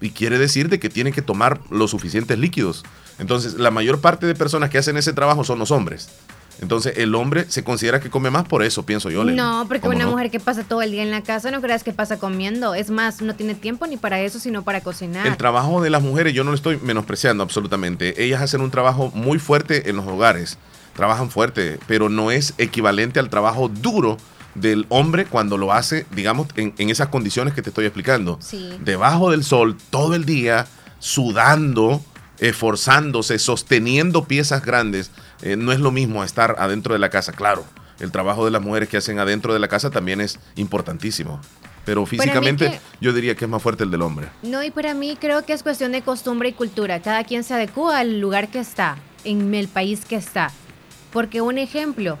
Y 0.00 0.10
quiere 0.10 0.38
decir 0.38 0.68
de 0.68 0.78
que 0.78 0.88
tiene 0.88 1.12
que 1.12 1.22
tomar 1.22 1.60
los 1.70 1.90
suficientes 1.90 2.38
líquidos. 2.38 2.84
Entonces, 3.18 3.54
la 3.54 3.70
mayor 3.70 4.00
parte 4.00 4.26
de 4.26 4.34
personas 4.34 4.70
que 4.70 4.78
hacen 4.78 4.96
ese 4.96 5.12
trabajo 5.12 5.44
son 5.44 5.58
los 5.58 5.70
hombres. 5.70 6.08
Entonces, 6.60 6.94
el 6.98 7.14
hombre 7.14 7.46
se 7.48 7.64
considera 7.64 8.00
que 8.00 8.10
come 8.10 8.30
más 8.30 8.44
por 8.44 8.62
eso, 8.62 8.84
pienso 8.84 9.10
yo. 9.10 9.24
No, 9.24 9.66
porque 9.68 9.88
una 9.88 10.06
mujer 10.06 10.30
que 10.30 10.40
pasa 10.40 10.62
todo 10.62 10.82
el 10.82 10.92
día 10.92 11.02
en 11.02 11.10
la 11.10 11.22
casa, 11.22 11.50
no 11.50 11.60
creas 11.60 11.82
que 11.82 11.92
pasa 11.92 12.18
comiendo. 12.18 12.74
Es 12.74 12.90
más, 12.90 13.22
no 13.22 13.34
tiene 13.34 13.54
tiempo 13.54 13.86
ni 13.86 13.96
para 13.96 14.20
eso, 14.20 14.38
sino 14.38 14.62
para 14.62 14.80
cocinar. 14.80 15.26
El 15.26 15.36
trabajo 15.36 15.82
de 15.82 15.90
las 15.90 16.02
mujeres, 16.02 16.32
yo 16.32 16.44
no 16.44 16.50
lo 16.50 16.56
estoy 16.56 16.78
menospreciando 16.78 17.42
absolutamente. 17.42 18.22
Ellas 18.22 18.40
hacen 18.40 18.60
un 18.60 18.70
trabajo 18.70 19.10
muy 19.14 19.38
fuerte 19.38 19.90
en 19.90 19.96
los 19.96 20.06
hogares. 20.06 20.58
Trabajan 20.94 21.28
fuerte, 21.28 21.78
pero 21.88 22.08
no 22.08 22.30
es 22.30 22.54
equivalente 22.56 23.18
al 23.18 23.30
trabajo 23.30 23.68
duro 23.68 24.16
del 24.54 24.86
hombre 24.88 25.26
cuando 25.26 25.58
lo 25.58 25.72
hace, 25.72 26.06
digamos, 26.12 26.48
en, 26.56 26.72
esas 26.90 27.08
condiciones 27.08 27.54
que 27.54 27.62
te 27.62 27.70
estoy 27.70 27.86
explicando. 27.86 28.38
Debajo 28.80 29.30
del 29.30 29.44
sol, 29.44 29.76
todo 29.90 30.14
el 30.14 30.24
día, 30.24 30.66
sudando, 30.98 32.02
esforzándose, 32.38 33.38
sosteniendo 33.38 34.24
piezas 34.24 34.64
grandes 34.64 35.10
eh, 35.42 35.56
no 35.56 35.72
es 35.72 35.80
lo 35.80 35.90
mismo 35.90 36.24
estar 36.24 36.56
adentro 36.58 36.94
de 36.94 36.98
la 36.98 37.10
casa, 37.10 37.32
claro. 37.32 37.64
El 38.00 38.10
trabajo 38.10 38.44
de 38.44 38.50
las 38.50 38.62
mujeres 38.62 38.88
que 38.88 38.96
hacen 38.96 39.18
adentro 39.18 39.52
de 39.52 39.58
la 39.58 39.68
casa 39.68 39.90
también 39.90 40.20
es 40.20 40.38
importantísimo. 40.56 41.40
Pero 41.84 42.06
físicamente 42.06 42.80
yo 43.00 43.12
diría 43.12 43.34
que 43.34 43.44
es 43.44 43.50
más 43.50 43.62
fuerte 43.62 43.84
el 43.84 43.90
del 43.90 44.02
hombre. 44.02 44.28
No, 44.42 44.62
y 44.62 44.70
para 44.70 44.94
mí 44.94 45.16
creo 45.20 45.44
que 45.44 45.52
es 45.52 45.62
cuestión 45.62 45.92
de 45.92 46.02
costumbre 46.02 46.48
y 46.48 46.52
cultura. 46.52 47.00
Cada 47.02 47.24
quien 47.24 47.44
se 47.44 47.54
adecua 47.54 47.98
al 47.98 48.20
lugar 48.20 48.48
que 48.48 48.58
está, 48.58 48.96
en 49.24 49.54
el 49.54 49.68
país 49.68 50.04
que 50.04 50.16
está. 50.16 50.50
Porque 51.12 51.40
un 51.40 51.58
ejemplo, 51.58 52.18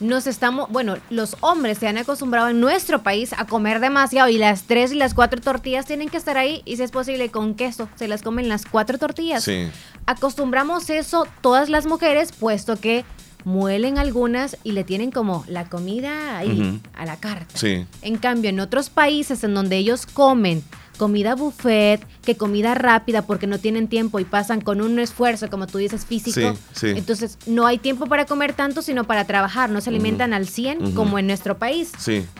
nos 0.00 0.26
estamos, 0.26 0.68
bueno, 0.70 0.96
los 1.10 1.36
hombres 1.40 1.78
se 1.78 1.88
han 1.88 1.98
acostumbrado 1.98 2.48
en 2.48 2.60
nuestro 2.60 3.02
país 3.02 3.32
a 3.36 3.46
comer 3.46 3.80
demasiado 3.80 4.28
y 4.28 4.38
las 4.38 4.62
tres 4.62 4.92
y 4.92 4.94
las 4.94 5.14
cuatro 5.14 5.40
tortillas 5.40 5.86
tienen 5.86 6.08
que 6.08 6.16
estar 6.16 6.36
ahí 6.36 6.62
y 6.64 6.76
si 6.76 6.82
es 6.82 6.90
posible 6.90 7.30
con 7.30 7.54
queso, 7.54 7.88
se 7.96 8.08
las 8.08 8.22
comen 8.22 8.48
las 8.48 8.64
cuatro 8.66 8.98
tortillas. 8.98 9.44
Sí. 9.44 9.68
Acostumbramos 10.06 10.90
eso 10.90 11.26
todas 11.40 11.68
las 11.68 11.86
mujeres, 11.86 12.32
puesto 12.32 12.76
que 12.76 13.04
muelen 13.44 13.98
algunas 13.98 14.56
y 14.64 14.72
le 14.72 14.84
tienen 14.84 15.10
como 15.10 15.44
la 15.48 15.68
comida 15.68 16.38
ahí, 16.38 16.80
a 16.94 17.06
la 17.06 17.16
carta. 17.16 17.56
Sí. 17.56 17.86
En 18.02 18.16
cambio, 18.16 18.50
en 18.50 18.60
otros 18.60 18.90
países 18.90 19.42
en 19.44 19.54
donde 19.54 19.76
ellos 19.76 20.06
comen 20.06 20.62
comida 20.98 21.34
buffet, 21.34 22.04
que 22.22 22.36
comida 22.36 22.74
rápida 22.74 23.22
porque 23.22 23.46
no 23.46 23.58
tienen 23.58 23.88
tiempo 23.88 24.20
y 24.20 24.24
pasan 24.24 24.60
con 24.60 24.82
un 24.82 24.98
esfuerzo, 24.98 25.48
como 25.48 25.66
tú 25.66 25.78
dices, 25.78 26.04
físico. 26.04 26.54
Entonces, 26.82 27.38
no 27.46 27.66
hay 27.66 27.78
tiempo 27.78 28.06
para 28.06 28.26
comer 28.26 28.52
tanto, 28.52 28.82
sino 28.82 29.04
para 29.04 29.24
trabajar. 29.24 29.70
No 29.70 29.80
se 29.80 29.88
alimentan 29.88 30.34
al 30.34 30.46
100 30.46 30.92
como 30.92 31.18
en 31.18 31.26
nuestro 31.26 31.56
país. 31.56 31.92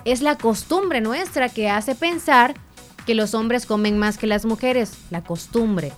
Es 0.04 0.20
la 0.20 0.36
costumbre 0.36 1.00
nuestra 1.00 1.48
que 1.48 1.70
hace 1.70 1.94
pensar 1.94 2.54
que 3.06 3.14
los 3.14 3.32
hombres 3.32 3.64
comen 3.64 3.96
más 3.96 4.18
que 4.18 4.26
las 4.26 4.44
mujeres. 4.44 4.92
La 5.11 5.22
costumbre. 5.22 5.92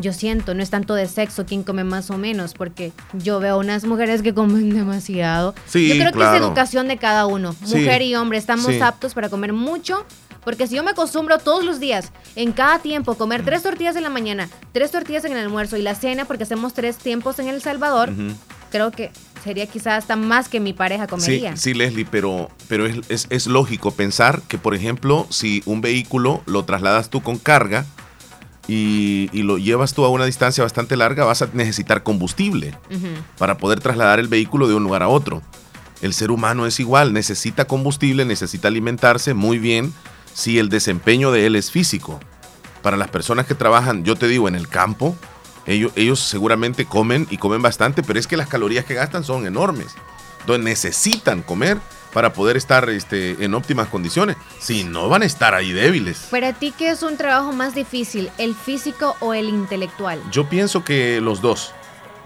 Yo 0.00 0.12
siento, 0.12 0.54
no 0.54 0.62
es 0.62 0.70
tanto 0.70 0.94
de 0.94 1.06
sexo 1.06 1.44
quien 1.44 1.64
come 1.64 1.82
más 1.82 2.10
o 2.10 2.18
menos, 2.18 2.54
porque 2.54 2.92
yo 3.14 3.40
veo 3.40 3.58
unas 3.58 3.84
mujeres 3.84 4.22
que 4.22 4.32
comen 4.32 4.70
demasiado. 4.74 5.54
yo 5.72 5.94
creo 5.94 6.12
que 6.12 6.22
es 6.22 6.40
educación 6.40 6.88
de 6.88 6.96
cada 6.96 7.26
uno. 7.26 7.54
Mujer 7.62 8.02
y 8.02 8.14
hombre, 8.14 8.38
estamos 8.38 8.80
aptos 8.80 9.14
para 9.14 9.28
comer 9.28 9.52
mucho 9.52 10.06
porque 10.44 10.66
si 10.66 10.76
yo 10.76 10.82
me 10.82 10.92
acostumbro 10.92 11.38
todos 11.38 11.64
los 11.64 11.80
días, 11.80 12.12
en 12.36 12.52
cada 12.52 12.78
tiempo, 12.78 13.14
comer 13.14 13.44
tres 13.44 13.62
tortillas 13.62 13.96
en 13.96 14.02
la 14.02 14.10
mañana, 14.10 14.48
tres 14.72 14.90
tortillas 14.90 15.24
en 15.24 15.32
el 15.32 15.38
almuerzo 15.38 15.76
y 15.76 15.82
la 15.82 15.94
cena, 15.94 16.24
porque 16.24 16.44
hacemos 16.44 16.74
tres 16.74 16.96
tiempos 16.96 17.38
en 17.38 17.48
El 17.48 17.60
Salvador, 17.62 18.10
creo 18.70 18.90
que 18.90 19.10
sería 19.42 19.66
quizás 19.66 19.98
hasta 19.98 20.16
más 20.16 20.48
que 20.48 20.60
mi 20.60 20.72
pareja 20.72 21.06
comería. 21.06 21.56
Sí, 21.56 21.74
Leslie, 21.74 22.06
pero, 22.10 22.50
pero 22.68 22.86
es, 22.86 23.26
es, 23.30 23.46
lógico 23.46 23.92
pensar 23.92 24.42
que, 24.42 24.58
por 24.58 24.74
ejemplo, 24.74 25.26
si 25.30 25.62
un 25.66 25.80
vehículo 25.80 26.42
lo 26.46 26.64
trasladas 26.64 27.10
tú 27.10 27.22
con 27.22 27.38
carga 27.38 27.84
y, 28.66 29.30
y, 29.32 29.42
lo 29.42 29.58
llevas 29.58 29.94
tú 29.94 30.04
a 30.04 30.10
una 30.10 30.26
distancia 30.26 30.62
bastante 30.62 30.96
larga, 30.96 31.24
vas 31.24 31.42
a 31.42 31.48
necesitar 31.52 32.02
combustible 32.02 32.74
para 33.38 33.56
poder 33.58 33.80
trasladar 33.80 34.18
el 34.18 34.28
vehículo 34.28 34.68
de 34.68 34.74
un 34.74 34.82
lugar 34.82 35.02
a 35.02 35.08
otro. 35.08 35.42
El 36.02 36.14
ser 36.14 36.30
humano 36.30 36.66
es 36.66 36.78
igual, 36.78 37.12
necesita 37.12 37.64
combustible, 37.64 38.24
necesita 38.24 38.68
alimentarse 38.68 39.34
muy 39.34 39.58
bien 39.58 39.92
si 40.38 40.60
el 40.60 40.68
desempeño 40.68 41.32
de 41.32 41.46
él 41.46 41.56
es 41.56 41.72
físico. 41.72 42.20
Para 42.80 42.96
las 42.96 43.08
personas 43.08 43.46
que 43.46 43.56
trabajan, 43.56 44.04
yo 44.04 44.14
te 44.14 44.28
digo, 44.28 44.46
en 44.46 44.54
el 44.54 44.68
campo, 44.68 45.16
ellos, 45.66 45.90
ellos 45.96 46.20
seguramente 46.20 46.84
comen 46.84 47.26
y 47.28 47.38
comen 47.38 47.60
bastante, 47.60 48.04
pero 48.04 48.20
es 48.20 48.28
que 48.28 48.36
las 48.36 48.46
calorías 48.46 48.84
que 48.84 48.94
gastan 48.94 49.24
son 49.24 49.48
enormes. 49.48 49.88
Entonces 50.42 50.64
necesitan 50.64 51.42
comer 51.42 51.78
para 52.12 52.32
poder 52.32 52.56
estar 52.56 52.88
este, 52.88 53.44
en 53.44 53.52
óptimas 53.52 53.88
condiciones. 53.88 54.36
Si 54.60 54.84
no, 54.84 55.08
van 55.08 55.22
a 55.22 55.26
estar 55.26 55.56
ahí 55.56 55.72
débiles. 55.72 56.28
Para 56.30 56.52
ti, 56.52 56.72
¿qué 56.78 56.90
es 56.90 57.02
un 57.02 57.16
trabajo 57.16 57.52
más 57.52 57.74
difícil, 57.74 58.30
el 58.38 58.54
físico 58.54 59.16
o 59.18 59.34
el 59.34 59.48
intelectual? 59.48 60.22
Yo 60.30 60.48
pienso 60.48 60.84
que 60.84 61.20
los 61.20 61.40
dos. 61.40 61.72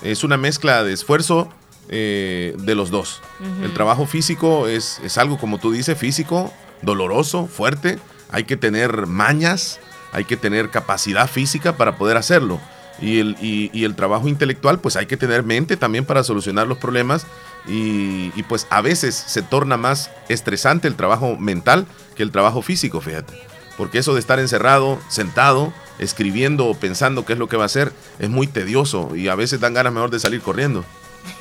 Es 0.02 0.22
una 0.22 0.36
mezcla 0.36 0.84
de 0.84 0.92
esfuerzo 0.92 1.48
eh, 1.88 2.54
de 2.58 2.74
los 2.74 2.90
dos. 2.90 3.22
El 3.62 3.72
trabajo 3.72 4.04
físico 4.04 4.68
es, 4.68 5.00
es 5.02 5.16
algo, 5.16 5.38
como 5.38 5.56
tú 5.56 5.72
dices, 5.72 5.96
físico, 5.96 6.52
doloroso, 6.82 7.46
fuerte, 7.46 7.98
hay 8.30 8.44
que 8.44 8.56
tener 8.56 9.06
mañas, 9.06 9.80
hay 10.12 10.24
que 10.24 10.36
tener 10.36 10.70
capacidad 10.70 11.28
física 11.28 11.76
para 11.76 11.96
poder 11.96 12.16
hacerlo. 12.16 12.60
Y 13.00 13.18
el, 13.18 13.36
y, 13.40 13.84
el 13.84 13.96
trabajo 13.96 14.28
intelectual, 14.28 14.78
pues 14.78 14.96
hay 14.96 15.06
que 15.06 15.16
tener 15.16 15.42
mente 15.42 15.76
también 15.76 16.04
para 16.04 16.22
solucionar 16.22 16.66
los 16.66 16.78
problemas. 16.78 17.26
Y, 17.66 18.30
pues 18.44 18.66
a 18.70 18.80
veces 18.80 19.14
se 19.14 19.42
torna 19.42 19.76
más 19.76 20.10
estresante 20.28 20.88
el 20.88 20.94
trabajo 20.94 21.36
mental 21.36 21.86
que 22.16 22.22
el 22.22 22.30
trabajo 22.30 22.62
físico, 22.62 23.00
fíjate. 23.00 23.34
Porque 23.76 23.98
eso 23.98 24.14
de 24.14 24.20
estar 24.20 24.38
encerrado, 24.38 25.00
sentado, 25.08 25.72
escribiendo 25.98 26.66
o 26.66 26.74
pensando 26.74 27.24
qué 27.24 27.32
es 27.32 27.38
lo 27.38 27.48
que 27.48 27.56
va 27.56 27.64
a 27.64 27.66
hacer, 27.66 27.92
es 28.18 28.28
muy 28.28 28.46
tedioso 28.46 29.16
y 29.16 29.28
a 29.28 29.34
veces 29.34 29.60
dan 29.60 29.74
ganas 29.74 29.92
mejor 29.92 30.10
de 30.10 30.20
salir 30.20 30.40
corriendo. 30.40 30.84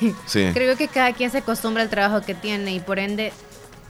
Sí. 0.26 0.48
Creo 0.54 0.76
que 0.76 0.88
cada 0.88 1.12
quien 1.12 1.30
se 1.30 1.38
acostumbra 1.38 1.82
al 1.82 1.90
trabajo 1.90 2.24
que 2.24 2.34
tiene 2.34 2.72
y 2.72 2.80
por 2.80 2.98
ende 2.98 3.32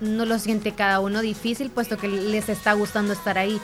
no 0.03 0.27
lo 0.27 0.39
siente 0.39 0.73
cada 0.73 1.01
uno 1.01 1.21
difícil, 1.21 1.71
puesto 1.71 1.97
que 1.97 2.09
les 2.09 2.49
está 2.49 2.73
gustando 2.75 3.13
estar 3.13 3.39
ahí. 3.39 3.61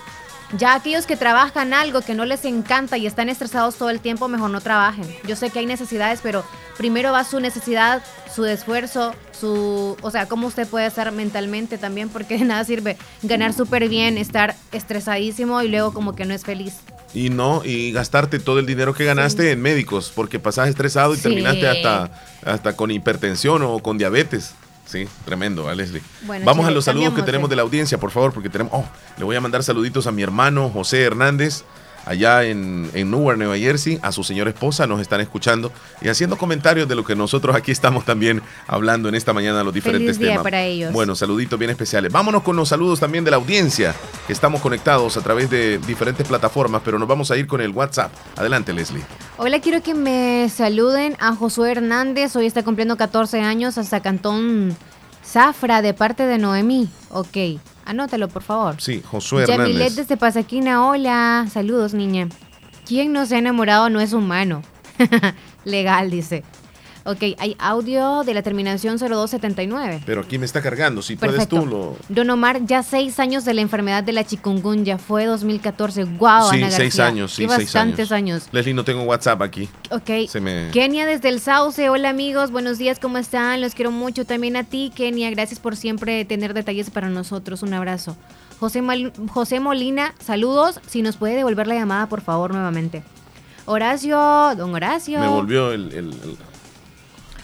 Ya 0.57 0.75
aquellos 0.75 1.05
que 1.05 1.17
trabajan 1.17 1.75
algo 1.75 2.01
que 2.01 2.15
no 2.15 2.25
les 2.25 2.47
encanta 2.47 2.97
y 2.97 3.07
están 3.07 3.29
estresados 3.29 3.77
todo 3.77 3.91
el 3.91 4.01
tiempo, 4.01 4.29
mejor 4.29 4.49
no 4.49 4.63
trabajen. 4.63 5.05
Yo 5.27 5.37
sé 5.37 5.51
que 5.51 5.59
hay 5.59 5.67
necesidades, 5.67 6.21
pero 6.23 6.43
primero 6.79 7.13
va 7.13 7.23
su 7.25 7.39
necesidad, 7.39 8.03
su 8.35 8.47
esfuerzo, 8.47 9.15
su, 9.39 9.95
o 10.01 10.11
sea, 10.11 10.27
cómo 10.27 10.47
usted 10.47 10.67
puede 10.67 10.87
estar 10.87 11.13
mentalmente 11.13 11.77
también, 11.77 12.09
porque 12.09 12.39
de 12.39 12.47
nada 12.47 12.65
sirve 12.65 12.97
ganar 13.23 13.53
súper 13.53 13.91
bien, 13.91 14.17
estar 14.17 14.57
estresadísimo 14.73 15.61
y 15.61 15.69
luego 15.69 15.93
como 15.93 16.15
que 16.15 16.25
no 16.25 16.33
es 16.33 16.45
feliz. 16.45 16.77
Y 17.13 17.29
no, 17.29 17.63
y 17.63 17.93
gastarte 17.93 18.39
todo 18.39 18.59
el 18.59 18.65
dinero 18.65 18.95
que 18.95 19.05
ganaste 19.05 19.53
en 19.53 19.61
médicos, 19.61 20.13
porque 20.15 20.39
pasas 20.39 20.69
estresado 20.69 21.15
y 21.15 21.19
terminaste 21.19 21.69
hasta, 21.69 22.11
hasta 22.45 22.75
con 22.75 22.91
hipertensión 22.91 23.63
o 23.63 23.81
con 23.81 23.99
diabetes. 23.99 24.55
Sí, 24.89 25.07
tremendo, 25.27 25.73
Leslie. 25.75 26.01
Vamos 26.45 26.67
a 26.67 26.71
los 26.71 26.87
saludos 26.87 27.13
que 27.13 27.23
tenemos 27.23 27.51
de 27.51 27.57
la 27.57 27.63
audiencia, 27.63 27.99
por 27.99 28.11
favor, 28.11 28.33
porque 28.33 28.49
tenemos. 28.49 28.73
Oh, 28.75 28.89
le 29.19 29.25
voy 29.25 29.37
a 29.37 29.41
mandar 29.41 29.63
saluditos 29.63 30.07
a 30.07 30.13
mi 30.13 30.23
hermano 30.23 30.71
José 30.71 31.03
Hernández, 31.03 31.63
allá 32.09 32.45
en, 32.45 32.91
en 32.95 33.11
Newark, 33.11 33.37
Nueva 33.39 33.59
Jersey, 33.59 33.99
a 34.03 34.13
su 34.13 34.25
señora 34.25 34.49
esposa, 34.51 34.87
nos 34.87 35.01
están 35.01 35.21
escuchando 35.21 35.71
y 36.01 36.09
haciendo 36.09 36.39
comentarios 36.39 36.89
de 36.89 36.95
lo 36.95 37.05
que 37.05 37.15
nosotros 37.15 37.55
aquí 37.55 37.71
estamos 37.71 38.07
también 38.07 38.41
hablando 38.67 39.11
en 39.11 39.15
esta 39.15 39.35
mañana, 39.35 39.63
los 39.63 39.75
diferentes 39.75 40.17
Feliz 40.17 40.19
día 40.19 40.29
temas. 40.31 40.43
para 40.43 40.63
ellos. 40.63 40.93
Bueno, 40.93 41.15
saluditos 41.15 41.59
bien 41.59 41.71
especiales. 41.71 42.11
Vámonos 42.11 42.43
con 42.43 42.57
los 42.57 42.71
saludos 42.71 42.99
también 42.99 43.25
de 43.25 43.31
la 43.31 43.37
audiencia, 43.37 43.95
que 44.27 44.33
estamos 44.33 44.63
conectados 44.63 45.19
a 45.19 45.21
través 45.21 45.51
de 45.51 45.79
diferentes 45.87 46.27
plataformas, 46.27 46.81
pero 46.83 46.99
nos 46.99 47.07
vamos 47.09 47.31
a 47.31 47.37
ir 47.37 47.47
con 47.47 47.61
el 47.61 47.73
WhatsApp. 47.73 48.11
Adelante, 48.37 48.73
Leslie. 48.73 49.03
Hola, 49.37 49.61
quiero 49.61 49.83
que 49.83 49.93
me 49.93 50.49
saluden 50.49 51.15
a 51.21 51.35
Josué 51.35 51.73
Hernández, 51.73 52.35
hoy 52.37 52.47
está 52.47 52.63
cumpliendo 52.63 52.97
14 52.97 53.43
años 53.43 53.77
hasta 53.77 54.01
Cantón 54.01 54.75
Zafra 55.25 55.83
de 55.83 55.93
parte 55.93 56.25
de 56.25 56.39
Noemí. 56.39 56.89
Ok. 57.11 57.37
Anótalo, 57.89 58.29
por 58.29 58.43
favor. 58.43 58.75
Sí, 58.79 59.03
Josué 59.03 59.45
Hernández. 59.45 59.69
Yamilet 59.69 59.93
desde 59.95 60.19
Pasaquina, 60.19 60.87
hola. 60.87 61.47
Saludos, 61.51 61.95
niña. 61.95 62.29
¿Quién 62.87 63.15
no 63.15 63.25
se 63.25 63.37
ha 63.37 63.39
enamorado 63.39 63.89
no 63.89 63.99
es 64.03 64.13
humano? 64.13 64.63
Legal, 65.65 66.11
dice. 66.11 66.45
Ok, 67.11 67.23
hay 67.39 67.57
audio 67.59 68.23
de 68.23 68.35
la 68.35 68.43
terminación 68.43 68.99
0279. 68.99 70.03
Pero 70.05 70.21
aquí 70.21 70.37
me 70.39 70.45
está 70.45 70.61
cargando, 70.61 71.01
si 71.01 71.17
puedes 71.17 71.49
tú 71.49 71.65
lo... 71.65 71.97
Don 72.11 72.29
Omar, 72.29 72.61
ya 72.67 72.83
seis 72.83 73.19
años 73.19 73.47
de 73.47 73.55
la 73.55 73.63
enfermedad 73.63 74.05
de 74.05 74.13
la 74.13 74.25
chikungunya, 74.25 74.99
fue 74.99 75.25
2014. 75.25 76.05
Guau, 76.05 76.51
sí, 76.51 76.57
Ana 76.59 76.71
seis 76.71 76.97
García. 76.97 77.07
años, 77.07 77.31
sí, 77.33 77.47
seis 77.49 77.65
bastantes 77.65 78.13
años. 78.13 78.43
años. 78.43 78.49
Leslie, 78.53 78.75
no 78.75 78.85
tengo 78.85 79.05
WhatsApp 79.05 79.41
aquí. 79.41 79.71
Ok. 79.91 80.29
Se 80.29 80.39
me... 80.41 80.69
Kenia 80.71 81.07
desde 81.07 81.31
el 81.31 81.41
Sauce, 81.41 81.89
hola 81.89 82.11
amigos, 82.11 82.51
buenos 82.51 82.77
días, 82.77 82.99
¿cómo 82.99 83.17
están? 83.17 83.63
Los 83.63 83.75
quiero 83.75 83.91
mucho. 83.91 84.27
También 84.27 84.57
a 84.57 84.65
ti, 84.65 84.93
Kenia, 84.95 85.31
gracias 85.31 85.61
por 85.61 85.77
siempre 85.77 86.27
tener 86.27 86.53
detalles 86.53 86.91
para 86.91 87.09
nosotros. 87.09 87.63
Un 87.63 87.73
abrazo. 87.73 88.19
José, 88.61 88.83
Mal- 88.83 89.15
José 89.31 89.61
Molina, 89.61 90.15
saludos. 90.19 90.79
Si 90.87 91.01
nos 91.01 91.17
puede 91.17 91.37
devolver 91.37 91.69
la 91.69 91.75
llamada, 91.77 92.07
por 92.11 92.21
favor, 92.21 92.53
nuevamente. 92.53 93.03
Horacio, 93.65 94.19
don 94.57 94.75
Horacio. 94.75 95.19
Me 95.21 95.29
volvió 95.29 95.73
el- 95.73 95.93
el- 95.93 96.09
el... 96.13 96.37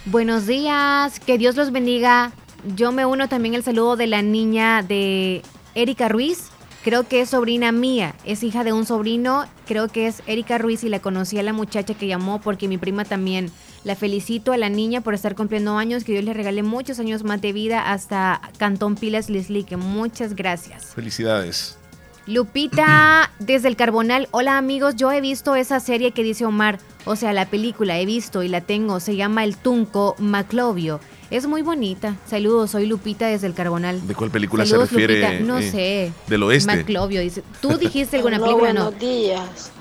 Buenos 0.07 0.47
días, 0.47 1.19
que 1.19 1.39
Dios 1.39 1.57
los 1.57 1.73
bendiga. 1.73 2.31
Yo 2.77 2.93
me 2.93 3.07
uno 3.07 3.27
también 3.27 3.55
al 3.55 3.65
saludo 3.65 3.97
de 3.97 4.07
la 4.07 4.21
niña 4.21 4.83
de 4.83 5.41
Erika 5.75 6.11
Ruiz. 6.11 6.51
Creo 6.85 7.09
que 7.09 7.23
es 7.23 7.31
sobrina 7.31 7.73
mía, 7.73 8.15
es 8.27 8.43
hija 8.43 8.65
de 8.65 8.75
un 8.75 8.85
sobrino, 8.85 9.47
creo 9.67 9.89
que 9.89 10.07
es 10.07 10.23
Erika 10.27 10.59
Ruiz 10.59 10.85
y 10.85 10.91
la 10.91 11.01
conocí 11.01 11.39
a 11.39 11.43
la 11.43 11.55
muchacha 11.55 11.95
que 11.95 12.07
llamó 12.07 12.43
porque 12.43 12.69
mi 12.69 12.77
prima 12.77 13.07
también. 13.07 13.51
La 13.85 13.97
felicito 13.97 14.53
a 14.53 14.59
la 14.59 14.69
niña 14.69 15.01
por 15.01 15.15
estar 15.15 15.35
cumpliendo 15.35 15.79
años, 15.79 16.05
que 16.05 16.13
Dios 16.13 16.25
le 16.25 16.35
regale 16.35 16.63
muchos 16.63 16.99
años 16.99 17.25
más 17.25 17.41
de 17.41 17.55
vida 17.55 17.91
hasta 17.91 18.43
Cantón 18.59 18.97
Pilas 18.97 19.31
Leslie, 19.31 19.65
que 19.65 19.79
muchas 19.79 20.37
gracias. 20.37 20.93
Felicidades. 20.95 21.79
Lupita, 22.27 23.31
desde 23.39 23.69
el 23.69 23.77
Carbonal. 23.77 24.29
Hola 24.31 24.57
amigos, 24.57 24.97
yo 24.97 25.13
he 25.13 25.21
visto 25.21 25.55
esa 25.57 25.79
serie 25.79 26.13
que 26.13 26.23
dice 26.23 26.47
Omar, 26.47 26.79
o 27.05 27.17
sea, 27.17 27.35
la 27.35 27.47
película 27.47 27.99
he 27.99 28.07
visto 28.07 28.43
y 28.43 28.49
la 28.49 28.63
tengo, 28.63 28.99
se 28.99 29.17
llama 29.17 29.45
El 29.45 29.57
Tunco 29.57 30.17
Maclovio. 30.19 31.01
Es 31.31 31.47
muy 31.47 31.63
bonita. 31.63 32.17
Saludos, 32.27 32.71
soy 32.71 32.87
Lupita 32.87 33.27
desde 33.27 33.47
el 33.47 33.55
Carbonal. 33.55 34.07
¿De 34.07 34.15
cuál 34.15 34.31
película 34.31 34.65
Saludos, 34.65 34.89
se 34.89 34.95
refiere? 34.97 35.21
Lupita. 35.21 35.45
No 35.45 35.59
eh, 35.59 35.71
sé. 35.71 36.13
Del 36.29 36.43
oeste. 36.45 36.77
Maclovio 36.77 37.21
dice. 37.21 37.43
¿Tú 37.61 37.77
dijiste 37.79 38.17
alguna 38.17 38.37
Aló, 38.37 38.47
película? 38.47 38.73
No. 38.73 38.85
buenos 38.85 39.01
días. 39.01 39.73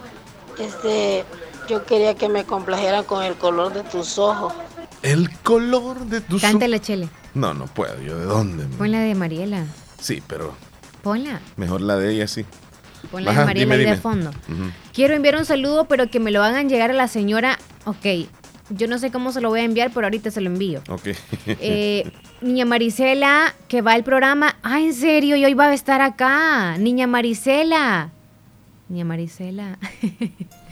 Este, 0.59 1.23
yo 1.69 1.85
quería 1.85 2.15
que 2.15 2.27
me 2.27 2.43
complajeran 2.43 3.05
con 3.05 3.23
el 3.23 3.35
color 3.35 3.73
de 3.73 3.83
tus 3.83 4.17
ojos. 4.17 4.53
El 5.01 5.29
color 5.39 6.05
de 6.05 6.21
tus 6.21 6.41
Cántale, 6.41 6.79
Chele. 6.79 7.07
No, 7.33 7.53
no 7.53 7.67
puedo. 7.67 8.01
¿Yo 8.01 8.17
de 8.17 8.25
dónde? 8.25 8.65
Pon 8.77 8.91
la 8.91 8.99
de 9.01 9.15
Mariela. 9.15 9.65
Sí, 9.99 10.21
pero 10.27 10.55
Ponla. 11.03 11.41
mejor 11.57 11.81
la 11.81 11.97
de 11.97 12.13
ella, 12.13 12.27
sí. 12.27 12.45
Pon 13.11 13.25
la 13.25 13.31
Ajá, 13.31 13.41
de 13.41 13.45
Mariela 13.47 13.75
dime, 13.75 13.85
ahí 13.89 13.95
de 13.95 14.01
fondo. 14.01 14.31
Quiero 14.93 15.13
enviar 15.13 15.35
un 15.35 15.43
saludo, 15.45 15.85
pero 15.85 16.09
que 16.09 16.19
me 16.21 16.31
lo 16.31 16.41
hagan 16.41 16.69
llegar 16.69 16.89
a 16.89 16.93
la 16.93 17.07
señora. 17.09 17.59
Ok. 17.83 18.05
Yo 18.69 18.87
no 18.87 18.97
sé 18.97 19.11
cómo 19.11 19.33
se 19.33 19.41
lo 19.41 19.49
voy 19.49 19.59
a 19.59 19.63
enviar, 19.65 19.91
pero 19.93 20.07
ahorita 20.07 20.31
se 20.31 20.39
lo 20.39 20.47
envío. 20.47 20.81
Ok. 20.87 21.09
Eh, 21.45 22.09
Niña 22.41 22.65
Marisela, 22.65 23.53
que 23.67 23.81
va 23.81 23.91
al 23.91 24.05
programa. 24.05 24.55
Ah, 24.63 24.79
en 24.79 24.93
serio, 24.93 25.35
y 25.35 25.43
hoy 25.43 25.53
va 25.53 25.65
a 25.67 25.73
estar 25.73 26.01
acá. 26.01 26.77
Niña 26.77 27.05
Marisela. 27.05 28.11
Niña 28.87 29.03
Marisela. 29.03 29.77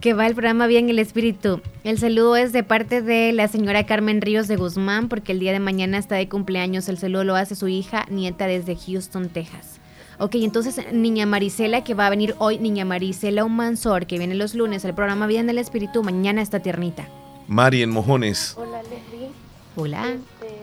que 0.00 0.14
va 0.14 0.26
al 0.26 0.34
programa 0.34 0.66
Bien 0.66 0.88
el 0.88 0.98
Espíritu. 0.98 1.60
El 1.82 1.98
saludo 1.98 2.36
es 2.36 2.52
de 2.52 2.62
parte 2.62 3.02
de 3.02 3.32
la 3.32 3.48
señora 3.48 3.84
Carmen 3.84 4.20
Ríos 4.20 4.46
de 4.46 4.56
Guzmán, 4.56 5.08
porque 5.08 5.32
el 5.32 5.40
día 5.40 5.52
de 5.52 5.58
mañana 5.58 5.98
está 5.98 6.14
de 6.14 6.28
cumpleaños. 6.28 6.88
El 6.88 6.98
saludo 6.98 7.24
lo 7.24 7.34
hace 7.34 7.56
su 7.56 7.66
hija, 7.66 8.06
nieta 8.08 8.46
desde 8.46 8.76
Houston, 8.76 9.28
Texas. 9.28 9.80
Ok, 10.20 10.36
entonces 10.36 10.92
Niña 10.92 11.26
Marisela, 11.26 11.82
que 11.82 11.94
va 11.94 12.06
a 12.06 12.10
venir 12.10 12.34
hoy, 12.38 12.58
Niña 12.58 12.84
Marisela 12.84 13.44
Humansor, 13.44 14.06
que 14.06 14.18
viene 14.18 14.34
los 14.34 14.54
lunes 14.54 14.84
al 14.84 14.94
programa 14.94 15.26
Bien 15.26 15.48
el 15.50 15.58
Espíritu, 15.58 16.02
mañana 16.02 16.42
está 16.42 16.60
tiernita. 16.60 17.08
Mari 17.48 17.82
en 17.82 17.90
Mojones. 17.90 18.54
Hola, 18.56 18.82
Leslie. 18.82 19.30
Hola. 19.76 20.08
Este, 20.08 20.54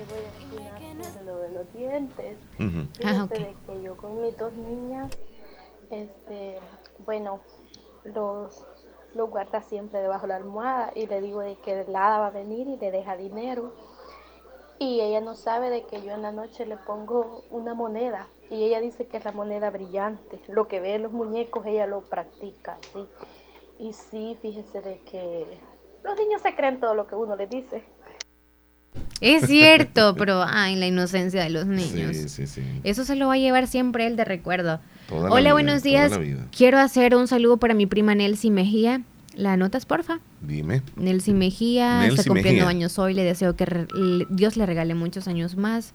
voy 0.51 0.63
a 0.63 1.23
lo 1.23 1.39
de 1.39 1.51
los 1.51 1.73
dientes. 1.73 2.38
Ah, 3.03 3.23
ok. 3.23 3.31
de 3.31 3.55
que 3.65 3.83
yo 3.83 3.97
con 3.97 4.21
mis 4.21 4.38
dos 4.38 4.53
niñas, 4.53 5.11
este, 5.89 6.57
bueno, 7.05 7.39
los, 8.13 8.65
los 9.16 9.30
guarda 9.30 9.61
siempre 9.61 9.99
debajo 9.99 10.24
de 10.24 10.28
la 10.30 10.36
almohada 10.36 10.91
y 10.93 11.07
le 11.07 11.22
digo 11.22 11.39
de 11.39 11.55
que 11.55 11.86
la 11.88 12.07
hada 12.07 12.20
va 12.20 12.28
a 12.28 12.32
venir 12.32 12.68
y 12.68 12.78
le 12.78 12.91
deja 12.91 13.16
dinero. 13.16 13.74
Y 14.78 14.99
ella 14.99 15.22
no 15.22 15.36
sabe 15.36 15.70
de 15.70 15.84
que 15.84 16.01
yo 16.01 16.11
en 16.11 16.22
la 16.22 16.34
noche 16.34 16.66
le 16.66 16.76
pongo 16.76 17.43
una 17.49 17.74
moneda 17.74 18.28
y 18.49 18.63
ella 18.66 18.82
dice 18.82 19.07
que 19.07 19.18
es 19.18 19.26
la 19.26 19.32
moneda 19.32 19.70
brillante. 19.70 20.39
Lo 20.49 20.68
que 20.68 20.82
ve 20.82 20.95
en 20.95 21.03
los 21.03 21.13
muñecos 21.13 21.66
ella 21.66 21.88
lo 21.88 22.01
practica, 22.01 22.78
¿sí? 22.93 23.05
Y 23.80 23.93
sí, 23.93 24.38
fíjese 24.41 24.82
de 24.82 24.99
que 24.99 25.45
los 26.03 26.18
niños 26.18 26.41
se 26.41 26.53
creen 26.55 26.80
todo 26.80 26.93
lo 26.93 27.07
que 27.07 27.16
uno 27.16 27.36
les 27.36 27.49
dice. 27.49 27.84
Es 29.22 29.47
cierto, 29.47 30.16
pero 30.16 30.43
ay, 30.45 30.76
la 30.76 30.88
inocencia 30.88 31.43
de 31.43 31.49
los 31.49 31.66
niños. 31.66 32.16
Sí, 32.16 32.30
sí, 32.30 32.47
sí. 32.47 32.82
Eso 32.84 33.05
se 33.05 33.16
lo 33.16 33.28
va 33.28 33.34
a 33.34 33.38
llevar 33.38 33.68
siempre 33.68 34.05
él 34.07 34.18
de 34.18 34.26
recuerdo. 34.26 34.82
Toda 35.08 35.30
Hola, 35.30 35.39
vida, 35.41 35.53
buenos 35.53 35.84
días. 35.84 36.12
Quiero 36.56 36.80
hacer 36.80 37.16
un 37.16 37.28
saludo 37.28 37.58
para 37.58 37.74
mi 37.74 37.86
prima 37.86 38.16
Nelcy 38.16 38.49
Mejía. 38.49 39.01
¿La 39.36 39.53
anotas, 39.53 39.86
porfa? 39.86 40.20
Dime. 40.41 40.82
Nelcy 40.95 41.34
Mejía 41.34 41.99
Nelcy 42.01 42.20
está 42.20 42.30
cumpliendo 42.30 42.62
Mejía. 42.66 42.70
años 42.70 42.97
hoy. 42.97 43.14
Le 43.14 43.24
deseo 43.24 43.56
que 43.56 43.66
re- 43.66 43.88
Dios 44.30 44.56
le 44.58 44.66
regale 44.66 44.95
muchos 44.95 45.28
años 45.28 45.58
más. 45.58 45.93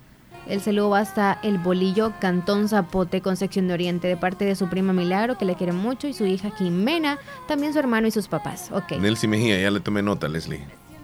El 0.48 0.60
saludo 0.60 0.90
va 0.90 1.00
hasta 1.00 1.38
el 1.42 1.58
Bolillo 1.58 2.12
Cantón 2.20 2.68
Zapote, 2.68 3.20
Concepción 3.20 3.68
de 3.68 3.74
Oriente, 3.74 4.08
de 4.08 4.16
parte 4.16 4.44
de 4.44 4.54
su 4.56 4.68
prima 4.68 4.92
Milagro, 4.92 5.36
que 5.38 5.44
le 5.44 5.54
quiere 5.54 5.72
mucho, 5.72 6.06
y 6.08 6.12
su 6.14 6.24
hija 6.26 6.50
Jimena, 6.56 7.18
también 7.46 7.72
su 7.72 7.78
hermano 7.78 8.06
y 8.06 8.10
sus 8.10 8.26
papás. 8.28 8.70
Ok. 8.72 8.92
Nelcy 9.00 9.26
Mejía, 9.28 9.60
ya 9.60 9.70
le 9.70 9.80
tomé 9.80 10.02
nota, 10.02 10.28
Leslie. 10.28 10.60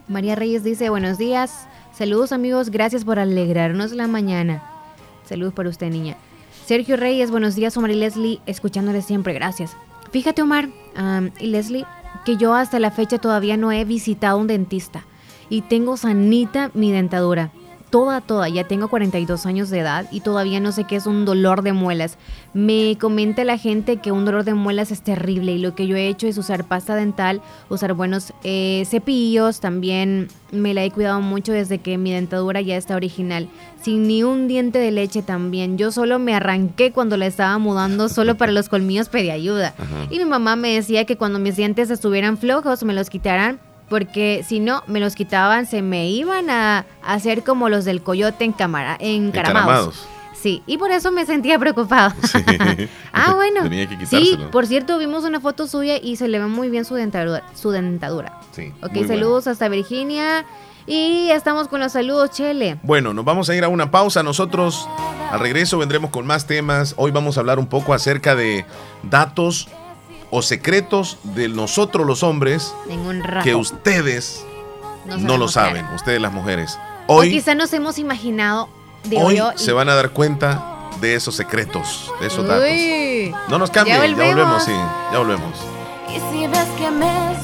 María 0.08 0.34
Reyes 0.36 0.62
dice, 0.64 0.88
buenos 0.90 1.18
días, 1.18 1.66
saludos 1.96 2.32
amigos, 2.32 2.70
gracias 2.70 3.04
por 3.04 3.18
alegrarnos 3.18 3.92
la 3.92 4.06
mañana. 4.06 4.62
Saludos 5.28 5.52
para 5.52 5.68
usted, 5.68 5.90
niña. 5.90 6.16
Sergio 6.66 6.96
Reyes, 6.96 7.30
buenos 7.30 7.54
días, 7.54 7.76
Omar 7.76 7.92
y 7.92 7.94
Leslie, 7.94 8.40
escuchándole 8.44 9.00
siempre, 9.00 9.32
gracias. 9.32 9.76
Fíjate, 10.10 10.42
Omar 10.42 10.68
am, 10.96 11.30
y 11.38 11.46
Leslie, 11.46 11.84
que 12.24 12.36
yo 12.36 12.54
hasta 12.54 12.80
la 12.80 12.90
fecha 12.90 13.18
todavía 13.18 13.56
no 13.56 13.70
he 13.70 13.84
visitado 13.84 14.36
un 14.36 14.48
dentista 14.48 15.04
y 15.48 15.60
tengo 15.62 15.96
sanita 15.96 16.72
mi 16.74 16.90
dentadura. 16.90 17.52
Toda, 17.96 18.20
toda, 18.20 18.46
ya 18.50 18.64
tengo 18.64 18.88
42 18.88 19.46
años 19.46 19.70
de 19.70 19.78
edad 19.78 20.06
y 20.10 20.20
todavía 20.20 20.60
no 20.60 20.70
sé 20.70 20.84
qué 20.84 20.96
es 20.96 21.06
un 21.06 21.24
dolor 21.24 21.62
de 21.62 21.72
muelas. 21.72 22.18
Me 22.52 22.98
comenta 23.00 23.42
la 23.42 23.56
gente 23.56 23.96
que 23.96 24.12
un 24.12 24.26
dolor 24.26 24.44
de 24.44 24.52
muelas 24.52 24.90
es 24.90 25.00
terrible 25.00 25.52
y 25.52 25.58
lo 25.58 25.74
que 25.74 25.86
yo 25.86 25.96
he 25.96 26.06
hecho 26.06 26.26
es 26.26 26.36
usar 26.36 26.64
pasta 26.64 26.94
dental, 26.94 27.40
usar 27.70 27.94
buenos 27.94 28.34
eh, 28.44 28.84
cepillos, 28.86 29.60
también 29.60 30.28
me 30.52 30.74
la 30.74 30.84
he 30.84 30.90
cuidado 30.90 31.22
mucho 31.22 31.52
desde 31.52 31.78
que 31.78 31.96
mi 31.96 32.12
dentadura 32.12 32.60
ya 32.60 32.76
está 32.76 32.96
original, 32.96 33.48
sin 33.80 34.06
ni 34.06 34.22
un 34.22 34.46
diente 34.46 34.78
de 34.78 34.90
leche 34.90 35.22
también. 35.22 35.78
Yo 35.78 35.90
solo 35.90 36.18
me 36.18 36.34
arranqué 36.34 36.92
cuando 36.92 37.16
la 37.16 37.24
estaba 37.24 37.56
mudando, 37.56 38.10
solo 38.10 38.36
para 38.36 38.52
los 38.52 38.68
colmillos 38.68 39.08
pedí 39.08 39.30
ayuda. 39.30 39.72
Ajá. 39.78 40.06
Y 40.10 40.18
mi 40.18 40.26
mamá 40.26 40.54
me 40.54 40.74
decía 40.74 41.06
que 41.06 41.16
cuando 41.16 41.38
mis 41.38 41.56
dientes 41.56 41.88
estuvieran 41.88 42.36
flojos 42.36 42.84
me 42.84 42.92
los 42.92 43.08
quitaran 43.08 43.58
porque 43.88 44.44
si 44.46 44.60
no 44.60 44.82
me 44.86 45.00
los 45.00 45.14
quitaban 45.14 45.66
se 45.66 45.82
me 45.82 46.08
iban 46.08 46.50
a 46.50 46.86
hacer 47.02 47.44
como 47.44 47.68
los 47.68 47.84
del 47.84 48.02
coyote 48.02 48.44
en 48.44 48.52
cámara, 48.52 48.96
encaramados. 49.00 50.06
Sí, 50.34 50.62
y 50.66 50.78
por 50.78 50.90
eso 50.90 51.10
me 51.10 51.26
sentía 51.26 51.58
preocupado. 51.60 52.14
ah, 53.12 53.34
bueno. 53.34 53.62
Tenía 53.62 53.88
que 53.88 54.06
sí, 54.06 54.38
por 54.52 54.66
cierto, 54.66 54.98
vimos 54.98 55.24
una 55.24 55.40
foto 55.40 55.66
suya 55.66 55.96
y 56.00 56.16
se 56.16 56.28
le 56.28 56.38
ve 56.38 56.46
muy 56.46 56.68
bien 56.68 56.84
su 56.84 56.94
dentadura. 56.94 57.42
Su 57.54 57.70
dentadura. 57.70 58.40
Sí. 58.52 58.72
Ok, 58.82 59.06
saludos 59.06 59.46
hasta 59.46 59.68
Virginia. 59.68 60.44
Y 60.86 61.30
estamos 61.30 61.66
con 61.66 61.80
los 61.80 61.92
saludos, 61.92 62.30
Chele. 62.30 62.78
Bueno, 62.84 63.12
nos 63.12 63.24
vamos 63.24 63.50
a 63.50 63.56
ir 63.56 63.64
a 63.64 63.68
una 63.68 63.90
pausa. 63.90 64.22
Nosotros 64.22 64.88
al 65.32 65.40
regreso 65.40 65.78
vendremos 65.78 66.10
con 66.10 66.26
más 66.26 66.46
temas. 66.46 66.94
Hoy 66.96 67.10
vamos 67.10 67.36
a 67.36 67.40
hablar 67.40 67.58
un 67.58 67.66
poco 67.66 67.92
acerca 67.92 68.36
de 68.36 68.64
datos 69.02 69.68
o 70.30 70.42
secretos 70.42 71.18
de 71.22 71.48
nosotros 71.48 72.06
los 72.06 72.22
hombres 72.22 72.74
que 73.42 73.54
ustedes 73.54 74.44
no, 75.04 75.36
lo 75.36 75.48
saben, 75.48 75.86
ustedes 75.94 76.20
las 76.20 76.32
mujeres. 76.32 76.78
Hoy, 77.06 77.28
o 77.28 77.30
quizá 77.30 77.54
nos 77.54 77.72
hemos 77.72 77.98
imaginado 77.98 78.68
de 79.04 79.18
hoy 79.18 79.40
se 79.54 79.72
van 79.72 79.88
a 79.88 79.94
dar 79.94 80.10
cuenta 80.10 80.90
de 81.00 81.14
esos 81.14 81.36
secretos, 81.36 82.10
de 82.20 82.26
esos 82.26 82.46
datos. 82.46 82.68
No 83.48 83.58
nos 83.58 83.70
cambien, 83.70 84.00
ya 84.00 84.06
volvemos, 84.06 84.64
sí, 84.64 84.72
ya 85.12 85.18
volvemos. 85.18 85.56
Y 86.08 86.14
si 86.32 86.46
ves 86.46 86.66
que 86.78 86.90
me 86.90 87.36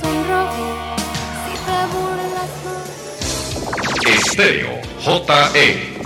Estéreo 4.33 4.80
JE. 5.05 6.01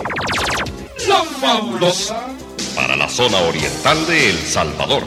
La 1.09 1.23
fabulosa 1.41 2.29
para 2.75 2.97
la 2.97 3.09
zona 3.09 3.39
oriental 3.39 4.07
de 4.07 4.31
El 4.31 4.39
Salvador. 4.39 5.03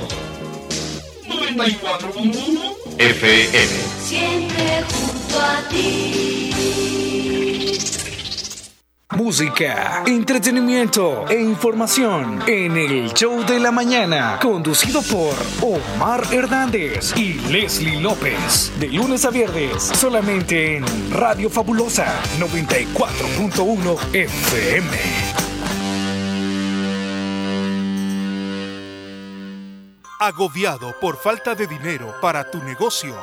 94.1 1.30 2.98
FM. 2.98 3.68
Siempre 4.04 4.84
junto 4.92 5.40
a 5.40 5.70
ti. 5.70 6.50
Música, 9.16 10.04
entretenimiento 10.06 11.26
e 11.28 11.42
información 11.42 12.42
en 12.48 12.78
el 12.78 13.14
show 13.14 13.44
de 13.46 13.60
la 13.60 13.72
mañana, 13.72 14.40
conducido 14.42 15.02
por 15.02 15.36
Omar 15.62 16.24
Hernández 16.32 17.16
y 17.18 17.34
Leslie 17.52 18.00
López, 18.00 18.72
de 18.80 18.88
lunes 18.88 19.26
a 19.26 19.30
viernes, 19.30 19.84
solamente 19.84 20.78
en 20.78 20.86
Radio 21.12 21.50
Fabulosa 21.50 22.06
94.1 22.40 23.98
FM. 24.14 25.49
Agobiado 30.22 30.94
por 31.00 31.16
falta 31.16 31.56
de 31.56 31.66
dinero 31.66 32.14
para 32.20 32.52
tu 32.52 32.62
negocio. 32.62 33.16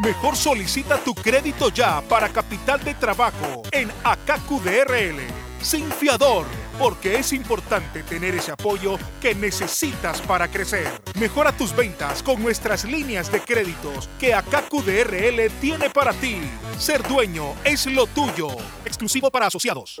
Mejor 0.00 0.36
solicita 0.36 0.96
tu 0.96 1.12
crédito 1.12 1.70
ya 1.70 2.00
para 2.02 2.28
capital 2.28 2.84
de 2.84 2.94
trabajo 2.94 3.62
en 3.72 3.90
AKQDRL. 4.04 5.22
Sin 5.60 5.90
fiador, 5.90 6.46
porque 6.78 7.16
es 7.16 7.32
importante 7.32 8.04
tener 8.04 8.36
ese 8.36 8.52
apoyo 8.52 8.96
que 9.20 9.34
necesitas 9.34 10.22
para 10.22 10.46
crecer. 10.46 10.86
Mejora 11.18 11.50
tus 11.50 11.74
ventas 11.74 12.22
con 12.22 12.40
nuestras 12.40 12.84
líneas 12.84 13.32
de 13.32 13.40
créditos 13.40 14.08
que 14.20 14.32
AKQDRL 14.32 15.50
tiene 15.60 15.90
para 15.90 16.12
ti. 16.12 16.40
Ser 16.78 17.02
dueño 17.08 17.54
es 17.64 17.86
lo 17.86 18.06
tuyo. 18.06 18.50
Exclusivo 18.84 19.32
para 19.32 19.48
asociados. 19.48 20.00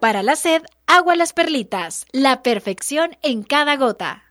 Para 0.00 0.22
la 0.22 0.36
sed, 0.36 0.62
agua 0.86 1.16
las 1.16 1.32
perlitas, 1.32 2.06
la 2.12 2.42
perfección 2.44 3.16
en 3.22 3.42
cada 3.42 3.76
gota. 3.76 4.22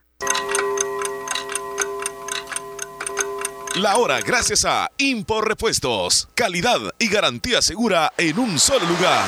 La 3.76 3.98
hora 3.98 4.22
gracias 4.22 4.64
a 4.64 4.90
Impor 4.98 5.48
Repuestos, 5.48 6.30
calidad 6.36 6.80
y 7.00 7.10
garantía 7.10 7.62
segura 7.62 8.14
en 8.18 8.40
un 8.40 8.58
solo 8.58 8.86
lugar. 8.88 9.28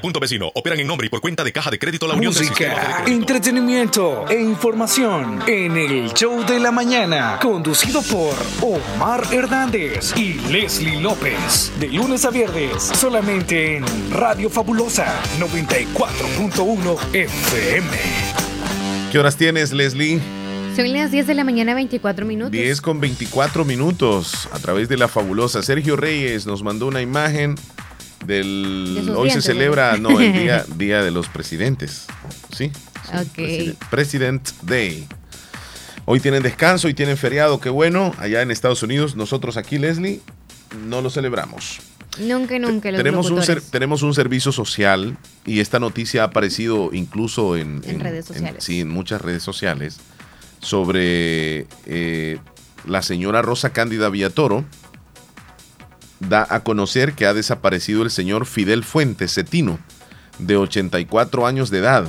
Punto 0.00 0.20
Vecino 0.20 0.50
operan 0.54 0.80
en 0.80 0.86
nombre 0.86 1.06
y 1.06 1.10
por 1.10 1.20
cuenta 1.20 1.44
de 1.44 1.52
Caja 1.52 1.70
de 1.70 1.78
Crédito 1.78 2.06
La 2.06 2.14
Unión. 2.14 2.32
Música, 2.32 3.04
entretenimiento 3.06 4.26
e 4.28 4.40
información 4.40 5.40
en 5.46 5.76
el 5.76 6.12
show 6.12 6.44
de 6.44 6.60
la 6.60 6.70
mañana 6.70 7.38
conducido 7.40 8.02
por 8.02 8.34
Omar 8.60 9.22
Hernández 9.32 10.16
y 10.16 10.34
Leslie 10.50 11.00
López. 11.00 11.72
De 11.80 11.88
lunes 11.88 12.24
a 12.24 12.30
viernes, 12.30 12.82
solamente 12.82 13.76
en 13.76 13.84
Radio 14.10 14.50
Fabulosa 14.50 15.06
94.1 15.38 17.14
FM. 17.14 17.88
¿Qué 19.12 19.18
horas 19.18 19.36
tienes, 19.36 19.72
Leslie? 19.72 20.20
Son 20.76 20.92
las 20.92 21.10
10 21.10 21.26
de 21.26 21.34
la 21.34 21.42
mañana, 21.42 21.74
24 21.74 22.26
minutos. 22.26 22.52
10 22.52 22.82
con 22.82 23.00
24 23.00 23.64
minutos 23.64 24.46
a 24.52 24.58
través 24.58 24.90
de 24.90 24.98
la 24.98 25.08
fabulosa. 25.08 25.62
Sergio 25.62 25.96
Reyes 25.96 26.46
nos 26.46 26.62
mandó 26.62 26.86
una 26.86 27.00
imagen 27.00 27.54
del. 28.24 29.12
Hoy 29.16 29.30
se 29.30 29.42
celebra, 29.42 29.96
no, 29.96 30.20
el 30.20 30.32
día, 30.32 30.64
día 30.76 31.02
de 31.02 31.10
los 31.10 31.28
Presidentes. 31.28 32.06
¿Sí? 32.56 32.70
ok. 33.12 33.76
President 33.90 34.48
Day. 34.62 35.06
Hoy 36.04 36.20
tienen 36.20 36.42
descanso 36.42 36.88
y 36.88 36.94
tienen 36.94 37.16
feriado, 37.16 37.60
qué 37.60 37.68
bueno. 37.68 38.14
Allá 38.18 38.42
en 38.42 38.50
Estados 38.50 38.82
Unidos, 38.82 39.16
nosotros 39.16 39.56
aquí, 39.56 39.78
Leslie, 39.78 40.20
no 40.86 41.02
lo 41.02 41.10
celebramos. 41.10 41.80
Nunca, 42.18 42.58
nunca. 42.58 42.90
Los 42.90 42.98
tenemos, 42.98 43.30
un 43.30 43.42
tenemos 43.70 44.02
un 44.02 44.14
servicio 44.14 44.52
social 44.52 45.18
y 45.44 45.60
esta 45.60 45.78
noticia 45.78 46.22
ha 46.22 46.26
aparecido 46.26 46.90
incluso 46.92 47.56
en, 47.56 47.82
redes 48.00 48.26
sociales. 48.26 48.64
sí, 48.64 48.80
en 48.80 48.88
muchas 48.88 49.20
redes 49.20 49.42
sociales 49.42 49.98
sobre 50.60 51.66
eh, 51.84 52.38
la 52.86 53.02
señora 53.02 53.42
Rosa 53.42 53.70
Cándida 53.70 54.08
Villatoro. 54.08 54.64
Da 56.20 56.46
a 56.48 56.60
conocer 56.60 57.12
que 57.12 57.26
ha 57.26 57.34
desaparecido 57.34 58.02
el 58.02 58.10
señor 58.10 58.46
Fidel 58.46 58.84
Fuentes 58.84 59.34
Cetino, 59.34 59.78
de 60.38 60.56
84 60.56 61.46
años 61.46 61.70
de 61.70 61.78
edad. 61.78 62.06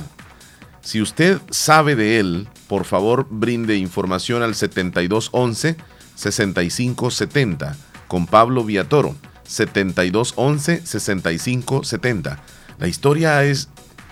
Si 0.80 1.02
usted 1.02 1.40
sabe 1.50 1.96
de 1.96 2.18
él, 2.18 2.48
por 2.66 2.84
favor 2.84 3.26
brinde 3.30 3.76
información 3.76 4.42
al 4.42 4.54
7211 4.54 5.76
6570 6.14 7.76
con 8.06 8.26
Pablo 8.26 8.64
Villatoro. 8.64 9.14
7211 9.44 10.82
6570. 10.84 12.38
La 12.78 12.86
historia 12.86 13.44
es, 13.44 13.68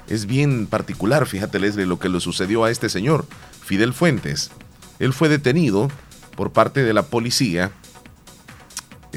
es 0.09 0.27
bien 0.27 0.67
particular, 0.67 1.27
fíjate 1.27 1.59
Leslie, 1.59 1.87
lo 1.87 1.99
que 1.99 2.09
le 2.09 2.21
sucedió 2.21 2.65
a 2.65 2.71
este 2.71 2.89
señor, 2.89 3.27
Fidel 3.65 3.93
Fuentes. 3.93 4.51
Él 4.99 5.13
fue 5.13 5.29
detenido 5.29 5.91
por 6.37 6.53
parte 6.53 6.83
de 6.83 6.95
la 6.95 7.05
policía 7.05 7.71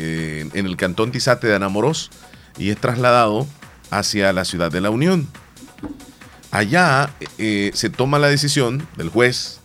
eh, 0.02 0.50
en 0.54 0.66
el 0.66 0.78
cantón 0.78 1.12
Tizate 1.12 1.48
de 1.48 1.56
Anamorós 1.56 2.10
y 2.58 2.70
es 2.70 2.78
trasladado 2.78 3.46
hacia 3.92 4.32
la 4.32 4.46
ciudad 4.46 4.72
de 4.72 4.80
la 4.80 4.92
Unión. 4.92 5.28
Allá 6.52 7.14
eh, 7.38 7.72
se 7.74 7.90
toma 7.90 8.18
la 8.18 8.30
decisión 8.30 8.88
del 8.96 9.10
juez 9.10 9.60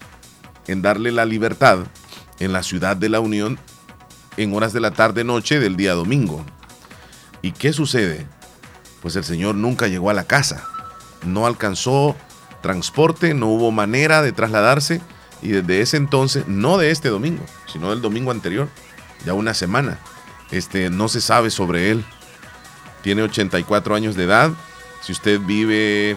en 0.66 0.82
darle 0.82 1.12
la 1.12 1.24
libertad 1.24 1.86
en 2.40 2.52
la 2.52 2.64
ciudad 2.64 2.96
de 2.96 3.10
la 3.10 3.20
Unión 3.20 3.60
en 4.36 4.52
horas 4.56 4.72
de 4.72 4.80
la 4.80 4.90
tarde-noche 4.90 5.60
del 5.60 5.76
día 5.76 5.92
domingo. 5.92 6.44
¿Y 7.40 7.52
qué 7.52 7.72
sucede? 7.72 8.26
Pues 9.02 9.14
el 9.14 9.22
señor 9.22 9.54
nunca 9.54 9.86
llegó 9.86 10.10
a 10.10 10.14
la 10.14 10.24
casa, 10.24 10.66
no 11.24 11.46
alcanzó 11.46 12.16
transporte, 12.60 13.34
no 13.34 13.46
hubo 13.46 13.70
manera 13.70 14.20
de 14.20 14.32
trasladarse 14.32 15.00
y 15.42 15.50
desde 15.50 15.80
ese 15.80 15.96
entonces, 15.96 16.48
no 16.48 16.76
de 16.76 16.90
este 16.90 17.08
domingo, 17.08 17.44
sino 17.72 17.90
del 17.90 18.02
domingo 18.02 18.32
anterior, 18.32 18.68
ya 19.24 19.34
una 19.34 19.54
semana, 19.54 20.00
este, 20.54 20.90
no 20.90 21.08
se 21.08 21.20
sabe 21.20 21.50
sobre 21.50 21.90
él. 21.90 22.04
Tiene 23.02 23.22
84 23.22 23.94
años 23.94 24.16
de 24.16 24.24
edad. 24.24 24.50
Si 25.02 25.12
usted 25.12 25.38
vive 25.40 26.16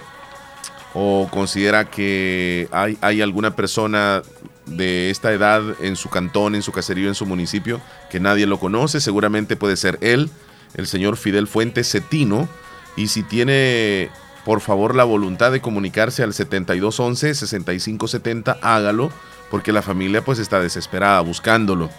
o 0.93 1.27
considera 1.29 1.89
que 1.89 2.69
hay, 2.71 3.21
alguna 3.21 3.55
persona 3.55 4.21
de 4.65 5.09
esta 5.09 5.33
edad 5.33 5.61
en 5.81 5.95
su 5.95 6.09
cantón, 6.09 6.55
en 6.55 6.61
su 6.61 6.71
caserío, 6.71 7.07
en 7.07 7.15
su 7.15 7.25
municipio, 7.25 7.81
que 8.09 8.19
nadie 8.19 8.45
lo 8.47 8.59
conoce. 8.59 9.01
Seguramente 9.01 9.55
puede 9.55 9.75
ser 9.75 9.97
él, 10.01 10.29
el 10.75 10.87
señor 10.87 11.17
Fidel 11.17 11.47
Fuentes 11.47 11.91
Cetino. 11.91 12.47
Y 12.95 13.07
si 13.09 13.23
tiene, 13.23 14.09
por 14.45 14.61
favor, 14.61 14.95
la 14.95 15.03
voluntad 15.03 15.51
de 15.51 15.61
comunicarse 15.61 16.23
al 16.23 16.33
7211-6570, 16.33 18.57
hágalo, 18.61 19.11
porque 19.51 19.73
la 19.73 19.81
familia 19.81 20.23
pues 20.23 20.39
está 20.39 20.59
desesperada 20.59 21.19
buscándolo. 21.21 21.89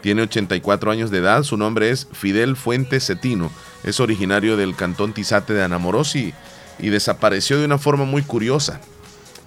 Tiene 0.00 0.22
84 0.22 0.90
años 0.90 1.10
de 1.10 1.18
edad, 1.18 1.42
su 1.42 1.56
nombre 1.56 1.90
es 1.90 2.08
Fidel 2.12 2.56
Fuentes 2.56 3.06
Cetino, 3.06 3.50
es 3.84 4.00
originario 4.00 4.56
del 4.56 4.74
cantón 4.74 5.12
Tizate 5.12 5.52
de 5.52 5.62
Anamorosi 5.62 6.32
y 6.78 6.88
desapareció 6.88 7.58
de 7.58 7.66
una 7.66 7.78
forma 7.78 8.04
muy 8.04 8.22
curiosa. 8.22 8.80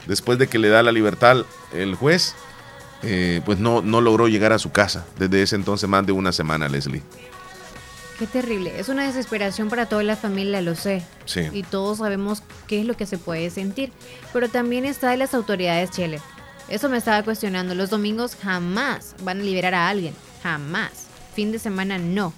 Después 0.05 0.37
de 0.37 0.47
que 0.47 0.59
le 0.59 0.69
da 0.69 0.83
la 0.83 0.91
libertad 0.91 1.45
el 1.73 1.95
juez, 1.95 2.35
eh, 3.01 3.41
pues 3.45 3.59
no, 3.59 3.81
no 3.81 4.01
logró 4.01 4.27
llegar 4.27 4.53
a 4.53 4.59
su 4.59 4.71
casa. 4.71 5.05
Desde 5.17 5.41
ese 5.41 5.55
entonces 5.55 5.89
más 5.89 6.05
de 6.05 6.11
una 6.11 6.31
semana, 6.31 6.69
Leslie. 6.69 7.01
Qué 8.19 8.27
terrible. 8.27 8.79
Es 8.79 8.89
una 8.89 9.05
desesperación 9.05 9.69
para 9.69 9.87
toda 9.87 10.03
la 10.03 10.15
familia, 10.15 10.61
lo 10.61 10.75
sé. 10.75 11.03
Sí. 11.25 11.41
Y 11.51 11.63
todos 11.63 11.97
sabemos 11.97 12.43
qué 12.67 12.81
es 12.81 12.85
lo 12.85 12.95
que 12.95 13.05
se 13.05 13.17
puede 13.17 13.49
sentir. 13.49 13.91
Pero 14.31 14.49
también 14.49 14.85
está 14.85 15.09
de 15.09 15.17
las 15.17 15.33
autoridades, 15.33 15.89
Chele. 15.91 16.21
Eso 16.69 16.89
me 16.89 16.97
estaba 16.97 17.23
cuestionando. 17.23 17.75
Los 17.75 17.89
domingos 17.89 18.37
jamás 18.41 19.15
van 19.23 19.39
a 19.39 19.43
liberar 19.43 19.73
a 19.73 19.89
alguien. 19.89 20.13
Jamás. 20.43 21.07
Fin 21.33 21.51
de 21.51 21.59
semana 21.59 21.97
no. 21.97 22.33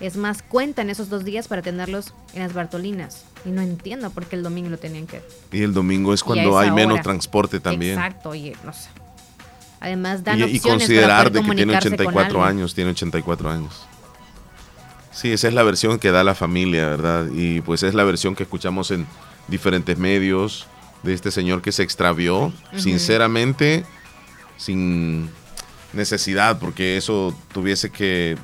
Es 0.00 0.16
más, 0.16 0.42
cuentan 0.42 0.88
esos 0.88 1.10
dos 1.10 1.24
días 1.24 1.48
para 1.48 1.60
tenerlos 1.60 2.14
en 2.32 2.42
las 2.42 2.54
Bartolinas. 2.54 3.24
Y 3.44 3.50
no 3.50 3.60
entiendo 3.60 4.10
por 4.10 4.26
qué 4.26 4.36
el 4.36 4.42
domingo 4.42 4.70
lo 4.70 4.78
tenían 4.78 5.06
que. 5.06 5.20
Y 5.52 5.62
el 5.62 5.74
domingo 5.74 6.14
es 6.14 6.22
cuando 6.22 6.58
hay 6.58 6.70
menos 6.70 7.02
transporte 7.02 7.60
también. 7.60 7.98
Exacto, 7.98 8.34
y 8.34 8.56
no 8.64 8.72
sé. 8.72 8.88
Además 9.80 10.24
dan 10.24 10.40
y, 10.40 10.44
y 10.44 10.60
considerar 10.60 11.32
de 11.32 11.42
que 11.42 11.54
tiene 11.54 11.76
84 11.76 12.44
años, 12.44 12.74
tiene 12.74 12.90
84 12.90 13.50
años. 13.50 13.86
Sí, 15.10 15.32
esa 15.32 15.48
es 15.48 15.54
la 15.54 15.62
versión 15.62 15.98
que 15.98 16.10
da 16.10 16.22
la 16.22 16.34
familia, 16.34 16.86
¿verdad? 16.86 17.26
Y 17.32 17.60
pues 17.62 17.82
es 17.82 17.94
la 17.94 18.04
versión 18.04 18.36
que 18.36 18.44
escuchamos 18.44 18.90
en 18.90 19.06
diferentes 19.48 19.98
medios 19.98 20.66
de 21.02 21.14
este 21.14 21.30
señor 21.30 21.62
que 21.62 21.72
se 21.72 21.82
extravió, 21.82 22.52
sinceramente, 22.76 23.84
sin 24.56 25.30
necesidad, 25.92 26.58
porque 26.58 26.96
eso 26.96 27.36
tuviese 27.52 27.90
que 27.90 28.36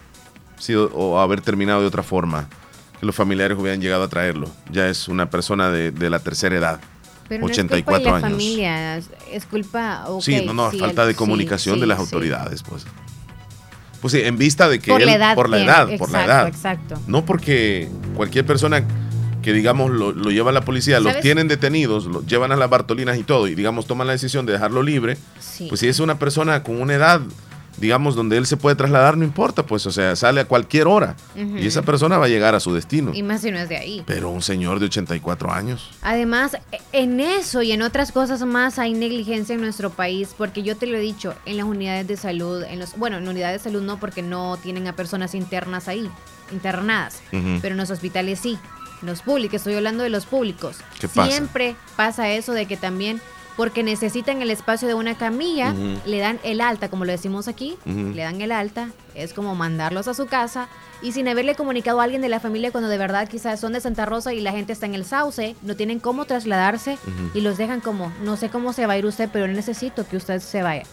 sido 0.58 0.90
o 0.94 1.18
haber 1.20 1.40
terminado 1.40 1.80
de 1.80 1.86
otra 1.86 2.02
forma, 2.02 2.48
que 2.98 3.06
los 3.06 3.14
familiares 3.14 3.58
hubieran 3.58 3.80
llegado 3.80 4.04
a 4.04 4.08
traerlo. 4.08 4.50
Ya 4.70 4.88
es 4.88 5.08
una 5.08 5.30
persona 5.30 5.70
de, 5.70 5.90
de 5.90 6.10
la 6.10 6.18
tercera 6.18 6.56
edad. 6.56 6.80
Pero 7.28 7.46
84 7.46 7.50
no 7.50 7.76
es 7.76 7.84
culpa 7.84 7.98
de 7.98 8.22
la 8.22 8.28
familia, 8.30 8.96
es 8.96 9.46
culpa. 9.50 10.06
sí, 10.20 10.42
no, 10.44 10.52
no, 10.52 10.70
falta 10.70 11.06
de 11.06 11.14
comunicación 11.14 11.80
de 11.80 11.86
las 11.86 11.98
autoridades, 11.98 12.62
pues. 12.62 12.86
Pues 14.00 14.12
sí, 14.12 14.20
en 14.20 14.38
vista 14.38 14.68
de 14.68 14.78
que 14.78 14.90
por 14.90 15.02
la 15.02 15.14
edad, 15.14 15.34
por 15.34 15.48
la 15.48 15.62
edad, 15.62 15.88
por 15.98 16.10
la 16.10 16.24
edad. 16.24 16.48
Exacto. 16.48 17.00
No 17.06 17.24
porque 17.24 17.88
cualquier 18.14 18.46
persona 18.46 18.84
que 19.46 19.52
digamos 19.52 19.92
lo, 19.92 20.10
lo 20.10 20.32
lleva 20.32 20.50
la 20.50 20.62
policía, 20.62 20.98
los 20.98 21.20
tienen 21.20 21.46
detenidos, 21.46 22.06
los 22.06 22.26
llevan 22.26 22.50
a 22.50 22.56
las 22.56 22.68
Bartolinas 22.68 23.16
y 23.16 23.22
todo, 23.22 23.46
y 23.46 23.54
digamos 23.54 23.86
toman 23.86 24.08
la 24.08 24.12
decisión 24.12 24.44
de 24.44 24.54
dejarlo 24.54 24.82
libre, 24.82 25.16
pues 25.68 25.78
si 25.78 25.86
es 25.86 26.00
una 26.00 26.18
persona 26.18 26.64
con 26.64 26.80
una 26.80 26.94
edad 26.94 27.20
digamos, 27.78 28.14
donde 28.14 28.36
él 28.38 28.46
se 28.46 28.56
puede 28.56 28.76
trasladar, 28.76 29.16
no 29.16 29.24
importa, 29.24 29.64
pues, 29.64 29.86
o 29.86 29.92
sea, 29.92 30.16
sale 30.16 30.40
a 30.40 30.46
cualquier 30.46 30.86
hora 30.86 31.14
y 31.34 31.66
esa 31.66 31.82
persona 31.82 32.18
va 32.18 32.24
a 32.24 32.28
llegar 32.28 32.54
a 32.54 32.60
su 32.60 32.74
destino. 32.74 33.12
Y 33.14 33.22
más 33.22 33.42
si 33.42 33.50
no 33.50 33.58
es 33.58 33.68
de 33.68 33.76
ahí. 33.76 34.02
Pero 34.06 34.30
un 34.30 34.42
señor 34.42 34.80
de 34.80 34.86
84 34.86 35.52
años. 35.52 35.90
Además, 36.02 36.56
en 36.92 37.20
eso 37.20 37.62
y 37.62 37.72
en 37.72 37.82
otras 37.82 38.12
cosas 38.12 38.42
más 38.46 38.78
hay 38.78 38.94
negligencia 38.94 39.54
en 39.54 39.60
nuestro 39.60 39.90
país, 39.90 40.34
porque 40.36 40.62
yo 40.62 40.76
te 40.76 40.86
lo 40.86 40.96
he 40.96 41.00
dicho, 41.00 41.34
en 41.44 41.58
las 41.58 41.66
unidades 41.66 42.06
de 42.08 42.16
salud, 42.16 42.62
en 42.62 42.78
los, 42.78 42.96
bueno, 42.96 43.18
en 43.18 43.28
unidades 43.28 43.62
de 43.62 43.70
salud 43.70 43.82
no, 43.82 44.00
porque 44.00 44.22
no 44.22 44.56
tienen 44.62 44.86
a 44.86 44.94
personas 44.94 45.34
internas 45.34 45.88
ahí, 45.88 46.10
internadas, 46.52 47.20
pero 47.30 47.74
en 47.74 47.76
los 47.76 47.90
hospitales 47.90 48.40
sí. 48.40 48.58
Los 49.02 49.22
públicos, 49.22 49.56
estoy 49.56 49.74
hablando 49.74 50.02
de 50.02 50.10
los 50.10 50.26
públicos. 50.26 50.78
Siempre 51.30 51.76
pasa 51.96 52.30
eso 52.30 52.52
de 52.52 52.66
que 52.66 52.76
también 52.76 53.20
porque 53.56 53.82
necesitan 53.82 54.42
el 54.42 54.50
espacio 54.50 54.86
de 54.86 54.94
una 54.94 55.16
camilla, 55.16 55.74
le 56.04 56.18
dan 56.18 56.38
el 56.44 56.60
alta, 56.60 56.90
como 56.90 57.06
lo 57.06 57.12
decimos 57.12 57.48
aquí, 57.48 57.76
le 57.86 58.22
dan 58.22 58.40
el 58.42 58.52
alta, 58.52 58.90
es 59.14 59.32
como 59.32 59.54
mandarlos 59.54 60.08
a 60.08 60.14
su 60.14 60.26
casa 60.26 60.68
y 61.02 61.12
sin 61.12 61.26
haberle 61.26 61.54
comunicado 61.54 62.00
a 62.00 62.04
alguien 62.04 62.20
de 62.20 62.28
la 62.28 62.38
familia 62.38 62.70
cuando 62.70 62.90
de 62.90 62.98
verdad 62.98 63.28
quizás 63.28 63.58
son 63.58 63.72
de 63.72 63.80
Santa 63.80 64.04
Rosa 64.04 64.34
y 64.34 64.40
la 64.40 64.52
gente 64.52 64.72
está 64.74 64.86
en 64.86 64.94
el 64.94 65.06
sauce, 65.06 65.56
no 65.62 65.74
tienen 65.74 66.00
cómo 66.00 66.26
trasladarse 66.26 66.98
y 67.32 67.40
los 67.40 67.56
dejan 67.56 67.80
como, 67.80 68.12
no 68.22 68.36
sé 68.36 68.50
cómo 68.50 68.74
se 68.74 68.86
va 68.86 68.92
a 68.92 68.98
ir 68.98 69.06
usted, 69.06 69.30
pero 69.32 69.48
necesito 69.48 70.06
que 70.06 70.18
usted 70.18 70.40
se 70.40 70.62
vaya. 70.62 70.84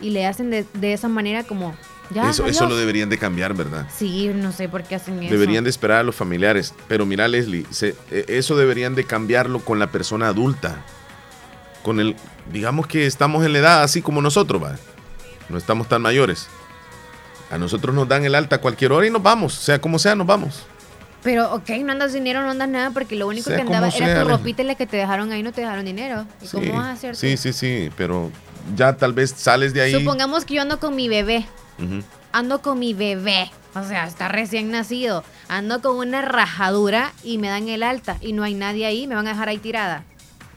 Y 0.00 0.10
le 0.10 0.26
hacen 0.26 0.50
de, 0.50 0.92
esa 0.92 1.08
manera 1.08 1.44
como... 1.44 1.74
Ya, 2.10 2.30
eso, 2.30 2.46
eso 2.46 2.68
lo 2.68 2.76
deberían 2.76 3.08
de 3.08 3.18
cambiar, 3.18 3.52
¿verdad? 3.54 3.88
Sí, 3.96 4.30
no 4.32 4.52
sé 4.52 4.68
por 4.68 4.84
qué 4.84 4.94
hacen 4.94 5.20
eso. 5.22 5.32
Deberían 5.32 5.64
de 5.64 5.70
esperar 5.70 5.98
a 5.98 6.02
los 6.04 6.14
familiares. 6.14 6.72
Pero 6.86 7.04
mira, 7.04 7.26
Leslie, 7.26 7.66
e, 7.82 7.96
eso 8.28 8.56
deberían 8.56 8.94
de 8.94 9.04
cambiarlo 9.04 9.58
con 9.58 9.80
la 9.80 9.88
persona 9.90 10.28
adulta 10.28 10.84
con 11.82 12.00
el, 12.00 12.16
digamos 12.52 12.88
que 12.88 13.06
estamos 13.06 13.46
en 13.46 13.52
la 13.52 13.60
edad 13.60 13.82
así 13.84 14.02
como 14.02 14.20
nosotros, 14.20 14.60
¿va? 14.60 14.76
no 15.48 15.58
estamos 15.58 15.88
tan 15.88 16.02
mayores. 16.02 16.48
A 17.50 17.58
nosotros 17.58 17.94
nos 17.94 18.08
dan 18.08 18.24
el 18.24 18.34
alta 18.34 18.56
a 18.56 18.60
cualquier 18.60 18.92
hora 18.92 19.06
y 19.06 19.10
nos 19.10 19.22
vamos, 19.22 19.54
sea 19.54 19.80
como 19.80 19.98
sea, 19.98 20.16
nos 20.16 20.26
vamos. 20.26 20.66
Pero, 21.22 21.54
ok, 21.54 21.70
no 21.84 21.92
andas 21.92 22.12
dinero, 22.12 22.42
no 22.42 22.50
andas 22.50 22.68
nada, 22.68 22.90
porque 22.90 23.16
lo 23.16 23.26
único 23.26 23.50
que 23.50 23.60
andaba 23.60 23.88
era 23.88 24.22
tu 24.22 24.28
ropita 24.28 24.62
y 24.62 24.66
la 24.66 24.74
que 24.74 24.86
te 24.86 24.96
dejaron 24.96 25.32
ahí 25.32 25.42
no 25.42 25.52
te 25.52 25.60
dejaron 25.60 25.84
dinero. 25.84 26.24
¿Y 26.42 26.48
cómo 26.48 26.74
vas 26.74 26.86
a 26.86 26.92
hacer? 26.92 27.16
Sí, 27.16 27.36
sí, 27.36 27.52
sí, 27.52 27.90
pero 27.96 28.30
ya 28.74 28.96
tal 28.96 29.12
vez 29.12 29.34
sales 29.36 29.72
de 29.74 29.82
ahí. 29.82 29.92
Supongamos 29.92 30.44
que 30.44 30.54
yo 30.54 30.62
ando 30.62 30.80
con 30.80 30.96
mi 30.96 31.08
bebé. 31.08 31.46
Ando 32.32 32.62
con 32.62 32.78
mi 32.78 32.94
bebé. 32.94 33.50
O 33.74 33.84
sea, 33.84 34.06
está 34.06 34.28
recién 34.28 34.70
nacido. 34.70 35.22
Ando 35.48 35.82
con 35.82 35.96
una 35.96 36.22
rajadura 36.22 37.12
y 37.22 37.38
me 37.38 37.48
dan 37.48 37.68
el 37.68 37.82
alta 37.82 38.16
y 38.20 38.32
no 38.32 38.42
hay 38.42 38.54
nadie 38.54 38.86
ahí, 38.86 39.06
me 39.06 39.14
van 39.14 39.26
a 39.26 39.30
dejar 39.30 39.48
ahí 39.48 39.58
tirada. 39.58 40.04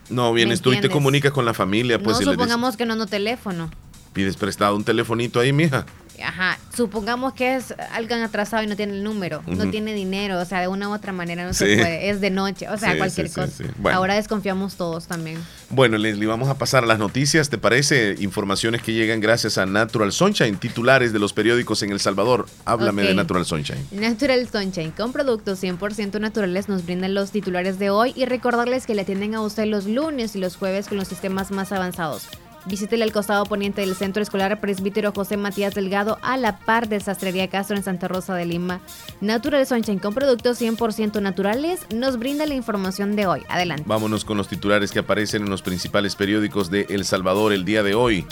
No, 0.10 0.34
vienes 0.34 0.62
tú 0.62 0.74
y 0.74 0.82
te 0.82 0.90
comunicas 0.90 1.32
con 1.32 1.46
la 1.46 1.54
familia. 1.54 2.02
Pues, 2.02 2.20
no, 2.22 2.32
supongamos 2.32 2.78
que 2.78 2.86
no 2.86 2.96
no 2.96 3.06
teléfono. 3.06 3.70
Pides 4.14 4.38
prestado 4.38 4.76
un 4.76 4.84
telefonito 4.84 5.40
ahí, 5.40 5.54
mija. 5.54 5.86
Ajá, 6.24 6.60
supongamos 6.76 7.34
que 7.34 7.56
es 7.56 7.74
alguien 7.92 8.22
atrasado 8.22 8.64
y 8.64 8.68
no 8.68 8.76
tiene 8.76 8.94
el 8.94 9.04
número, 9.04 9.44
no 9.48 9.70
tiene 9.70 9.94
dinero, 9.94 10.40
o 10.40 10.46
sea, 10.46 10.62
de 10.62 10.68
una 10.68 10.90
u 10.90 10.94
otra 10.94 11.12
manera 11.12 11.46
no 11.46 11.54
se 11.54 11.78
puede, 11.78 12.10
es 12.10 12.22
de 12.22 12.30
noche, 12.30 12.68
o 12.70 12.78
sea, 12.78 12.98
cualquier 12.98 13.32
cosa. 13.32 13.64
Ahora 13.92 14.16
desconfiamos 14.16 14.76
todos 14.76 15.08
también. 15.08 15.38
Bueno, 15.70 15.98
Leslie, 15.98 16.28
vamos 16.28 16.50
a 16.50 16.58
pasar 16.58 16.84
a 16.84 16.88
las 16.88 17.00
noticias, 17.00 17.50
¿te 17.50 17.58
parece? 17.58 18.16
Informaciones 18.20 18.82
que 18.82 18.94
llegan 18.94 19.20
gracias 19.20 19.58
a 19.58 19.66
Natural 19.66 20.12
Sunshine, 20.12 20.58
titulares 20.58 21.14
de 21.14 21.20
los 21.20 21.34
periódicos 21.34 21.84
en 21.84 21.92
El 21.92 22.00
Salvador. 22.00 22.48
Háblame 22.66 23.04
de 23.04 23.14
Natural 23.14 23.46
Sunshine. 23.46 23.86
Natural 23.92 24.48
Sunshine, 24.50 24.92
con 24.92 25.12
productos 25.12 25.62
100% 25.62 26.20
naturales, 26.20 26.70
nos 26.70 26.86
brindan 26.86 27.14
los 27.14 27.32
titulares 27.32 27.80
de 27.80 27.90
hoy 27.90 28.14
y 28.16 28.26
recordarles 28.26 28.86
que 28.86 28.96
le 28.96 29.02
atienden 29.02 29.36
a 29.36 29.42
usted 29.42 29.66
los 29.66 29.86
lunes 29.86 30.36
y 30.36 30.40
los 30.40 30.56
jueves 30.56 30.88
con 30.88 30.98
los 30.98 31.08
sistemas 31.08 31.52
más 31.52 31.72
avanzados. 31.72 32.28
Visítele 32.70 33.04
al 33.04 33.12
costado 33.12 33.46
poniente 33.46 33.82
del 33.82 33.96
Centro 33.96 34.22
Escolar 34.22 34.62
Presbítero 34.62 35.12
José 35.12 35.38
Matías 35.38 35.74
Delgado 35.74 36.20
a 36.22 36.38
la 36.38 36.60
par 36.60 36.88
de 36.88 37.00
Sastrería 37.00 37.50
Castro 37.50 37.76
en 37.76 37.84
Santa 37.84 38.08
Rosa 38.08 38.36
de 38.36 38.46
Lima. 38.46 38.80
Natural 39.22 39.66
Sunshine 39.66 39.98
con 39.98 40.14
productos 40.14 40.62
100% 40.62 41.20
naturales 41.20 41.82
nos 41.92 42.20
brinda 42.20 42.46
la 42.46 42.54
información 42.54 43.16
de 43.16 43.26
hoy. 43.26 43.42
Adelante. 43.50 43.84
Vámonos 43.88 44.24
con 44.24 44.38
los 44.38 44.48
titulares 44.48 44.92
que 44.92 45.00
aparecen 45.00 45.42
en 45.44 45.50
los 45.50 45.64
principales 45.64 46.16
periódicos 46.16 46.70
de 46.70 46.86
El 46.90 47.06
Salvador 47.06 47.54
el 47.54 47.66
día 47.66 47.82
de 47.82 47.96
hoy. 47.96 48.28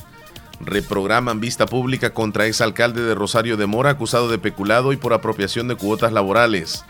Reprograman 0.59 1.39
vista 1.39 1.65
pública 1.65 2.13
contra 2.13 2.45
exalcalde 2.45 3.01
de 3.01 3.15
Rosario 3.15 3.57
de 3.57 3.65
Mora 3.65 3.91
acusado 3.91 4.29
de 4.29 4.37
peculado 4.37 4.93
y 4.93 4.97
por 4.97 5.13
apropiación 5.13 5.67
de 5.67 5.75
cuotas 5.75 6.13
laborales. 6.13 6.85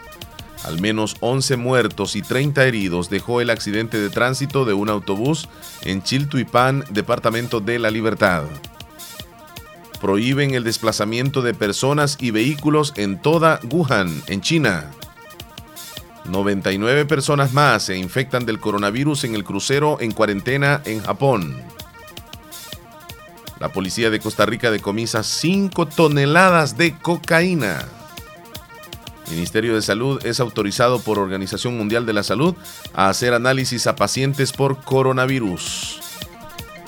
Al 0.67 0.81
menos 0.81 1.15
11 1.21 1.55
muertos 1.55 2.17
y 2.17 2.21
30 2.21 2.65
heridos 2.65 3.09
dejó 3.09 3.39
el 3.39 3.51
accidente 3.51 3.97
de 3.97 4.09
tránsito 4.09 4.65
de 4.65 4.73
un 4.73 4.89
autobús 4.89 5.47
en 5.83 6.03
Chiltuipán, 6.03 6.83
departamento 6.89 7.61
de 7.61 7.79
La 7.79 7.89
Libertad. 7.89 8.43
Prohíben 10.01 10.53
el 10.55 10.65
desplazamiento 10.65 11.41
de 11.41 11.53
personas 11.53 12.17
y 12.19 12.31
vehículos 12.31 12.91
en 12.97 13.21
toda 13.21 13.61
Wuhan, 13.71 14.21
en 14.27 14.41
China. 14.41 14.91
99 16.25 17.05
personas 17.05 17.53
más 17.53 17.83
se 17.83 17.97
infectan 17.97 18.45
del 18.45 18.59
coronavirus 18.59 19.23
en 19.23 19.35
el 19.35 19.45
crucero 19.45 19.99
en 20.01 20.11
cuarentena 20.11 20.81
en 20.83 21.01
Japón. 21.01 21.55
La 23.61 23.69
policía 23.69 24.09
de 24.09 24.19
Costa 24.19 24.45
Rica 24.45 24.69
decomisa 24.69 25.23
5 25.23 25.85
toneladas 25.85 26.75
de 26.75 26.93
cocaína. 26.99 27.85
Ministerio 29.29 29.75
de 29.75 29.81
Salud 29.81 30.25
es 30.25 30.39
autorizado 30.39 30.99
por 30.99 31.19
Organización 31.19 31.77
Mundial 31.77 32.05
de 32.05 32.13
la 32.13 32.23
Salud 32.23 32.55
a 32.93 33.09
hacer 33.09 33.33
análisis 33.33 33.87
a 33.87 33.95
pacientes 33.95 34.51
por 34.51 34.81
coronavirus. 34.83 35.99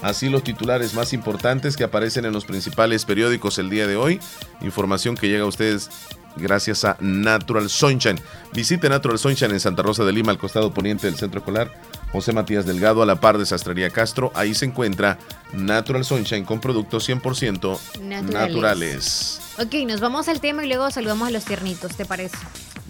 Así 0.01 0.29
los 0.29 0.43
titulares 0.43 0.93
más 0.93 1.11
importantes 1.11 1.75
que 1.75 1.83
aparecen 1.83 2.25
en 2.25 2.31
los 2.31 2.45
principales 2.45 3.03
periódicos 3.03 3.57
el 3.57 3.69
día 3.69 3.85
de 3.85 3.97
hoy. 3.97 4.19
Información 4.61 5.15
que 5.15 5.27
llega 5.27 5.43
a 5.43 5.47
ustedes 5.47 5.89
gracias 6.35 6.85
a 6.85 6.97
Natural 6.99 7.69
Sunshine. 7.69 8.19
Visite 8.53 8.89
Natural 8.89 9.19
Sunshine 9.19 9.51
en 9.51 9.59
Santa 9.59 9.83
Rosa 9.83 10.03
de 10.03 10.13
Lima, 10.13 10.31
al 10.31 10.37
costado 10.37 10.73
poniente 10.73 11.07
del 11.07 11.15
centro 11.15 11.39
escolar 11.39 11.71
José 12.11 12.33
Matías 12.33 12.65
Delgado, 12.65 13.01
a 13.01 13.05
la 13.05 13.19
par 13.19 13.37
de 13.37 13.45
Sastrería 13.45 13.89
Castro. 13.89 14.31
Ahí 14.35 14.53
se 14.55 14.65
encuentra 14.65 15.19
Natural 15.53 16.03
Sunshine 16.03 16.43
con 16.43 16.59
productos 16.59 17.07
100% 17.07 17.79
naturales. 18.01 19.41
Ok, 19.59 19.75
nos 19.87 19.99
vamos 19.99 20.27
al 20.27 20.39
tema 20.39 20.65
y 20.65 20.67
luego 20.67 20.89
saludamos 20.89 21.27
a 21.27 21.31
los 21.31 21.45
tiernitos, 21.45 21.95
¿te 21.95 22.05
parece? 22.05 22.37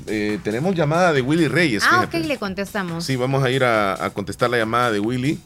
Eh, 0.08 0.40
tenemos 0.44 0.76
llamada 0.76 1.12
de 1.14 1.22
Willy 1.22 1.48
Reyes. 1.48 1.84
Ah, 1.90 2.06
ok, 2.08 2.14
le 2.26 2.38
contestamos. 2.38 3.04
Sí, 3.04 3.16
vamos 3.16 3.44
a 3.44 3.52
ir 3.52 3.64
a, 3.64 4.10
contestar 4.14 4.50
la 4.50 4.58
llamada 4.58 4.92
de 4.92 5.00
Willy. 5.00 5.40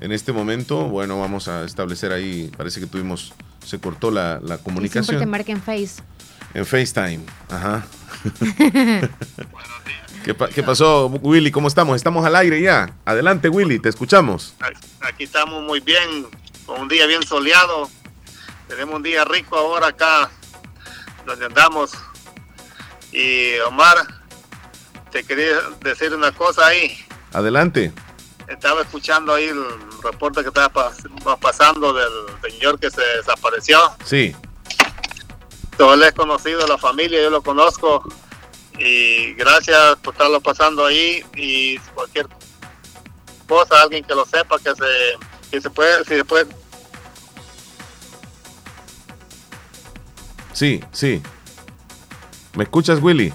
En 0.00 0.12
este 0.12 0.32
momento, 0.32 0.88
bueno, 0.88 1.18
vamos 1.18 1.48
a 1.48 1.64
establecer 1.64 2.12
ahí, 2.12 2.50
parece 2.56 2.80
que 2.80 2.86
tuvimos, 2.86 3.32
se 3.64 3.78
cortó 3.78 4.10
la, 4.10 4.40
comunicación. 4.62 5.04
Siempre 5.04 5.24
te 5.24 5.30
marca 5.30 5.52
en 5.52 5.62
Face. 5.62 6.02
En 6.54 6.64
FaceTime, 6.64 7.20
ajá. 7.50 7.84
¿Qué, 10.24 10.34
¿Qué, 10.54 10.62
pasó, 10.62 11.08
Willy? 11.08 11.50
¿Cómo 11.50 11.68
estamos? 11.68 11.96
Estamos 11.96 12.24
al 12.24 12.36
aire 12.36 12.62
ya. 12.62 12.94
Adelante, 13.04 13.48
Willy, 13.48 13.78
te 13.78 13.90
escuchamos. 13.90 14.54
Aquí 15.00 15.24
estamos 15.24 15.62
muy 15.62 15.80
bien, 15.80 16.26
con 16.64 16.82
un 16.82 16.88
día 16.88 17.06
bien 17.06 17.22
soleado. 17.24 17.90
Tenemos 18.68 18.94
un 18.94 19.02
día 19.02 19.24
rico 19.24 19.56
ahora 19.56 19.88
acá 19.88 20.30
donde 21.26 21.44
andamos. 21.46 21.92
Y 23.12 23.58
Omar, 23.66 23.96
te 25.10 25.24
quería 25.24 25.60
decir 25.82 26.14
una 26.14 26.32
cosa 26.32 26.68
ahí. 26.68 26.96
Adelante. 27.32 27.92
Estaba 28.48 28.82
escuchando 28.82 29.34
ahí 29.34 29.44
el 29.44 29.64
reporte 30.02 30.42
que 30.42 30.48
estaba 30.48 30.70
pasando 31.40 31.92
del 31.92 32.10
señor 32.42 32.78
que 32.78 32.90
se 32.90 33.02
desapareció. 33.16 33.78
Sí. 34.04 34.34
Todo 35.76 35.96
le 35.96 36.08
he 36.08 36.12
conocido, 36.12 36.66
la 36.66 36.78
familia, 36.78 37.22
yo 37.22 37.30
lo 37.30 37.42
conozco. 37.42 38.02
Y 38.78 39.34
gracias 39.34 39.96
por 40.02 40.14
estarlo 40.14 40.40
pasando 40.40 40.86
ahí. 40.86 41.24
Y 41.34 41.78
cualquier 41.94 42.26
cosa, 43.48 43.82
alguien 43.82 44.04
que 44.04 44.14
lo 44.14 44.24
sepa, 44.24 44.58
que 44.58 44.70
se, 44.74 45.50
que 45.50 45.60
se 45.60 45.70
puede, 45.70 46.04
si 46.04 46.16
se 46.16 46.24
puede 46.24 46.46
Sí, 50.54 50.80
sí. 50.92 51.20
¿Me 52.54 52.64
escuchas, 52.64 53.02
Willy? 53.02 53.32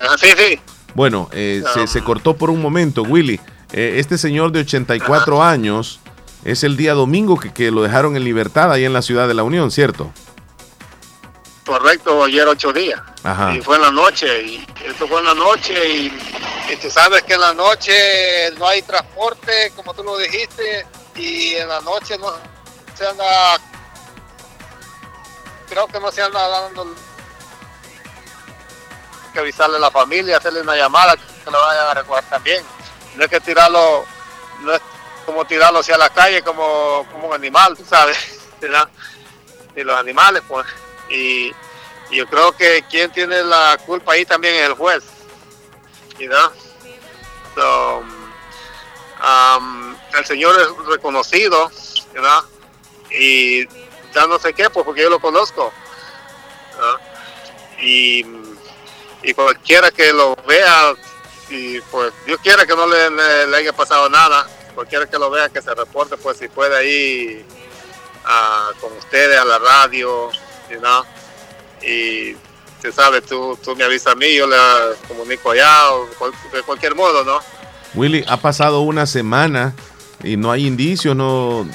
Ah, 0.00 0.16
sí, 0.18 0.28
sí. 0.36 0.58
Bueno, 0.94 1.28
eh, 1.32 1.62
se, 1.86 2.02
cortó 2.02 2.36
por 2.36 2.50
un 2.50 2.62
momento, 2.62 3.02
Willy. 3.02 3.38
Eh, 3.72 3.96
este 3.98 4.16
señor 4.16 4.52
de 4.52 4.60
84 4.60 5.42
años 5.42 6.00
es 6.44 6.64
el 6.64 6.76
día 6.76 6.94
domingo 6.94 7.38
que, 7.38 7.52
que, 7.52 7.70
lo 7.70 7.82
dejaron 7.82 8.16
en 8.16 8.24
libertad 8.24 8.72
ahí 8.72 8.84
en 8.84 8.92
la 8.92 9.02
ciudad 9.02 9.28
de 9.28 9.34
la 9.34 9.42
Unión, 9.42 9.70
¿cierto? 9.70 10.12
Correcto, 11.64 12.24
ayer 12.24 12.46
ocho 12.46 12.72
días. 12.72 13.00
Ajá. 13.22 13.54
Y 13.54 13.60
fue 13.60 13.76
en 13.76 13.82
la 13.82 13.90
noche, 13.90 14.42
y 14.42 14.66
esto 14.84 15.08
fue 15.08 15.20
en 15.20 15.26
la 15.26 15.34
noche, 15.34 15.88
y, 15.88 16.18
y 16.70 16.76
tú 16.76 16.90
sabes 16.90 17.22
que 17.22 17.34
en 17.34 17.40
la 17.40 17.54
noche 17.54 18.50
no 18.58 18.68
hay 18.68 18.82
transporte, 18.82 19.72
como 19.74 19.94
tú 19.94 20.02
lo 20.02 20.18
dijiste, 20.18 20.86
y 21.16 21.54
en 21.54 21.68
la 21.68 21.80
noche 21.80 22.18
no 22.18 22.32
se 22.94 23.06
anda 23.06 23.58
creo 25.68 25.86
que 25.86 25.98
no 25.98 26.12
se 26.12 26.22
anda 26.22 26.46
dando 26.48 26.94
que 29.32 29.40
avisarle 29.40 29.76
a 29.76 29.80
la 29.80 29.90
familia, 29.90 30.36
hacerle 30.36 30.60
una 30.60 30.76
llamada 30.76 31.16
que 31.16 31.50
lo 31.50 31.60
vayan 31.60 31.88
a 31.88 31.94
recordar 31.94 32.24
también. 32.30 32.64
No 33.16 33.24
es 33.24 33.30
que 33.30 33.40
tirarlo, 33.40 34.04
no 34.60 34.72
es 34.72 34.80
como 35.26 35.44
tirarlo 35.44 35.80
hacia 35.80 35.98
la 35.98 36.08
calle 36.08 36.42
como, 36.42 37.06
como 37.10 37.28
un 37.28 37.34
animal, 37.34 37.76
tú 37.76 37.84
sabes, 37.84 38.16
y 39.76 39.82
los 39.82 39.98
animales, 39.98 40.42
pues. 40.46 40.66
Y, 41.10 41.52
yo 42.10 42.26
creo 42.26 42.52
que 42.52 42.84
quien 42.88 43.10
tiene 43.10 43.42
la 43.42 43.76
culpa 43.86 44.12
ahí 44.12 44.24
también 44.24 44.54
es 44.54 44.68
el 44.68 44.74
juez, 44.74 45.02
¿verdad? 46.18 46.50
Um, 47.56 48.24
el 50.16 50.24
señor 50.24 50.60
es 50.60 50.68
reconocido, 50.86 51.72
¿verdad? 52.12 52.42
Y 53.10 53.66
ya 54.14 54.26
no 54.28 54.38
sé 54.38 54.52
qué, 54.52 54.70
pues 54.70 54.84
porque 54.84 55.02
yo 55.02 55.10
lo 55.10 55.18
conozco. 55.18 55.72
Y, 57.80 58.24
cualquiera 59.34 59.90
que 59.90 60.12
lo 60.12 60.36
vea, 60.46 60.94
y 61.48 61.80
pues 61.80 62.12
Dios 62.26 62.38
quiera 62.42 62.66
que 62.66 62.76
no 62.76 62.86
le, 62.86 63.56
haya 63.56 63.72
pasado 63.72 64.08
nada, 64.08 64.46
cualquiera 64.74 65.06
que 65.06 65.18
lo 65.18 65.30
vea, 65.30 65.48
que 65.48 65.62
se 65.62 65.74
reporte, 65.74 66.16
pues 66.16 66.38
si 66.38 66.48
puede 66.48 66.76
ahí 66.76 67.46
con 68.80 68.92
ustedes 68.96 69.38
a 69.38 69.44
la 69.44 69.58
radio, 69.58 70.30
¿no? 70.80 71.04
y 71.86 72.36
se 72.80 72.92
sabe, 72.92 73.20
tú, 73.22 73.58
tú 73.62 73.74
me 73.76 73.84
avisas 73.84 74.12
a 74.12 74.16
mí, 74.16 74.34
yo 74.34 74.46
le 74.46 74.56
comunico 75.08 75.50
allá, 75.50 75.92
o 75.92 76.06
de 76.52 76.62
cualquier 76.62 76.94
modo, 76.94 77.24
¿no? 77.24 77.38
Willy, 77.94 78.24
ha 78.28 78.38
pasado 78.38 78.80
una 78.80 79.06
semana 79.06 79.74
y 80.22 80.36
no 80.36 80.50
hay 80.50 80.66
indicios, 80.66 81.16
no, 81.16 81.66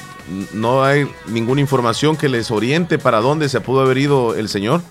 no 0.52 0.84
hay 0.84 1.10
ninguna 1.26 1.60
información 1.60 2.16
que 2.16 2.28
les 2.28 2.50
oriente 2.50 2.98
para 2.98 3.20
dónde 3.20 3.48
se 3.48 3.60
pudo 3.60 3.80
haber 3.80 3.98
ido 3.98 4.34
el 4.34 4.48
señor. 4.48 4.82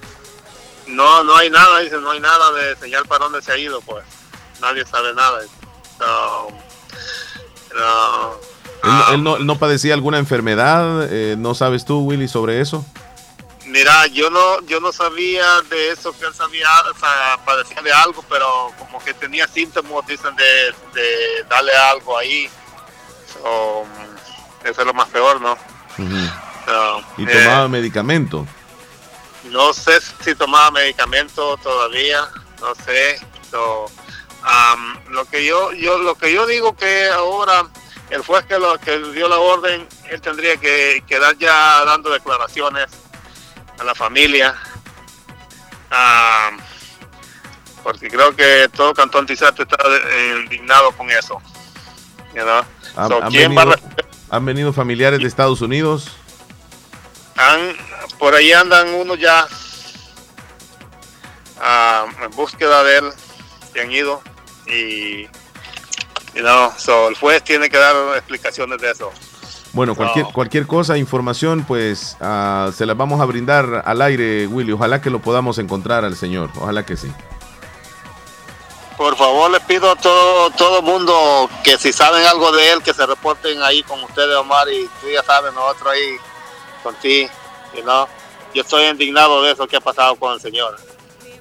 No, 0.88 1.24
no 1.24 1.38
hay 1.38 1.50
nada, 1.50 1.80
dice, 1.80 1.98
no 1.98 2.12
hay 2.12 2.20
nada 2.20 2.52
de 2.52 2.76
señal 2.76 3.06
para 3.06 3.26
dónde 3.26 3.42
se 3.42 3.52
ha 3.52 3.58
ido, 3.58 3.80
pues. 3.82 4.04
Nadie 4.60 4.86
sabe 4.86 5.14
nada. 5.14 5.40
¿Él, 9.14 9.24
no, 9.24 9.60
padecía 9.60 9.94
alguna 9.94 10.18
enfermedad? 10.18 11.08
Eh, 11.10 11.36
¿No 11.38 11.54
sabes 11.54 11.86
tú, 11.86 12.00
Willy, 12.00 12.28
sobre 12.28 12.60
eso? 12.60 12.86
Mira, 13.70 14.08
yo 14.08 14.32
no, 14.32 14.62
yo 14.62 14.80
no 14.80 14.92
sabía 14.92 15.62
de 15.70 15.92
eso, 15.92 16.12
que 16.18 16.26
él 16.26 16.34
sabía, 16.34 16.68
o 16.92 17.00
sea, 17.00 17.38
padecía 17.46 17.82
de 17.84 17.94
algo, 17.94 18.26
pero 18.28 18.72
como 18.80 19.04
que 19.04 19.14
tenía 19.14 19.48
síntomas, 19.48 20.08
dicen, 20.08 20.36
de, 20.36 20.74
de 20.94 21.44
darle 21.48 21.72
algo 21.74 22.18
ahí. 22.18 22.50
Eso 24.64 24.82
es 24.82 24.86
lo 24.88 24.94
más 24.94 25.08
peor, 25.10 25.40
¿no? 25.40 25.56
¿Y 27.18 27.26
tomaba 27.26 27.66
eh, 27.66 27.70
medicamento? 27.70 28.48
No 29.46 29.72
sé 29.74 30.00
si 30.24 30.34
tomaba 30.34 30.72
medicamento 30.72 31.56
todavía, 31.58 32.28
no 32.62 32.74
sé. 32.74 33.20
lo 35.12 35.26
que 35.26 35.46
yo, 35.46 35.74
yo, 35.74 36.00
lo 36.00 36.16
que 36.16 36.34
yo 36.34 36.48
digo 36.48 36.76
que 36.76 37.08
ahora 37.10 37.68
el 38.10 38.24
juez 38.24 38.46
que, 38.46 38.58
lo, 38.58 38.80
que 38.80 38.98
dio 39.12 39.28
la 39.28 39.38
orden, 39.38 39.88
él 40.10 40.22
tendría 40.22 40.58
que 40.58 41.04
quedar 41.08 41.38
ya 41.38 41.86
dando 41.86 42.10
declaraciones 42.10 42.88
a 43.80 43.84
la 43.84 43.96
familia, 43.96 44.56
porque 47.84 48.10
creo 48.10 48.36
que 48.36 48.70
todo 48.76 48.94
Cantón 48.94 49.26
Tizate 49.26 49.64
está 49.64 49.78
eh, 49.86 50.42
indignado 50.44 50.92
con 50.92 51.10
eso. 51.10 51.42
¿Han, 54.30 54.46
venido, 54.46 54.74
familiares 54.74 55.20
de 55.20 55.28
Estados 55.28 55.62
Unidos? 55.62 56.12
por 58.20 58.36
ahí 58.36 58.52
andan 58.52 58.94
unos 58.96 59.18
ya 59.18 59.48
en 62.22 62.32
búsqueda 62.32 62.84
de 62.84 62.98
él, 62.98 63.12
se 63.74 63.82
han 63.82 63.92
ido 63.92 64.22
y, 64.68 65.28
no, 66.36 66.74
el 67.08 67.16
juez 67.16 67.44
tiene 67.44 67.70
que 67.70 67.78
dar 67.78 67.96
explicaciones 68.18 68.80
de 68.80 68.92
eso. 68.92 69.12
Bueno, 69.74 69.96
cualquier, 69.96 70.26
cualquier 70.28 70.66
cosa, 70.66 70.98
información, 70.98 71.64
pues 71.68 72.18
ah, 72.22 72.72
se 72.76 72.86
las 72.86 72.98
vamos 72.98 73.22
a 73.22 73.26
brindar 73.26 73.84
al 73.86 74.02
aire, 74.02 74.48
Willy. 74.48 74.72
Ojalá 74.72 75.02
que 75.02 75.10
lo 75.10 75.20
podamos 75.20 75.60
encontrar 75.60 76.06
al 76.06 76.16
señor. 76.16 76.50
Ojalá 76.60 76.86
que 76.86 76.98
sí. 76.98 77.12
Por 78.98 79.16
favor, 79.16 79.50
les 79.50 79.62
pido 79.62 79.92
a 79.92 79.96
todo 79.96 80.50
todo 80.52 80.82
mundo 80.82 81.50
que 81.64 81.78
si 81.78 81.94
saben 81.94 82.26
algo 82.26 82.52
de 82.52 82.74
él, 82.74 82.84
que 82.84 82.94
se 82.94 83.06
reporten 83.06 83.62
ahí 83.62 83.82
con 83.84 84.04
ustedes, 84.04 84.36
Omar, 84.36 84.68
y 84.70 84.90
tú 85.00 85.08
ya 85.10 85.24
sabes, 85.24 85.54
nosotros 85.54 85.94
ahí 85.94 86.18
con 86.84 86.96
ti, 86.96 87.30
¿no? 87.86 88.10
Yo 88.54 88.62
estoy 88.62 88.86
indignado 88.88 89.42
de 89.44 89.54
eso 89.54 89.68
que 89.68 89.78
ha 89.78 89.82
pasado 89.82 90.18
con 90.18 90.34
el 90.34 90.42
señor, 90.42 90.76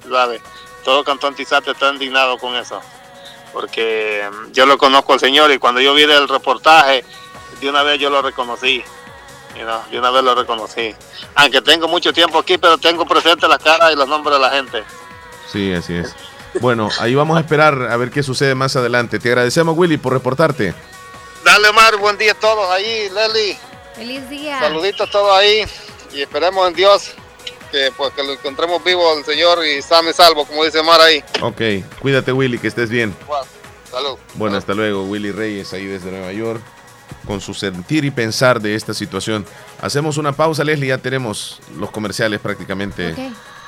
¿sabes? 0.09 0.41
Todo 0.85 1.03
Cantón 1.03 1.35
Tizate 1.35 1.71
está 1.71 1.91
indignado 1.91 2.37
con 2.37 2.55
eso, 2.55 2.79
porque 3.51 4.23
yo 4.53 4.65
lo 4.65 4.77
conozco 4.77 5.11
al 5.11 5.19
señor 5.19 5.51
y 5.51 5.57
cuando 5.57 5.81
yo 5.81 5.93
vi 5.93 6.03
el 6.03 6.29
reportaje, 6.29 7.03
de 7.59 7.69
una 7.69 7.83
vez 7.83 7.99
yo 7.99 8.09
lo 8.09 8.21
reconocí. 8.21 8.83
You 9.57 9.65
de 9.91 9.99
una 9.99 10.11
vez 10.11 10.23
lo 10.23 10.35
reconocí. 10.35 10.95
Aunque 11.35 11.61
tengo 11.61 11.87
mucho 11.87 12.13
tiempo 12.13 12.39
aquí, 12.39 12.57
pero 12.57 12.77
tengo 12.77 13.05
presente 13.05 13.47
la 13.47 13.57
cara 13.57 13.91
y 13.91 13.95
los 13.95 14.07
nombres 14.07 14.37
de 14.37 14.41
la 14.41 14.49
gente. 14.51 14.83
Sí, 15.51 15.73
así 15.73 15.95
es. 15.95 16.15
Bueno, 16.61 16.89
ahí 16.99 17.15
vamos 17.15 17.37
a 17.37 17.41
esperar 17.41 17.89
a 17.91 17.97
ver 17.97 18.09
qué 18.09 18.23
sucede 18.23 18.55
más 18.55 18.75
adelante. 18.75 19.19
Te 19.19 19.29
agradecemos, 19.29 19.77
Willy, 19.77 19.97
por 19.97 20.13
reportarte. 20.13 20.73
Dale, 21.43 21.69
Omar, 21.69 21.97
buen 21.97 22.17
día 22.17 22.33
a 22.33 22.35
todos 22.35 22.69
ahí, 22.69 23.09
Leli. 23.09 23.57
Feliz 23.95 24.29
día. 24.29 24.59
Saluditos 24.59 25.09
todos 25.11 25.37
ahí 25.37 25.65
y 26.13 26.21
esperemos 26.21 26.67
en 26.67 26.73
Dios 26.73 27.11
que 27.71 27.91
pues 27.95 28.13
que 28.13 28.23
lo 28.23 28.33
encontremos 28.33 28.83
vivo 28.83 29.11
al 29.11 29.23
Señor 29.23 29.63
y 29.65 29.81
same 29.81 30.11
salvo, 30.11 30.45
como 30.45 30.63
dice 30.63 30.79
Omar 30.79 31.01
ahí. 31.01 31.23
Ok, 31.41 31.61
cuídate 31.99 32.31
Willy, 32.31 32.57
que 32.57 32.67
estés 32.67 32.89
bien. 32.89 33.15
Bueno, 33.27 33.45
salud. 33.91 34.17
Bueno, 34.35 34.57
hasta 34.57 34.73
luego, 34.73 35.03
Willy 35.03 35.31
Reyes 35.31 35.71
ahí 35.73 35.85
desde 35.85 36.09
Nueva 36.11 36.31
York 36.31 36.61
con 37.29 37.41
su 37.41 37.53
sentir 37.53 38.05
y 38.05 38.09
pensar 38.09 38.59
de 38.59 38.73
esta 38.73 38.91
situación. 38.95 39.45
Hacemos 39.83 40.17
una 40.17 40.31
pausa, 40.31 40.63
Leslie, 40.63 40.87
ya 40.87 40.97
tenemos 40.97 41.61
los 41.77 41.91
comerciales 41.91 42.39
prácticamente. 42.39 43.13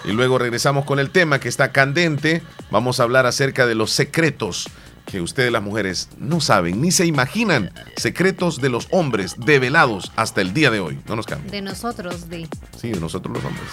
Y 0.04 0.14
luego 0.14 0.40
regresamos 0.40 0.84
con 0.84 0.98
el 0.98 1.12
tema 1.12 1.40
que 1.40 1.48
está 1.48 1.72
candente. 1.72 2.42
Vamos 2.72 3.00
a 3.00 3.04
hablar 3.04 3.28
acerca 3.28 3.68
de 3.68 3.76
los 3.76 3.92
secretos 3.92 4.68
que 5.06 5.22
ustedes 5.22 5.52
las 5.52 5.62
mujeres 5.62 6.10
no 6.18 6.42
saben 6.42 6.82
ni 6.82 6.90
se 6.90 7.06
imaginan. 7.06 7.72
Secretos 7.98 8.62
de 8.62 8.70
los 8.70 8.88
hombres 8.90 9.36
develados 9.38 10.12
hasta 10.16 10.42
el 10.42 10.56
día 10.56 10.72
de 10.72 10.80
hoy. 10.80 11.00
No 11.08 11.16
nos 11.16 11.28
cambien. 11.28 11.52
De 11.52 11.62
nosotros, 11.62 12.30
de. 12.30 12.50
Sí, 12.80 12.90
de 12.90 13.00
nosotros 13.00 13.36
los 13.36 13.46
hombres. 13.46 13.70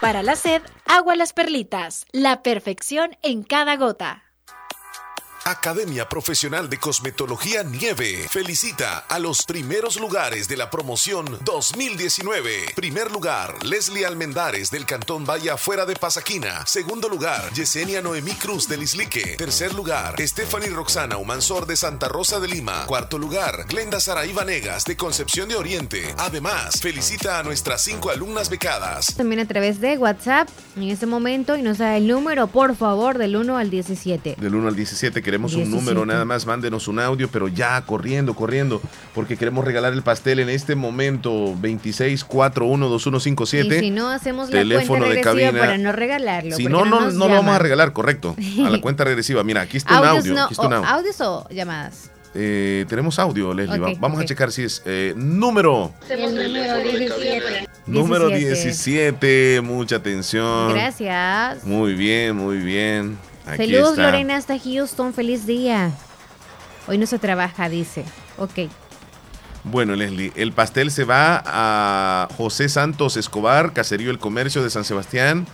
Para 0.00 0.22
la 0.22 0.36
sed, 0.36 0.62
agua 0.86 1.16
las 1.16 1.34
perlitas. 1.34 2.06
La 2.12 2.42
perfección 2.42 3.14
en 3.22 3.42
cada 3.42 3.76
gota. 3.76 4.23
Academia 5.46 6.08
Profesional 6.08 6.70
de 6.70 6.78
Cosmetología 6.78 7.62
Nieve 7.64 8.26
felicita 8.30 9.04
a 9.06 9.18
los 9.18 9.42
primeros 9.42 10.00
lugares 10.00 10.48
de 10.48 10.56
la 10.56 10.70
promoción 10.70 11.26
2019. 11.44 12.72
Primer 12.74 13.12
lugar, 13.12 13.62
Leslie 13.62 14.06
Almendares 14.06 14.70
del 14.70 14.86
Cantón 14.86 15.26
Valle 15.26 15.54
Fuera 15.58 15.84
de 15.84 15.96
Pasaquina. 15.96 16.64
Segundo 16.64 17.10
lugar, 17.10 17.52
Yesenia 17.52 18.00
Noemí 18.00 18.32
Cruz 18.32 18.66
del 18.68 18.84
Islique. 18.84 19.36
Tercer 19.36 19.74
lugar, 19.74 20.14
Stephanie 20.18 20.70
Roxana 20.70 21.18
Humansor 21.18 21.66
de 21.66 21.76
Santa 21.76 22.08
Rosa 22.08 22.40
de 22.40 22.48
Lima. 22.48 22.86
Cuarto 22.86 23.18
lugar, 23.18 23.66
Glenda 23.68 24.00
Saraí 24.00 24.32
Vanegas 24.32 24.86
de 24.86 24.96
Concepción 24.96 25.50
de 25.50 25.56
Oriente. 25.56 26.14
Además, 26.16 26.80
felicita 26.80 27.38
a 27.38 27.42
nuestras 27.42 27.82
cinco 27.82 28.08
alumnas 28.08 28.48
becadas. 28.48 29.14
También 29.14 29.40
a 29.40 29.46
través 29.46 29.78
de 29.78 29.98
WhatsApp 29.98 30.48
en 30.74 30.84
este 30.84 31.04
momento 31.04 31.54
y 31.54 31.60
nos 31.60 31.76
da 31.76 31.98
el 31.98 32.08
número, 32.08 32.46
por 32.46 32.74
favor, 32.76 33.18
del 33.18 33.36
1 33.36 33.58
al 33.58 33.68
17. 33.68 34.36
Del 34.38 34.54
1 34.54 34.68
al 34.68 34.76
17 34.76 35.22
que 35.22 35.33
queremos 35.34 35.54
un 35.54 35.68
número, 35.68 36.06
nada 36.06 36.24
más 36.24 36.46
mándenos 36.46 36.86
un 36.86 37.00
audio, 37.00 37.28
pero 37.28 37.48
ya 37.48 37.82
corriendo, 37.82 38.34
corriendo, 38.34 38.80
porque 39.14 39.36
queremos 39.36 39.64
regalar 39.64 39.92
el 39.92 40.02
pastel 40.02 40.38
en 40.38 40.48
este 40.48 40.76
momento 40.76 41.56
26412157. 41.60 43.78
Y 43.78 43.80
si 43.80 43.90
no 43.90 44.08
hacemos 44.08 44.48
la 44.50 44.62
cuenta 44.86 45.08
regresiva 45.08 45.58
para 45.58 45.76
no 45.76 45.90
regalarlo. 45.90 46.54
Si 46.54 46.66
no, 46.66 46.84
no, 46.84 47.10
no, 47.10 47.26
lo 47.26 47.34
vamos 47.34 47.56
a 47.56 47.58
regalar, 47.58 47.92
correcto. 47.92 48.36
A 48.64 48.70
la 48.70 48.80
cuenta 48.80 49.02
regresiva. 49.02 49.42
Mira, 49.42 49.62
aquí 49.62 49.76
está 49.76 50.00
un 50.00 50.06
audio. 50.06 50.44
aquí 50.44 50.52
está 50.52 50.68
un 50.68 50.74
audio. 50.74 50.88
¿Audios 50.88 51.20
o 51.20 51.48
llamadas? 51.50 52.12
Eh, 52.36 52.84
tenemos 52.88 53.18
audio, 53.18 53.52
Leslie. 53.52 53.96
Vamos 53.98 54.20
a 54.20 54.24
checar 54.24 54.52
si 54.52 54.62
es 54.62 54.82
eh, 54.84 55.14
número. 55.16 55.92
número 56.28 56.78
17. 56.78 57.68
Número 57.86 58.28
17. 58.28 59.60
Mucha 59.62 59.96
atención. 59.96 60.74
Gracias. 60.74 61.64
Muy 61.64 61.94
bien, 61.94 62.36
muy 62.36 62.58
bien. 62.58 63.18
Saludos 63.44 63.98
Lorena 63.98 64.36
hasta 64.36 64.58
Houston, 64.58 65.12
feliz 65.12 65.46
día. 65.46 65.92
Hoy 66.86 66.98
no 66.98 67.06
se 67.06 67.18
trabaja, 67.18 67.68
dice. 67.68 68.04
Ok. 68.38 68.70
Bueno, 69.64 69.94
Leslie, 69.94 70.32
el 70.36 70.52
pastel 70.52 70.90
se 70.90 71.04
va 71.04 71.42
a 71.46 72.28
José 72.36 72.68
Santos 72.68 73.16
Escobar, 73.16 73.72
Caserío 73.72 74.10
El 74.10 74.18
Comercio 74.18 74.62
de 74.62 74.70
San 74.70 74.84
Sebastián. 74.84 75.46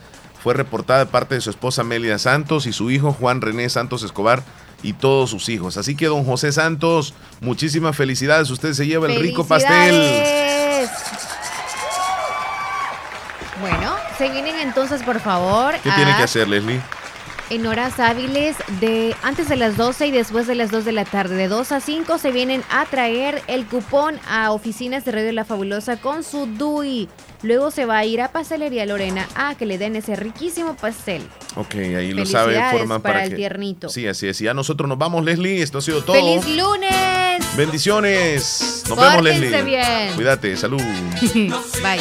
Fue 0.42 0.54
reportada 0.54 1.04
de 1.04 1.06
parte 1.06 1.34
de 1.34 1.40
su 1.40 1.50
esposa 1.50 1.82
Amelia 1.82 2.18
Santos 2.18 2.66
y 2.66 2.72
su 2.72 2.90
hijo 2.90 3.12
Juan 3.12 3.40
René 3.40 3.68
Santos 3.68 4.02
Escobar 4.02 4.42
y 4.82 4.94
todos 4.94 5.30
sus 5.30 5.48
hijos. 5.48 5.76
Así 5.76 5.94
que, 5.94 6.06
don 6.06 6.24
José 6.24 6.50
Santos, 6.50 7.14
muchísimas 7.40 7.96
felicidades. 7.96 8.50
Usted 8.50 8.72
se 8.72 8.86
lleva 8.86 9.06
el 9.06 9.20
rico 9.20 9.46
pastel. 9.46 10.28
Bueno, 13.60 13.94
se 14.16 14.30
vienen 14.30 14.58
entonces, 14.60 15.02
por 15.02 15.20
favor. 15.20 15.74
¿Qué 15.82 15.90
tiene 15.90 16.16
que 16.16 16.22
hacer, 16.22 16.48
Leslie? 16.48 16.80
En 17.51 17.66
horas 17.66 17.98
hábiles 17.98 18.56
de 18.81 19.14
antes 19.22 19.48
de 19.48 19.56
las 19.56 19.77
12 19.77 20.06
y 20.06 20.10
después 20.10 20.47
de 20.47 20.55
las 20.55 20.70
2 20.70 20.85
de 20.85 20.93
la 20.93 21.05
tarde. 21.05 21.35
De 21.36 21.48
2 21.48 21.72
a 21.72 21.81
5 21.81 22.18
se 22.18 22.32
vienen 22.32 22.62
a 22.70 22.86
traer 22.86 23.43
el 23.48 23.66
cupón 23.66 24.18
a 24.28 24.52
oficinas 24.52 25.05
de 25.05 25.12
Radio 25.12 25.32
La 25.32 25.44
Fabulosa 25.44 25.97
con 26.01 26.22
su 26.24 26.47
DUI. 26.47 27.09
Luego 27.43 27.70
se 27.70 27.86
va 27.86 27.98
a 27.98 28.05
ir 28.05 28.20
a 28.20 28.32
Pastelería 28.32 28.86
Lorena 28.86 29.27
a 29.35 29.55
que 29.55 29.66
le 29.66 29.78
den 29.78 29.97
ese 29.97 30.14
riquísimo 30.14 30.77
pastel. 30.77 31.22
Ok, 31.56 31.74
ahí 31.74 32.12
lo 32.12 32.27
sabe, 32.27 32.60
forman 32.70 33.02
para, 33.02 33.24
el 33.24 33.35
tiernito. 33.35 33.89
Sí, 33.89 34.06
así 34.06 34.28
es. 34.28 34.40
Y 34.40 34.44
ya 34.44 34.55
nosotros 34.55 34.89
nos 34.89 34.98
vamos, 34.98 35.24
Leslie. 35.24 35.62
Esto 35.62 35.78
ha 35.78 35.82
sido 35.82 36.02
todo. 36.05 36.14
¡Feliz 36.14 36.47
lunes! 36.56 37.56
Bendiciones. 37.56 38.85
Nos 38.89 38.98
vemos, 38.98 39.22
Leslie. 39.22 39.62
bien. 39.62 40.14
Cuídate, 40.14 40.56
salud. 40.56 40.81
Bye. 41.82 42.01